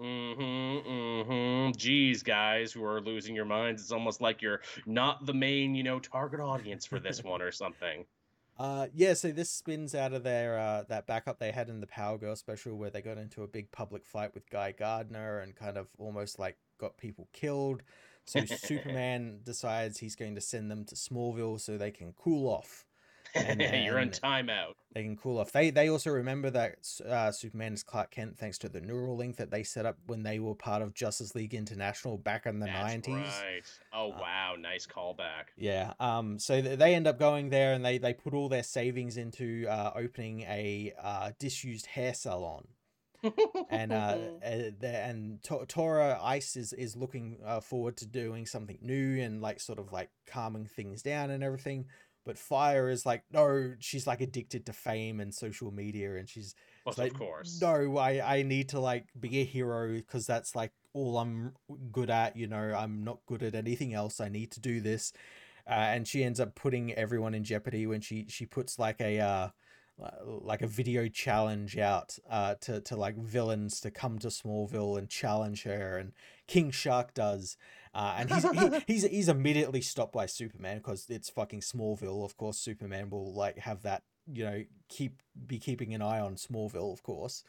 Mm-hmm. 0.00 0.88
Mm-hmm. 0.90 1.72
Geez, 1.76 2.22
guys 2.24 2.72
who 2.72 2.82
are 2.82 3.00
losing 3.00 3.36
your 3.36 3.44
minds. 3.44 3.82
It's 3.82 3.92
almost 3.92 4.20
like 4.20 4.42
you're 4.42 4.62
not 4.84 5.26
the 5.26 5.34
main, 5.34 5.76
you 5.76 5.84
know, 5.84 6.00
target 6.00 6.40
audience 6.40 6.84
for 6.86 6.98
this 6.98 7.22
one 7.22 7.40
or 7.40 7.52
something. 7.52 8.04
Uh, 8.58 8.88
yeah, 8.94 9.14
so 9.14 9.30
this 9.30 9.50
spins 9.50 9.94
out 9.94 10.12
of 10.12 10.24
their 10.24 10.58
uh, 10.58 10.84
that 10.88 11.06
backup 11.06 11.38
they 11.38 11.52
had 11.52 11.68
in 11.68 11.80
the 11.80 11.86
Power 11.86 12.18
Girl 12.18 12.34
special 12.34 12.76
where 12.76 12.90
they 12.90 13.00
got 13.00 13.18
into 13.18 13.42
a 13.42 13.46
big 13.46 13.70
public 13.70 14.04
fight 14.04 14.34
with 14.34 14.48
Guy 14.50 14.72
Gardner 14.72 15.40
and 15.40 15.54
kind 15.54 15.76
of 15.76 15.86
almost 15.98 16.38
like 16.38 16.56
got 16.78 16.96
people 16.98 17.28
killed. 17.32 17.82
So 18.24 18.44
Superman 18.46 19.40
decides 19.44 19.98
he's 19.98 20.16
going 20.16 20.34
to 20.34 20.40
send 20.40 20.70
them 20.70 20.84
to 20.86 20.94
Smallville 20.94 21.60
so 21.60 21.78
they 21.78 21.90
can 21.90 22.12
cool 22.12 22.48
off. 22.48 22.84
You're 23.84 23.98
on 23.98 24.10
timeout. 24.10 24.74
They 24.94 25.02
can 25.02 25.16
cool 25.16 25.38
off. 25.38 25.52
They 25.52 25.70
they 25.70 25.88
also 25.88 26.10
remember 26.10 26.50
that 26.50 26.74
uh, 27.06 27.32
Superman 27.32 27.72
is 27.72 27.82
Clark 27.82 28.10
Kent 28.10 28.38
thanks 28.38 28.58
to 28.58 28.68
the 28.68 28.80
neural 28.80 29.16
link 29.16 29.36
that 29.36 29.50
they 29.50 29.62
set 29.62 29.86
up 29.86 29.96
when 30.06 30.22
they 30.22 30.38
were 30.38 30.54
part 30.54 30.82
of 30.82 30.92
Justice 30.92 31.34
League 31.34 31.54
International 31.54 32.18
back 32.18 32.46
in 32.46 32.60
the 32.60 32.66
nineties. 32.66 33.14
Right. 33.14 33.62
Oh 33.92 34.12
uh, 34.12 34.18
wow, 34.20 34.54
nice 34.58 34.86
callback. 34.86 35.48
Yeah. 35.56 35.94
Um. 35.98 36.38
So 36.38 36.60
they 36.60 36.94
end 36.94 37.06
up 37.06 37.18
going 37.18 37.48
there 37.48 37.72
and 37.72 37.84
they 37.84 37.98
they 37.98 38.12
put 38.12 38.34
all 38.34 38.48
their 38.48 38.62
savings 38.62 39.16
into 39.16 39.66
uh, 39.68 39.92
opening 39.94 40.42
a 40.42 40.92
uh, 41.02 41.30
disused 41.38 41.86
hair 41.86 42.12
salon 42.12 42.66
and 43.70 43.92
uh, 43.92 44.16
uh 44.44 44.86
and 44.86 45.42
Tora 45.68 46.18
Ice 46.22 46.56
is 46.56 46.72
is 46.72 46.96
looking 46.96 47.38
uh, 47.44 47.60
forward 47.60 47.96
to 47.98 48.06
doing 48.06 48.46
something 48.46 48.78
new 48.80 49.20
and 49.20 49.40
like 49.40 49.60
sort 49.60 49.78
of 49.78 49.92
like 49.92 50.10
calming 50.26 50.66
things 50.66 51.02
down 51.02 51.30
and 51.30 51.42
everything. 51.42 51.86
But 52.24 52.38
Fire 52.38 52.88
is 52.88 53.04
like 53.04 53.24
no, 53.32 53.74
she's 53.78 54.06
like 54.06 54.20
addicted 54.20 54.66
to 54.66 54.72
fame 54.72 55.20
and 55.20 55.34
social 55.34 55.70
media, 55.72 56.16
and 56.16 56.28
she's 56.28 56.54
well, 56.84 56.94
like, 56.96 57.12
of 57.12 57.18
course, 57.18 57.60
no, 57.60 57.96
I 57.96 58.38
I 58.38 58.42
need 58.42 58.68
to 58.70 58.80
like 58.80 59.06
be 59.18 59.40
a 59.40 59.44
hero 59.44 59.92
because 59.94 60.26
that's 60.26 60.54
like 60.54 60.72
all 60.92 61.18
I'm 61.18 61.52
good 61.90 62.10
at. 62.10 62.36
You 62.36 62.46
know, 62.46 62.74
I'm 62.76 63.04
not 63.04 63.18
good 63.26 63.42
at 63.42 63.54
anything 63.54 63.94
else. 63.94 64.20
I 64.20 64.28
need 64.28 64.52
to 64.52 64.60
do 64.60 64.80
this. 64.80 65.12
Uh, 65.66 65.74
and 65.74 66.08
she 66.08 66.24
ends 66.24 66.40
up 66.40 66.54
putting 66.54 66.92
everyone 66.94 67.34
in 67.34 67.44
jeopardy 67.44 67.86
when 67.86 68.00
she 68.00 68.26
she 68.28 68.46
puts 68.46 68.78
like 68.78 69.00
a 69.00 69.20
uh, 69.20 69.48
like 70.24 70.62
a 70.62 70.66
video 70.66 71.08
challenge 71.08 71.78
out 71.78 72.18
uh, 72.30 72.54
to 72.62 72.80
to 72.80 72.96
like 72.96 73.16
villains 73.16 73.80
to 73.80 73.90
come 73.90 74.18
to 74.20 74.28
Smallville 74.28 74.98
and 74.98 75.08
challenge 75.08 75.64
her, 75.64 75.98
and 75.98 76.12
King 76.46 76.70
Shark 76.70 77.14
does, 77.14 77.56
uh, 77.94 78.16
and 78.18 78.30
he's 78.30 78.50
he, 78.50 78.80
he's 78.86 79.02
he's 79.04 79.28
immediately 79.28 79.80
stopped 79.80 80.12
by 80.12 80.26
Superman 80.26 80.78
because 80.78 81.06
it's 81.08 81.30
fucking 81.30 81.60
Smallville. 81.60 82.24
Of 82.24 82.36
course, 82.36 82.58
Superman 82.58 83.10
will 83.10 83.32
like 83.32 83.58
have 83.58 83.82
that 83.82 84.02
you 84.32 84.44
know 84.44 84.64
keep 84.88 85.22
be 85.46 85.58
keeping 85.58 85.94
an 85.94 86.02
eye 86.02 86.20
on 86.20 86.36
Smallville, 86.36 86.92
of 86.92 87.02
course. 87.02 87.44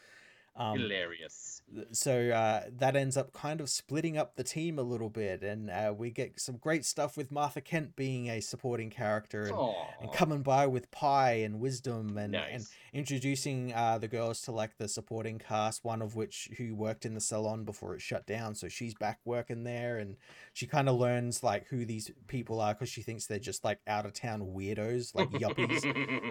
Um, 0.56 0.78
Hilarious. 0.78 1.62
So 1.92 2.30
uh, 2.30 2.66
that 2.78 2.96
ends 2.96 3.18
up 3.18 3.34
kind 3.34 3.60
of 3.60 3.70
splitting 3.70 4.18
up 4.18 4.36
the 4.36 4.44
team 4.44 4.78
a 4.78 4.84
little 4.84 5.10
bit, 5.10 5.42
and 5.42 5.72
uh, 5.72 5.94
we 5.98 6.12
get 6.12 6.40
some 6.40 6.58
great 6.58 6.86
stuff 6.86 7.18
with 7.18 7.32
Martha 7.32 7.62
Kent 7.62 7.96
being 7.96 8.30
a 8.30 8.40
supporting 8.42 8.92
character 8.92 9.46
and, 9.46 9.58
and 10.02 10.14
coming 10.14 10.44
by 10.44 10.68
with 10.68 10.92
pie 10.92 11.40
and 11.44 11.60
wisdom 11.60 12.16
and, 12.20 12.34
nice. 12.34 12.52
and 12.54 12.66
introducing 12.94 13.74
uh, 13.74 13.98
the 13.98 14.08
girls 14.08 14.42
to 14.42 14.52
like 14.52 14.78
the 14.78 14.88
supporting 14.88 15.40
cast. 15.40 15.84
One 15.84 16.04
of 16.04 16.16
which 16.16 16.50
who 16.58 16.76
worked 16.76 17.06
in 17.06 17.16
the 17.16 17.22
salon 17.22 17.64
before 17.64 17.96
it 17.96 18.02
shut 18.02 18.28
down, 18.28 18.54
so 18.54 18.68
she's 18.68 18.94
back 18.94 19.20
working 19.26 19.64
there, 19.64 19.98
and 19.98 20.18
she 20.54 20.68
kind 20.68 20.88
of 20.88 21.00
learns 21.00 21.42
like 21.42 21.68
who 21.70 21.86
these 21.86 22.12
people 22.28 22.62
are 22.62 22.76
because 22.76 22.90
she 22.90 23.02
thinks 23.02 23.26
they're 23.26 23.40
just 23.40 23.64
like 23.64 23.80
out 23.88 24.06
of 24.06 24.14
town 24.14 24.42
weirdos, 24.56 25.16
like 25.16 25.32
yuppies. 25.32 25.84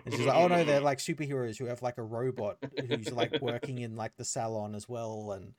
and 0.04 0.14
she's 0.14 0.26
like, 0.26 0.36
oh 0.36 0.46
no, 0.46 0.62
they're 0.62 0.80
like 0.80 0.98
superheroes 0.98 1.58
who 1.58 1.64
have 1.64 1.82
like 1.82 1.98
a 1.98 2.02
robot 2.02 2.58
who's 2.88 3.10
like 3.10 3.40
working 3.40 3.78
in 3.78 3.96
like 3.96 4.11
the 4.16 4.24
salon 4.24 4.74
as 4.74 4.88
well 4.88 5.32
and 5.32 5.54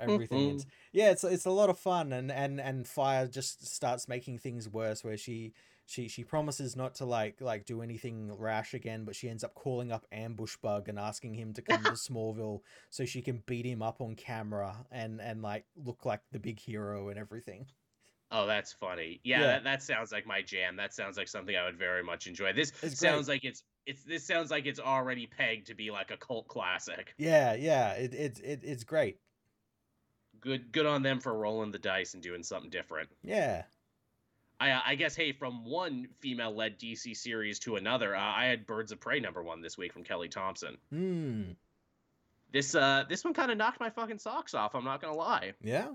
everything. 0.00 0.56
it's, 0.56 0.66
yeah, 0.92 1.10
it's 1.10 1.24
it's 1.24 1.46
a 1.46 1.50
lot 1.50 1.70
of 1.70 1.78
fun, 1.78 2.12
and 2.12 2.30
and 2.30 2.60
and 2.60 2.86
Fire 2.86 3.26
just 3.26 3.66
starts 3.66 4.08
making 4.08 4.38
things 4.38 4.68
worse 4.68 5.04
where 5.04 5.16
she 5.16 5.52
she 5.86 6.08
she 6.08 6.24
promises 6.24 6.76
not 6.76 6.96
to 6.96 7.04
like 7.04 7.40
like 7.40 7.64
do 7.64 7.80
anything 7.80 8.36
rash 8.36 8.74
again, 8.74 9.04
but 9.04 9.14
she 9.14 9.28
ends 9.28 9.44
up 9.44 9.54
calling 9.54 9.92
up 9.92 10.06
Ambush 10.10 10.56
Bug 10.56 10.88
and 10.88 10.98
asking 10.98 11.34
him 11.34 11.52
to 11.54 11.62
come 11.62 11.82
to 11.84 11.90
Smallville 11.92 12.60
so 12.90 13.04
she 13.04 13.22
can 13.22 13.42
beat 13.46 13.64
him 13.64 13.82
up 13.82 14.00
on 14.00 14.16
camera 14.16 14.84
and 14.90 15.20
and 15.20 15.42
like 15.42 15.64
look 15.76 16.04
like 16.04 16.20
the 16.32 16.40
big 16.40 16.58
hero 16.58 17.08
and 17.08 17.18
everything. 17.18 17.66
Oh, 18.32 18.46
that's 18.46 18.72
funny. 18.72 19.20
Yeah, 19.22 19.40
yeah. 19.40 19.46
That, 19.46 19.64
that, 19.64 19.82
sounds 19.84 20.10
like 20.10 20.26
my 20.26 20.42
jam. 20.42 20.74
That 20.74 20.92
sounds 20.92 21.16
like 21.16 21.28
something 21.28 21.54
I 21.54 21.64
would 21.64 21.78
very 21.78 22.02
much 22.02 22.26
enjoy. 22.26 22.52
This 22.52 22.72
sounds 22.92 23.28
like 23.28 23.44
it's 23.44 23.62
it's 23.86 24.02
this 24.02 24.24
sounds 24.24 24.50
like 24.50 24.66
it's 24.66 24.80
already 24.80 25.26
pegged 25.26 25.68
to 25.68 25.74
be 25.74 25.90
like 25.90 26.10
a 26.10 26.16
cult 26.16 26.48
classic. 26.48 27.14
Yeah, 27.16 27.54
yeah. 27.54 27.92
It, 27.92 28.14
it, 28.14 28.40
it 28.44 28.60
it's 28.62 28.84
great. 28.84 29.18
Good 30.40 30.72
good 30.72 30.86
on 30.86 31.02
them 31.02 31.20
for 31.20 31.32
rolling 31.32 31.70
the 31.70 31.78
dice 31.78 32.14
and 32.14 32.22
doing 32.22 32.42
something 32.42 32.70
different. 32.70 33.08
Yeah. 33.22 33.62
I, 34.58 34.80
I 34.86 34.94
guess 34.94 35.14
hey, 35.14 35.32
from 35.32 35.66
one 35.66 36.08
female-led 36.20 36.78
DC 36.78 37.14
series 37.14 37.58
to 37.60 37.76
another, 37.76 38.16
uh, 38.16 38.20
I 38.20 38.46
had 38.46 38.66
Birds 38.66 38.90
of 38.90 39.00
Prey 39.00 39.20
number 39.20 39.42
one 39.42 39.60
this 39.60 39.76
week 39.76 39.92
from 39.92 40.02
Kelly 40.02 40.28
Thompson. 40.28 40.78
Hmm. 40.90 41.42
This 42.52 42.74
uh 42.74 43.04
this 43.08 43.24
one 43.24 43.34
kind 43.34 43.50
of 43.50 43.58
knocked 43.58 43.80
my 43.80 43.90
fucking 43.90 44.18
socks 44.18 44.54
off. 44.54 44.74
I'm 44.74 44.84
not 44.84 45.00
gonna 45.00 45.16
lie. 45.16 45.52
Yeah. 45.62 45.88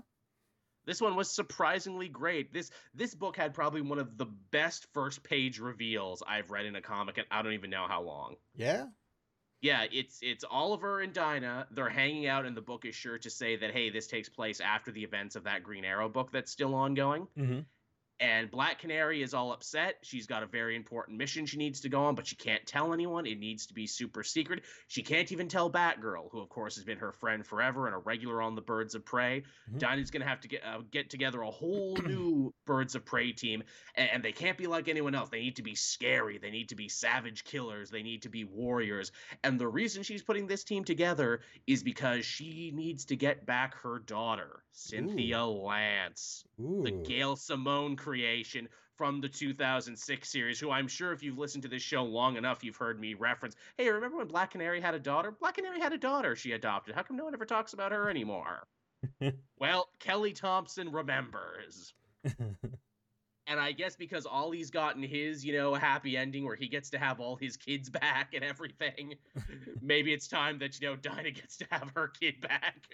This 0.84 1.00
one 1.00 1.16
was 1.16 1.30
surprisingly 1.30 2.08
great. 2.08 2.52
This 2.52 2.70
this 2.94 3.14
book 3.14 3.36
had 3.36 3.54
probably 3.54 3.82
one 3.82 3.98
of 3.98 4.18
the 4.18 4.26
best 4.26 4.86
first 4.92 5.22
page 5.22 5.58
reveals 5.58 6.22
I've 6.26 6.50
read 6.50 6.66
in 6.66 6.76
a 6.76 6.82
comic, 6.82 7.18
and 7.18 7.26
I 7.30 7.42
don't 7.42 7.54
even 7.54 7.70
know 7.70 7.86
how 7.88 8.02
long. 8.02 8.36
Yeah. 8.54 8.86
Yeah, 9.60 9.84
it's 9.92 10.18
it's 10.22 10.44
Oliver 10.48 11.00
and 11.00 11.12
Dinah. 11.12 11.68
They're 11.70 11.88
hanging 11.88 12.26
out, 12.26 12.46
and 12.46 12.56
the 12.56 12.60
book 12.60 12.84
is 12.84 12.96
sure 12.96 13.18
to 13.18 13.30
say 13.30 13.56
that 13.56 13.70
hey, 13.70 13.90
this 13.90 14.08
takes 14.08 14.28
place 14.28 14.60
after 14.60 14.90
the 14.90 15.04
events 15.04 15.36
of 15.36 15.44
that 15.44 15.62
Green 15.62 15.84
Arrow 15.84 16.08
book 16.08 16.32
that's 16.32 16.50
still 16.50 16.74
ongoing. 16.74 17.28
Mm-hmm. 17.38 17.60
And 18.22 18.48
Black 18.52 18.78
Canary 18.78 19.20
is 19.20 19.34
all 19.34 19.52
upset. 19.52 19.96
She's 20.02 20.28
got 20.28 20.44
a 20.44 20.46
very 20.46 20.76
important 20.76 21.18
mission 21.18 21.44
she 21.44 21.56
needs 21.56 21.80
to 21.80 21.88
go 21.88 22.04
on, 22.04 22.14
but 22.14 22.24
she 22.24 22.36
can't 22.36 22.64
tell 22.64 22.92
anyone. 22.92 23.26
It 23.26 23.40
needs 23.40 23.66
to 23.66 23.74
be 23.74 23.88
super 23.88 24.22
secret. 24.22 24.62
She 24.86 25.02
can't 25.02 25.32
even 25.32 25.48
tell 25.48 25.68
Batgirl, 25.68 26.30
who 26.30 26.38
of 26.38 26.48
course 26.48 26.76
has 26.76 26.84
been 26.84 26.98
her 26.98 27.10
friend 27.10 27.44
forever 27.44 27.86
and 27.86 27.96
a 27.96 27.98
regular 27.98 28.40
on 28.40 28.54
the 28.54 28.60
Birds 28.60 28.94
of 28.94 29.04
Prey. 29.04 29.42
Mm-hmm. 29.68 29.78
Dinah's 29.78 30.12
gonna 30.12 30.24
have 30.24 30.40
to 30.42 30.48
get 30.48 30.62
uh, 30.64 30.82
get 30.92 31.10
together 31.10 31.42
a 31.42 31.50
whole 31.50 31.96
new 31.96 32.54
Birds 32.64 32.94
of 32.94 33.04
Prey 33.04 33.32
team, 33.32 33.64
and, 33.96 34.08
and, 34.12 34.22
they 34.22 34.30
can't 34.30 34.56
be 34.56 34.68
like 34.68 34.86
anyone 34.86 35.16
else. 35.16 35.28
They 35.28 35.40
need 35.40 35.56
to 35.56 35.62
be 35.62 35.74
scary. 35.74 36.38
They 36.38 36.50
need 36.50 36.68
to 36.68 36.76
be 36.76 36.88
savage 36.88 37.42
killers. 37.42 37.90
They 37.90 38.04
need 38.04 38.22
to 38.22 38.28
be 38.28 38.44
warriors. 38.44 39.10
And 39.42 39.58
the 39.58 39.66
reason 39.66 40.04
she's 40.04 40.22
putting 40.22 40.46
this 40.46 40.62
team 40.62 40.84
together 40.84 41.40
is 41.66 41.82
because 41.82 42.24
she 42.24 42.70
needs 42.72 43.06
to 43.06 43.16
get 43.16 43.46
back 43.46 43.74
her 43.82 43.98
daughter, 43.98 44.62
Cynthia 44.70 45.44
Ooh. 45.44 45.64
Lance, 45.64 46.44
Ooh. 46.60 46.82
the 46.84 46.92
Gail 46.92 47.34
Simone 47.34 47.96
creation 48.12 48.68
from 48.98 49.22
the 49.22 49.28
2006 49.28 50.28
series, 50.28 50.60
who 50.60 50.70
I'm 50.70 50.86
sure 50.86 51.12
if 51.12 51.22
you've 51.22 51.38
listened 51.38 51.62
to 51.62 51.68
this 51.68 51.80
show 51.80 52.04
long 52.04 52.36
enough, 52.36 52.62
you've 52.62 52.76
heard 52.76 53.00
me 53.00 53.14
reference. 53.14 53.56
Hey, 53.78 53.88
remember 53.88 54.18
when 54.18 54.26
Black 54.28 54.50
Canary 54.50 54.82
had 54.82 54.94
a 54.94 54.98
daughter? 54.98 55.30
Black 55.40 55.54
Canary 55.54 55.80
had 55.80 55.94
a 55.94 55.98
daughter 55.98 56.36
she 56.36 56.52
adopted. 56.52 56.94
How 56.94 57.02
come 57.02 57.16
no 57.16 57.24
one 57.24 57.32
ever 57.32 57.46
talks 57.46 57.72
about 57.72 57.90
her 57.90 58.10
anymore? 58.10 58.66
well, 59.58 59.88
Kelly 59.98 60.34
Thompson 60.34 60.92
remembers. 60.92 61.94
and 62.38 63.58
I 63.58 63.72
guess 63.72 63.96
because 63.96 64.26
Ollie's 64.26 64.70
gotten 64.70 65.02
his, 65.02 65.42
you 65.42 65.54
know, 65.54 65.72
happy 65.72 66.18
ending 66.18 66.44
where 66.44 66.54
he 66.54 66.68
gets 66.68 66.90
to 66.90 66.98
have 66.98 67.18
all 67.18 67.36
his 67.36 67.56
kids 67.56 67.88
back 67.88 68.34
and 68.34 68.44
everything, 68.44 69.14
maybe 69.80 70.12
it's 70.12 70.28
time 70.28 70.58
that, 70.58 70.78
you 70.78 70.86
know, 70.86 70.96
Dinah 70.96 71.30
gets 71.30 71.56
to 71.56 71.66
have 71.70 71.90
her 71.96 72.08
kid 72.08 72.42
back 72.42 72.88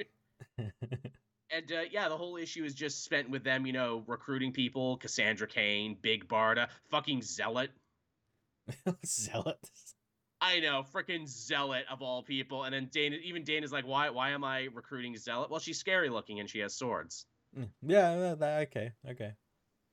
and 1.51 1.70
uh, 1.72 1.82
yeah, 1.90 2.09
the 2.09 2.16
whole 2.16 2.36
issue 2.36 2.64
is 2.64 2.74
just 2.74 3.05
spent 3.05 3.30
with 3.30 3.44
them, 3.44 3.66
you 3.66 3.72
know, 3.72 4.05
recruiting 4.07 4.53
people, 4.53 4.96
Cassandra 4.99 5.46
Cain, 5.46 5.96
Big 6.01 6.28
Barda, 6.28 6.68
fucking 6.90 7.22
Zealot. 7.22 7.70
zealot. 9.07 9.59
I 10.40 10.61
know, 10.61 10.84
freaking 10.94 11.26
Zealot 11.26 11.84
of 11.90 12.03
all 12.03 12.22
people. 12.22 12.64
And 12.64 12.74
then 12.74 12.88
Dana, 12.92 13.16
even 13.24 13.44
Dana's 13.44 13.72
like, 13.72 13.86
why, 13.86 14.11
why 14.11 14.30
am 14.30 14.44
I 14.44 14.68
recruiting 14.72 15.16
Zealot? 15.16 15.51
Well, 15.51 15.61
she's 15.61 15.78
scary 15.78 16.11
looking 16.11 16.40
and 16.40 16.49
she 16.49 16.61
has 16.61 16.74
swords. 16.74 17.26
Mm, 17.59 17.68
yeah, 17.82 18.34
that, 18.38 18.68
okay, 18.68 18.92
okay. 19.11 19.32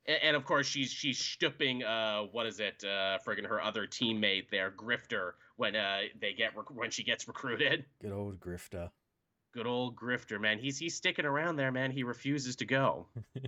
And, 0.08 0.18
and, 0.22 0.36
of 0.36 0.46
course, 0.46 0.68
she's 0.68 0.92
she's 0.92 1.18
stooping, 1.18 1.84
uh, 1.84 2.24
what 2.32 2.46
is 2.46 2.60
it, 2.60 2.84
uh, 2.84 3.18
friggin' 3.26 3.48
her 3.48 3.62
other 3.62 3.88
teammate 3.88 4.50
there, 4.52 4.72
Grifter, 4.72 5.32
when 5.56 5.76
uh 5.76 6.02
they 6.20 6.34
get 6.34 6.56
rec- 6.56 6.70
when 6.70 6.92
she 6.92 7.04
gets 7.04 7.28
recruited. 7.28 7.86
Good 8.02 8.12
old 8.12 8.40
Grifter. 8.40 8.90
Good 9.56 9.68
old 9.68 9.96
Grifter, 9.96 10.40
man. 10.40 10.60
He's 10.60 10.78
he's 10.78 10.96
sticking 10.96 11.26
around 11.26 11.56
there, 11.56 11.72
man. 11.72 11.90
He 11.90 12.04
refuses 12.04 12.58
to 12.58 12.66
go. 12.66 13.08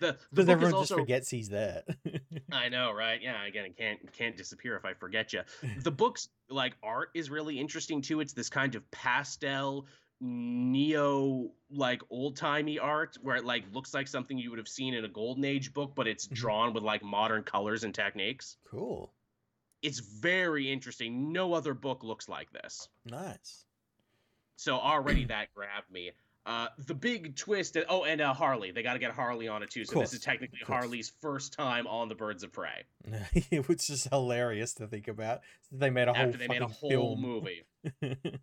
The, 0.00 0.06
the 0.12 0.18
because 0.32 0.48
everyone 0.48 0.74
also, 0.74 0.96
just 0.96 1.00
forgets 1.00 1.30
he's 1.30 1.48
there. 1.48 1.84
I 2.52 2.68
know, 2.68 2.92
right? 2.92 3.22
Yeah, 3.22 3.46
again, 3.46 3.64
it 3.64 3.78
can't 3.78 4.12
can't 4.12 4.36
disappear 4.36 4.76
if 4.76 4.84
I 4.84 4.92
forget 4.94 5.32
you. 5.32 5.42
The 5.78 5.92
book's 5.92 6.28
like 6.50 6.76
art 6.82 7.10
is 7.14 7.30
really 7.30 7.60
interesting 7.60 8.02
too. 8.02 8.18
It's 8.18 8.32
this 8.32 8.50
kind 8.50 8.74
of 8.74 8.90
pastel 8.90 9.86
neo 10.20 11.50
like 11.70 12.02
old 12.10 12.36
timey 12.36 12.80
art 12.80 13.16
where 13.22 13.36
it 13.36 13.44
like 13.44 13.64
looks 13.72 13.94
like 13.94 14.08
something 14.08 14.36
you 14.36 14.50
would 14.50 14.58
have 14.58 14.68
seen 14.68 14.94
in 14.94 15.04
a 15.04 15.08
golden 15.08 15.44
age 15.44 15.72
book, 15.72 15.92
but 15.94 16.08
it's 16.08 16.26
mm-hmm. 16.26 16.34
drawn 16.34 16.72
with 16.72 16.82
like 16.82 17.04
modern 17.04 17.44
colors 17.44 17.84
and 17.84 17.94
techniques. 17.94 18.56
Cool. 18.68 19.12
It's 19.80 20.00
very 20.00 20.72
interesting. 20.72 21.32
No 21.32 21.52
other 21.52 21.72
book 21.72 22.02
looks 22.02 22.28
like 22.28 22.50
this. 22.50 22.88
Nice. 23.04 23.64
So 24.56 24.76
already 24.76 25.24
that 25.26 25.52
grabbed 25.54 25.90
me. 25.90 26.12
Uh, 26.46 26.66
the 26.86 26.94
big 26.94 27.36
twist. 27.36 27.74
oh, 27.88 28.04
and 28.04 28.20
uh, 28.20 28.34
Harley. 28.34 28.70
They 28.70 28.82
got 28.82 28.92
to 28.94 28.98
get 28.98 29.12
Harley 29.12 29.48
on 29.48 29.62
it 29.62 29.70
too. 29.70 29.86
So 29.86 29.98
this 30.00 30.12
is 30.12 30.20
technically 30.20 30.58
Harley's 30.66 31.10
first 31.22 31.54
time 31.54 31.86
on 31.86 32.10
the 32.10 32.14
Birds 32.14 32.42
of 32.42 32.52
Prey, 32.52 32.84
which 33.66 33.88
is 33.88 34.04
hilarious 34.04 34.74
to 34.74 34.86
think 34.86 35.08
about. 35.08 35.40
They 35.72 35.88
made 35.88 36.06
a 36.08 36.10
After 36.10 36.22
whole 36.22 36.32
they 36.38 36.48
made 36.48 36.60
a 36.62 36.66
whole 36.66 36.90
film. 36.90 37.20
movie. 37.22 37.62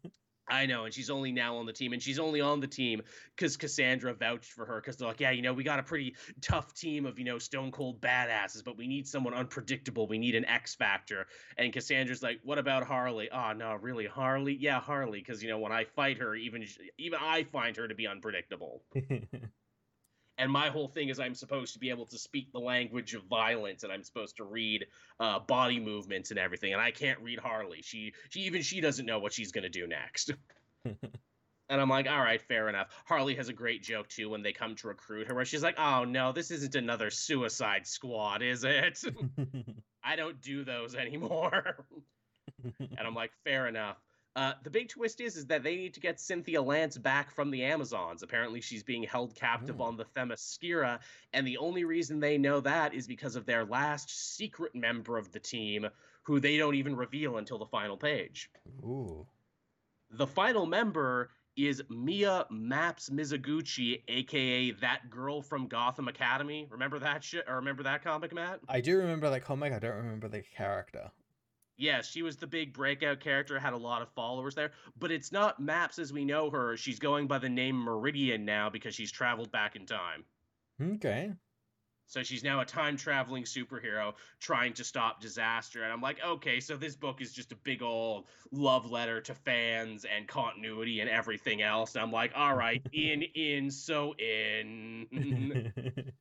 I 0.52 0.66
know, 0.66 0.86
and 0.86 0.94
she's 0.94 1.10
only 1.10 1.32
now 1.32 1.58
on 1.58 1.66
the 1.66 1.74
team, 1.74 1.94
and 1.94 2.02
she's 2.02 2.20
only 2.20 2.42
on 2.42 2.60
the 2.60 2.68
team 2.68 3.02
because 3.36 3.56
Cassandra 3.56 4.14
vouched 4.14 4.52
for 4.52 4.66
her 4.66 4.82
because 4.82 4.98
they're 4.98 5.08
like, 5.08 5.22
yeah, 5.22 5.32
you 5.32 5.42
know, 5.42 5.54
we 5.54 5.64
got 5.64 5.80
a 5.80 5.84
pretty 5.84 6.16
tough 6.42 6.74
team 6.74 7.06
of 7.06 7.18
you 7.18 7.26
know 7.26 7.40
stone 7.40 7.72
cold 7.72 8.02
badasses, 8.02 8.64
but 8.64 8.78
we 8.78 8.88
need 8.88 9.08
someone 9.08 9.34
unpredictable. 9.34 10.08
We 10.08 10.18
need 10.18 10.36
an 10.36 10.46
X 10.46 10.76
factor. 10.76 11.28
And 11.58 11.72
Cassandra's 11.72 12.22
like, 12.22 12.40
what 12.44 12.58
about 12.58 12.84
Harley? 12.84 13.30
Oh 13.32 13.54
no, 13.54 13.76
really, 13.76 14.06
Harley? 14.06 14.54
Yeah, 14.54 14.82
Harley, 14.82 15.20
because 15.20 15.42
you 15.42 15.50
know 15.50 15.60
when 15.60 15.72
I 15.72 15.86
fight 15.86 16.18
her, 16.18 16.36
even 16.36 16.66
even 16.98 17.20
I 17.22 17.44
find 17.44 17.76
her 17.78 17.88
to 17.88 17.96
be 17.96 18.06
unpredictable. 18.08 18.84
and 20.38 20.52
my 20.52 20.70
whole 20.70 20.88
thing 20.88 21.10
is 21.10 21.20
I'm 21.20 21.36
supposed 21.36 21.74
to 21.74 21.80
be 21.80 21.90
able 21.90 22.06
to 22.08 22.18
speak 22.18 22.52
the 22.52 22.60
language 22.60 23.14
of 23.14 23.24
violence, 23.24 23.84
and 23.84 23.92
I'm 23.92 24.04
supposed 24.04 24.38
to 24.38 24.44
read 24.44 24.88
uh, 25.20 25.40
body 25.40 25.80
movements 25.80 26.32
and 26.32 26.40
everything, 26.40 26.74
and 26.74 26.82
I 26.82 26.92
can't 26.92 27.20
read 27.20 27.40
Harley. 27.40 27.82
She 27.82 28.14
she 28.30 28.42
even 28.42 28.62
she 28.62 28.82
doesn't 28.82 29.06
know 29.06 29.20
what 29.20 29.34
she's 29.34 29.52
gonna 29.52 29.70
do 29.70 29.88
next. 29.88 30.32
and 30.86 31.82
I'm 31.82 31.90
like, 31.90 32.08
all 32.10 32.20
right, 32.20 32.42
fair 32.42 32.70
enough. 32.70 32.88
Harley 33.06 33.36
has 33.36 33.50
a 33.50 33.54
great 33.54 33.84
joke 33.84 34.08
too 34.10 34.30
when 34.30 34.42
they 34.42 34.52
come 34.52 34.76
to 34.76 34.88
recruit 34.88 35.28
her, 35.28 35.36
where 35.36 35.46
she's 35.46 35.64
like, 35.64 35.80
oh 35.80 36.04
no, 36.04 36.32
this 36.32 36.52
isn't 36.52 36.76
another 36.76 37.10
Suicide 37.10 37.86
Squad, 37.88 38.42
is 38.42 38.64
it? 38.64 39.04
I 40.04 40.16
don't 40.16 40.42
do 40.42 40.64
those 40.64 40.96
anymore. 40.96 41.86
and 42.64 43.00
I'm 43.00 43.16
like, 43.16 43.32
fair 43.44 43.68
enough. 43.68 43.98
Uh, 44.36 44.54
the 44.64 44.70
big 44.70 44.88
twist 44.88 45.20
is 45.20 45.36
is 45.36 45.46
that 45.48 45.62
they 45.62 45.76
need 45.76 45.94
to 45.94 46.00
get 46.00 46.20
Cynthia 46.20 46.62
Lance 46.62 46.98
back 46.98 47.32
from 47.32 47.52
the 47.52 47.64
Amazons. 47.64 48.24
Apparently, 48.24 48.62
she's 48.62 48.84
being 48.84 49.04
held 49.04 49.36
captive 49.36 49.82
Ooh. 49.82 49.84
on 49.84 49.98
the 49.98 50.06
Themyscira, 50.06 51.00
and 51.34 51.46
the 51.46 51.58
only 51.58 51.84
reason 51.84 52.20
they 52.20 52.38
know 52.38 52.62
that 52.62 52.94
is 52.94 53.08
because 53.08 53.36
of 53.36 53.46
their 53.46 53.66
last 53.66 54.36
secret 54.36 54.74
member 54.74 55.18
of 55.18 55.32
the 55.34 55.40
team, 55.40 55.88
who 56.24 56.40
they 56.40 56.58
don't 56.58 56.76
even 56.76 56.96
reveal 56.96 57.38
until 57.38 57.58
the 57.58 57.66
final 57.66 57.98
page. 57.98 58.50
Ooh. 58.84 59.28
The 60.12 60.28
final 60.28 60.66
member 60.66 61.32
is 61.58 61.84
Mia 61.90 62.46
Maps 62.50 63.10
Mizoguchi, 63.10 64.02
aka 64.08 64.72
that 64.72 65.10
girl 65.10 65.42
from 65.42 65.68
Gotham 65.68 66.08
Academy. 66.08 66.68
Remember 66.70 67.00
that 67.00 67.22
shit? 67.22 67.44
Or 67.50 67.56
remember 67.56 67.84
that 67.84 68.02
comic, 68.02 68.34
Matt? 68.34 68.62
I 68.70 68.80
do 68.80 68.98
remember 68.98 69.30
that 69.30 69.44
comic. 69.44 69.74
I 69.74 69.80
don't 69.80 69.98
remember 69.98 70.30
the 70.30 70.42
character 70.56 71.12
yeah, 71.82 72.02
she 72.02 72.22
was 72.22 72.38
the 72.38 72.48
big 72.48 72.74
breakout 72.74 73.20
character, 73.20 73.60
had 73.60 73.74
a 73.74 73.78
lot 73.78 74.02
of 74.02 74.10
followers 74.10 74.56
there. 74.56 74.72
But 75.00 75.12
it's 75.12 75.32
not 75.32 75.60
Maps 75.60 76.00
as 76.00 76.14
we 76.14 76.24
know 76.24 76.50
her. 76.52 76.78
She's 76.78 77.00
going 77.00 77.28
by 77.28 77.40
the 77.40 77.50
name 77.50 77.76
Meridian 77.76 78.46
now 78.46 78.70
because 78.70 78.94
she's 78.94 79.12
traveled 79.12 79.52
back 79.52 79.76
in 79.76 79.86
time. 79.86 80.24
Okay. 80.82 81.32
So 82.06 82.24
she's 82.24 82.44
now 82.44 82.60
a 82.60 82.66
time 82.66 82.98
traveling 82.98 83.44
superhero 83.46 84.14
trying 84.40 84.74
to 84.74 84.84
stop 84.84 85.22
disaster. 85.22 85.84
And 85.84 85.94
I'm 85.94 86.02
like, 86.02 86.18
okay, 86.24 86.60
so 86.60 86.76
this 86.76 86.96
book 86.96 87.22
is 87.22 87.34
just 87.34 87.54
a 87.54 87.56
big 87.56 87.82
old 87.82 88.26
love 88.52 88.92
letter 88.92 89.22
to 89.22 89.34
fans 89.34 90.06
and 90.06 90.28
continuity 90.28 91.00
and 91.00 91.10
everything 91.10 91.62
else. 91.62 91.96
And 91.96 92.04
I'm 92.04 92.12
like, 92.12 92.34
all 92.36 92.56
right, 92.56 92.86
in, 92.94 93.24
in, 93.24 93.72
so 93.72 94.14
in. 94.16 95.72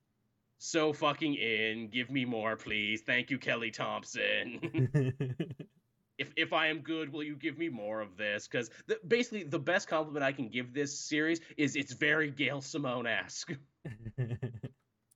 so 0.61 0.93
fucking 0.93 1.33
in. 1.33 1.89
Give 1.89 2.11
me 2.11 2.23
more, 2.23 2.55
please. 2.55 3.01
Thank 3.01 3.31
you, 3.31 3.39
Kelly 3.39 3.71
Thompson. 3.71 4.89
if 6.19 6.31
if 6.35 6.53
I 6.53 6.67
am 6.67 6.81
good, 6.81 7.11
will 7.11 7.23
you 7.23 7.35
give 7.35 7.57
me 7.57 7.67
more 7.67 7.99
of 7.99 8.15
this? 8.15 8.47
Because 8.47 8.69
basically, 9.07 9.43
the 9.43 9.57
best 9.57 9.87
compliment 9.87 10.23
I 10.23 10.31
can 10.31 10.49
give 10.49 10.71
this 10.71 10.97
series 10.97 11.41
is 11.57 11.75
it's 11.75 11.93
very 11.93 12.29
Gail 12.29 12.61
Simone 12.61 13.07
esque. 13.07 13.53
and 14.17 14.37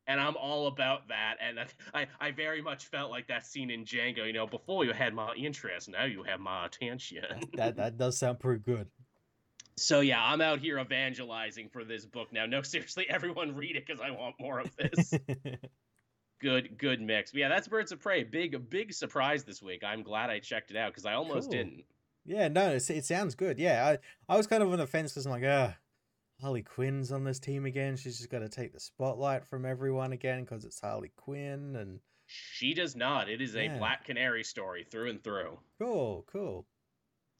I'm 0.07 0.35
all 0.35 0.65
about 0.65 1.07
that. 1.09 1.35
And 1.39 1.59
I, 1.93 2.07
I 2.19 2.31
very 2.31 2.63
much 2.63 2.87
felt 2.87 3.11
like 3.11 3.27
that 3.27 3.45
scene 3.45 3.69
in 3.69 3.85
Django. 3.85 4.25
You 4.25 4.33
know, 4.33 4.47
before 4.47 4.83
you 4.83 4.93
had 4.93 5.13
my 5.13 5.31
interest, 5.35 5.89
now 5.89 6.05
you 6.05 6.23
have 6.23 6.39
my 6.39 6.65
attention. 6.65 7.23
that 7.53 7.75
that 7.75 7.99
does 7.99 8.17
sound 8.17 8.39
pretty 8.39 8.63
good. 8.63 8.87
So 9.77 9.99
yeah, 9.99 10.23
I'm 10.23 10.41
out 10.41 10.59
here 10.59 10.79
evangelizing 10.79 11.69
for 11.69 11.83
this 11.83 12.05
book 12.05 12.31
now. 12.31 12.45
No, 12.45 12.61
seriously, 12.63 13.05
everyone 13.09 13.55
read 13.55 13.75
it 13.75 13.85
because 13.85 14.01
I 14.01 14.11
want 14.11 14.35
more 14.39 14.59
of 14.59 14.75
this. 14.77 15.13
good, 16.41 16.77
good 16.77 17.01
mix. 17.01 17.31
But 17.31 17.39
yeah, 17.41 17.49
that's 17.49 17.67
Birds 17.67 17.91
of 17.91 17.99
Prey. 17.99 18.23
Big, 18.23 18.69
big 18.69 18.93
surprise 18.93 19.43
this 19.43 19.61
week. 19.61 19.83
I'm 19.83 20.03
glad 20.03 20.29
I 20.29 20.39
checked 20.39 20.71
it 20.71 20.77
out 20.77 20.91
because 20.91 21.05
I 21.05 21.13
almost 21.13 21.49
cool. 21.49 21.57
didn't. 21.57 21.83
Yeah, 22.25 22.47
no, 22.47 22.71
it, 22.71 22.89
it 22.89 23.05
sounds 23.05 23.35
good. 23.35 23.59
Yeah, 23.59 23.97
I, 24.29 24.33
I 24.33 24.37
was 24.37 24.47
kind 24.47 24.63
of 24.63 24.71
on 24.71 24.79
the 24.79 24.87
fence 24.87 25.11
because 25.11 25.25
I'm 25.25 25.31
like, 25.31 25.43
ah, 25.45 25.75
Harley 26.41 26.63
Quinn's 26.63 27.11
on 27.11 27.23
this 27.23 27.39
team 27.39 27.65
again. 27.65 27.95
She's 27.95 28.17
just 28.17 28.31
got 28.31 28.39
to 28.39 28.49
take 28.49 28.73
the 28.73 28.79
spotlight 28.79 29.45
from 29.45 29.65
everyone 29.65 30.11
again 30.11 30.41
because 30.41 30.65
it's 30.65 30.79
Harley 30.79 31.11
Quinn, 31.15 31.75
and 31.75 31.99
she 32.27 32.73
does 32.73 32.95
not. 32.95 33.29
It 33.29 33.41
is 33.41 33.55
a 33.55 33.65
yeah. 33.65 33.77
Black 33.77 34.05
Canary 34.05 34.43
story 34.43 34.85
through 34.89 35.09
and 35.11 35.23
through. 35.23 35.59
Cool, 35.79 36.25
cool. 36.31 36.65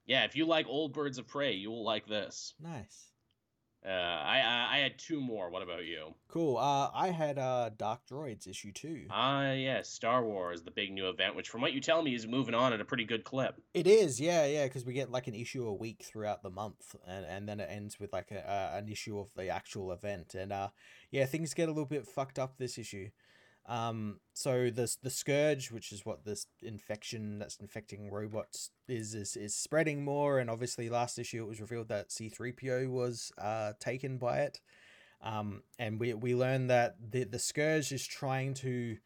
Yeah, 0.06 0.24
if 0.26 0.36
you 0.36 0.46
like 0.46 0.68
old 0.68 0.94
Birds 0.94 1.18
of 1.18 1.28
Prey, 1.28 1.54
you 1.54 1.72
will 1.72 1.84
like 1.84 2.08
this. 2.08 2.54
Nice. 2.60 3.12
Uh, 3.86 3.92
I, 3.92 4.40
I, 4.40 4.78
I 4.78 4.78
had 4.80 4.98
two 4.98 5.22
more. 5.22 5.52
What 5.52 5.62
about 5.62 5.86
you? 5.86 6.16
Cool. 6.28 6.58
Uh, 6.58 6.90
I 6.92 7.10
had 7.10 7.38
uh 7.38 7.70
Dark 7.78 8.02
Droids 8.10 8.48
issue 8.48 8.72
two. 8.72 9.06
Ah, 9.12 9.52
yes, 9.52 9.60
yeah, 9.60 9.82
Star 9.84 10.24
Wars, 10.24 10.64
the 10.64 10.72
big 10.72 10.92
new 10.92 11.08
event, 11.08 11.36
which 11.36 11.50
from 11.50 11.62
what 11.62 11.72
you 11.72 11.80
tell 11.80 12.02
me 12.02 12.16
is 12.16 12.26
moving 12.26 12.56
on 12.56 12.74
at 12.74 12.82
a 12.82 12.86
pretty 12.86 13.04
good 13.04 13.24
clip. 13.24 13.62
It 13.76 13.86
is, 13.86 14.20
yeah, 14.20 14.46
yeah, 14.48 14.64
because 14.66 14.86
we 14.86 14.94
get 14.94 15.12
like 15.12 15.28
an 15.28 15.36
issue 15.36 15.68
a 15.68 15.74
week 15.74 16.02
throughout 16.04 16.42
the 16.42 16.50
month, 16.50 16.96
and 17.08 17.26
and 17.28 17.48
then 17.48 17.60
it 17.60 17.70
ends 17.70 18.00
with 18.00 18.12
like 18.12 18.32
a, 18.32 18.50
uh, 18.50 18.78
an 18.78 18.90
issue 18.90 19.20
of 19.20 19.28
the 19.36 19.50
actual 19.50 19.92
event, 19.92 20.34
and 20.34 20.52
uh, 20.52 20.70
yeah, 21.12 21.26
things 21.26 21.54
get 21.54 21.70
a 21.70 21.72
little 21.72 21.86
bit 21.86 22.08
fucked 22.08 22.40
up 22.40 22.58
this 22.58 22.80
issue. 22.80 23.10
Um, 23.68 24.20
so 24.34 24.70
the 24.70 24.94
the 25.02 25.10
scourge, 25.10 25.72
which 25.72 25.92
is 25.92 26.06
what 26.06 26.24
this 26.24 26.46
infection 26.62 27.40
that's 27.40 27.58
infecting 27.58 28.12
robots 28.12 28.70
is, 28.88 29.16
is 29.16 29.36
is 29.36 29.56
spreading 29.56 30.04
more, 30.04 30.40
and 30.40 30.50
obviously 30.50 30.90
last 30.90 31.18
issue 31.18 31.44
it 31.44 31.48
was 31.48 31.62
revealed 31.62 31.88
that 31.90 32.12
C 32.12 32.30
three 32.30 32.52
PO 32.52 32.88
was 32.90 33.32
uh 33.40 33.74
taken 33.80 34.18
by 34.18 34.42
it, 34.42 34.62
um, 35.22 35.64
and 35.80 36.00
we 36.00 36.14
we 36.14 36.36
learned 36.36 36.70
that 36.70 36.96
the 37.12 37.24
the 37.24 37.40
scourge 37.40 37.92
is 37.92 38.06
trying 38.06 38.54
to 38.56 38.98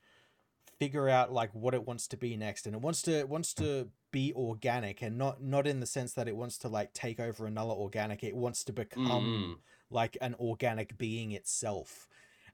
figure 0.78 1.08
out 1.08 1.32
like 1.32 1.54
what 1.54 1.74
it 1.74 1.88
wants 1.88 2.08
to 2.08 2.18
be 2.18 2.36
next, 2.36 2.66
and 2.66 2.76
it 2.76 2.82
wants 2.82 3.02
to 3.04 3.18
it 3.18 3.30
wants 3.30 3.54
to 3.54 3.88
be 4.12 4.34
organic, 4.36 5.02
and 5.02 5.18
not 5.18 5.42
not 5.42 5.68
in 5.68 5.80
the 5.80 5.86
sense 5.86 6.14
that 6.14 6.28
it 6.28 6.36
wants 6.36 6.58
to 6.58 6.68
like 6.68 6.92
take 6.94 7.22
over 7.22 7.46
another 7.46 7.72
organic. 7.72 8.26
It 8.26 8.36
wants 8.36 8.66
to 8.66 8.74
become 8.74 9.06
mm. 9.06 9.56
like 9.90 10.18
an 10.20 10.36
organic 10.38 10.98
being 10.98 11.32
itself 11.32 12.10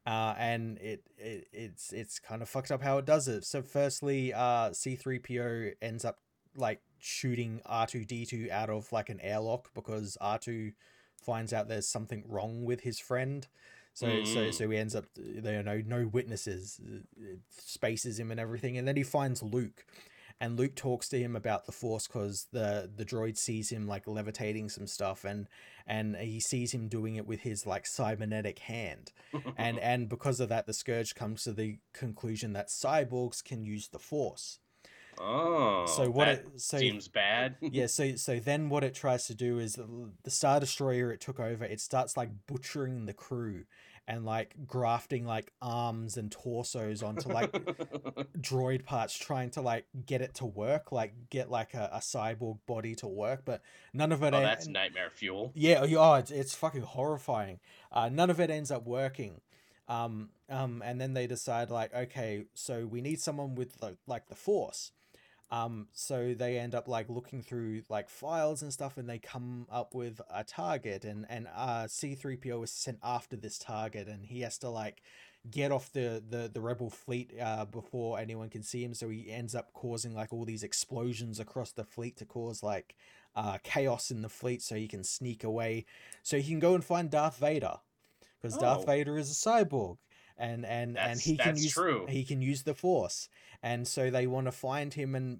uh, 0.05 0.35
and 0.37 0.77
it, 0.77 1.03
it 1.17 1.47
it's 1.51 1.91
it's 1.91 2.19
kind 2.19 2.41
of 2.41 2.49
fucked 2.49 2.71
up 2.71 2.81
how 2.81 2.97
it 2.97 3.05
does 3.05 3.27
it. 3.27 3.43
So 3.43 3.61
firstly, 3.61 4.33
uh, 4.33 4.69
C3PO 4.69 5.73
ends 5.81 6.05
up 6.05 6.19
like 6.55 6.81
shooting 6.99 7.61
R2D2 7.69 8.49
out 8.49 8.69
of 8.69 8.91
like 8.91 9.09
an 9.09 9.19
airlock 9.21 9.73
because 9.73 10.17
R2 10.21 10.73
finds 11.21 11.53
out 11.53 11.67
there's 11.67 11.87
something 11.87 12.23
wrong 12.27 12.65
with 12.65 12.81
his 12.81 12.99
friend. 12.99 13.47
So 13.93 14.07
mm. 14.07 14.27
so 14.27 14.51
so 14.51 14.69
he 14.69 14.77
ends 14.77 14.95
up 14.95 15.05
there 15.15 15.59
are 15.59 15.63
no 15.63 15.81
no 15.85 16.07
witnesses, 16.07 16.79
it 17.17 17.39
spaces 17.49 18.19
him 18.19 18.29
and 18.29 18.39
everything, 18.39 18.77
and 18.77 18.87
then 18.87 18.97
he 18.97 19.03
finds 19.03 19.41
Luke, 19.41 19.85
and 20.39 20.57
Luke 20.57 20.75
talks 20.75 21.07
to 21.09 21.19
him 21.19 21.35
about 21.35 21.65
the 21.65 21.71
Force 21.71 22.07
because 22.07 22.47
the 22.51 22.89
the 22.93 23.05
droid 23.05 23.37
sees 23.37 23.69
him 23.69 23.87
like 23.87 24.07
levitating 24.07 24.69
some 24.69 24.87
stuff, 24.87 25.23
and 25.23 25.47
and 25.87 26.15
he 26.15 26.39
sees 26.39 26.73
him 26.73 26.87
doing 26.87 27.15
it 27.15 27.27
with 27.27 27.41
his 27.41 27.65
like 27.65 27.85
cybernetic 27.85 28.59
hand, 28.59 29.11
and 29.57 29.79
and 29.79 30.09
because 30.09 30.39
of 30.39 30.49
that, 30.49 30.65
the 30.65 30.73
Scourge 30.73 31.15
comes 31.15 31.43
to 31.43 31.53
the 31.53 31.79
conclusion 31.93 32.53
that 32.53 32.67
cyborgs 32.67 33.43
can 33.43 33.63
use 33.63 33.87
the 33.87 33.99
Force. 33.99 34.59
Oh, 35.17 35.85
so 35.85 36.09
what 36.09 36.27
it 36.27 36.45
so 36.57 36.77
seems 36.77 37.07
bad. 37.07 37.55
yeah, 37.61 37.87
so 37.87 38.15
so 38.15 38.39
then 38.39 38.69
what 38.69 38.83
it 38.83 38.93
tries 38.93 39.27
to 39.27 39.35
do 39.35 39.59
is 39.59 39.79
the 40.23 40.31
Star 40.31 40.59
Destroyer 40.59 41.11
it 41.11 41.21
took 41.21 41.39
over. 41.39 41.63
It 41.63 41.79
starts 41.79 42.17
like 42.17 42.29
butchering 42.47 43.05
the 43.05 43.13
crew 43.13 43.63
and 44.07 44.25
like 44.25 44.53
grafting 44.67 45.25
like 45.25 45.51
arms 45.61 46.17
and 46.17 46.31
torsos 46.31 47.01
onto 47.01 47.29
like 47.29 47.51
droid 48.39 48.85
parts 48.85 49.17
trying 49.17 49.49
to 49.49 49.61
like 49.61 49.85
get 50.05 50.21
it 50.21 50.35
to 50.35 50.45
work 50.45 50.91
like 50.91 51.13
get 51.29 51.49
like 51.49 51.73
a, 51.73 51.89
a 51.93 51.99
cyborg 51.99 52.59
body 52.67 52.93
to 52.95 53.07
work 53.07 53.41
but 53.45 53.61
none 53.93 54.11
of 54.11 54.21
it 54.23 54.33
oh, 54.33 54.41
that's 54.41 54.67
nightmare 54.67 55.09
fuel. 55.09 55.51
Yeah 55.55 55.81
oh, 55.81 55.95
oh 55.97 56.13
it's, 56.15 56.31
it's 56.31 56.53
fucking 56.53 56.81
horrifying. 56.81 57.59
Uh, 57.91 58.09
none 58.09 58.29
of 58.29 58.39
it 58.39 58.49
ends 58.49 58.71
up 58.71 58.85
working. 58.85 59.41
Um 59.87 60.29
um 60.49 60.83
and 60.85 61.01
then 61.01 61.13
they 61.13 61.27
decide 61.27 61.69
like 61.69 61.93
okay 61.93 62.45
so 62.53 62.85
we 62.85 63.01
need 63.01 63.19
someone 63.19 63.55
with 63.55 63.75
like, 63.81 63.97
like 64.07 64.27
the 64.27 64.35
force 64.35 64.91
um, 65.51 65.87
so 65.93 66.33
they 66.33 66.57
end 66.57 66.73
up 66.73 66.87
like 66.87 67.09
looking 67.09 67.41
through 67.41 67.83
like 67.89 68.09
files 68.09 68.61
and 68.61 68.73
stuff, 68.73 68.97
and 68.97 69.07
they 69.07 69.19
come 69.19 69.67
up 69.71 69.93
with 69.93 70.19
a 70.33 70.43
target, 70.43 71.05
and 71.05 71.25
and 71.29 71.47
uh, 71.55 71.87
C 71.87 72.15
three 72.15 72.35
PO 72.35 72.63
is 72.63 72.71
sent 72.71 72.97
after 73.03 73.35
this 73.35 73.57
target, 73.57 74.07
and 74.07 74.25
he 74.25 74.41
has 74.41 74.57
to 74.59 74.69
like 74.69 75.01
get 75.51 75.71
off 75.71 75.91
the 75.93 76.23
the 76.27 76.49
the 76.51 76.61
rebel 76.61 76.89
fleet 76.89 77.31
uh, 77.39 77.65
before 77.65 78.19
anyone 78.19 78.49
can 78.49 78.63
see 78.63 78.83
him. 78.83 78.95
So 78.95 79.09
he 79.09 79.31
ends 79.31 79.53
up 79.53 79.71
causing 79.73 80.15
like 80.15 80.33
all 80.33 80.45
these 80.45 80.63
explosions 80.63 81.39
across 81.39 81.71
the 81.71 81.83
fleet 81.83 82.17
to 82.17 82.25
cause 82.25 82.63
like 82.63 82.95
uh, 83.35 83.59
chaos 83.63 84.09
in 84.09 84.23
the 84.23 84.29
fleet, 84.29 84.63
so 84.63 84.75
he 84.75 84.87
can 84.87 85.03
sneak 85.03 85.43
away, 85.43 85.85
so 86.23 86.37
he 86.37 86.49
can 86.49 86.59
go 86.59 86.73
and 86.73 86.83
find 86.83 87.11
Darth 87.11 87.37
Vader, 87.37 87.75
because 88.41 88.57
oh. 88.57 88.61
Darth 88.61 88.85
Vader 88.87 89.17
is 89.17 89.29
a 89.29 89.33
cyborg 89.33 89.97
and 90.37 90.65
and 90.65 90.95
that's, 90.95 91.11
and 91.11 91.21
he 91.21 91.37
can 91.37 91.55
use 91.55 91.73
true. 91.73 92.05
he 92.09 92.23
can 92.23 92.41
use 92.41 92.63
the 92.63 92.73
force. 92.73 93.29
And 93.63 93.87
so 93.87 94.09
they 94.09 94.27
want 94.27 94.47
to 94.47 94.51
find 94.51 94.93
him 94.93 95.15
and 95.15 95.39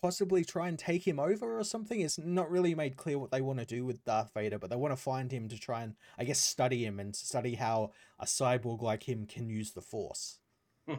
possibly 0.00 0.44
try 0.44 0.68
and 0.68 0.78
take 0.78 1.06
him 1.06 1.18
over 1.18 1.58
or 1.58 1.64
something. 1.64 2.00
It's 2.00 2.18
not 2.18 2.50
really 2.50 2.74
made 2.74 2.96
clear 2.96 3.18
what 3.18 3.30
they 3.30 3.40
want 3.40 3.58
to 3.58 3.66
do 3.66 3.84
with 3.84 4.04
Darth 4.04 4.32
Vader 4.34 4.58
but 4.58 4.70
they 4.70 4.76
want 4.76 4.92
to 4.92 5.00
find 5.00 5.30
him 5.30 5.48
to 5.48 5.58
try 5.58 5.82
and 5.82 5.94
I 6.18 6.24
guess 6.24 6.38
study 6.38 6.84
him 6.84 6.98
and 6.98 7.14
study 7.14 7.54
how 7.54 7.92
a 8.18 8.24
cyborg 8.24 8.82
like 8.82 9.08
him 9.08 9.26
can 9.26 9.48
use 9.48 9.72
the 9.72 9.82
force. 9.82 10.38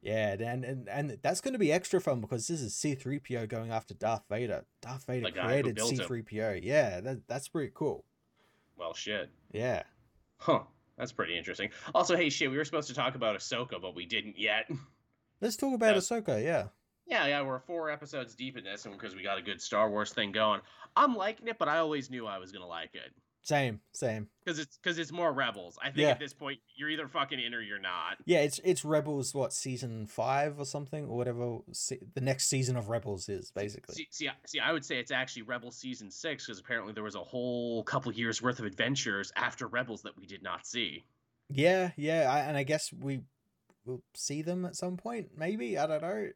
Yeah 0.00 0.36
and, 0.38 0.64
and 0.64 0.88
and 0.88 1.18
that's 1.22 1.40
going 1.40 1.54
to 1.54 1.58
be 1.58 1.72
extra 1.72 2.00
fun 2.00 2.20
because 2.20 2.46
this 2.46 2.60
is 2.60 2.72
C3PO 2.74 3.48
going 3.48 3.72
after 3.72 3.94
Darth 3.94 4.22
Vader. 4.30 4.64
Darth 4.80 5.04
Vader 5.06 5.32
created 5.32 5.76
C3PO 5.76 6.58
him. 6.58 6.62
yeah 6.62 7.00
that, 7.00 7.26
that's 7.26 7.48
pretty 7.48 7.72
cool. 7.74 8.04
Well 8.76 8.94
shit. 8.94 9.28
Yeah. 9.50 9.82
Huh 10.36 10.60
that's 10.98 11.12
pretty 11.12 11.38
interesting. 11.38 11.70
Also, 11.94 12.16
hey, 12.16 12.28
shit, 12.28 12.50
we 12.50 12.56
were 12.56 12.64
supposed 12.64 12.88
to 12.88 12.94
talk 12.94 13.14
about 13.14 13.36
Ahsoka, 13.36 13.80
but 13.80 13.94
we 13.94 14.04
didn't 14.04 14.38
yet. 14.38 14.68
Let's 15.40 15.56
talk 15.56 15.74
about 15.74 15.94
uh, 15.94 15.98
Ahsoka, 16.00 16.42
yeah. 16.42 16.64
Yeah, 17.06 17.26
yeah, 17.26 17.42
we're 17.42 17.60
four 17.60 17.88
episodes 17.88 18.34
deep 18.34 18.58
in 18.58 18.64
this, 18.64 18.84
and 18.84 18.94
because 18.94 19.14
we 19.14 19.22
got 19.22 19.38
a 19.38 19.42
good 19.42 19.62
Star 19.62 19.88
Wars 19.88 20.12
thing 20.12 20.32
going, 20.32 20.60
I'm 20.94 21.14
liking 21.16 21.48
it, 21.48 21.58
but 21.58 21.68
I 21.68 21.78
always 21.78 22.10
knew 22.10 22.26
I 22.26 22.38
was 22.38 22.52
gonna 22.52 22.66
like 22.66 22.94
it. 22.94 23.12
Same, 23.48 23.80
same. 23.92 24.28
Because 24.44 24.58
it's 24.58 24.76
because 24.76 24.98
it's 24.98 25.10
more 25.10 25.32
Rebels. 25.32 25.78
I 25.80 25.86
think 25.86 26.00
yeah. 26.00 26.10
at 26.10 26.18
this 26.18 26.34
point 26.34 26.58
you're 26.76 26.90
either 26.90 27.08
fucking 27.08 27.40
in 27.40 27.54
or 27.54 27.62
you're 27.62 27.80
not. 27.80 28.18
Yeah, 28.26 28.40
it's 28.40 28.60
it's 28.62 28.84
Rebels. 28.84 29.34
What 29.34 29.54
season 29.54 30.06
five 30.06 30.58
or 30.58 30.66
something 30.66 31.06
or 31.06 31.16
whatever 31.16 31.60
the 32.14 32.20
next 32.20 32.50
season 32.50 32.76
of 32.76 32.90
Rebels 32.90 33.30
is 33.30 33.50
basically. 33.50 33.94
See, 33.94 34.06
see, 34.10 34.28
see 34.44 34.60
I 34.60 34.70
would 34.70 34.84
say 34.84 34.98
it's 34.98 35.10
actually 35.10 35.42
Rebels 35.42 35.78
season 35.78 36.10
six 36.10 36.44
because 36.44 36.60
apparently 36.60 36.92
there 36.92 37.02
was 37.02 37.14
a 37.14 37.24
whole 37.24 37.82
couple 37.84 38.12
years 38.12 38.42
worth 38.42 38.58
of 38.58 38.66
adventures 38.66 39.32
after 39.34 39.66
Rebels 39.66 40.02
that 40.02 40.14
we 40.14 40.26
did 40.26 40.42
not 40.42 40.66
see. 40.66 41.06
Yeah, 41.48 41.92
yeah, 41.96 42.30
I, 42.30 42.40
and 42.40 42.54
I 42.54 42.64
guess 42.64 42.92
we 42.92 43.20
will 43.86 44.02
see 44.12 44.42
them 44.42 44.66
at 44.66 44.76
some 44.76 44.98
point. 44.98 45.30
Maybe 45.38 45.78
I 45.78 45.86
don't 45.86 46.02
know. 46.02 46.28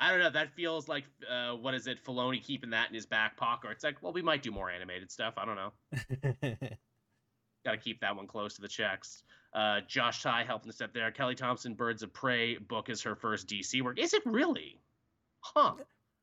I 0.00 0.10
don't 0.10 0.20
know. 0.20 0.30
That 0.30 0.54
feels 0.54 0.88
like 0.88 1.04
uh, 1.28 1.52
what 1.54 1.74
is 1.74 1.86
it? 1.86 2.04
Filoni 2.04 2.42
keeping 2.42 2.70
that 2.70 2.88
in 2.88 2.94
his 2.94 3.06
back 3.06 3.36
pocket. 3.36 3.68
Or 3.68 3.72
it's 3.72 3.82
like, 3.82 4.02
well, 4.02 4.12
we 4.12 4.22
might 4.22 4.42
do 4.42 4.50
more 4.50 4.70
animated 4.70 5.10
stuff. 5.10 5.34
I 5.36 5.44
don't 5.44 5.56
know. 5.56 6.48
Got 7.64 7.72
to 7.72 7.78
keep 7.78 8.00
that 8.00 8.16
one 8.16 8.26
close 8.26 8.54
to 8.54 8.62
the 8.62 8.68
checks. 8.68 9.24
Uh, 9.52 9.80
Josh 9.88 10.22
Ty 10.22 10.44
helping 10.44 10.68
us 10.68 10.80
up 10.80 10.92
there. 10.92 11.10
Kelly 11.10 11.34
Thompson, 11.34 11.74
Birds 11.74 12.02
of 12.02 12.12
Prey 12.12 12.58
book 12.58 12.88
is 12.90 13.02
her 13.02 13.16
first 13.16 13.48
DC 13.48 13.82
work. 13.82 13.98
Is 13.98 14.14
it 14.14 14.22
really? 14.24 14.80
Huh. 15.40 15.74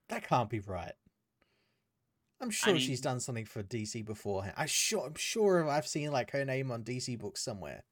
That 0.09 0.27
can't 0.27 0.49
be 0.49 0.59
right. 0.59 0.93
I'm 2.41 2.51
sure 2.51 2.71
I 2.71 2.73
mean, 2.73 2.81
she's 2.81 3.01
done 3.01 3.19
something 3.19 3.45
for 3.45 3.63
DC 3.63 4.05
beforehand. 4.05 4.55
I 4.57 4.67
sure 4.67 5.05
I'm 5.05 5.15
sure 5.15 5.67
I've 5.69 5.87
seen 5.87 6.11
like 6.11 6.31
her 6.31 6.45
name 6.45 6.69
on 6.69 6.83
DC 6.83 7.17
books 7.17 7.41
somewhere 7.41 7.83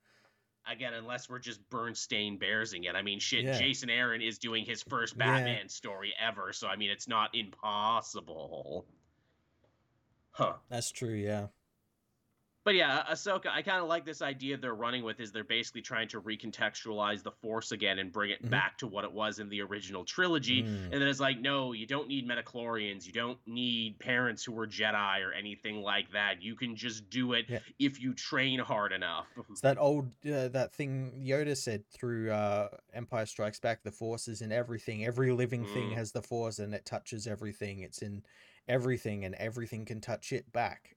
again, 0.72 0.93
unless 0.93 1.30
we're 1.30 1.39
just 1.39 1.68
Berenstain 1.70 2.39
bearsing 2.39 2.86
it. 2.86 2.95
I 2.95 3.01
mean, 3.01 3.20
shit, 3.20 3.43
yeah. 3.43 3.57
Jason 3.57 3.89
Aaron 3.89 4.22
is 4.22 4.38
doing 4.38 4.66
his 4.66 4.84
first 4.84 5.18
Batman 5.18 5.57
yeah. 5.64 5.68
story 5.68 6.14
ever, 6.20 6.53
so 6.53 6.68
I 6.68 6.76
mean, 6.76 6.89
it's 6.89 7.07
not 7.07 7.34
impossible. 7.34 8.86
Huh. 10.32 10.53
That's 10.70 10.91
true, 10.91 11.14
yeah. 11.14 11.47
But 12.66 12.76
yeah, 12.76 13.03
Ahsoka, 13.11 13.47
I 13.47 13.61
kind 13.61 13.82
of 13.82 13.89
like 13.89 14.05
this 14.05 14.22
idea 14.22 14.55
they're 14.55 14.74
running 14.74 15.03
with 15.03 15.20
is 15.20 15.34
they're 15.34 15.43
basically 15.43 15.82
trying 15.82 16.07
to 16.09 16.22
recontextualize 16.22 17.22
the 17.22 17.32
Force 17.32 17.74
again 17.74 17.99
and 17.99 18.11
bring 18.11 18.32
it 18.32 18.41
mm-hmm. 18.41 18.51
back 18.51 18.78
to 18.78 18.88
what 18.88 19.03
it 19.03 19.11
was 19.11 19.39
in 19.39 19.49
the 19.49 19.61
original 19.61 20.05
trilogy. 20.05 20.64
Mm. 20.64 20.91
And 20.91 20.93
then 20.93 21.03
it's 21.03 21.20
like, 21.20 21.41
no, 21.41 21.74
you 21.74 21.86
don't 21.86 22.07
need 22.07 22.26
Midi-chlorians, 22.26 23.05
you 23.05 23.11
don't 23.11 23.38
need 23.45 23.99
parents 23.99 24.45
who 24.45 24.53
were 24.53 24.66
Jedi 24.66 25.26
or 25.26 25.34
anything 25.34 25.82
like 25.82 26.11
that. 26.14 26.41
You 26.41 26.55
can 26.55 26.76
just 26.76 27.09
do 27.09 27.34
it 27.34 27.45
yeah. 27.49 27.59
if 27.80 28.01
you 28.01 28.14
train 28.14 28.59
hard 28.59 28.91
enough. 28.91 29.28
It's 29.49 29.61
that 29.61 29.78
old 29.78 30.05
uh, 30.26 30.47
that 30.47 30.74
thing 30.74 31.11
Yoda 31.24 31.55
said 31.55 31.84
through 31.91 32.32
uh, 32.32 32.70
Empire 32.93 33.25
Strikes 33.25 33.59
Back: 33.59 33.83
the 33.83 33.92
Force 33.92 34.28
is 34.28 34.42
in 34.42 34.51
everything. 34.51 35.05
Every 35.05 35.32
living 35.32 35.66
mm. 35.66 35.74
thing 35.74 35.92
has 35.92 36.12
the 36.12 36.21
Force, 36.21 36.58
and 36.59 36.74
it 36.74 36.86
touches 36.86 37.28
everything. 37.28 37.82
It's 37.82 38.01
in 38.01 38.24
everything, 38.67 39.25
and 39.25 39.36
everything 39.36 39.86
can 39.86 40.01
touch 40.01 40.32
it 40.32 40.51
back. 40.51 40.96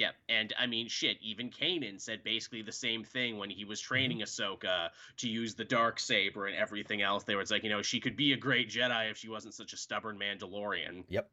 Yeah, 0.00 0.12
and 0.30 0.50
I 0.58 0.66
mean, 0.66 0.88
shit. 0.88 1.18
Even 1.20 1.50
Kanan 1.50 2.00
said 2.00 2.24
basically 2.24 2.62
the 2.62 2.72
same 2.72 3.04
thing 3.04 3.36
when 3.36 3.50
he 3.50 3.66
was 3.66 3.78
training 3.78 4.20
mm-hmm. 4.20 4.42
Ahsoka 4.42 4.88
to 5.18 5.28
use 5.28 5.56
the 5.56 5.64
dark 5.66 6.00
saber 6.00 6.46
and 6.46 6.56
everything 6.56 7.02
else. 7.02 7.24
They 7.24 7.34
were 7.34 7.44
like, 7.50 7.64
you 7.64 7.68
know, 7.68 7.82
she 7.82 8.00
could 8.00 8.16
be 8.16 8.32
a 8.32 8.38
great 8.38 8.70
Jedi 8.70 9.10
if 9.10 9.18
she 9.18 9.28
wasn't 9.28 9.52
such 9.52 9.74
a 9.74 9.76
stubborn 9.76 10.18
Mandalorian. 10.18 11.04
Yep. 11.10 11.28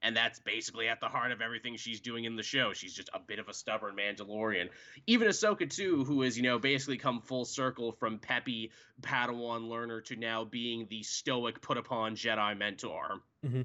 And 0.00 0.16
that's 0.16 0.40
basically 0.40 0.88
at 0.88 1.00
the 1.00 1.08
heart 1.08 1.30
of 1.30 1.42
everything 1.42 1.76
she's 1.76 2.00
doing 2.00 2.24
in 2.24 2.36
the 2.36 2.42
show. 2.42 2.72
She's 2.72 2.94
just 2.94 3.10
a 3.12 3.18
bit 3.18 3.38
of 3.38 3.50
a 3.50 3.54
stubborn 3.54 3.96
Mandalorian. 3.96 4.70
Even 5.06 5.28
Ahsoka 5.28 5.68
too, 5.68 6.04
who 6.04 6.22
has 6.22 6.38
you 6.38 6.42
know 6.42 6.58
basically 6.58 6.96
come 6.96 7.20
full 7.20 7.44
circle 7.44 7.92
from 7.92 8.18
peppy 8.18 8.70
Padawan 9.02 9.68
learner 9.68 10.00
to 10.02 10.16
now 10.16 10.44
being 10.44 10.86
the 10.88 11.02
stoic, 11.02 11.60
put 11.60 11.76
upon 11.76 12.16
Jedi 12.16 12.56
mentor. 12.56 13.20
Mm-hmm 13.44 13.60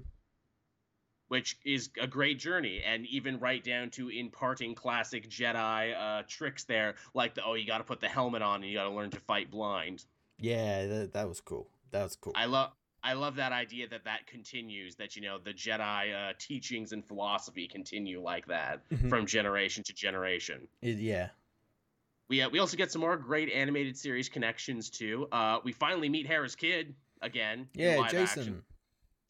which 1.29 1.57
is 1.63 1.89
a 2.01 2.07
great 2.07 2.37
journey 2.37 2.81
and 2.85 3.05
even 3.05 3.39
right 3.39 3.63
down 3.63 3.89
to 3.89 4.09
imparting 4.09 4.75
classic 4.75 5.29
jedi 5.29 5.95
uh, 5.97 6.23
tricks 6.27 6.65
there 6.65 6.95
like 7.13 7.33
the 7.33 7.43
oh 7.43 7.53
you 7.53 7.65
got 7.65 7.77
to 7.77 7.83
put 7.83 8.01
the 8.01 8.09
helmet 8.09 8.41
on 8.41 8.55
and 8.61 8.65
you 8.65 8.77
got 8.77 8.83
to 8.83 8.91
learn 8.91 9.09
to 9.09 9.19
fight 9.21 9.49
blind. 9.49 10.03
Yeah 10.37 10.85
that, 10.87 11.13
that 11.13 11.29
was 11.29 11.39
cool. 11.39 11.69
That 11.91 12.03
was 12.03 12.15
cool. 12.15 12.33
I 12.35 12.45
love 12.45 12.71
i 13.01 13.13
love 13.13 13.35
that 13.37 13.53
idea 13.53 13.87
that 13.87 14.03
that 14.03 14.27
continues 14.27 14.95
that 14.95 15.15
you 15.15 15.21
know 15.21 15.37
the 15.41 15.53
jedi 15.53 16.13
uh, 16.13 16.33
teachings 16.37 16.91
and 16.91 17.05
philosophy 17.05 17.65
continue 17.65 18.21
like 18.21 18.45
that 18.47 18.87
mm-hmm. 18.89 19.07
from 19.07 19.25
generation 19.25 19.83
to 19.83 19.93
generation. 19.93 20.67
It, 20.81 20.97
yeah. 20.97 21.29
We, 22.27 22.43
uh, 22.43 22.49
we 22.49 22.59
also 22.59 22.77
get 22.77 22.91
some 22.91 23.01
more 23.01 23.17
great 23.17 23.51
animated 23.51 23.97
series 23.97 24.29
connections 24.29 24.91
too. 24.91 25.27
Uh, 25.31 25.57
we 25.63 25.71
finally 25.71 26.09
meet 26.09 26.27
hera's 26.27 26.55
kid 26.55 26.93
again 27.21 27.67
yeah 27.73 27.97
Jacen. 27.97 28.37
action. 28.37 28.63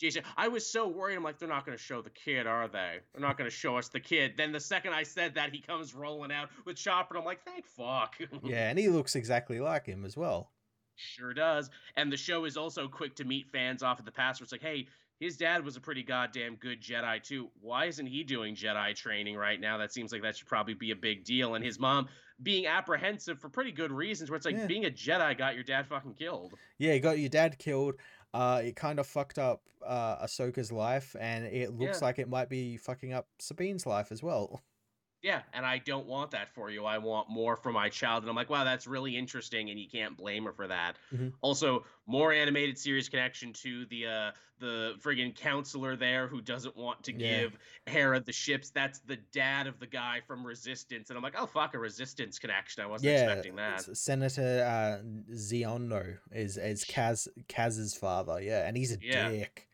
Jacen, 0.02 0.24
I 0.38 0.48
was 0.48 0.66
so 0.66 0.88
worried. 0.88 1.16
I'm 1.16 1.24
like, 1.24 1.40
they're 1.40 1.50
not 1.50 1.66
going 1.66 1.78
to 1.78 1.84
show 1.84 2.02
the 2.02 2.10
kid, 2.10 2.48
are 2.48 2.68
they? 2.68 3.00
They're 3.14 3.22
not 3.22 3.38
going 3.38 3.50
to 3.50 3.56
show 3.56 3.78
us 3.78 3.90
the 3.90 4.00
kid. 4.00 4.34
Then 4.38 4.52
the 4.52 4.60
second 4.60 4.94
I 4.94 5.04
said 5.04 5.36
that, 5.36 5.54
he 5.54 5.60
comes 5.60 5.94
rolling 5.94 6.32
out 6.32 6.50
with 6.66 6.78
Chopper. 6.78 7.18
I'm 7.18 7.26
like, 7.26 7.44
thank 7.44 7.68
fuck. 7.68 8.16
yeah, 8.44 8.70
and 8.70 8.80
he 8.80 8.88
looks 8.88 9.16
exactly 9.16 9.60
like 9.60 9.86
him 9.86 10.06
as 10.06 10.16
well. 10.16 10.52
Sure 10.96 11.34
does. 11.34 11.70
And 11.96 12.12
the 12.12 12.18
show 12.18 12.46
is 12.46 12.58
also 12.58 12.88
quick 12.88 13.16
to 13.16 13.26
meet 13.26 13.50
fans 13.50 13.84
off 13.84 14.00
of 14.00 14.06
the 14.06 14.12
past. 14.12 14.40
Where 14.40 14.46
it's 14.46 14.52
like, 14.52 14.62
hey, 14.62 14.88
his 15.20 15.36
dad 15.36 15.66
was 15.66 15.76
a 15.76 15.82
pretty 15.82 16.04
goddamn 16.04 16.56
good 16.56 16.82
Jedi 16.82 17.22
too. 17.22 17.50
Why 17.62 17.86
isn't 17.86 18.06
he 18.06 18.24
doing 18.24 18.56
Jedi 18.56 18.96
training 18.96 19.36
right 19.36 19.60
now? 19.60 19.78
That 19.78 19.92
seems 19.92 20.12
like 20.12 20.22
that 20.22 20.38
should 20.38 20.48
probably 20.48 20.74
be 20.74 20.92
a 20.92 20.96
big 20.96 21.26
deal. 21.26 21.56
And 21.56 21.64
his 21.64 21.80
mom 21.80 22.08
being 22.42 22.68
apprehensive 22.68 23.40
for 23.40 23.50
pretty 23.50 23.72
good 23.72 23.92
reasons. 23.92 24.30
Where 24.30 24.38
it's 24.38 24.46
like 24.46 24.56
yeah. 24.56 24.66
being 24.66 24.86
a 24.86 24.90
Jedi 24.90 25.38
got 25.38 25.56
your 25.56 25.64
dad 25.64 25.88
fucking 25.88 26.14
killed. 26.14 26.54
Yeah, 26.78 26.94
you 26.94 27.00
got 27.02 27.20
your 27.20 27.30
dad 27.30 27.60
killed 27.60 27.96
uh, 28.34 28.62
it 28.64 28.76
kind 28.76 29.00
of 29.00 29.08
fucked 29.08 29.40
up 29.40 29.62
uh, 29.86 30.26
Ahsoka's 30.26 30.72
life, 30.72 31.16
and 31.20 31.46
it 31.46 31.78
looks 31.78 32.02
yeah. 32.02 32.06
like 32.08 32.20
it 32.20 32.30
might 32.30 32.50
be 32.50 32.78
fucking 32.78 33.14
up 33.14 33.28
Sabine's 33.40 33.86
life 33.86 34.12
as 34.12 34.22
well. 34.22 34.62
Yeah, 35.22 35.42
and 35.54 35.66
I 35.66 35.80
don't 35.80 36.08
want 36.08 36.32
that 36.32 36.54
for 36.54 36.70
you. 36.70 36.86
I 36.86 36.98
want 36.98 37.30
more 37.30 37.58
for 37.58 37.74
my 37.74 37.90
child. 37.90 38.24
And 38.24 38.30
I'm 38.30 38.36
like, 38.38 38.50
wow, 38.50 38.64
that's 38.64 38.88
really 38.88 39.18
interesting, 39.18 39.70
and 39.70 39.78
you 39.78 39.90
can't 39.90 40.16
blame 40.16 40.46
her 40.46 40.54
for 40.54 40.68
that. 40.68 40.96
Mm-hmm. 41.14 41.30
Also, 41.42 41.84
more 42.08 42.32
animated 42.32 42.78
series 42.78 43.10
connection 43.10 43.52
to 43.54 43.86
the 43.88 44.08
uh 44.08 44.32
the 44.60 44.96
friggin' 45.02 45.36
counselor 45.36 45.96
there 45.96 46.28
who 46.28 46.42
doesn't 46.42 46.76
want 46.76 47.02
to 47.04 47.14
yeah. 47.14 47.42
give 47.42 47.58
Hera 47.86 48.20
the 48.20 48.32
ships. 48.32 48.70
That's 48.70 49.00
the 49.00 49.18
dad 49.32 49.68
of 49.68 49.80
the 49.80 49.88
guy 49.88 50.20
from 50.26 50.46
Resistance. 50.46 51.10
And 51.10 51.18
I'm 51.18 51.24
like, 51.24 51.36
oh 51.38 51.46
fuck, 51.46 51.74
a 51.76 51.80
Resistance 51.80 52.40
connection. 52.40 52.84
I 52.84 52.88
wasn't 52.88 53.12
yeah, 53.12 53.24
expecting 53.24 53.56
that. 53.58 53.98
Senator 53.98 54.64
uh 54.66 55.34
Xiono 55.34 56.18
is 56.32 56.58
is 56.58 56.86
Kaz 56.86 57.28
Kaz's 57.50 57.94
father, 57.94 58.42
yeah, 58.42 58.68
and 58.68 58.78
he's 58.78 58.94
a 58.94 58.98
yeah. 59.02 59.30
dick. 59.30 59.68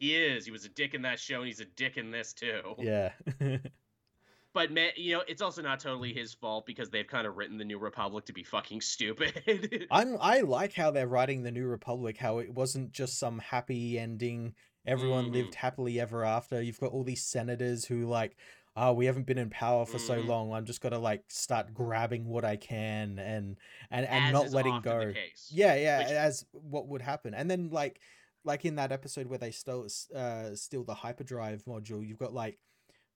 He 0.00 0.16
is. 0.16 0.44
He 0.44 0.52
was 0.52 0.64
a 0.64 0.68
dick 0.68 0.94
in 0.94 1.02
that 1.02 1.20
show, 1.20 1.38
and 1.38 1.46
he's 1.46 1.60
a 1.60 1.64
dick 1.64 1.96
in 1.96 2.10
this 2.10 2.32
too. 2.32 2.62
Yeah. 2.78 3.10
but 4.54 4.72
man, 4.72 4.90
you 4.96 5.14
know, 5.14 5.22
it's 5.28 5.42
also 5.42 5.62
not 5.62 5.80
totally 5.80 6.12
his 6.12 6.32
fault 6.32 6.66
because 6.66 6.90
they've 6.90 7.06
kind 7.06 7.26
of 7.26 7.36
written 7.36 7.58
the 7.58 7.64
New 7.64 7.78
Republic 7.78 8.24
to 8.26 8.32
be 8.32 8.42
fucking 8.42 8.80
stupid. 8.80 9.86
I'm 9.90 10.16
I 10.20 10.40
like 10.40 10.72
how 10.72 10.90
they're 10.90 11.06
writing 11.08 11.42
the 11.42 11.50
New 11.50 11.66
Republic, 11.66 12.16
how 12.16 12.38
it 12.38 12.52
wasn't 12.52 12.92
just 12.92 13.18
some 13.18 13.38
happy 13.38 13.98
ending. 13.98 14.54
Everyone 14.86 15.26
mm. 15.26 15.34
lived 15.34 15.54
happily 15.54 16.00
ever 16.00 16.24
after. 16.24 16.62
You've 16.62 16.80
got 16.80 16.92
all 16.92 17.04
these 17.04 17.22
senators 17.22 17.84
who 17.84 18.06
like, 18.06 18.36
oh, 18.74 18.94
we 18.94 19.06
haven't 19.06 19.26
been 19.26 19.38
in 19.38 19.50
power 19.50 19.84
for 19.84 19.98
mm. 19.98 20.06
so 20.06 20.14
mm-hmm. 20.14 20.28
long. 20.28 20.52
I'm 20.54 20.64
just 20.64 20.80
gonna 20.80 20.98
like 20.98 21.24
start 21.28 21.74
grabbing 21.74 22.26
what 22.26 22.44
I 22.44 22.56
can 22.56 23.18
and 23.18 23.56
and 23.90 24.06
and 24.06 24.24
as 24.24 24.32
not 24.32 24.50
letting 24.50 24.80
go. 24.80 25.12
Yeah, 25.50 25.74
yeah, 25.74 25.98
Which... 25.98 26.08
as 26.08 26.46
what 26.52 26.88
would 26.88 27.02
happen. 27.02 27.34
And 27.34 27.50
then 27.50 27.68
like 27.70 28.00
like 28.44 28.64
in 28.64 28.76
that 28.76 28.92
episode 28.92 29.26
where 29.26 29.38
they 29.38 29.50
stole 29.50 29.86
uh 30.16 30.54
steal 30.54 30.84
the 30.84 30.94
hyperdrive 30.94 31.64
module, 31.64 32.06
you've 32.06 32.18
got 32.18 32.32
like 32.32 32.58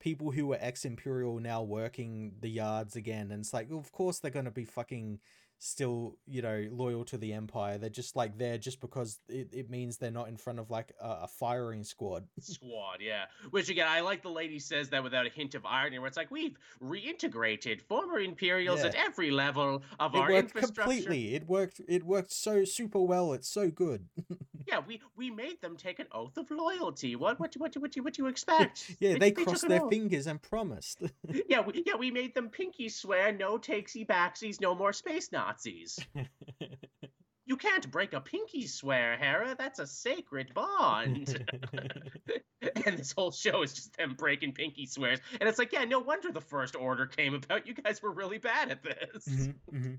people 0.03 0.33
who 0.33 0.49
were 0.49 0.59
ex 0.61 0.85
Imperial 0.85 1.39
now 1.39 1.63
working 1.63 2.33
the 2.41 2.51
yards 2.51 2.97
again. 2.97 3.31
And 3.31 3.41
it's 3.41 3.55
like, 3.55 3.71
well, 3.71 3.79
of 3.79 3.93
course 3.93 4.19
they're 4.19 4.33
going 4.33 4.47
to 4.47 4.51
be 4.51 4.65
fucking 4.65 5.21
still, 5.65 6.17
you 6.27 6.43
know, 6.43 6.67
loyal 6.73 7.05
to 7.05 7.17
the 7.17 7.33
Empire. 7.33 7.79
They're 7.79 7.89
just 7.89 8.17
like 8.17 8.37
there 8.37 8.59
just 8.59 8.81
because 8.81 9.21
it, 9.29 9.49
it 9.53 9.71
means 9.71 9.97
they're 9.97 10.11
not 10.11 10.29
in 10.29 10.37
front 10.37 10.59
of 10.59 10.71
like 10.71 10.93
a, 11.01 11.21
a 11.23 11.29
firing 11.29 11.85
squad. 11.85 12.27
Squad, 12.41 12.99
yeah. 13.01 13.27
Which 13.51 13.69
again, 13.69 13.87
I 13.89 14.01
like 14.01 14.23
the 14.23 14.31
lady 14.31 14.59
says 14.59 14.89
that 14.91 15.05
without 15.05 15.25
a 15.25 15.29
hint 15.29 15.55
of 15.55 15.65
irony, 15.65 16.01
where 16.01 16.09
it's 16.09 16.17
like 16.17 16.33
we've 16.33 16.59
reintegrated 16.83 17.81
former 17.83 18.19
Imperials 18.19 18.81
yeah. 18.81 18.89
at 18.89 18.95
every 18.97 19.31
level 19.31 19.83
of 20.01 20.15
it 20.15 20.19
our 20.19 20.31
worked 20.31 20.55
infrastructure. 20.55 20.83
Completely, 20.83 21.35
it 21.35 21.47
worked. 21.47 21.81
It 21.89 22.03
worked 22.03 22.33
so 22.33 22.65
super 22.65 23.01
well. 23.01 23.33
It's 23.33 23.49
so 23.49 23.71
good. 23.71 24.07
yeah, 24.67 24.81
we 24.87 25.01
we 25.17 25.31
made 25.31 25.63
them 25.63 25.77
take 25.77 26.01
an 26.01 26.07
oath 26.11 26.37
of 26.37 26.51
loyalty. 26.51 27.15
What 27.15 27.39
what 27.39 27.55
what 27.57 27.75
what 27.77 27.95
you 27.95 28.03
what 28.03 28.19
you 28.19 28.27
expect? 28.27 28.97
yeah, 29.01 29.13
they, 29.13 29.19
they, 29.19 29.31
they 29.31 29.45
crossed 29.45 29.69
their 29.69 29.89
fingers 29.89 30.27
and 30.27 30.43
promised. 30.43 31.03
yeah, 31.49 31.61
we, 31.61 31.85
yeah, 31.87 31.95
we 31.97 32.11
made 32.11 32.35
them 32.35 32.49
pinky 32.49 32.89
swear 32.89 33.33
no 33.33 33.59
takesy 33.59 34.05
backsies, 34.05 34.61
no 34.61 34.75
more 34.75 34.93
space 34.93 35.31
Nazis. 35.31 35.52
Nazis. 35.53 35.99
you 37.47 37.57
can't 37.57 37.91
break 37.91 38.13
a 38.13 38.21
pinky 38.21 38.67
swear, 38.67 39.17
Hera. 39.17 39.55
That's 39.59 39.79
a 39.79 39.87
sacred 39.87 40.55
bond. 40.55 41.47
and 42.87 42.99
this 42.99 43.13
whole 43.13 43.33
show 43.33 43.63
is 43.63 43.73
just 43.75 43.97
them 43.97 44.15
breaking 44.17 44.53
pinky 44.53 44.87
swears. 44.87 45.19
And 45.41 45.49
it's 45.49 45.59
like, 45.59 45.73
yeah, 45.73 45.85
no 45.85 45.99
wonder 45.99 46.33
the 46.33 46.41
First 46.41 46.77
Order 46.77 47.07
came 47.07 47.35
about. 47.35 47.67
You 47.67 47.75
guys 47.75 48.03
were 48.03 48.13
really 48.13 48.39
bad 48.39 48.71
at 48.71 48.83
this. 48.83 49.29
Mm-hmm, 49.29 49.77
mm-hmm 49.77 49.95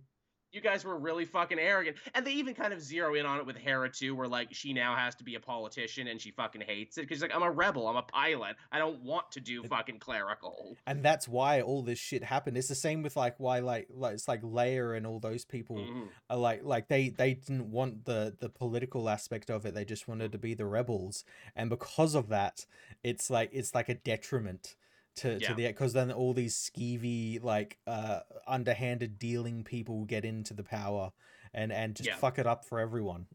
you 0.54 0.62
guys 0.62 0.86
were 0.86 0.98
really 0.98 1.26
fucking 1.26 1.60
arrogant. 1.60 1.98
And 2.14 2.26
they 2.26 2.32
even 2.32 2.54
kind 2.54 2.72
of 2.74 2.82
zero 2.82 3.16
in 3.16 3.26
on 3.26 3.40
it 3.40 3.46
with 3.46 3.58
Hera 3.58 3.90
too, 3.90 4.16
where 4.16 4.28
like 4.28 4.50
she 4.52 4.72
now 4.72 4.96
has 4.96 5.16
to 5.16 5.24
be 5.24 5.36
a 5.36 5.40
politician 5.40 6.08
and 6.08 6.22
she 6.22 6.32
fucking 6.32 6.62
hates 6.62 6.98
it 6.98 7.02
because 7.02 7.22
like 7.22 7.36
I'm 7.36 7.42
a 7.42 7.52
rebel, 7.52 7.88
I'm 7.88 7.96
a 7.96 8.04
pilot, 8.04 8.56
I 8.72 8.78
don't 8.78 9.02
want 9.02 9.32
to 9.32 9.40
do 9.40 9.64
fucking 9.64 10.00
clerical. 10.00 10.78
And 10.86 11.04
that's 11.04 11.28
why 11.28 11.62
all 11.62 11.82
this 11.82 12.00
shit 12.00 12.24
happened. 12.24 12.58
It's 12.58 12.68
the 12.68 12.76
same 12.76 13.02
with 13.02 13.18
like 13.18 13.40
why 13.40 13.60
like 13.60 13.88
like 13.90 14.14
it's 14.14 14.28
like 14.28 14.44
Leia 14.44 14.96
and 14.96 15.08
all 15.08 15.20
those 15.20 15.44
people 15.44 15.78
mm-hmm. 15.78 16.04
are 16.30 16.38
like 16.38 16.64
like 16.64 16.88
they 16.88 17.10
they 17.10 17.34
didn't 17.34 17.72
want 17.72 18.06
the 18.06 18.36
the 18.40 18.50
political 18.50 19.10
aspect 19.10 19.50
of 19.50 19.66
it. 19.66 19.74
They 19.74 19.86
just 19.86 20.08
wanted 20.08 20.32
to 20.32 20.38
be 20.38 20.54
the 20.54 20.66
rebels, 20.66 21.26
and 21.56 21.70
because 21.70 22.14
of 22.14 22.30
that, 22.30 22.66
it's 23.04 23.30
like 23.30 23.50
it's 23.52 23.74
like 23.74 23.90
a 23.90 23.96
detriment 23.96 24.76
to 25.16 25.38
yeah. 25.40 25.48
to 25.48 25.54
the 25.54 25.68
because 25.68 25.94
then 25.94 26.12
all 26.12 26.34
these 26.34 26.56
skeevy 26.56 27.44
like 27.44 27.78
uh 27.88 28.20
underhanded 28.48 29.20
dealing 29.20 29.64
people 29.64 30.06
get 30.06 30.26
into 30.26 30.54
the 30.54 30.64
power 30.64 31.12
and 31.54 31.72
and 31.72 31.96
just 31.96 32.10
yeah. 32.10 32.16
fuck 32.16 32.40
it 32.40 32.48
up 32.48 32.66
for 32.66 32.80
everyone. 32.80 33.28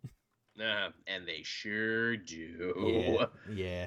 Uh, 0.60 0.90
and 1.06 1.26
they 1.26 1.42
sure 1.44 2.16
do. 2.16 3.26
Yeah. 3.48 3.86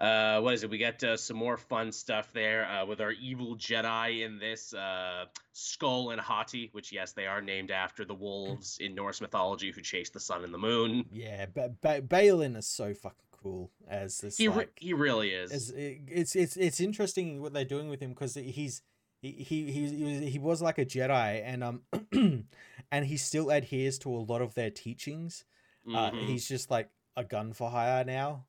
yeah. 0.00 0.36
uh, 0.38 0.40
what 0.40 0.54
is 0.54 0.64
it? 0.64 0.70
We 0.70 0.78
got 0.78 1.02
uh, 1.04 1.16
some 1.16 1.36
more 1.36 1.58
fun 1.58 1.92
stuff 1.92 2.32
there 2.32 2.66
uh, 2.66 2.86
with 2.86 3.00
our 3.00 3.12
evil 3.12 3.56
Jedi 3.56 4.24
in 4.24 4.38
this 4.38 4.72
uh, 4.72 5.26
Skoll 5.54 6.12
and 6.12 6.20
Hati, 6.20 6.70
which 6.72 6.92
yes, 6.92 7.12
they 7.12 7.26
are 7.26 7.42
named 7.42 7.70
after 7.70 8.04
the 8.06 8.14
wolves 8.14 8.78
in 8.80 8.94
Norse 8.94 9.20
mythology 9.20 9.70
who 9.70 9.82
chase 9.82 10.08
the 10.10 10.20
sun 10.20 10.44
and 10.44 10.54
the 10.54 10.58
moon. 10.58 11.04
Yeah, 11.12 11.46
but 11.52 11.80
ba- 11.82 12.02
Baylan 12.02 12.56
is 12.56 12.66
so 12.66 12.94
fucking 12.94 13.26
cool 13.42 13.70
as 13.88 14.18
this. 14.18 14.36
He 14.36 14.48
like, 14.48 14.58
re- 14.58 14.66
he 14.76 14.92
really 14.92 15.30
is. 15.30 15.52
As, 15.52 15.72
it's 15.76 16.36
it's 16.36 16.56
it's 16.56 16.80
interesting 16.80 17.40
what 17.40 17.52
they're 17.52 17.64
doing 17.64 17.88
with 17.88 18.00
him 18.00 18.10
because 18.10 18.34
he's 18.34 18.82
he, 19.20 19.32
he 19.32 19.70
he 19.70 20.04
was 20.04 20.32
he 20.32 20.38
was 20.38 20.62
like 20.62 20.78
a 20.78 20.84
Jedi 20.84 21.42
and 21.44 21.64
um 21.64 21.82
and 22.92 23.06
he 23.06 23.16
still 23.16 23.50
adheres 23.50 23.98
to 24.00 24.10
a 24.10 24.18
lot 24.18 24.42
of 24.42 24.54
their 24.54 24.70
teachings. 24.70 25.44
Uh, 25.86 26.10
mm-hmm. 26.10 26.18
Uh, 26.18 26.22
he's 26.22 26.46
just 26.48 26.70
like 26.70 26.90
a 27.16 27.24
gun 27.24 27.52
for 27.52 27.70
hire 27.70 28.04
now. 28.04 28.46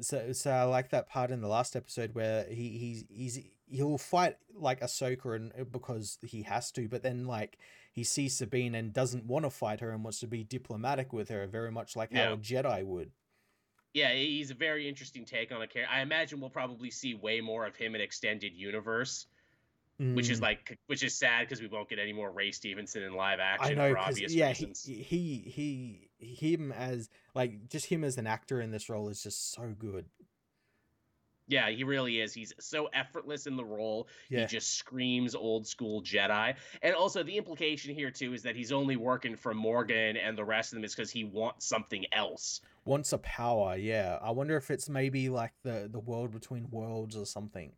So 0.00 0.32
so 0.32 0.50
I 0.50 0.64
like 0.64 0.90
that 0.90 1.08
part 1.08 1.30
in 1.30 1.40
the 1.40 1.48
last 1.48 1.74
episode 1.76 2.14
where 2.14 2.44
he 2.48 2.78
he's 2.78 3.04
he's 3.08 3.38
he'll 3.66 3.98
fight 3.98 4.36
like 4.54 4.80
Ahsoka 4.80 5.36
and 5.36 5.52
uh, 5.58 5.64
because 5.64 6.18
he 6.22 6.42
has 6.42 6.70
to, 6.72 6.88
but 6.88 7.02
then 7.02 7.26
like 7.26 7.58
he 7.92 8.04
sees 8.04 8.36
Sabine 8.36 8.74
and 8.74 8.92
doesn't 8.92 9.24
want 9.24 9.44
to 9.44 9.50
fight 9.50 9.80
her 9.80 9.90
and 9.90 10.04
wants 10.04 10.20
to 10.20 10.26
be 10.26 10.44
diplomatic 10.44 11.12
with 11.12 11.28
her, 11.28 11.46
very 11.46 11.72
much 11.72 11.96
like 11.96 12.10
yeah. 12.12 12.26
how 12.26 12.32
a 12.34 12.36
Jedi 12.36 12.84
would 12.84 13.10
yeah, 13.92 14.12
he's 14.12 14.50
a 14.50 14.54
very 14.54 14.88
interesting 14.88 15.24
take 15.24 15.52
on 15.52 15.62
a 15.62 15.66
character. 15.66 15.92
I 15.92 16.00
imagine 16.00 16.40
we'll 16.40 16.50
probably 16.50 16.90
see 16.90 17.14
way 17.14 17.40
more 17.40 17.66
of 17.66 17.74
him 17.74 17.94
in 17.94 18.00
extended 18.00 18.54
universe, 18.54 19.26
mm. 20.00 20.14
which 20.14 20.30
is 20.30 20.38
mm. 20.38 20.44
like 20.44 20.78
which 20.86 21.02
is 21.02 21.14
sad 21.14 21.40
because 21.40 21.60
we 21.60 21.66
won't 21.66 21.88
get 21.88 21.98
any 21.98 22.12
more 22.12 22.30
Ray 22.30 22.52
Stevenson 22.52 23.02
in 23.02 23.14
live 23.14 23.40
action 23.40 23.76
know, 23.76 23.90
for 23.90 23.98
obvious 23.98 24.32
yeah, 24.32 24.48
reasons. 24.48 24.84
He, 24.84 25.02
he 25.02 26.08
he 26.18 26.52
him 26.52 26.72
as 26.72 27.08
like 27.34 27.68
just 27.68 27.86
him 27.86 28.04
as 28.04 28.16
an 28.16 28.26
actor 28.26 28.60
in 28.60 28.70
this 28.70 28.88
role 28.88 29.08
is 29.08 29.22
just 29.22 29.52
so 29.52 29.74
good. 29.76 30.06
Yeah, 31.50 31.68
he 31.68 31.82
really 31.82 32.20
is. 32.20 32.32
He's 32.32 32.52
so 32.60 32.88
effortless 32.92 33.46
in 33.46 33.56
the 33.56 33.64
role. 33.64 34.08
Yeah. 34.28 34.42
He 34.42 34.46
just 34.46 34.74
screams 34.74 35.34
old 35.34 35.66
school 35.66 36.00
Jedi. 36.00 36.54
And 36.80 36.94
also 36.94 37.24
the 37.24 37.36
implication 37.36 37.92
here 37.94 38.10
too 38.10 38.32
is 38.34 38.42
that 38.44 38.54
he's 38.54 38.70
only 38.70 38.96
working 38.96 39.36
for 39.36 39.52
Morgan 39.52 40.16
and 40.16 40.38
the 40.38 40.44
rest 40.44 40.72
of 40.72 40.76
them 40.76 40.84
is 40.84 40.94
because 40.94 41.10
he 41.10 41.24
wants 41.24 41.66
something 41.66 42.06
else. 42.12 42.60
Wants 42.84 43.12
a 43.12 43.18
power, 43.18 43.76
yeah. 43.76 44.18
I 44.22 44.30
wonder 44.30 44.56
if 44.56 44.70
it's 44.70 44.88
maybe 44.88 45.28
like 45.28 45.52
the 45.64 45.88
the 45.90 45.98
world 45.98 46.32
between 46.32 46.70
worlds 46.70 47.16
or 47.16 47.26
something 47.26 47.72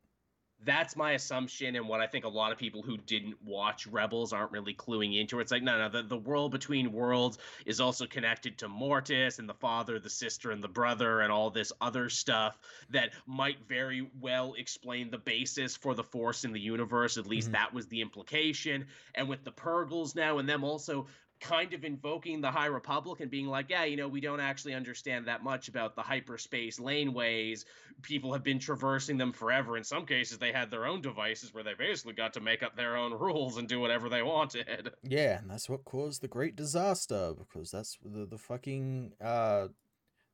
that's 0.65 0.97
my 0.97 1.13
assumption 1.13 1.77
and 1.77 1.89
what 1.89 2.01
I 2.01 2.07
think 2.07 2.25
a 2.25 2.29
lot 2.29 2.53
of 2.53 2.59
people 2.59 2.83
who 2.83 2.97
didn't 2.99 3.37
watch 3.45 3.87
Rebels 3.87 4.33
aren't 4.33 4.53
really 4.53 4.75
cluing 4.75 5.21
into. 5.21 5.41
It's 5.41 5.51
like, 5.51 5.63
no, 5.63 5.79
no, 5.79 5.89
the, 5.89 6.03
the 6.03 6.17
world 6.17 6.53
between 6.53 6.93
worlds 6.93 7.39
is 7.67 7.81
also 7.81 8.07
connected 8.07 8.59
to 8.59 8.69
Mortis 8.69 9.39
and 9.39 9.49
the 9.49 9.55
father, 9.55 9.99
the 9.99 10.11
sister, 10.11 10.51
and 10.51 10.63
the 10.63 10.69
brother, 10.69 11.21
and 11.21 11.33
all 11.33 11.51
this 11.51 11.73
other 11.81 12.09
stuff 12.09 12.59
that 12.91 13.11
might 13.27 13.59
very 13.69 14.09
well 14.21 14.55
explain 14.55 15.11
the 15.11 15.19
basis 15.19 15.77
for 15.77 15.95
the 15.95 16.05
Force 16.05 16.45
in 16.45 16.53
the 16.53 16.61
universe. 16.61 17.17
At 17.17 17.27
least 17.27 17.49
mm-hmm. 17.49 17.55
that 17.55 17.75
was 17.75 17.87
the 17.87 18.01
implication. 18.01 18.87
And 19.15 19.29
with 19.29 19.45
the 19.45 19.53
Purrgils 19.53 20.15
now, 20.15 20.39
and 20.39 20.49
them 20.49 20.65
also 20.65 21.07
kind 21.43 21.75
of 21.75 21.85
invoking 21.85 22.41
the 22.41 22.51
High 22.51 22.67
Republic 22.67 23.21
and 23.21 23.31
being 23.31 23.47
like, 23.47 23.69
yeah, 23.69 23.85
you 23.85 23.97
know, 23.97 24.09
we 24.09 24.21
don't 24.21 24.41
actually 24.41 24.75
understand 24.75 25.27
that 25.27 25.43
much 25.43 25.69
about 25.69 25.97
the 25.97 26.03
hyperspace 26.03 26.79
laneways. 26.79 27.65
People 28.01 28.33
have 28.33 28.45
been 28.45 28.59
traversing 28.59 29.19
them 29.19 29.33
forever. 29.33 29.77
In 29.77 29.85
some 29.85 30.07
cases, 30.07 30.39
they 30.39 30.53
had 30.53 30.71
their 30.71 30.87
own 30.87 31.01
devices 31.01 31.53
where 31.53 31.65
they 31.65 31.75
basically 31.75 32.15
got 32.15 32.33
to 32.35 32.41
make 32.41 32.63
up 32.63 32.77
their 32.77 32.97
own 32.97 33.13
rules 33.13 33.59
and 33.59 33.69
do 33.69 33.81
whatever 33.81 34.09
they 34.09 34.23
wanted. 34.23 34.93
Yeah, 35.03 35.39
and 35.41 35.51
that's 35.51 35.69
what 35.69 35.85
caused 35.85 36.23
the 36.23 36.29
great 36.29 36.57
disaster 36.57 37.33
because 37.37 37.71
that's 37.71 37.99
the 38.05 38.25
the 38.25 38.39
fucking 38.39 39.13
uh 39.21 39.69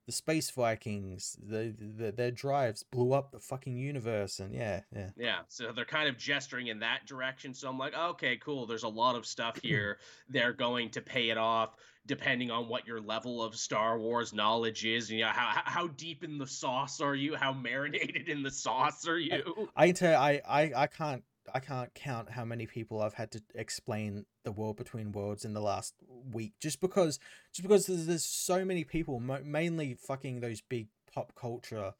the 0.09 0.13
space 0.13 0.49
Vikings, 0.49 1.37
the, 1.47 1.75
the, 1.99 2.11
their 2.11 2.31
drives 2.31 2.83
blew 2.83 3.13
up 3.13 3.31
the 3.31 3.39
fucking 3.39 3.77
universe, 3.77 4.41
and 4.41 4.55
yeah, 4.55 4.81
yeah, 4.91 5.11
yeah. 5.19 5.39
So 5.49 5.71
they're 5.71 5.85
kind 5.85 6.09
of 6.09 6.17
gesturing 6.17 6.69
in 6.69 6.79
that 6.79 7.05
direction. 7.05 7.53
So 7.53 7.69
I'm 7.69 7.77
like, 7.77 7.95
okay, 7.95 8.39
cool. 8.39 8.65
There's 8.65 8.85
a 8.85 8.89
lot 8.89 9.17
of 9.17 9.27
stuff 9.27 9.59
here. 9.63 9.99
they're 10.31 10.55
going 10.55 10.89
to 10.93 11.03
pay 11.03 11.29
it 11.29 11.37
off 11.37 11.77
depending 12.07 12.51
on 12.51 12.71
what 12.71 12.87
your 12.87 13.03
level 13.03 13.43
of 13.43 13.55
Star 13.55 13.99
Wars 13.99 14.33
knowledge 14.33 14.87
is. 14.87 15.11
You 15.11 15.21
know, 15.21 15.29
how 15.29 15.61
how 15.63 15.89
deep 15.89 16.25
in 16.25 16.39
the 16.39 16.47
sauce 16.47 17.03
are 17.03 17.15
you? 17.15 17.37
How 17.37 17.53
marinated 17.53 18.31
in 18.31 18.43
the 18.43 18.51
sauce 18.51 19.07
are 19.07 19.19
you? 19.19 19.69
I, 19.77 19.83
I 19.83 19.87
can 19.89 19.95
tell 19.95 20.13
you, 20.13 20.17
I, 20.17 20.41
I 20.49 20.73
I 20.75 20.87
can't 20.87 21.23
I 21.55 21.61
can't 21.61 21.93
count 21.95 22.31
how 22.31 22.45
many 22.45 22.67
people 22.67 23.01
I've 23.03 23.15
had 23.15 23.31
to 23.33 23.43
explain 23.55 24.27
the 24.45 24.53
world 24.53 24.77
between 24.77 25.13
worlds 25.13 25.45
in 25.45 25.53
the 25.53 25.61
last 25.61 25.95
week 26.33 26.55
just 26.61 26.81
because 26.81 27.19
just 27.53 27.63
because 27.63 27.87
there's, 27.87 28.07
there's 28.07 28.25
so 28.25 28.65
many 28.65 28.85
people 28.85 29.21
mainly 29.21 29.95
fucking 29.95 30.41
those 30.41 30.61
big 30.61 30.89
pop 31.13 31.35
culture 31.35 31.95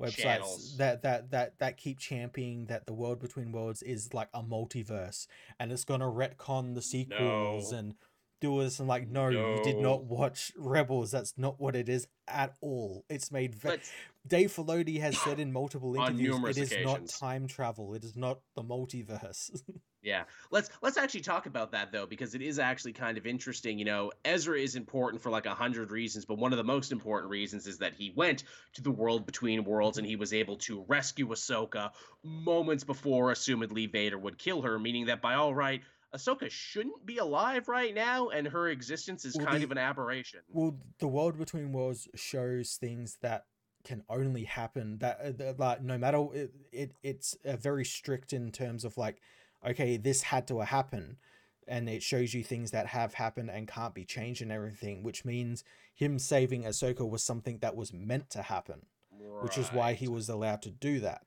websites 0.00 0.16
Channels. 0.16 0.76
that 0.78 1.02
that 1.02 1.30
that 1.32 1.58
that 1.58 1.76
keep 1.76 1.98
championing 1.98 2.66
that 2.66 2.86
the 2.86 2.92
world 2.92 3.18
between 3.18 3.52
worlds 3.52 3.82
is 3.82 4.14
like 4.14 4.28
a 4.32 4.42
multiverse 4.42 5.26
and 5.58 5.72
it's 5.72 5.84
gonna 5.84 6.06
retcon 6.06 6.74
the 6.74 6.82
sequels 6.82 7.72
no. 7.72 7.78
and 7.78 7.94
do 8.40 8.60
this 8.62 8.78
and 8.78 8.88
like 8.88 9.08
no, 9.08 9.30
no, 9.30 9.54
you 9.54 9.62
did 9.62 9.78
not 9.78 10.04
watch 10.04 10.52
rebels. 10.56 11.10
That's 11.10 11.34
not 11.36 11.60
what 11.60 11.74
it 11.74 11.88
is 11.88 12.06
at 12.26 12.54
all. 12.60 13.04
It's 13.08 13.32
made 13.32 13.54
ve- 13.54 13.78
dave 14.26 14.52
filoni 14.52 15.00
has 15.00 15.18
said 15.18 15.40
in 15.40 15.52
multiple 15.52 15.94
interviews 15.94 16.36
it 16.44 16.58
is 16.58 16.72
occasions. 16.72 16.84
not 16.84 17.08
time 17.08 17.46
travel. 17.46 17.94
It 17.94 18.04
is 18.04 18.16
not 18.16 18.40
the 18.54 18.62
multiverse. 18.62 19.62
Yeah. 20.00 20.24
Let's 20.52 20.70
let's 20.80 20.96
actually 20.96 21.22
talk 21.22 21.46
about 21.46 21.72
that 21.72 21.90
though 21.90 22.06
because 22.06 22.36
it 22.36 22.40
is 22.40 22.60
actually 22.60 22.92
kind 22.92 23.18
of 23.18 23.26
interesting. 23.26 23.80
You 23.80 23.84
know 23.84 24.12
ezra 24.24 24.58
is 24.58 24.76
important 24.76 25.20
for 25.20 25.30
like 25.30 25.46
a 25.46 25.54
hundred 25.54 25.90
reasons 25.90 26.24
but 26.24 26.38
one 26.38 26.52
of 26.52 26.56
the 26.56 26.64
most 26.64 26.92
important 26.92 27.30
reasons 27.30 27.66
is 27.66 27.78
that 27.78 27.94
he 27.94 28.12
went 28.14 28.44
to 28.74 28.82
the 28.82 28.90
world 28.90 29.26
between 29.26 29.64
worlds 29.64 29.98
and 29.98 30.06
he 30.06 30.16
was 30.16 30.32
able 30.32 30.56
to 30.56 30.84
rescue 30.88 31.28
ahsoka 31.28 31.90
moments 32.22 32.84
before 32.84 33.32
assumedly 33.32 33.90
vader 33.90 34.18
would 34.18 34.38
kill 34.38 34.62
her 34.62 34.78
meaning 34.78 35.06
that 35.06 35.20
by 35.20 35.34
all 35.34 35.54
right 35.54 35.82
Ahsoka 36.14 36.50
shouldn't 36.50 37.04
be 37.04 37.18
alive 37.18 37.68
right 37.68 37.94
now, 37.94 38.28
and 38.28 38.46
her 38.46 38.68
existence 38.68 39.24
is 39.24 39.36
well, 39.36 39.46
kind 39.46 39.60
the, 39.60 39.64
of 39.64 39.72
an 39.72 39.78
aberration. 39.78 40.40
Well, 40.48 40.78
the 40.98 41.08
world 41.08 41.38
between 41.38 41.72
worlds 41.72 42.08
shows 42.14 42.76
things 42.76 43.18
that 43.20 43.44
can 43.84 44.02
only 44.08 44.44
happen. 44.44 44.98
That 44.98 45.36
uh, 45.40 45.52
like 45.58 45.82
no 45.82 45.98
matter 45.98 46.26
it, 46.32 46.52
it 46.72 46.92
it's 47.02 47.36
uh, 47.44 47.56
very 47.56 47.84
strict 47.84 48.32
in 48.32 48.50
terms 48.52 48.84
of 48.84 48.96
like, 48.96 49.20
okay, 49.66 49.98
this 49.98 50.22
had 50.22 50.48
to 50.48 50.60
happen, 50.60 51.18
and 51.66 51.88
it 51.88 52.02
shows 52.02 52.32
you 52.32 52.42
things 52.42 52.70
that 52.70 52.86
have 52.86 53.14
happened 53.14 53.50
and 53.50 53.68
can't 53.68 53.94
be 53.94 54.04
changed 54.04 54.40
and 54.40 54.50
everything, 54.50 55.02
which 55.02 55.24
means 55.24 55.62
him 55.94 56.18
saving 56.18 56.64
Ahsoka 56.64 57.08
was 57.08 57.22
something 57.22 57.58
that 57.58 57.76
was 57.76 57.92
meant 57.92 58.30
to 58.30 58.42
happen, 58.42 58.86
right. 59.12 59.42
which 59.42 59.58
is 59.58 59.68
why 59.68 59.92
he 59.92 60.08
was 60.08 60.28
allowed 60.28 60.62
to 60.62 60.70
do 60.70 61.00
that. 61.00 61.22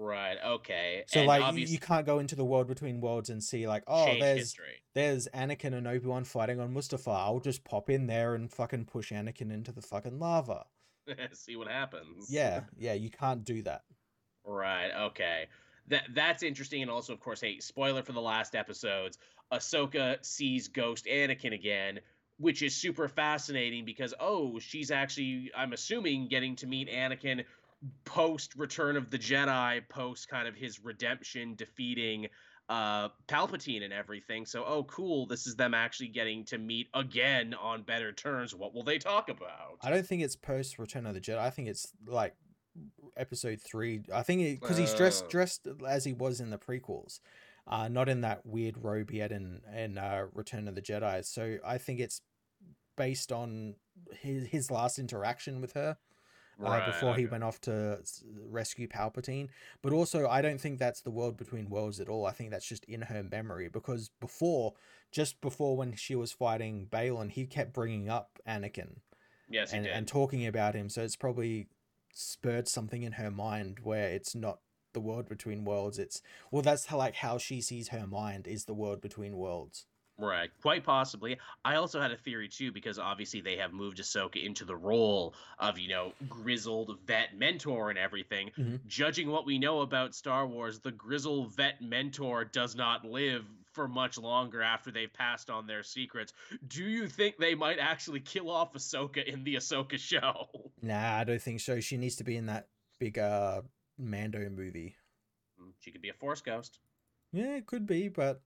Right. 0.00 0.36
Okay. 0.46 1.02
So 1.08 1.20
and 1.20 1.26
like 1.26 1.54
you, 1.56 1.66
you, 1.66 1.78
can't 1.80 2.06
go 2.06 2.20
into 2.20 2.36
the 2.36 2.44
world 2.44 2.68
between 2.68 3.00
worlds 3.00 3.30
and 3.30 3.42
see 3.42 3.66
like 3.66 3.82
oh 3.88 4.06
there's 4.20 4.38
history. 4.38 4.80
there's 4.94 5.26
Anakin 5.34 5.74
and 5.74 5.88
Obi 5.88 6.06
Wan 6.06 6.22
fighting 6.22 6.60
on 6.60 6.72
Mustafar. 6.72 7.16
I'll 7.16 7.40
just 7.40 7.64
pop 7.64 7.90
in 7.90 8.06
there 8.06 8.36
and 8.36 8.48
fucking 8.48 8.84
push 8.84 9.10
Anakin 9.10 9.52
into 9.52 9.72
the 9.72 9.82
fucking 9.82 10.20
lava. 10.20 10.66
see 11.32 11.56
what 11.56 11.66
happens. 11.66 12.30
Yeah. 12.30 12.60
Yeah. 12.78 12.92
You 12.92 13.10
can't 13.10 13.44
do 13.44 13.62
that. 13.62 13.82
Right. 14.44 14.90
Okay. 15.06 15.46
That 15.88 16.04
that's 16.14 16.44
interesting, 16.44 16.82
and 16.82 16.90
also 16.90 17.12
of 17.12 17.18
course, 17.18 17.40
hey, 17.40 17.58
spoiler 17.58 18.04
for 18.04 18.12
the 18.12 18.20
last 18.20 18.54
episodes: 18.54 19.18
Ahsoka 19.52 20.24
sees 20.24 20.68
Ghost 20.68 21.06
Anakin 21.06 21.54
again, 21.54 21.98
which 22.38 22.62
is 22.62 22.74
super 22.74 23.08
fascinating 23.08 23.84
because 23.84 24.14
oh, 24.20 24.60
she's 24.60 24.92
actually 24.92 25.50
I'm 25.56 25.72
assuming 25.72 26.28
getting 26.28 26.54
to 26.56 26.66
meet 26.68 26.88
Anakin 26.88 27.44
post 28.04 28.54
Return 28.56 28.96
of 28.96 29.10
the 29.10 29.18
Jedi, 29.18 29.88
post 29.88 30.28
kind 30.28 30.48
of 30.48 30.54
his 30.54 30.84
redemption, 30.84 31.54
defeating 31.54 32.26
uh 32.68 33.08
Palpatine 33.28 33.82
and 33.82 33.92
everything. 33.92 34.44
So, 34.44 34.64
oh, 34.66 34.84
cool. 34.84 35.26
This 35.26 35.46
is 35.46 35.56
them 35.56 35.74
actually 35.74 36.08
getting 36.08 36.44
to 36.46 36.58
meet 36.58 36.88
again 36.94 37.54
on 37.54 37.82
better 37.82 38.12
terms. 38.12 38.54
What 38.54 38.74
will 38.74 38.82
they 38.82 38.98
talk 38.98 39.30
about? 39.30 39.78
I 39.82 39.90
don't 39.90 40.06
think 40.06 40.22
it's 40.22 40.36
post 40.36 40.78
Return 40.78 41.06
of 41.06 41.14
the 41.14 41.20
Jedi. 41.20 41.38
I 41.38 41.50
think 41.50 41.68
it's 41.68 41.92
like 42.06 42.34
episode 43.16 43.60
three. 43.60 44.02
I 44.12 44.22
think 44.22 44.60
because 44.60 44.76
he's 44.76 44.94
dressed 44.94 45.28
dressed 45.28 45.66
as 45.86 46.04
he 46.04 46.12
was 46.12 46.40
in 46.40 46.50
the 46.50 46.58
prequels, 46.58 47.20
uh, 47.66 47.88
not 47.88 48.08
in 48.08 48.22
that 48.22 48.44
weird 48.44 48.82
robe 48.82 49.10
he 49.10 49.18
had 49.18 49.32
in 49.32 49.60
in 49.74 49.98
uh, 49.98 50.26
Return 50.34 50.68
of 50.68 50.74
the 50.74 50.82
Jedi. 50.82 51.24
So 51.24 51.58
I 51.64 51.78
think 51.78 52.00
it's 52.00 52.20
based 52.96 53.32
on 53.32 53.76
his 54.12 54.48
his 54.48 54.70
last 54.70 54.98
interaction 54.98 55.60
with 55.60 55.72
her 55.72 55.96
right, 56.58 56.82
uh, 56.82 56.86
before 56.86 57.10
okay. 57.10 57.22
he 57.22 57.26
went 57.26 57.44
off 57.44 57.60
to 57.62 58.00
rescue 58.48 58.88
Palpatine. 58.88 59.48
But 59.82 59.92
also, 59.92 60.26
I 60.26 60.42
don't 60.42 60.60
think 60.60 60.78
that's 60.78 61.00
the 61.00 61.10
world 61.10 61.36
between 61.36 61.70
worlds 61.70 62.00
at 62.00 62.08
all. 62.08 62.26
I 62.26 62.32
think 62.32 62.50
that's 62.50 62.66
just 62.66 62.84
in 62.84 63.02
her 63.02 63.22
memory 63.22 63.68
because 63.68 64.10
before, 64.20 64.74
just 65.10 65.40
before 65.40 65.76
when 65.76 65.94
she 65.94 66.14
was 66.14 66.32
fighting 66.32 66.86
Baylan, 66.90 67.30
he 67.30 67.46
kept 67.46 67.72
bringing 67.72 68.08
up 68.08 68.38
Anakin. 68.46 68.96
Yes, 69.50 69.72
and, 69.72 69.86
and 69.86 70.06
talking 70.06 70.46
about 70.46 70.74
him. 70.74 70.90
So 70.90 71.02
it's 71.02 71.16
probably 71.16 71.68
spurred 72.12 72.68
something 72.68 73.02
in 73.02 73.12
her 73.12 73.30
mind 73.30 73.78
where 73.82 74.08
it's 74.08 74.34
not 74.34 74.58
the 74.92 75.00
world 75.00 75.28
between 75.28 75.64
worlds. 75.64 75.98
It's 75.98 76.20
well, 76.50 76.62
that's 76.62 76.86
how, 76.86 76.98
like 76.98 77.16
how 77.16 77.38
she 77.38 77.60
sees 77.60 77.88
her 77.88 78.06
mind 78.06 78.46
is 78.46 78.64
the 78.64 78.74
world 78.74 79.00
between 79.00 79.36
worlds. 79.36 79.86
Right, 80.18 80.50
quite 80.62 80.82
possibly. 80.82 81.38
I 81.64 81.76
also 81.76 82.00
had 82.00 82.10
a 82.10 82.16
theory 82.16 82.48
too, 82.48 82.72
because 82.72 82.98
obviously 82.98 83.40
they 83.40 83.56
have 83.56 83.72
moved 83.72 83.98
Ahsoka 83.98 84.44
into 84.44 84.64
the 84.64 84.74
role 84.74 85.34
of, 85.60 85.78
you 85.78 85.88
know, 85.88 86.12
grizzled 86.28 86.98
vet 87.06 87.38
mentor 87.38 87.90
and 87.90 87.98
everything. 87.98 88.50
Mm-hmm. 88.58 88.76
Judging 88.88 89.30
what 89.30 89.46
we 89.46 89.60
know 89.60 89.82
about 89.82 90.16
Star 90.16 90.44
Wars, 90.44 90.80
the 90.80 90.90
grizzled 90.90 91.54
vet 91.54 91.80
mentor 91.80 92.44
does 92.44 92.74
not 92.74 93.04
live 93.04 93.44
for 93.72 93.86
much 93.86 94.18
longer 94.18 94.60
after 94.60 94.90
they've 94.90 95.12
passed 95.12 95.50
on 95.50 95.68
their 95.68 95.84
secrets. 95.84 96.32
Do 96.66 96.82
you 96.82 97.06
think 97.06 97.36
they 97.36 97.54
might 97.54 97.78
actually 97.78 98.18
kill 98.18 98.50
off 98.50 98.72
Ahsoka 98.72 99.24
in 99.24 99.44
the 99.44 99.54
Ahsoka 99.54 99.98
show? 99.98 100.48
Nah, 100.82 101.18
I 101.18 101.24
don't 101.24 101.42
think 101.42 101.60
so. 101.60 101.80
She 101.80 101.96
needs 101.96 102.16
to 102.16 102.24
be 102.24 102.36
in 102.36 102.46
that 102.46 102.68
big 103.00 103.18
uh 103.18 103.62
Mando 103.98 104.48
movie. 104.48 104.94
Mm, 105.60 105.72
she 105.80 105.90
could 105.90 106.02
be 106.02 106.08
a 106.08 106.14
Force 106.14 106.40
ghost. 106.40 106.78
Yeah, 107.32 107.56
it 107.56 107.66
could 107.66 107.84
be, 107.86 108.08
but 108.08 108.40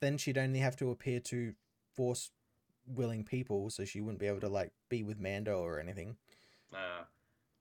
then 0.00 0.18
she'd 0.18 0.38
only 0.38 0.60
have 0.60 0.76
to 0.76 0.90
appear 0.90 1.20
to 1.20 1.54
force 1.94 2.30
willing 2.86 3.24
people, 3.24 3.70
so 3.70 3.84
she 3.84 4.00
wouldn't 4.00 4.20
be 4.20 4.26
able 4.26 4.40
to 4.40 4.48
like 4.48 4.72
be 4.88 5.02
with 5.02 5.20
Mando 5.20 5.58
or 5.60 5.80
anything. 5.80 6.16
Uh, 6.72 7.04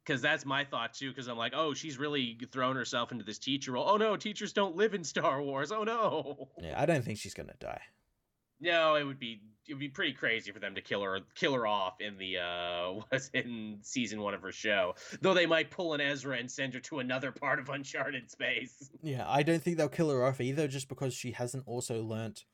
because 0.06 0.22
that's 0.22 0.46
my 0.46 0.64
thought 0.64 0.94
too. 0.94 1.10
Because 1.10 1.28
I'm 1.28 1.38
like, 1.38 1.54
oh, 1.56 1.74
she's 1.74 1.98
really 1.98 2.38
thrown 2.52 2.76
herself 2.76 3.12
into 3.12 3.26
this 3.26 3.40
teacher 3.40 3.74
role. 3.74 3.86
Oh 3.88 3.98
no, 3.98 4.16
teachers 4.16 4.54
don't 4.54 4.76
live 4.76 4.94
in 4.94 5.04
Star 5.04 5.42
Wars. 5.42 5.72
Oh 5.72 5.84
no. 5.84 6.48
Yeah, 6.62 6.82
I 6.82 6.86
don't 6.86 7.04
think 7.04 7.20
she's 7.20 7.34
gonna 7.34 7.56
die. 7.60 7.82
No, 8.60 8.96
it 8.96 9.04
would 9.04 9.20
be 9.20 9.42
it 9.68 9.74
would 9.74 9.80
be 9.80 9.90
pretty 9.90 10.14
crazy 10.14 10.52
for 10.52 10.60
them 10.60 10.76
to 10.76 10.82
kill 10.82 11.04
her 11.04 11.20
kill 11.36 11.54
her 11.54 11.68
off 11.68 12.00
in 12.00 12.18
the 12.18 12.38
uh 12.38 12.94
was 13.12 13.30
in 13.34 13.78
season 13.82 14.22
one 14.22 14.34
of 14.34 14.42
her 14.42 14.52
show. 14.52 14.96
Though 15.22 15.34
they 15.34 15.46
might 15.46 15.72
pull 15.72 15.94
an 15.94 16.02
Ezra 16.02 16.38
and 16.38 16.50
send 16.50 16.74
her 16.74 16.80
to 16.82 17.00
another 17.00 17.32
part 17.32 17.60
of 17.60 17.70
uncharted 17.70 18.30
space. 18.32 18.90
Yeah, 19.04 19.26
I 19.28 19.44
don't 19.44 19.62
think 19.62 19.78
they'll 19.78 19.90
kill 19.90 20.10
her 20.10 20.26
off 20.26 20.42
either, 20.42 20.68
just 20.68 20.90
because 20.90 21.14
she 21.14 21.32
hasn't 21.32 21.64
also 21.66 22.02
learnt 22.02 22.46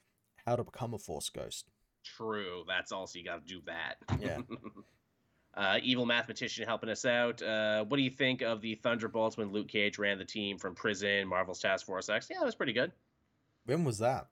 how 0.45 0.55
to 0.55 0.63
become 0.63 0.93
a 0.93 0.99
force 0.99 1.29
ghost. 1.29 1.65
True, 2.03 2.63
that's 2.67 2.91
also 2.91 3.17
you 3.17 3.25
got 3.25 3.47
to 3.47 3.53
do 3.53 3.61
that. 3.65 3.95
Yeah. 4.19 4.39
Uh, 5.55 5.77
evil 5.83 6.03
mathematician 6.03 6.65
helping 6.65 6.89
us 6.89 7.05
out. 7.05 7.39
Uh, 7.43 7.85
what 7.85 7.97
do 7.97 8.01
you 8.03 8.09
think 8.09 8.41
of 8.41 8.59
the 8.59 8.73
Thunderbolts 8.73 9.37
when 9.37 9.51
Luke 9.51 9.67
Cage 9.67 9.99
ran 9.99 10.17
the 10.17 10.25
team 10.25 10.57
from 10.57 10.73
prison, 10.73 11.27
Marvel's 11.27 11.59
Task 11.59 11.85
Force 11.85 12.09
X? 12.09 12.27
Yeah, 12.27 12.39
that 12.39 12.45
was 12.45 12.55
pretty 12.55 12.73
good. 12.73 12.91
When 13.65 13.83
was 13.83 13.99
that? 13.99 14.25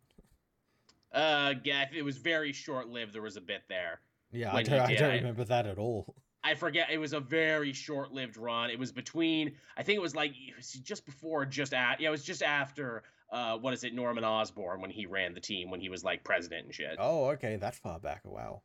Uh, 1.11 1.55
yeah, 1.63 1.85
it 1.93 2.03
was 2.03 2.17
very 2.17 2.53
short 2.53 2.87
lived. 2.87 3.13
There 3.13 3.21
was 3.21 3.37
a 3.37 3.41
bit 3.41 3.63
there. 3.67 4.01
Yeah, 4.31 4.53
I 4.53 4.63
don't, 4.63 4.79
I 4.79 4.95
don't 4.95 5.13
remember 5.13 5.43
that 5.43 5.67
at 5.67 5.77
all. 5.77 6.15
I 6.43 6.55
forget. 6.55 6.89
It 6.89 6.97
was 6.97 7.13
a 7.13 7.19
very 7.19 7.73
short 7.73 8.11
lived 8.11 8.37
run. 8.37 8.69
It 8.69 8.79
was 8.79 8.91
between, 8.91 9.53
I 9.77 9.83
think 9.83 9.97
it 9.97 10.01
was 10.01 10.15
like 10.15 10.31
it 10.31 10.55
was 10.55 10.71
just 10.71 11.05
before, 11.05 11.45
just 11.45 11.73
at, 11.73 11.99
yeah, 11.99 12.07
it 12.07 12.11
was 12.11 12.23
just 12.23 12.41
after. 12.41 13.03
Uh, 13.31 13.57
what 13.57 13.73
is 13.73 13.85
it, 13.85 13.93
Norman 13.93 14.25
Osborn 14.25 14.81
when 14.81 14.89
he 14.89 15.05
ran 15.05 15.33
the 15.33 15.39
team 15.39 15.69
when 15.69 15.79
he 15.79 15.87
was 15.87 16.03
like 16.03 16.21
president 16.21 16.65
and 16.65 16.75
shit. 16.75 16.97
Oh, 16.99 17.29
okay, 17.29 17.55
that 17.55 17.75
far 17.75 17.97
back. 17.97 18.19
Wow. 18.25 18.61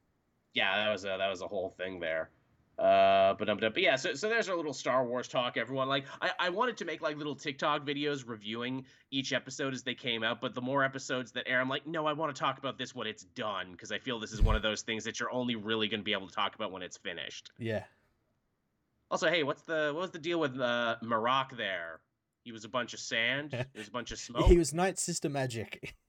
Yeah, 0.54 0.84
that 0.84 0.90
was 0.90 1.04
a 1.04 1.16
that 1.18 1.28
was 1.28 1.40
a 1.40 1.46
whole 1.46 1.70
thing 1.70 2.00
there. 2.00 2.30
Uh, 2.78 3.32
but, 3.38 3.48
um, 3.48 3.58
but 3.58 3.78
yeah, 3.78 3.96
so, 3.96 4.12
so 4.14 4.28
there's 4.28 4.50
our 4.50 4.56
little 4.56 4.74
Star 4.74 5.06
Wars 5.06 5.28
talk, 5.28 5.56
everyone. 5.56 5.88
Like, 5.88 6.04
I, 6.20 6.30
I 6.38 6.48
wanted 6.50 6.76
to 6.78 6.84
make 6.84 7.00
like 7.00 7.16
little 7.16 7.34
TikTok 7.34 7.86
videos 7.86 8.24
reviewing 8.26 8.84
each 9.10 9.32
episode 9.32 9.72
as 9.72 9.82
they 9.82 9.94
came 9.94 10.22
out, 10.22 10.42
but 10.42 10.54
the 10.54 10.60
more 10.60 10.84
episodes 10.84 11.32
that 11.32 11.48
air, 11.48 11.60
I'm 11.60 11.70
like, 11.70 11.86
no, 11.86 12.06
I 12.06 12.12
want 12.12 12.34
to 12.34 12.38
talk 12.38 12.58
about 12.58 12.76
this 12.76 12.94
when 12.94 13.06
it's 13.06 13.24
done 13.24 13.72
because 13.72 13.92
I 13.92 13.98
feel 13.98 14.20
this 14.20 14.32
is 14.32 14.42
one 14.42 14.56
of 14.56 14.62
those 14.62 14.82
things 14.82 15.04
that 15.04 15.18
you're 15.18 15.32
only 15.32 15.56
really 15.56 15.88
going 15.88 16.00
to 16.00 16.04
be 16.04 16.12
able 16.12 16.28
to 16.28 16.34
talk 16.34 16.54
about 16.54 16.70
when 16.70 16.82
it's 16.82 16.98
finished. 16.98 17.50
Yeah. 17.58 17.84
Also, 19.10 19.30
hey, 19.30 19.42
what's 19.42 19.62
the 19.62 19.92
what 19.94 20.00
was 20.02 20.10
the 20.10 20.18
deal 20.18 20.38
with 20.40 20.58
uh, 20.60 20.96
Marrok 21.02 21.56
there? 21.56 22.00
He 22.42 22.52
was 22.52 22.64
a 22.64 22.68
bunch 22.68 22.92
of 22.92 23.00
sand. 23.00 23.50
There's 23.74 23.88
a 23.88 23.92
bunch 23.92 24.12
of 24.12 24.18
smoke. 24.18 24.46
he 24.46 24.58
was 24.58 24.74
Night 24.74 24.98
Sister 24.98 25.28
magic. 25.28 25.94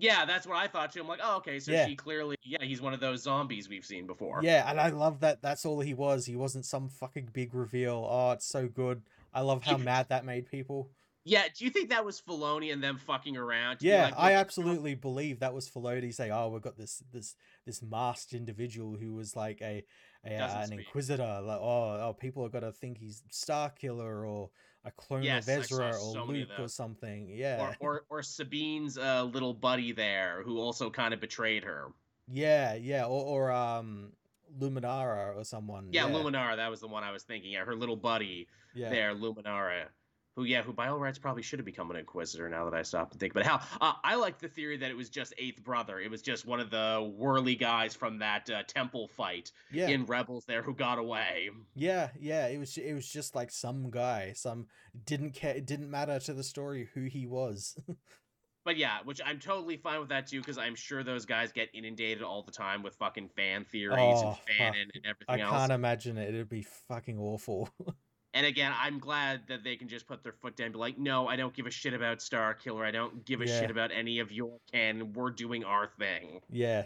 Yeah, 0.00 0.24
that's 0.24 0.46
what 0.46 0.56
I 0.56 0.66
thought 0.66 0.92
too. 0.92 1.00
I'm 1.00 1.08
like, 1.08 1.20
oh, 1.22 1.36
okay, 1.38 1.60
so 1.60 1.72
yeah. 1.72 1.86
she 1.86 1.94
clearly, 1.94 2.36
yeah, 2.42 2.62
he's 2.62 2.80
one 2.80 2.94
of 2.94 3.00
those 3.00 3.22
zombies 3.22 3.68
we've 3.68 3.84
seen 3.84 4.06
before. 4.06 4.40
Yeah, 4.42 4.68
and 4.68 4.80
I 4.80 4.88
love 4.88 5.20
that. 5.20 5.42
That's 5.42 5.64
all 5.66 5.80
he 5.80 5.94
was. 5.94 6.24
He 6.26 6.36
wasn't 6.36 6.64
some 6.64 6.88
fucking 6.88 7.28
big 7.32 7.54
reveal. 7.54 8.08
Oh, 8.10 8.32
it's 8.32 8.46
so 8.46 8.66
good. 8.66 9.02
I 9.32 9.42
love 9.42 9.62
how 9.62 9.76
mad 9.76 10.08
that 10.08 10.24
made 10.24 10.50
people. 10.50 10.90
Yeah, 11.24 11.44
do 11.54 11.64
you 11.64 11.70
think 11.70 11.90
that 11.90 12.04
was 12.04 12.20
Filoni 12.20 12.72
and 12.72 12.82
them 12.82 12.96
fucking 12.96 13.36
around? 13.36 13.78
Yeah, 13.82 14.06
like, 14.06 14.14
I 14.16 14.32
absolutely 14.32 14.94
believe 14.94 15.40
that 15.40 15.52
was 15.52 15.68
Filoni 15.68 16.14
saying, 16.14 16.32
"Oh, 16.32 16.48
we've 16.48 16.62
got 16.62 16.78
this 16.78 17.02
this 17.12 17.36
this 17.66 17.82
masked 17.82 18.32
individual 18.32 18.96
who 18.96 19.12
was 19.12 19.36
like 19.36 19.60
a, 19.60 19.84
a 20.24 20.36
uh, 20.36 20.60
an 20.60 20.66
speak. 20.68 20.78
inquisitor. 20.80 21.40
Like, 21.42 21.60
oh, 21.60 22.00
oh, 22.00 22.16
people 22.18 22.44
are 22.44 22.48
gonna 22.48 22.72
think 22.72 22.96
he's 22.96 23.22
Starkiller 23.30 24.26
or 24.26 24.50
a 24.84 24.90
clone 24.90 25.22
yes, 25.22 25.46
of 25.46 25.58
Ezra 25.60 25.88
or 25.88 25.92
so 25.92 26.24
Luke 26.24 26.48
or 26.58 26.68
something. 26.68 27.28
Yeah. 27.28 27.60
Or 27.60 27.76
or, 27.80 28.04
or 28.08 28.22
Sabine's 28.22 28.96
uh, 28.96 29.24
little 29.24 29.54
buddy 29.54 29.92
there 29.92 30.42
who 30.44 30.58
also 30.58 30.90
kind 30.90 31.12
of 31.12 31.20
betrayed 31.20 31.64
her. 31.64 31.88
Yeah, 32.28 32.74
yeah. 32.74 33.04
Or, 33.04 33.24
or 33.24 33.52
um 33.52 34.12
Luminara 34.58 35.36
or 35.36 35.44
someone. 35.44 35.88
Yeah, 35.90 36.06
yeah, 36.06 36.12
Luminara, 36.12 36.56
that 36.56 36.70
was 36.70 36.80
the 36.80 36.88
one 36.88 37.04
I 37.04 37.12
was 37.12 37.22
thinking. 37.22 37.52
Yeah, 37.52 37.64
her 37.64 37.74
little 37.74 37.96
buddy 37.96 38.48
yeah. 38.74 38.90
there, 38.90 39.14
Luminara 39.14 39.84
who 40.40 40.46
yeah, 40.46 40.62
who 40.62 40.72
by 40.72 40.88
all 40.88 40.98
rights 40.98 41.18
probably 41.18 41.42
should 41.42 41.58
have 41.58 41.66
become 41.66 41.90
an 41.90 41.98
inquisitor 41.98 42.48
now 42.48 42.64
that 42.64 42.72
I 42.72 42.80
stop 42.80 43.10
and 43.12 43.20
think. 43.20 43.34
But 43.34 43.44
how 43.44 43.60
uh, 43.80 43.92
I 44.02 44.14
like 44.14 44.38
the 44.38 44.48
theory 44.48 44.78
that 44.78 44.90
it 44.90 44.96
was 44.96 45.10
just 45.10 45.34
Eighth 45.36 45.62
Brother. 45.62 46.00
It 46.00 46.10
was 46.10 46.22
just 46.22 46.46
one 46.46 46.60
of 46.60 46.70
the 46.70 47.12
whirly 47.14 47.54
guys 47.54 47.94
from 47.94 48.18
that 48.20 48.48
uh, 48.48 48.62
temple 48.66 49.08
fight 49.08 49.52
yeah. 49.70 49.88
in 49.88 50.06
Rebels 50.06 50.46
there 50.46 50.62
who 50.62 50.74
got 50.74 50.98
away. 50.98 51.50
Yeah, 51.74 52.08
yeah. 52.18 52.46
It 52.46 52.58
was 52.58 52.78
it 52.78 52.94
was 52.94 53.06
just 53.06 53.34
like 53.34 53.50
some 53.50 53.90
guy. 53.90 54.32
Some 54.34 54.66
didn't 55.04 55.32
care. 55.32 55.54
It 55.54 55.66
didn't 55.66 55.90
matter 55.90 56.18
to 56.20 56.32
the 56.32 56.44
story 56.44 56.88
who 56.94 57.02
he 57.02 57.26
was. 57.26 57.78
but 58.64 58.78
yeah, 58.78 58.98
which 59.04 59.20
I'm 59.24 59.38
totally 59.40 59.76
fine 59.76 60.00
with 60.00 60.08
that 60.08 60.26
too, 60.26 60.40
because 60.40 60.56
I'm 60.56 60.74
sure 60.74 61.04
those 61.04 61.26
guys 61.26 61.52
get 61.52 61.68
inundated 61.74 62.22
all 62.22 62.42
the 62.42 62.52
time 62.52 62.82
with 62.82 62.94
fucking 62.94 63.28
fan 63.28 63.66
theories 63.66 63.98
oh, 63.98 64.38
and 64.48 64.56
fan 64.56 64.74
and, 64.80 65.04
everything 65.04 65.26
I 65.28 65.40
else. 65.40 65.52
I 65.52 65.58
can't 65.58 65.72
imagine 65.72 66.16
it. 66.16 66.30
It'd 66.30 66.48
be 66.48 66.66
fucking 66.88 67.18
awful. 67.18 67.68
And 68.32 68.46
again, 68.46 68.72
I'm 68.80 68.98
glad 68.98 69.42
that 69.48 69.64
they 69.64 69.76
can 69.76 69.88
just 69.88 70.06
put 70.06 70.22
their 70.22 70.32
foot 70.32 70.56
down 70.56 70.66
and 70.66 70.74
be 70.74 70.78
like, 70.78 70.98
no, 70.98 71.26
I 71.26 71.36
don't 71.36 71.52
give 71.52 71.66
a 71.66 71.70
shit 71.70 71.94
about 71.94 72.22
Star 72.22 72.54
Killer. 72.54 72.84
I 72.84 72.92
don't 72.92 73.24
give 73.24 73.40
a 73.40 73.46
yeah. 73.46 73.60
shit 73.60 73.70
about 73.70 73.90
any 73.92 74.20
of 74.20 74.30
your 74.30 74.52
canon. 74.70 75.12
We're 75.12 75.30
doing 75.30 75.64
our 75.64 75.88
thing. 75.98 76.40
Yeah. 76.48 76.84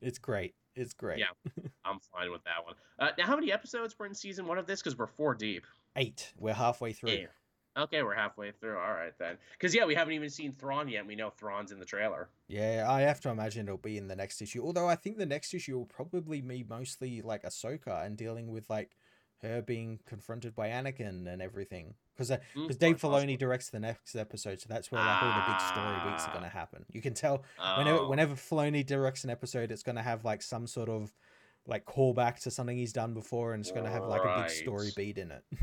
It's 0.00 0.18
great. 0.18 0.54
It's 0.74 0.92
great. 0.92 1.18
Yeah. 1.18 1.26
I'm 1.84 2.00
fine 2.12 2.32
with 2.32 2.42
that 2.44 2.64
one. 2.64 2.74
Uh, 2.98 3.10
now, 3.18 3.26
how 3.26 3.36
many 3.36 3.52
episodes 3.52 3.96
were 3.98 4.06
in 4.06 4.14
season 4.14 4.46
one 4.46 4.58
of 4.58 4.66
this? 4.66 4.80
Because 4.80 4.98
we're 4.98 5.06
four 5.06 5.34
deep. 5.34 5.64
Eight. 5.94 6.32
We're 6.38 6.54
halfway 6.54 6.92
through. 6.92 7.10
Eight. 7.10 7.28
Okay, 7.76 8.02
we're 8.02 8.14
halfway 8.14 8.50
through. 8.50 8.76
All 8.78 8.92
right, 8.92 9.12
then. 9.18 9.36
Because, 9.52 9.74
yeah, 9.74 9.84
we 9.84 9.94
haven't 9.94 10.14
even 10.14 10.28
seen 10.28 10.50
Thrawn 10.50 10.88
yet. 10.88 11.06
we 11.06 11.14
know 11.14 11.30
Thrawn's 11.30 11.70
in 11.70 11.78
the 11.78 11.84
trailer. 11.84 12.28
Yeah, 12.48 12.86
I 12.88 13.02
have 13.02 13.20
to 13.20 13.30
imagine 13.30 13.66
it'll 13.66 13.78
be 13.78 13.96
in 13.96 14.08
the 14.08 14.16
next 14.16 14.42
issue. 14.42 14.64
Although 14.64 14.88
I 14.88 14.96
think 14.96 15.18
the 15.18 15.26
next 15.26 15.54
issue 15.54 15.78
will 15.78 15.86
probably 15.86 16.40
be 16.40 16.64
mostly 16.68 17.22
like 17.22 17.44
Ahsoka 17.44 18.04
and 18.04 18.16
dealing 18.16 18.50
with 18.50 18.68
like 18.68 18.96
her 19.42 19.62
being 19.62 20.00
confronted 20.06 20.54
by 20.54 20.68
Anakin 20.68 21.26
and 21.26 21.42
everything. 21.42 21.94
Because 22.16 22.36
because 22.54 22.76
uh, 22.76 22.78
mm, 22.78 22.78
Dave 22.78 23.00
Filoni 23.00 23.38
directs 23.38 23.70
the 23.70 23.80
next 23.80 24.14
episode, 24.14 24.60
so 24.60 24.66
that's 24.68 24.92
where 24.92 25.00
like 25.00 25.22
all 25.22 25.28
the 25.28 25.52
big 25.52 25.60
story 25.60 25.96
beats 26.04 26.26
are 26.26 26.32
going 26.32 26.42
to 26.42 26.48
ah. 26.48 26.58
happen. 26.58 26.84
You 26.92 27.00
can 27.00 27.14
tell 27.14 27.44
oh. 27.58 27.78
whenever 27.78 28.06
whenever 28.06 28.34
Filoni 28.34 28.84
directs 28.84 29.24
an 29.24 29.30
episode, 29.30 29.70
it's 29.70 29.82
going 29.82 29.96
to 29.96 30.02
have 30.02 30.24
like 30.24 30.42
some 30.42 30.66
sort 30.66 30.88
of 30.88 31.14
like 31.66 31.86
callback 31.86 32.40
to 32.40 32.50
something 32.50 32.76
he's 32.76 32.92
done 32.92 33.14
before, 33.14 33.54
and 33.54 33.62
it's 33.62 33.72
going 33.72 33.84
to 33.84 33.90
have 33.90 34.04
like 34.04 34.22
a 34.22 34.42
big 34.42 34.50
story 34.50 34.90
beat 34.96 35.18
in 35.18 35.30
it. 35.30 35.44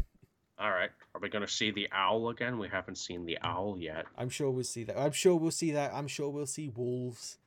All 0.60 0.72
right. 0.72 0.90
Are 1.14 1.22
we 1.22 1.30
going 1.30 1.46
to 1.46 1.52
see 1.52 1.70
the 1.70 1.88
owl 1.92 2.30
again? 2.30 2.58
We 2.58 2.68
haven't 2.68 2.98
seen 2.98 3.26
the 3.26 3.38
owl 3.44 3.78
yet. 3.80 4.06
I'm 4.18 4.30
sure 4.30 4.50
we'll 4.50 4.64
see 4.64 4.86
that. 4.86 4.98
I'm 4.98 5.12
sure 5.12 5.36
we'll 5.36 5.52
see 5.52 5.72
that. 5.72 5.94
I'm 5.94 6.08
sure 6.08 6.30
we'll 6.30 6.48
see 6.48 6.70
wolves. 6.70 7.38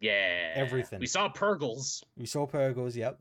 Yeah. 0.00 0.50
Everything. 0.54 0.98
We 0.98 1.06
saw 1.06 1.28
Purrgils. 1.32 2.02
We 2.16 2.26
saw 2.26 2.48
Purrgils, 2.48 2.96
yep. 2.96 3.20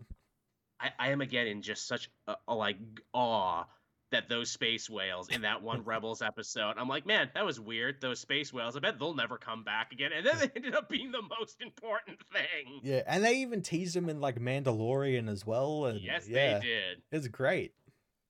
I, 0.82 0.92
I 1.08 1.12
am 1.12 1.22
again 1.22 1.48
in 1.48 1.62
just 1.62 1.88
such 1.88 2.10
a, 2.28 2.36
a 2.48 2.56
like 2.56 2.78
awe 3.14 3.66
that 4.12 4.28
those 4.28 4.52
space 4.52 4.90
whales 4.90 5.30
in 5.30 5.42
that 5.42 5.62
one 5.62 5.84
Rebels 5.86 6.22
episode. 6.22 6.76
I'm 6.78 6.88
like, 6.88 7.06
man, 7.06 7.30
that 7.34 7.46
was 7.46 7.60
weird. 7.60 8.02
Those 8.02 8.20
space 8.20 8.54
whales. 8.54 8.76
I 8.76 8.80
bet 8.80 9.00
they'll 9.00 9.16
never 9.16 9.38
come 9.38 9.64
back 9.64 9.92
again. 9.92 10.12
And 10.14 10.26
then 10.26 10.38
they 10.38 10.50
ended 10.56 10.76
up 10.76 10.90
being 10.90 11.12
the 11.12 11.22
most 11.22 11.62
important 11.62 12.20
thing. 12.32 12.82
Yeah, 12.84 13.02
and 13.08 13.24
they 13.24 13.38
even 13.38 13.62
teased 13.62 13.96
them 13.96 14.10
in 14.10 14.20
like 14.20 14.40
Mandalorian 14.40 15.30
as 15.30 15.46
well. 15.46 15.86
And, 15.86 16.02
yes, 16.02 16.28
yeah, 16.28 16.60
they 16.60 16.66
did. 16.66 17.02
It's 17.12 17.28
great. 17.28 17.74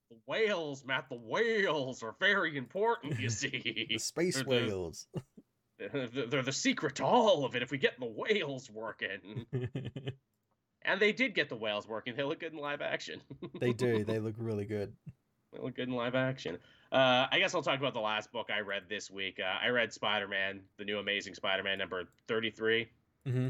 The 0.10 0.18
whales, 0.28 0.84
Matt. 0.86 1.10
The 1.10 1.16
whales 1.16 2.04
are 2.04 2.16
very 2.20 2.58
important. 2.58 3.20
You 3.20 3.30
see, 3.30 3.88
the 3.90 3.98
space 3.98 4.36
they're 4.36 4.46
whales. 4.46 5.08
The, 5.80 6.28
they're 6.30 6.44
the 6.44 6.52
secret 6.52 6.96
to 6.98 7.06
all 7.06 7.44
of 7.44 7.56
it. 7.56 7.64
If 7.64 7.72
we 7.72 7.80
get 7.80 8.00
the 8.00 8.06
whales 8.06 8.70
working. 8.70 9.48
And 10.84 11.00
they 11.00 11.12
did 11.12 11.36
get 11.36 11.50
the 11.50 11.56
whales 11.56 11.88
working. 11.88 12.16
They 12.16 12.24
look 12.24 12.40
good 12.40 12.54
in 12.54 12.60
live 12.60 12.82
action. 12.82 13.22
they 13.60 13.74
do. 13.74 14.04
They 14.08 14.20
look 14.20 14.36
really 14.38 14.66
good. 14.66 14.94
They 15.54 15.60
look 15.60 15.76
good 15.76 15.88
in 15.88 15.96
live 15.96 16.16
action. 16.16 16.58
Uh, 16.92 17.28
I 17.32 17.40
guess 17.40 17.54
I'll 17.54 17.62
talk 17.62 17.80
about 17.80 17.94
the 17.94 18.00
last 18.00 18.32
book 18.32 18.50
I 18.54 18.62
read 18.62 18.84
this 18.90 19.12
week. 19.12 19.40
Uh, 19.40 19.64
I 19.64 19.70
read 19.70 19.94
Spider 19.94 20.28
Man, 20.28 20.62
the 20.78 20.86
new 20.86 20.98
Amazing 20.98 21.36
Spider 21.36 21.64
Man, 21.64 21.78
number 21.78 22.06
33. 22.28 22.90
Mm-hmm. 23.28 23.48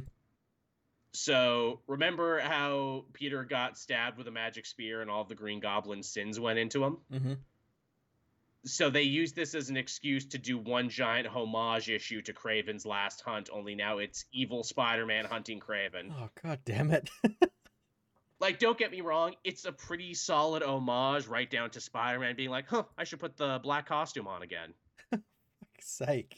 So 1.14 1.80
remember 1.88 2.40
how 2.40 3.06
Peter 3.14 3.44
got 3.44 3.78
stabbed 3.78 4.18
with 4.18 4.28
a 4.28 4.32
magic 4.32 4.66
spear 4.66 5.02
and 5.02 5.10
all 5.12 5.24
the 5.24 5.36
Green 5.36 5.60
Goblin 5.60 6.04
sins 6.04 6.40
went 6.40 6.60
into 6.60 6.84
him? 6.84 6.98
Mm-hmm 7.14 7.34
so 8.66 8.90
they 8.90 9.02
use 9.02 9.34
this 9.34 9.56
as 9.56 9.70
an 9.70 9.78
excuse 9.78 10.26
to 10.28 10.38
do 10.38 10.58
one 10.58 10.90
giant 10.90 11.28
homage 11.28 11.90
issue 11.90 12.22
to 12.22 12.34
Kraven's 12.34 12.86
Last 12.86 13.22
Hunt. 13.22 13.50
Only 13.52 13.76
now 13.76 13.98
it's 13.98 14.26
evil 14.32 14.64
Spider-Man 14.64 15.26
hunting 15.26 15.60
Kraven. 15.60 16.12
Oh 16.12 16.30
god 16.42 16.60
damn 16.66 16.92
it! 16.92 17.10
like, 18.40 18.60
don't 18.60 18.78
get 18.78 18.92
me 18.92 19.02
wrong, 19.02 19.34
it's 19.44 19.66
a 19.66 19.72
pretty 19.72 20.14
solid 20.14 20.64
homage, 20.64 21.28
right 21.28 21.50
down 21.50 21.70
to 21.72 21.82
Spider-Man 21.82 22.36
being 22.36 22.50
like, 22.50 22.68
"Huh, 22.68 22.84
I 22.98 23.04
should 23.04 23.20
put 23.20 23.38
the 23.38 23.60
black 23.64 23.88
costume 23.88 24.28
on 24.28 24.44
again." 24.44 24.74
sake. 25.80 26.38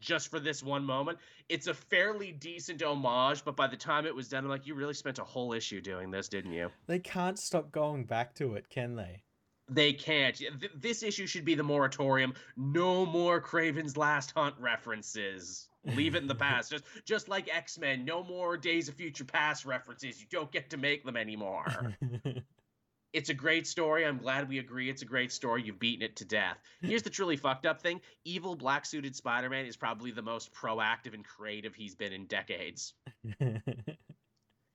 Just 0.00 0.30
for 0.30 0.40
this 0.40 0.62
one 0.62 0.84
moment, 0.84 1.18
it's 1.50 1.66
a 1.66 1.74
fairly 1.74 2.32
decent 2.32 2.82
homage, 2.82 3.44
but 3.44 3.54
by 3.54 3.66
the 3.66 3.76
time 3.76 4.06
it 4.06 4.14
was 4.14 4.28
done, 4.28 4.44
I'm 4.44 4.50
like, 4.50 4.66
you 4.66 4.74
really 4.74 4.94
spent 4.94 5.18
a 5.18 5.24
whole 5.24 5.52
issue 5.52 5.82
doing 5.82 6.10
this, 6.10 6.28
didn't 6.28 6.52
you? 6.52 6.70
They 6.86 6.98
can't 6.98 7.38
stop 7.38 7.70
going 7.70 8.04
back 8.04 8.34
to 8.36 8.54
it, 8.54 8.70
can 8.70 8.96
they? 8.96 9.24
They 9.70 9.92
can't. 9.92 10.42
This 10.74 11.02
issue 11.02 11.26
should 11.26 11.44
be 11.44 11.54
the 11.54 11.62
moratorium. 11.62 12.34
No 12.56 13.06
more 13.06 13.40
Kraven's 13.40 13.96
Last 13.96 14.32
Hunt 14.32 14.56
references. 14.58 15.68
Leave 15.84 16.16
it 16.16 16.22
in 16.22 16.28
the 16.28 16.34
past. 16.46 16.72
Just 16.72 16.84
just 17.04 17.28
like 17.28 17.48
X 17.54 17.78
Men, 17.78 18.04
no 18.04 18.24
more 18.24 18.56
Days 18.56 18.88
of 18.88 18.96
Future 18.96 19.24
Past 19.24 19.64
references. 19.64 20.20
You 20.20 20.26
don't 20.28 20.50
get 20.50 20.70
to 20.70 20.76
make 20.76 21.04
them 21.04 21.16
anymore. 21.16 21.96
it's 23.12 23.30
a 23.30 23.34
great 23.34 23.66
story. 23.66 24.04
I'm 24.04 24.18
glad 24.18 24.48
we 24.48 24.58
agree 24.58 24.90
it's 24.90 25.02
a 25.02 25.06
great 25.06 25.32
story. 25.32 25.62
You've 25.62 25.78
beaten 25.78 26.04
it 26.04 26.16
to 26.16 26.24
death. 26.24 26.58
Here's 26.82 27.02
the 27.02 27.10
truly 27.10 27.36
fucked 27.36 27.64
up 27.64 27.80
thing 27.80 28.00
evil 28.24 28.56
black 28.56 28.84
suited 28.84 29.14
Spider 29.14 29.48
Man 29.48 29.66
is 29.66 29.76
probably 29.76 30.10
the 30.10 30.22
most 30.22 30.52
proactive 30.52 31.14
and 31.14 31.24
creative 31.24 31.76
he's 31.76 31.94
been 31.94 32.12
in 32.12 32.26
decades 32.26 32.94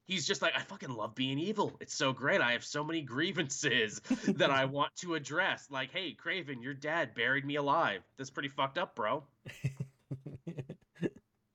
he's 0.06 0.26
just 0.26 0.42
like, 0.42 0.54
I 0.56 0.62
fucking 0.62 0.90
love 0.90 1.16
being 1.16 1.38
evil. 1.40 1.74
It's 1.80 1.94
so 1.94 2.14
great. 2.14 2.42
I 2.42 2.54
have 2.54 2.64
so 2.64 2.84
many 2.84 3.02
grievances 3.02 4.00
that 4.28 4.50
I 4.50 4.66
want 4.66 4.96
to 4.98 5.16
address. 5.16 5.68
Like, 5.70 5.92
hey, 5.92 6.16
Kraven, 6.16 6.62
your 6.62 6.74
dad 6.74 7.14
buried 7.16 7.46
me 7.46 7.56
alive. 7.56 8.02
That's 8.18 8.30
pretty 8.30 8.50
fucked 8.50 8.78
up, 8.78 8.96
bro. 8.96 9.24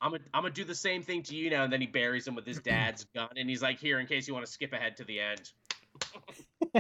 I'm 0.02 0.12
gonna 0.12 0.24
I'm 0.32 0.42
gonna 0.42 0.54
do 0.54 0.64
the 0.64 0.74
same 0.74 1.02
thing 1.02 1.24
to 1.24 1.36
you 1.36 1.50
now. 1.50 1.64
And 1.64 1.72
then 1.72 1.82
he 1.82 1.86
buries 1.86 2.26
him 2.26 2.34
with 2.34 2.46
his 2.46 2.58
dad's 2.58 3.04
gun, 3.14 3.28
and 3.36 3.50
he's 3.50 3.60
like, 3.60 3.78
"Here, 3.78 4.00
in 4.00 4.06
case 4.06 4.26
you 4.26 4.32
want 4.32 4.46
to 4.46 4.52
skip 4.52 4.72
ahead 4.72 4.96
to 4.96 5.04
the 5.04 5.20
end." 5.20 5.52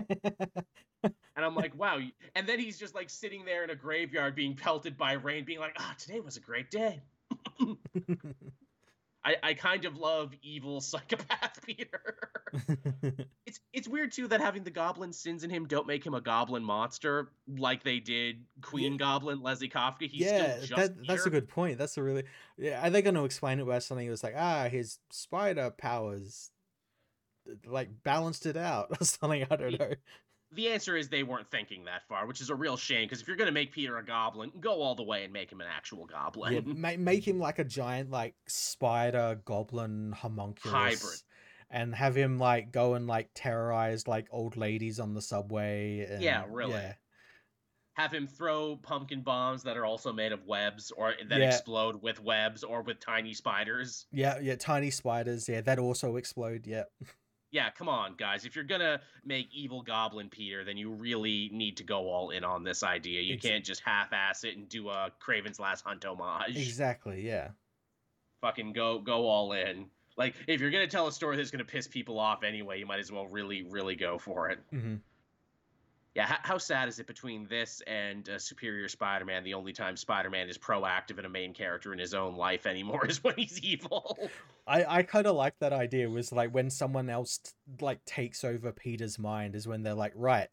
and 1.40 1.44
I'm 1.44 1.54
like, 1.54 1.78
wow. 1.78 1.98
And 2.34 2.46
then 2.46 2.58
he's 2.58 2.78
just 2.78 2.94
like 2.94 3.10
sitting 3.10 3.44
there 3.44 3.64
in 3.64 3.70
a 3.70 3.74
graveyard 3.74 4.34
being 4.34 4.54
pelted 4.54 4.96
by 4.96 5.12
rain, 5.12 5.44
being 5.44 5.60
like, 5.60 5.76
ah, 5.78 5.90
oh, 5.90 5.94
today 5.98 6.20
was 6.20 6.36
a 6.36 6.40
great 6.40 6.70
day. 6.70 7.02
I, 9.24 9.36
I 9.42 9.54
kind 9.54 9.84
of 9.84 9.96
love 9.96 10.34
evil 10.42 10.80
psychopath 10.80 11.64
Peter. 11.64 12.18
it's 13.46 13.60
it's 13.72 13.88
weird 13.88 14.12
too 14.12 14.28
that 14.28 14.40
having 14.40 14.64
the 14.64 14.70
goblin 14.70 15.12
sins 15.12 15.44
in 15.44 15.50
him 15.50 15.66
don't 15.66 15.86
make 15.86 16.04
him 16.04 16.14
a 16.14 16.20
goblin 16.20 16.64
monster 16.64 17.30
like 17.58 17.84
they 17.84 18.00
did 18.00 18.44
Queen 18.62 18.92
yeah. 18.92 18.98
Goblin 18.98 19.42
Leslie 19.42 19.68
Kafka. 19.68 20.08
He's 20.08 20.22
yeah, 20.22 20.58
that, 20.76 21.06
that's 21.06 21.26
a 21.26 21.30
good 21.30 21.48
point. 21.48 21.78
That's 21.78 21.96
a 21.96 22.02
really 22.02 22.24
yeah. 22.56 22.86
Are 22.86 22.90
they 22.90 23.02
going 23.02 23.14
to 23.14 23.24
explain 23.24 23.60
it 23.60 23.66
by 23.66 23.78
something 23.78 24.08
was 24.08 24.24
like 24.24 24.34
ah 24.36 24.68
his 24.68 24.98
spider 25.10 25.70
powers 25.70 26.50
like 27.66 27.88
balanced 28.02 28.46
it 28.46 28.56
out 28.56 28.88
or 29.00 29.04
something? 29.04 29.46
I 29.50 29.56
don't 29.56 29.78
know 29.78 29.94
the 30.52 30.68
answer 30.68 30.96
is 30.96 31.08
they 31.08 31.22
weren't 31.22 31.50
thinking 31.50 31.84
that 31.84 32.06
far, 32.08 32.26
which 32.26 32.40
is 32.40 32.50
a 32.50 32.54
real 32.54 32.76
shame. 32.76 33.04
Because 33.04 33.20
if 33.20 33.28
you're 33.28 33.36
gonna 33.36 33.52
make 33.52 33.72
Peter 33.72 33.98
a 33.98 34.04
goblin, 34.04 34.50
go 34.60 34.80
all 34.80 34.94
the 34.94 35.02
way 35.02 35.24
and 35.24 35.32
make 35.32 35.50
him 35.50 35.60
an 35.60 35.68
actual 35.68 36.06
goblin. 36.06 36.52
Yeah, 36.52 36.60
make, 36.74 36.98
make 36.98 37.26
him 37.26 37.38
like 37.38 37.58
a 37.58 37.64
giant 37.64 38.10
like 38.10 38.34
spider 38.46 39.40
goblin 39.44 40.12
homunculus 40.12 40.74
hybrid, 40.74 41.20
and 41.70 41.94
have 41.94 42.16
him 42.16 42.38
like 42.38 42.72
go 42.72 42.94
and 42.94 43.06
like 43.06 43.30
terrorize 43.34 44.08
like 44.08 44.26
old 44.30 44.56
ladies 44.56 44.98
on 44.98 45.14
the 45.14 45.22
subway. 45.22 46.06
And, 46.10 46.22
yeah, 46.22 46.44
really. 46.48 46.72
Yeah. 46.72 46.94
Have 47.94 48.12
him 48.12 48.26
throw 48.26 48.76
pumpkin 48.76 49.20
bombs 49.20 49.62
that 49.64 49.76
are 49.76 49.84
also 49.84 50.12
made 50.12 50.32
of 50.32 50.46
webs 50.46 50.90
or 50.90 51.14
that 51.28 51.38
yeah. 51.38 51.48
explode 51.48 52.00
with 52.02 52.22
webs 52.22 52.64
or 52.64 52.82
with 52.82 52.98
tiny 52.98 53.34
spiders. 53.34 54.06
Yeah, 54.10 54.38
yeah, 54.40 54.56
tiny 54.56 54.90
spiders. 54.90 55.48
Yeah, 55.48 55.60
that 55.62 55.78
also 55.78 56.16
explode. 56.16 56.66
Yeah. 56.66 56.84
yeah, 57.50 57.70
come 57.70 57.88
on, 57.88 58.14
guys. 58.16 58.44
If 58.44 58.54
you're 58.54 58.64
gonna 58.64 59.00
make 59.24 59.48
evil 59.52 59.82
Goblin 59.82 60.28
Peter, 60.28 60.64
then 60.64 60.76
you 60.76 60.90
really 60.90 61.50
need 61.52 61.76
to 61.78 61.84
go 61.84 62.08
all 62.08 62.30
in 62.30 62.44
on 62.44 62.64
this 62.64 62.82
idea. 62.82 63.20
You 63.22 63.38
can't 63.38 63.64
just 63.64 63.82
half-ass 63.84 64.44
it 64.44 64.56
and 64.56 64.68
do 64.68 64.88
a 64.88 65.10
Kraven's 65.20 65.58
Last 65.58 65.84
Hunt 65.84 66.04
homage. 66.04 66.56
Exactly. 66.56 67.26
Yeah. 67.26 67.48
Fucking 68.40 68.72
go 68.72 68.98
go 68.98 69.26
all 69.26 69.52
in. 69.52 69.86
Like 70.16 70.34
if 70.46 70.60
you're 70.60 70.70
gonna 70.70 70.86
tell 70.86 71.08
a 71.08 71.12
story 71.12 71.36
that's 71.36 71.50
gonna 71.50 71.64
piss 71.64 71.86
people 71.86 72.18
off 72.18 72.42
anyway, 72.42 72.78
you 72.78 72.86
might 72.86 73.00
as 73.00 73.10
well 73.10 73.26
really 73.26 73.62
really 73.62 73.96
go 73.96 74.18
for 74.18 74.50
it. 74.50 74.58
Mm-hmm 74.72 74.96
yeah, 76.14 76.26
how, 76.26 76.38
how, 76.42 76.58
sad 76.58 76.88
is 76.88 76.98
it 76.98 77.06
between 77.06 77.46
this 77.46 77.82
and 77.86 78.28
uh, 78.28 78.38
Superior 78.38 78.88
Spider-Man? 78.88 79.44
The 79.44 79.54
only 79.54 79.72
time 79.72 79.96
Spider-Man 79.96 80.48
is 80.48 80.58
proactive 80.58 81.18
and 81.18 81.26
a 81.26 81.28
main 81.30 81.54
character 81.54 81.92
in 81.92 82.00
his 82.00 82.14
own 82.14 82.34
life 82.34 82.66
anymore 82.66 83.06
is 83.08 83.22
when 83.22 83.34
he's 83.36 83.60
evil. 83.60 84.18
I 84.66 84.84
I 84.84 85.02
kind 85.04 85.26
of 85.26 85.36
like 85.36 85.54
that 85.60 85.72
idea. 85.72 86.10
Was 86.10 86.32
like 86.32 86.52
when 86.52 86.68
someone 86.68 87.08
else 87.08 87.38
t- 87.38 87.52
like 87.80 88.04
takes 88.04 88.42
over 88.42 88.72
Peter's 88.72 89.18
mind 89.20 89.54
is 89.54 89.68
when 89.68 89.84
they're 89.84 89.94
like, 89.94 90.12
right, 90.16 90.48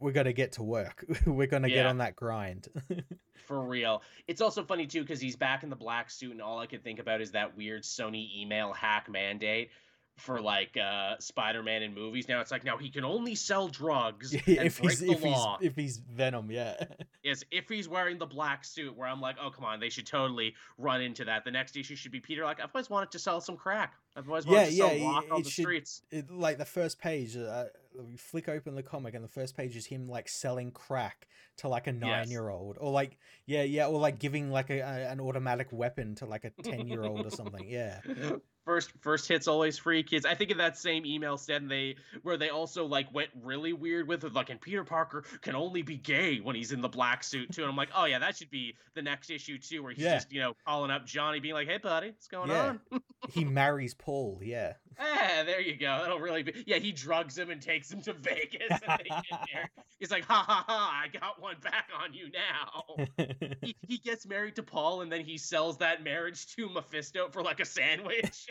we're 0.00 0.12
gonna 0.12 0.32
get 0.32 0.52
to 0.52 0.62
work. 0.62 1.04
we're 1.26 1.46
gonna 1.46 1.68
yeah. 1.68 1.74
get 1.74 1.86
on 1.86 1.98
that 1.98 2.16
grind. 2.16 2.68
For 3.46 3.60
real. 3.60 4.02
It's 4.26 4.40
also 4.40 4.64
funny 4.64 4.86
too 4.86 5.02
because 5.02 5.20
he's 5.20 5.36
back 5.36 5.64
in 5.64 5.70
the 5.70 5.76
black 5.76 6.10
suit, 6.10 6.32
and 6.32 6.40
all 6.40 6.58
I 6.58 6.66
could 6.66 6.82
think 6.82 6.98
about 6.98 7.20
is 7.20 7.32
that 7.32 7.56
weird 7.56 7.82
Sony 7.82 8.34
email 8.38 8.72
hack 8.72 9.10
mandate 9.10 9.70
for 10.16 10.40
like 10.40 10.76
uh 10.76 11.16
Spider-Man 11.18 11.82
in 11.82 11.94
movies. 11.94 12.28
Now 12.28 12.40
it's 12.40 12.50
like 12.50 12.64
now 12.64 12.76
he 12.76 12.90
can 12.90 13.04
only 13.04 13.34
sell 13.34 13.68
drugs 13.68 14.34
if 14.46 14.78
he's 14.78 15.02
if 15.02 15.22
law. 15.22 15.58
he's 15.58 15.70
if 15.70 15.76
he's 15.76 15.96
Venom, 15.98 16.50
yeah. 16.50 16.74
yes, 17.22 17.44
if 17.50 17.68
he's 17.68 17.88
wearing 17.88 18.18
the 18.18 18.26
black 18.26 18.64
suit 18.64 18.96
where 18.96 19.08
I'm 19.08 19.20
like, 19.20 19.36
"Oh, 19.42 19.50
come 19.50 19.64
on, 19.64 19.80
they 19.80 19.88
should 19.88 20.06
totally 20.06 20.54
run 20.78 21.00
into 21.00 21.24
that." 21.24 21.44
The 21.44 21.50
next 21.50 21.76
issue 21.76 21.96
should 21.96 22.12
be 22.12 22.20
Peter 22.20 22.44
like, 22.44 22.60
"I've 22.60 22.70
always 22.74 22.90
wanted 22.90 23.10
to 23.12 23.18
sell 23.18 23.40
some 23.40 23.56
crack. 23.56 23.94
I've 24.16 24.28
always 24.28 24.46
wanted 24.46 24.60
yeah, 24.60 24.66
to 24.66 24.72
sell 24.72 24.94
yeah, 24.94 25.10
rock 25.10 25.24
on 25.30 25.42
the 25.42 25.50
should, 25.50 25.62
streets." 25.62 26.02
It, 26.10 26.30
like 26.30 26.58
the 26.58 26.64
first 26.64 27.00
page, 27.00 27.36
uh, 27.36 27.64
we 27.98 28.16
flick 28.16 28.48
open 28.48 28.74
the 28.74 28.82
comic 28.82 29.14
and 29.14 29.24
the 29.24 29.28
first 29.28 29.56
page 29.56 29.76
is 29.76 29.86
him 29.86 30.08
like 30.08 30.28
selling 30.28 30.70
crack 30.70 31.26
to 31.58 31.68
like 31.68 31.86
a 31.86 31.92
9-year-old 31.92 32.78
or 32.80 32.90
like 32.90 33.18
yeah, 33.46 33.62
yeah, 33.62 33.86
or 33.86 33.98
like 33.98 34.18
giving 34.18 34.50
like 34.50 34.70
a, 34.70 34.80
a 34.80 35.10
an 35.10 35.20
automatic 35.20 35.68
weapon 35.72 36.14
to 36.16 36.26
like 36.26 36.44
a 36.44 36.50
10-year-old 36.62 37.26
or 37.26 37.30
something. 37.30 37.66
Yeah. 37.68 38.00
first 38.64 38.92
first 39.00 39.28
hits 39.28 39.48
always 39.48 39.78
free 39.78 40.02
kids 40.02 40.24
i 40.24 40.34
think 40.34 40.50
in 40.50 40.58
that 40.58 40.76
same 40.76 41.04
email 41.04 41.36
said 41.36 41.68
they 41.68 41.96
where 42.22 42.36
they 42.36 42.48
also 42.48 42.86
like 42.86 43.12
went 43.12 43.30
really 43.42 43.72
weird 43.72 44.06
with 44.06 44.24
it 44.24 44.32
like 44.32 44.50
and 44.50 44.60
peter 44.60 44.84
parker 44.84 45.24
can 45.40 45.54
only 45.54 45.82
be 45.82 45.96
gay 45.96 46.38
when 46.38 46.54
he's 46.54 46.72
in 46.72 46.80
the 46.80 46.88
black 46.88 47.24
suit 47.24 47.52
too 47.52 47.62
and 47.62 47.70
i'm 47.70 47.76
like 47.76 47.90
oh 47.96 48.04
yeah 48.04 48.18
that 48.18 48.36
should 48.36 48.50
be 48.50 48.76
the 48.94 49.02
next 49.02 49.30
issue 49.30 49.58
too 49.58 49.82
where 49.82 49.92
he's 49.92 50.04
yeah. 50.04 50.14
just 50.14 50.32
you 50.32 50.40
know 50.40 50.54
calling 50.64 50.90
up 50.90 51.06
johnny 51.06 51.40
being 51.40 51.54
like 51.54 51.68
hey 51.68 51.78
buddy 51.78 52.08
what's 52.08 52.28
going 52.28 52.50
yeah. 52.50 52.74
on 52.92 53.02
he 53.30 53.44
marries 53.44 53.94
paul 53.94 54.40
yeah 54.42 54.74
ah 54.98 55.42
there 55.44 55.60
you 55.60 55.76
go 55.76 55.98
that'll 56.00 56.20
really 56.20 56.42
be 56.42 56.64
yeah 56.66 56.76
he 56.76 56.92
drugs 56.92 57.36
him 57.36 57.50
and 57.50 57.60
takes 57.60 57.90
him 57.90 58.00
to 58.00 58.12
vegas 58.20 58.80
he's 59.98 60.10
like 60.10 60.24
ha 60.24 60.44
ha 60.46 60.64
ha 60.66 61.02
i 61.04 61.08
got 61.08 61.40
one 61.40 61.56
back 61.62 61.88
on 62.02 62.12
you 62.14 62.28
now 62.32 63.26
he, 63.62 63.76
he 63.86 63.98
gets 63.98 64.26
married 64.26 64.56
to 64.56 64.62
paul 64.62 65.02
and 65.02 65.10
then 65.10 65.24
he 65.24 65.36
sells 65.36 65.78
that 65.78 66.02
marriage 66.02 66.46
to 66.54 66.68
mephisto 66.68 67.28
for 67.30 67.42
like 67.42 67.60
a 67.60 67.64
sandwich 67.64 68.48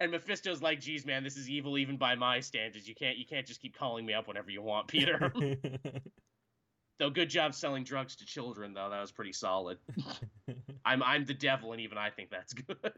and 0.00 0.12
Mephisto's 0.12 0.62
like, 0.62 0.80
"Geez, 0.80 1.04
man, 1.04 1.24
this 1.24 1.36
is 1.36 1.50
evil 1.50 1.76
even 1.76 1.96
by 1.96 2.14
my 2.14 2.38
standards. 2.38 2.86
You 2.86 2.94
can't, 2.94 3.18
you 3.18 3.26
can't 3.26 3.44
just 3.44 3.60
keep 3.60 3.76
calling 3.76 4.06
me 4.06 4.14
up 4.14 4.28
whenever 4.28 4.48
you 4.48 4.62
want, 4.62 4.86
Peter." 4.86 5.32
though, 7.02 7.10
good 7.10 7.28
job 7.28 7.52
selling 7.52 7.82
drugs 7.82 8.14
to 8.16 8.24
children, 8.24 8.74
though. 8.74 8.88
That 8.90 9.00
was 9.00 9.10
pretty 9.10 9.32
solid. 9.32 9.78
I'm, 10.84 11.02
I'm 11.02 11.24
the 11.24 11.34
devil, 11.34 11.72
and 11.72 11.80
even 11.80 11.98
I 11.98 12.10
think 12.10 12.30
that's 12.30 12.52
good. 12.52 12.92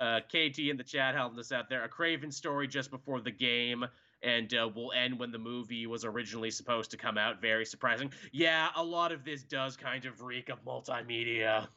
Uh, 0.00 0.20
KT 0.20 0.58
in 0.70 0.78
the 0.78 0.82
chat 0.82 1.14
helping 1.14 1.38
us 1.38 1.52
out 1.52 1.68
there. 1.68 1.84
A 1.84 1.88
Kraven 1.88 2.32
story 2.32 2.66
just 2.66 2.90
before 2.90 3.20
the 3.20 3.30
game, 3.30 3.84
and 4.22 4.52
uh, 4.54 4.66
will 4.74 4.92
end 4.92 5.18
when 5.18 5.30
the 5.30 5.38
movie 5.38 5.86
was 5.86 6.06
originally 6.06 6.50
supposed 6.50 6.90
to 6.92 6.96
come 6.96 7.18
out. 7.18 7.42
Very 7.42 7.66
surprising. 7.66 8.10
Yeah, 8.32 8.68
a 8.76 8.82
lot 8.82 9.12
of 9.12 9.24
this 9.24 9.42
does 9.42 9.76
kind 9.76 10.06
of 10.06 10.22
reek 10.22 10.48
of 10.48 10.64
multimedia. 10.64 11.68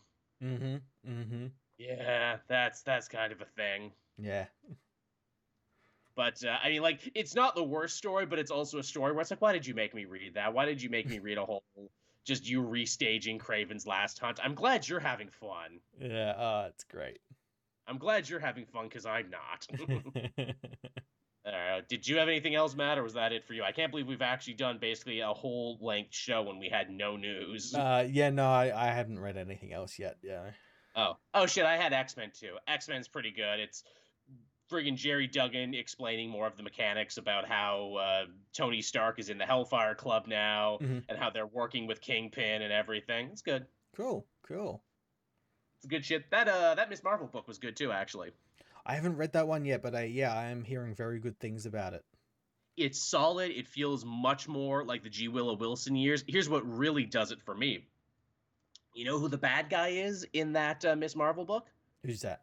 Mm-hmm. 0.42 0.76
Mm-hmm. 1.10 1.46
Yeah, 1.78 2.38
that's 2.48 2.82
that's 2.84 3.08
kind 3.08 3.34
of 3.34 3.42
a 3.42 3.46
thing. 3.46 3.92
Yeah. 4.18 4.46
But 6.16 6.44
uh, 6.46 6.56
I 6.64 6.70
mean, 6.70 6.82
like, 6.82 7.12
it's 7.16 7.34
not 7.36 7.56
the 7.56 7.64
worst 7.64 7.98
story, 7.98 8.26
but 8.26 8.38
it's 8.40 8.52
also 8.52 8.78
a 8.78 8.84
story 8.84 9.12
where 9.14 9.22
it's 9.22 9.32
like, 9.32 9.42
why 9.42 9.52
did 9.54 9.66
you 9.66 9.74
make 9.74 9.94
me 9.96 10.06
read 10.06 10.36
that? 10.36 10.54
Why 10.54 10.66
did 10.66 10.82
you 10.82 10.90
make 10.90 11.10
me 11.10 11.20
read 11.20 11.38
a 11.38 11.46
whole 11.46 11.64
just 12.24 12.48
you 12.48 12.62
restaging 12.62 13.40
Kraven's 13.40 13.88
Last 13.88 14.20
Hunt? 14.20 14.40
I'm 14.44 14.54
glad 14.54 14.88
you're 14.88 15.00
having 15.00 15.30
fun. 15.30 15.80
Yeah, 16.00 16.32
uh, 16.32 16.68
it's 16.70 16.84
great. 16.84 17.20
I'm 17.88 17.98
glad 17.98 18.30
you're 18.30 18.40
having 18.40 18.66
fun 18.66 18.88
because 18.88 19.06
I'm 19.06 19.30
not. 19.30 19.68
uh, 21.46 21.82
did 21.90 22.08
you 22.08 22.18
have 22.18 22.28
anything 22.28 22.56
else, 22.56 22.76
Matt, 22.76 22.98
or 22.98 23.04
was 23.04 23.14
that 23.14 23.34
it 23.34 23.46
for 23.46 23.54
you? 23.54 23.64
I 23.64 23.72
can't 23.72 23.92
believe 23.92 24.08
we've 24.08 24.22
actually 24.22 24.56
done 24.56 24.78
basically 24.80 25.20
a 25.20 25.28
whole 25.28 25.78
length 25.82 26.14
show 26.14 26.44
when 26.44 26.60
we 26.60 26.70
had 26.70 26.90
no 26.90 27.18
news. 27.18 27.74
Uh, 27.76 28.08
yeah, 28.10 28.30
no, 28.30 28.50
I, 28.50 28.72
I 28.76 28.92
haven't 28.92 29.20
read 29.20 29.38
anything 29.38 29.74
else 29.74 30.00
yet. 30.00 30.18
Yeah. 30.22 30.52
Oh, 30.96 31.18
oh 31.34 31.46
shit! 31.46 31.66
I 31.66 31.76
had 31.76 31.92
X 31.92 32.16
Men 32.16 32.32
too. 32.34 32.56
X 32.68 32.88
Men's 32.88 33.08
pretty 33.08 33.32
good. 33.32 33.60
It's 33.60 33.84
friggin' 34.72 34.96
Gerry 34.96 35.28
Duggan 35.28 35.74
explaining 35.74 36.30
more 36.30 36.48
of 36.48 36.56
the 36.56 36.64
mechanics 36.64 37.18
about 37.18 37.48
how 37.48 37.96
uh, 37.96 38.26
Tony 38.54 38.82
Stark 38.82 39.20
is 39.20 39.30
in 39.30 39.38
the 39.38 39.46
Hellfire 39.46 39.96
Club 39.96 40.28
now, 40.28 40.78
mm-hmm. 40.82 41.00
and 41.10 41.18
how 41.18 41.30
they're 41.30 41.48
working 41.48 41.88
with 41.88 42.00
Kingpin 42.00 42.62
and 42.62 42.72
everything. 42.72 43.30
It's 43.32 43.42
good. 43.42 43.66
Cool, 43.96 44.26
cool. 44.48 44.84
Good 45.88 46.06
shit. 46.06 46.30
That 46.32 46.48
uh, 46.48 46.76
that 46.76 46.90
Miss 46.90 47.04
Marvel 47.04 47.28
book 47.28 47.48
was 47.48 47.58
good 47.58 47.76
too, 47.76 47.92
actually. 47.92 48.32
I 48.86 48.96
haven't 48.96 49.18
read 49.18 49.34
that 49.34 49.48
one 49.48 49.66
yet, 49.66 49.82
but 49.82 49.96
I 49.96 50.04
yeah, 50.04 50.34
I 50.34 50.46
am 50.46 50.64
hearing 50.64 50.96
very 50.96 51.20
good 51.20 51.40
things 51.40 51.66
about 51.66 51.94
it. 51.94 52.04
It's 52.76 53.00
solid. 53.00 53.52
It 53.52 53.68
feels 53.68 54.04
much 54.04 54.48
more 54.48 54.84
like 54.84 55.04
the 55.04 55.10
G. 55.10 55.28
Willow 55.28 55.56
Wilson 55.56 55.96
years. 55.96 56.24
Here's 56.28 56.50
what 56.50 56.68
really 56.68 57.06
does 57.06 57.32
it 57.32 57.42
for 57.44 57.54
me 57.54 57.86
you 58.94 59.06
know 59.06 59.20
who 59.20 59.28
the 59.28 59.38
bad 59.38 59.70
guy 59.70 59.90
is 59.90 60.26
in 60.34 60.54
that 60.54 60.86
uh, 60.86 60.96
Miss 60.96 61.16
Marvel 61.16 61.46
book? 61.46 61.68
Who's 62.06 62.22
that? 62.22 62.42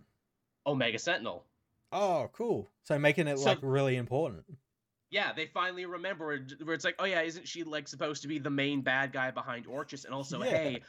Omega 0.66 0.98
Sentinel. 0.98 1.44
Oh, 1.92 2.30
cool. 2.32 2.70
So 2.84 2.98
making 2.98 3.28
it 3.28 3.38
so, 3.38 3.46
like 3.46 3.58
really 3.62 3.96
important. 3.96 4.44
Yeah, 5.10 5.32
they 5.32 5.46
finally 5.46 5.86
remember 5.86 6.38
where 6.62 6.74
it's 6.74 6.84
like, 6.84 6.96
oh 6.98 7.04
yeah, 7.04 7.22
isn't 7.22 7.48
she 7.48 7.64
like 7.64 7.88
supposed 7.88 8.22
to 8.22 8.28
be 8.28 8.38
the 8.38 8.50
main 8.50 8.82
bad 8.82 9.12
guy 9.12 9.30
behind 9.30 9.66
Orchis? 9.66 10.04
And 10.04 10.14
also, 10.14 10.42
yeah. 10.42 10.50
hey, 10.50 10.80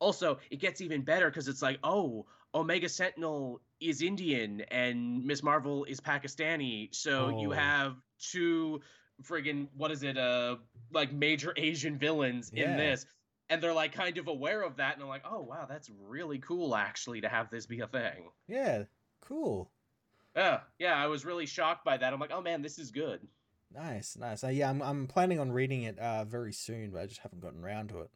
also 0.00 0.38
it 0.50 0.60
gets 0.60 0.80
even 0.80 1.02
better 1.02 1.28
because 1.30 1.48
it's 1.48 1.62
like, 1.62 1.78
oh, 1.84 2.26
Omega 2.54 2.88
Sentinel 2.88 3.60
is 3.80 4.02
Indian 4.02 4.62
and 4.70 5.24
Miss 5.24 5.42
Marvel 5.42 5.84
is 5.84 6.00
Pakistani, 6.00 6.94
so 6.94 7.32
oh. 7.34 7.40
you 7.40 7.50
have 7.50 7.96
two 8.18 8.80
friggin' 9.22 9.68
what 9.76 9.90
is 9.90 10.02
it, 10.02 10.16
uh, 10.16 10.56
like 10.92 11.12
major 11.12 11.52
Asian 11.56 11.98
villains 11.98 12.50
yeah. 12.54 12.70
in 12.70 12.76
this 12.76 13.06
and 13.50 13.62
they're 13.62 13.72
like 13.72 13.92
kind 13.92 14.18
of 14.18 14.28
aware 14.28 14.62
of 14.62 14.76
that 14.76 14.94
and 14.94 15.02
I'm 15.02 15.08
like, 15.08 15.24
"Oh, 15.28 15.40
wow, 15.40 15.66
that's 15.68 15.90
really 16.06 16.38
cool 16.38 16.74
actually 16.74 17.20
to 17.22 17.28
have 17.28 17.50
this 17.50 17.66
be 17.66 17.80
a 17.80 17.86
thing." 17.86 18.30
Yeah, 18.46 18.84
cool. 19.22 19.70
Yeah, 20.36 20.60
yeah, 20.78 20.94
I 20.94 21.06
was 21.06 21.24
really 21.24 21.46
shocked 21.46 21.84
by 21.84 21.96
that. 21.96 22.12
I'm 22.12 22.20
like, 22.20 22.32
"Oh 22.32 22.42
man, 22.42 22.62
this 22.62 22.78
is 22.78 22.90
good." 22.90 23.26
Nice, 23.74 24.16
nice. 24.16 24.44
Uh, 24.44 24.48
yeah, 24.48 24.70
I'm 24.70 24.82
I'm 24.82 25.06
planning 25.06 25.40
on 25.40 25.52
reading 25.52 25.82
it 25.82 25.98
uh 25.98 26.24
very 26.24 26.52
soon, 26.52 26.90
but 26.90 27.00
I 27.00 27.06
just 27.06 27.20
haven't 27.20 27.40
gotten 27.40 27.64
around 27.64 27.88
to 27.90 28.00
it. 28.00 28.10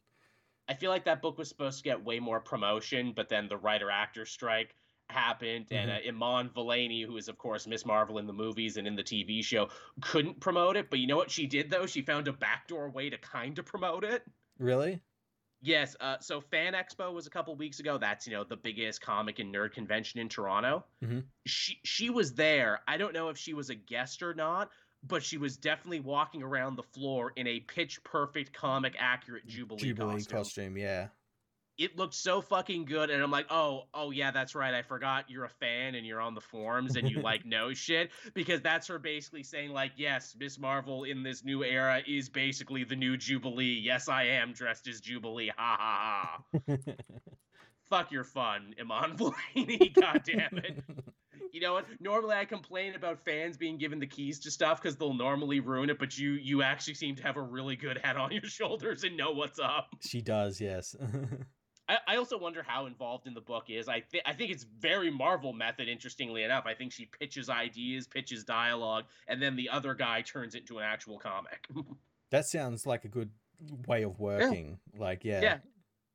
I 0.67 0.73
feel 0.73 0.89
like 0.89 1.05
that 1.05 1.21
book 1.21 1.37
was 1.37 1.49
supposed 1.49 1.77
to 1.79 1.83
get 1.83 2.03
way 2.03 2.19
more 2.19 2.39
promotion, 2.39 3.13
but 3.15 3.29
then 3.29 3.47
the 3.47 3.57
writer 3.57 3.89
actor 3.89 4.25
strike 4.25 4.75
happened, 5.09 5.67
mm-hmm. 5.67 5.89
and 5.89 5.91
uh, 5.91 6.07
Iman 6.07 6.49
Vellani, 6.49 7.05
who 7.05 7.17
is 7.17 7.27
of 7.27 7.37
course 7.37 7.67
Miss 7.67 7.85
Marvel 7.85 8.17
in 8.17 8.27
the 8.27 8.33
movies 8.33 8.77
and 8.77 8.87
in 8.87 8.95
the 8.95 9.03
TV 9.03 9.43
show, 9.43 9.69
couldn't 10.01 10.39
promote 10.39 10.77
it. 10.77 10.89
But 10.89 10.99
you 10.99 11.07
know 11.07 11.17
what 11.17 11.31
she 11.31 11.47
did 11.47 11.69
though? 11.69 11.85
She 11.85 12.01
found 12.01 12.27
a 12.27 12.33
backdoor 12.33 12.89
way 12.89 13.09
to 13.09 13.17
kind 13.17 13.57
of 13.59 13.65
promote 13.65 14.03
it. 14.03 14.23
Really? 14.57 15.01
Yes. 15.61 15.95
Uh, 16.01 16.17
so 16.19 16.41
Fan 16.41 16.73
Expo 16.73 17.13
was 17.13 17.25
a 17.25 17.29
couple 17.29 17.55
weeks 17.55 17.79
ago. 17.79 17.97
That's 17.97 18.27
you 18.27 18.33
know 18.33 18.43
the 18.43 18.57
biggest 18.57 19.01
comic 19.01 19.39
and 19.39 19.53
nerd 19.53 19.71
convention 19.71 20.19
in 20.19 20.27
Toronto. 20.27 20.83
Mm-hmm. 21.03 21.19
She 21.45 21.79
she 21.83 22.09
was 22.09 22.33
there. 22.33 22.81
I 22.87 22.97
don't 22.97 23.13
know 23.13 23.29
if 23.29 23.37
she 23.37 23.53
was 23.53 23.69
a 23.69 23.75
guest 23.75 24.21
or 24.21 24.33
not, 24.33 24.69
but 25.07 25.23
she 25.23 25.37
was 25.37 25.57
definitely 25.57 25.99
walking 25.99 26.43
around 26.43 26.75
the 26.75 26.83
floor 26.83 27.33
in 27.35 27.47
a 27.47 27.59
pitch 27.61 28.03
perfect 28.03 28.53
comic 28.53 28.95
accurate 28.97 29.45
Jubilee, 29.47 29.79
Jubilee 29.79 30.13
costume. 30.15 30.37
costume. 30.37 30.77
Yeah 30.77 31.07
it 31.77 31.97
looked 31.97 32.13
so 32.13 32.41
fucking 32.41 32.85
good 32.85 33.09
and 33.09 33.21
i'm 33.21 33.31
like 33.31 33.47
oh 33.49 33.83
oh 33.93 34.11
yeah 34.11 34.31
that's 34.31 34.53
right 34.53 34.73
i 34.73 34.81
forgot 34.81 35.29
you're 35.29 35.45
a 35.45 35.49
fan 35.49 35.95
and 35.95 36.05
you're 36.05 36.21
on 36.21 36.35
the 36.35 36.41
forums 36.41 36.95
and 36.95 37.09
you 37.09 37.19
like 37.23 37.45
know 37.45 37.73
shit 37.73 38.11
because 38.33 38.61
that's 38.61 38.87
her 38.87 38.99
basically 38.99 39.43
saying 39.43 39.71
like 39.71 39.91
yes 39.95 40.35
miss 40.39 40.59
marvel 40.59 41.03
in 41.03 41.23
this 41.23 41.43
new 41.43 41.63
era 41.63 42.01
is 42.07 42.29
basically 42.29 42.83
the 42.83 42.95
new 42.95 43.17
jubilee 43.17 43.79
yes 43.83 44.07
i 44.07 44.23
am 44.23 44.53
dressed 44.53 44.87
as 44.87 44.99
jubilee 44.99 45.51
ha 45.57 45.77
ha 45.79 46.41
ha 46.67 46.77
fuck 47.89 48.11
your 48.11 48.23
fun 48.23 48.75
iman 48.79 49.15
god 49.95 50.21
damn 50.25 50.57
it 50.57 50.83
you 51.53 51.61
know 51.61 51.73
what 51.73 51.85
normally 52.01 52.35
i 52.35 52.43
complain 52.43 52.95
about 52.95 53.17
fans 53.19 53.55
being 53.55 53.77
given 53.77 53.99
the 53.99 54.07
keys 54.07 54.39
to 54.39 54.51
stuff 54.51 54.81
because 54.81 54.97
they'll 54.97 55.13
normally 55.13 55.61
ruin 55.61 55.89
it 55.89 55.97
but 55.97 56.17
you 56.17 56.31
you 56.31 56.61
actually 56.61 56.95
seem 56.95 57.15
to 57.15 57.23
have 57.23 57.37
a 57.37 57.41
really 57.41 57.77
good 57.77 57.97
head 58.03 58.17
on 58.17 58.31
your 58.31 58.41
shoulders 58.43 59.03
and 59.03 59.15
know 59.15 59.31
what's 59.31 59.59
up 59.59 59.87
she 60.01 60.21
does 60.21 60.59
yes 60.59 60.95
I, 61.89 61.97
I 62.07 62.15
also 62.15 62.37
wonder 62.37 62.63
how 62.65 62.85
involved 62.85 63.27
in 63.27 63.33
the 63.33 63.41
book 63.41 63.65
is. 63.67 63.89
I 63.89 63.99
think 63.99 64.23
I 64.25 64.33
think 64.33 64.51
it's 64.51 64.63
very 64.63 65.11
Marvel 65.11 65.51
method. 65.51 65.89
Interestingly 65.89 66.43
enough, 66.43 66.65
I 66.65 66.73
think 66.73 66.93
she 66.93 67.05
pitches 67.05 67.49
ideas, 67.49 68.07
pitches 68.07 68.45
dialogue, 68.45 69.03
and 69.27 69.41
then 69.41 69.55
the 69.55 69.69
other 69.69 69.93
guy 69.93 70.21
turns 70.21 70.55
it 70.55 70.59
into 70.59 70.77
an 70.77 70.85
actual 70.85 71.19
comic. 71.19 71.67
that 72.31 72.45
sounds 72.45 72.85
like 72.85 73.03
a 73.03 73.09
good 73.09 73.31
way 73.87 74.03
of 74.03 74.19
working. 74.19 74.79
Yeah. 74.93 75.01
Like, 75.01 75.23
yeah. 75.23 75.41
Yeah. 75.41 75.57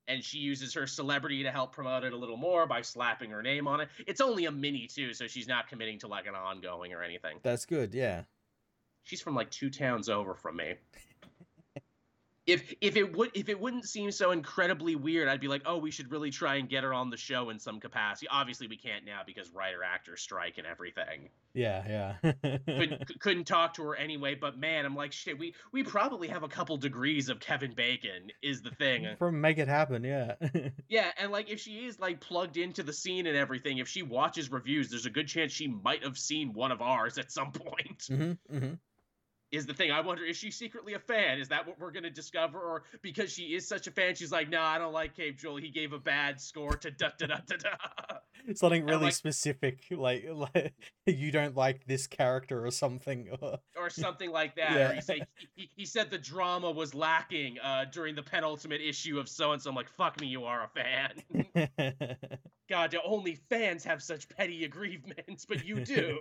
And 0.08 0.24
she 0.24 0.38
uses 0.38 0.72
her 0.74 0.86
celebrity 0.86 1.42
to 1.42 1.50
help 1.50 1.72
promote 1.72 2.02
it 2.02 2.14
a 2.14 2.16
little 2.16 2.38
more 2.38 2.66
by 2.66 2.80
slapping 2.80 3.30
her 3.30 3.42
name 3.42 3.68
on 3.68 3.80
it. 3.80 3.88
It's 4.06 4.22
only 4.22 4.46
a 4.46 4.50
mini 4.50 4.86
too, 4.86 5.12
so 5.12 5.26
she's 5.26 5.46
not 5.46 5.68
committing 5.68 5.98
to 6.00 6.08
like 6.08 6.26
an 6.26 6.34
ongoing 6.34 6.94
or 6.94 7.02
anything. 7.02 7.38
That's 7.42 7.66
good, 7.66 7.94
yeah. 7.94 8.22
She's 9.04 9.20
from 9.20 9.34
like 9.34 9.50
two 9.50 9.70
towns 9.70 10.08
over 10.08 10.34
from 10.34 10.56
me 10.56 10.74
if 12.48 12.74
if 12.80 12.96
it 12.96 13.14
would 13.14 13.30
if 13.34 13.50
it 13.50 13.60
wouldn't 13.60 13.84
seem 13.84 14.10
so 14.10 14.30
incredibly 14.30 14.96
weird, 14.96 15.28
I'd 15.28 15.40
be 15.40 15.48
like, 15.48 15.62
oh, 15.66 15.76
we 15.76 15.90
should 15.90 16.10
really 16.10 16.30
try 16.30 16.56
and 16.56 16.66
get 16.66 16.82
her 16.82 16.94
on 16.94 17.10
the 17.10 17.16
show 17.18 17.50
in 17.50 17.58
some 17.58 17.78
capacity. 17.78 18.26
Obviously, 18.30 18.66
we 18.66 18.78
can't 18.78 19.04
now 19.04 19.20
because 19.24 19.50
writer 19.50 19.84
actor 19.84 20.16
strike 20.16 20.56
and 20.56 20.66
everything. 20.66 21.28
Yeah, 21.52 22.14
yeah. 22.22 22.32
couldn't 22.66 23.02
couldn't 23.20 23.44
talk 23.44 23.74
to 23.74 23.82
her 23.82 23.96
anyway. 23.96 24.34
But 24.34 24.58
man, 24.58 24.86
I'm 24.86 24.96
like, 24.96 25.12
shit. 25.12 25.38
We 25.38 25.54
we 25.72 25.82
probably 25.82 26.28
have 26.28 26.42
a 26.42 26.48
couple 26.48 26.78
degrees 26.78 27.28
of 27.28 27.38
Kevin 27.38 27.74
Bacon 27.74 28.30
is 28.42 28.62
the 28.62 28.70
thing. 28.70 29.06
From 29.18 29.42
make 29.42 29.58
it 29.58 29.68
happen, 29.68 30.02
yeah. 30.02 30.36
yeah, 30.88 31.10
and 31.18 31.30
like 31.30 31.50
if 31.50 31.60
she 31.60 31.84
is 31.84 32.00
like 32.00 32.18
plugged 32.18 32.56
into 32.56 32.82
the 32.82 32.94
scene 32.94 33.26
and 33.26 33.36
everything, 33.36 33.76
if 33.76 33.88
she 33.88 34.02
watches 34.02 34.50
reviews, 34.50 34.88
there's 34.88 35.06
a 35.06 35.10
good 35.10 35.28
chance 35.28 35.52
she 35.52 35.68
might 35.68 36.02
have 36.02 36.16
seen 36.16 36.54
one 36.54 36.72
of 36.72 36.80
ours 36.80 37.18
at 37.18 37.30
some 37.30 37.52
point. 37.52 38.06
Mm-hmm, 38.08 38.56
mm-hmm 38.56 38.74
is 39.50 39.66
the 39.66 39.74
thing. 39.74 39.90
I 39.90 40.00
wonder 40.00 40.24
is 40.24 40.36
she 40.36 40.50
secretly 40.50 40.94
a 40.94 40.98
fan? 40.98 41.38
Is 41.38 41.48
that 41.48 41.66
what 41.66 41.78
we're 41.78 41.90
gonna 41.90 42.10
discover, 42.10 42.60
or 42.60 42.84
because 43.02 43.32
she 43.32 43.54
is 43.54 43.66
such 43.66 43.86
a 43.86 43.90
fan, 43.90 44.14
she's 44.14 44.32
like, 44.32 44.48
no, 44.48 44.58
nah, 44.58 44.66
I 44.66 44.78
don't 44.78 44.92
like 44.92 45.14
Caped 45.14 45.40
Joel. 45.40 45.56
He 45.56 45.70
gave 45.70 45.92
a 45.92 45.98
bad 45.98 46.40
score 46.40 46.72
to 46.72 46.90
da 46.90 47.10
da 47.18 47.26
da 47.26 47.38
da 47.46 47.56
da. 47.56 48.16
Something 48.54 48.86
really 48.86 49.04
like, 49.04 49.12
specific, 49.12 49.84
like, 49.90 50.26
like 50.34 50.74
you 51.06 51.30
don't 51.30 51.56
like 51.56 51.86
this 51.86 52.06
character 52.06 52.64
or 52.64 52.70
something, 52.70 53.28
or, 53.42 53.58
or 53.76 53.90
something 53.90 54.30
like 54.30 54.56
that. 54.56 54.72
Yeah. 54.72 54.90
Or 54.90 54.94
he, 54.94 55.00
say, 55.00 55.22
he, 55.54 55.70
he, 55.74 55.84
said 55.84 56.10
the 56.10 56.18
drama 56.18 56.70
was 56.70 56.94
lacking 56.94 57.58
uh, 57.58 57.86
during 57.92 58.14
the 58.14 58.22
penultimate 58.22 58.80
issue 58.80 59.18
of 59.18 59.28
so 59.28 59.52
and 59.52 59.60
so. 59.60 59.68
I'm 59.68 59.76
like, 59.76 59.90
fuck 59.90 60.18
me, 60.20 60.28
you 60.28 60.44
are 60.44 60.64
a 60.64 60.68
fan. 60.68 62.16
God, 62.70 62.96
only 63.04 63.34
fans 63.50 63.84
have 63.84 64.02
such 64.02 64.28
petty 64.30 64.64
aggrievements, 64.64 65.44
but 65.44 65.66
you 65.66 65.84
do. 65.84 66.18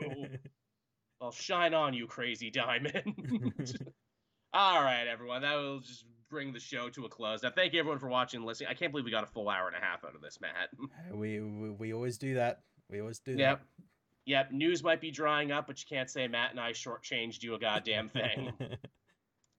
Well, 1.19 1.31
shine 1.31 1.73
on, 1.73 1.93
you 1.93 2.07
crazy 2.07 2.49
diamond. 2.51 3.03
All 4.53 4.83
right, 4.83 5.07
everyone. 5.07 5.41
That 5.41 5.55
will 5.55 5.79
just 5.79 6.05
bring 6.29 6.53
the 6.53 6.59
show 6.59 6.89
to 6.89 7.05
a 7.05 7.09
close. 7.09 7.43
Now, 7.43 7.51
thank 7.55 7.73
you 7.73 7.79
everyone 7.79 7.99
for 7.99 8.09
watching 8.09 8.39
and 8.39 8.47
listening. 8.47 8.69
I 8.69 8.73
can't 8.73 8.91
believe 8.91 9.05
we 9.05 9.11
got 9.11 9.23
a 9.23 9.27
full 9.27 9.49
hour 9.49 9.67
and 9.67 9.75
a 9.75 9.79
half 9.79 10.03
out 10.05 10.15
of 10.15 10.21
this, 10.21 10.39
Matt. 10.41 10.69
we, 11.13 11.39
we, 11.41 11.71
we 11.71 11.93
always 11.93 12.17
do 12.17 12.35
that. 12.35 12.61
We 12.89 13.01
always 13.01 13.19
do 13.19 13.33
that. 13.33 13.39
yep. 13.39 13.59
that. 13.59 13.83
Yep. 14.25 14.51
News 14.51 14.83
might 14.83 15.01
be 15.01 15.09
drying 15.09 15.51
up, 15.51 15.67
but 15.67 15.79
you 15.79 15.85
can't 15.89 16.09
say 16.09 16.27
Matt 16.27 16.51
and 16.51 16.59
I 16.59 16.71
shortchanged 16.71 17.43
you 17.43 17.55
a 17.55 17.59
goddamn 17.59 18.09
thing. 18.09 18.51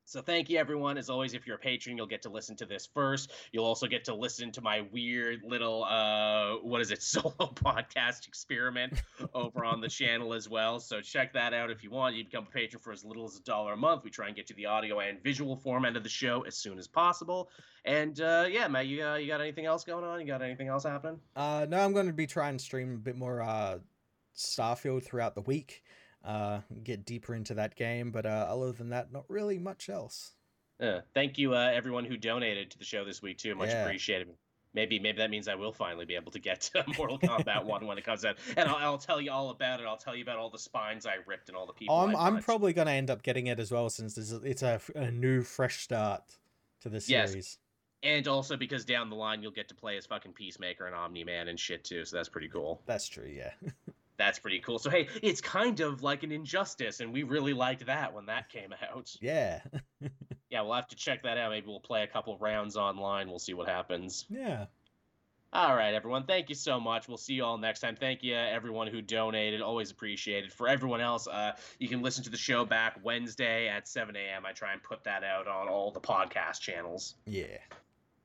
So 0.08 0.22
thank 0.22 0.48
you, 0.48 0.56
everyone. 0.56 0.96
As 0.96 1.10
always, 1.10 1.34
if 1.34 1.46
you're 1.46 1.56
a 1.56 1.58
patron, 1.58 1.94
you'll 1.94 2.06
get 2.06 2.22
to 2.22 2.30
listen 2.30 2.56
to 2.56 2.64
this 2.64 2.88
first. 2.94 3.30
You'll 3.52 3.66
also 3.66 3.86
get 3.86 4.04
to 4.04 4.14
listen 4.14 4.50
to 4.52 4.62
my 4.62 4.80
weird 4.90 5.42
little 5.44 5.84
uh, 5.84 6.54
what 6.66 6.80
is 6.80 6.90
it, 6.90 7.02
solo 7.12 7.34
podcast 7.36 8.26
experiment 8.26 9.02
over 9.34 9.66
on 9.66 9.82
the 9.82 9.88
channel 10.00 10.32
as 10.32 10.48
well. 10.48 10.80
So 10.80 11.02
check 11.02 11.34
that 11.34 11.52
out 11.52 11.70
if 11.70 11.84
you 11.84 11.90
want. 11.90 12.16
You 12.16 12.24
become 12.24 12.46
a 12.48 12.50
patron 12.50 12.80
for 12.80 12.90
as 12.90 13.04
little 13.04 13.26
as 13.26 13.36
a 13.36 13.42
dollar 13.42 13.74
a 13.74 13.76
month. 13.76 14.02
We 14.02 14.08
try 14.08 14.28
and 14.28 14.34
get 14.34 14.48
you 14.48 14.56
the 14.56 14.64
audio 14.64 14.98
and 15.00 15.22
visual 15.22 15.56
format 15.56 15.94
of 15.94 16.04
the 16.04 16.08
show 16.08 16.40
as 16.46 16.56
soon 16.56 16.78
as 16.78 16.88
possible. 16.88 17.50
And 17.84 18.18
uh, 18.18 18.46
yeah, 18.50 18.66
Matt, 18.66 18.86
you 18.86 19.04
uh, 19.04 19.16
you 19.16 19.26
got 19.26 19.42
anything 19.42 19.66
else 19.66 19.84
going 19.84 20.04
on? 20.04 20.20
You 20.20 20.26
got 20.26 20.40
anything 20.40 20.68
else 20.68 20.84
happening? 20.84 21.20
Uh, 21.36 21.66
no, 21.68 21.84
I'm 21.84 21.92
going 21.92 22.06
to 22.06 22.14
be 22.14 22.26
trying 22.26 22.56
to 22.56 22.64
stream 22.64 22.94
a 22.94 22.96
bit 22.96 23.14
more 23.18 23.42
uh, 23.42 23.76
Starfield 24.34 25.04
throughout 25.04 25.34
the 25.34 25.42
week 25.42 25.82
uh, 26.24 26.60
get 26.82 27.04
deeper 27.04 27.34
into 27.34 27.54
that 27.54 27.76
game. 27.76 28.10
But 28.10 28.26
uh, 28.26 28.46
other 28.48 28.72
than 28.72 28.90
that, 28.90 29.12
not 29.12 29.24
really 29.28 29.58
much 29.58 29.88
else. 29.88 30.32
Uh, 30.80 31.00
thank 31.12 31.38
you, 31.38 31.54
uh, 31.54 31.70
everyone 31.72 32.04
who 32.04 32.16
donated 32.16 32.70
to 32.70 32.78
the 32.78 32.84
show 32.84 33.04
this 33.04 33.20
week 33.20 33.38
too. 33.38 33.54
Much 33.54 33.70
yeah. 33.70 33.84
appreciated. 33.84 34.28
Maybe 34.74 34.98
maybe 34.98 35.18
that 35.18 35.30
means 35.30 35.48
I 35.48 35.54
will 35.54 35.72
finally 35.72 36.04
be 36.04 36.14
able 36.14 36.30
to 36.32 36.38
get 36.38 36.60
to 36.60 36.84
Mortal 36.98 37.18
Kombat 37.18 37.64
One 37.64 37.86
when 37.86 37.98
it 37.98 38.04
comes 38.04 38.24
out, 38.24 38.36
and 38.56 38.68
I'll, 38.68 38.76
I'll, 38.76 38.98
tell 38.98 39.20
you 39.20 39.32
all 39.32 39.50
about 39.50 39.80
it. 39.80 39.86
I'll 39.86 39.96
tell 39.96 40.14
you 40.14 40.22
about 40.22 40.38
all 40.38 40.50
the 40.50 40.58
spines 40.58 41.06
I 41.06 41.16
ripped 41.26 41.48
and 41.48 41.56
all 41.56 41.66
the 41.66 41.72
people. 41.72 41.96
I'm 41.96 42.14
I'm 42.14 42.42
probably 42.42 42.72
gonna 42.72 42.92
end 42.92 43.10
up 43.10 43.22
getting 43.22 43.48
it 43.48 43.58
as 43.58 43.72
well 43.72 43.88
since 43.90 44.16
it's 44.16 44.62
a, 44.62 44.80
a 44.94 45.10
new 45.10 45.42
fresh 45.42 45.82
start 45.82 46.22
to 46.82 46.88
the 46.88 47.00
series. 47.00 47.34
Yes. 47.34 47.58
And 48.04 48.28
also 48.28 48.56
because 48.56 48.84
down 48.84 49.10
the 49.10 49.16
line 49.16 49.42
you'll 49.42 49.50
get 49.50 49.68
to 49.70 49.74
play 49.74 49.96
as 49.96 50.06
fucking 50.06 50.32
Peacemaker 50.32 50.86
and 50.86 50.94
Omni 50.94 51.24
Man 51.24 51.48
and 51.48 51.58
shit 51.58 51.82
too, 51.82 52.04
so 52.04 52.16
that's 52.16 52.28
pretty 52.28 52.48
cool. 52.48 52.80
That's 52.86 53.08
true, 53.08 53.26
yeah. 53.26 53.50
that's 54.18 54.38
pretty 54.38 54.58
cool. 54.60 54.78
So 54.78 54.90
hey, 54.90 55.08
it's 55.22 55.40
kind 55.40 55.80
of 55.80 56.02
like 56.02 56.22
an 56.22 56.32
injustice, 56.32 57.00
and 57.00 57.12
we 57.12 57.22
really 57.22 57.54
liked 57.54 57.86
that 57.86 58.12
when 58.12 58.26
that 58.26 58.48
came 58.50 58.74
out. 58.92 59.16
Yeah. 59.20 59.60
yeah, 60.50 60.62
we'll 60.62 60.74
have 60.74 60.88
to 60.88 60.96
check 60.96 61.22
that 61.22 61.38
out. 61.38 61.50
Maybe 61.50 61.66
we'll 61.66 61.80
play 61.80 62.02
a 62.02 62.06
couple 62.06 62.36
rounds 62.38 62.76
online. 62.76 63.28
We'll 63.28 63.38
see 63.38 63.54
what 63.54 63.68
happens. 63.68 64.26
Yeah. 64.28 64.66
All 65.52 65.74
right, 65.74 65.94
everyone. 65.94 66.24
Thank 66.24 66.50
you 66.50 66.54
so 66.54 66.78
much. 66.78 67.08
We'll 67.08 67.16
see 67.16 67.34
you 67.34 67.44
all 67.44 67.56
next 67.56 67.80
time. 67.80 67.96
Thank 67.96 68.22
you, 68.22 68.34
everyone 68.34 68.86
who 68.86 69.00
donated. 69.00 69.62
Always 69.62 69.90
appreciated. 69.90 70.52
For 70.52 70.68
everyone 70.68 71.00
else, 71.00 71.26
uh, 71.26 71.52
you 71.78 71.88
can 71.88 72.02
listen 72.02 72.22
to 72.24 72.30
the 72.30 72.36
show 72.36 72.66
back 72.66 73.00
Wednesday 73.02 73.68
at 73.68 73.88
7 73.88 74.14
a.m. 74.14 74.44
I 74.44 74.52
try 74.52 74.72
and 74.72 74.82
put 74.82 75.04
that 75.04 75.24
out 75.24 75.48
on 75.48 75.68
all 75.68 75.90
the 75.90 76.00
podcast 76.00 76.60
channels. 76.60 77.14
Yeah. 77.26 77.58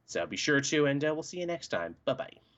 So 0.06 0.26
be 0.26 0.38
sure 0.38 0.60
to, 0.60 0.86
and 0.86 1.04
uh, 1.04 1.12
we'll 1.14 1.24
see 1.24 1.40
you 1.40 1.46
next 1.46 1.70
time. 1.70 1.96
Bye 2.06 2.14
bye. 2.14 2.53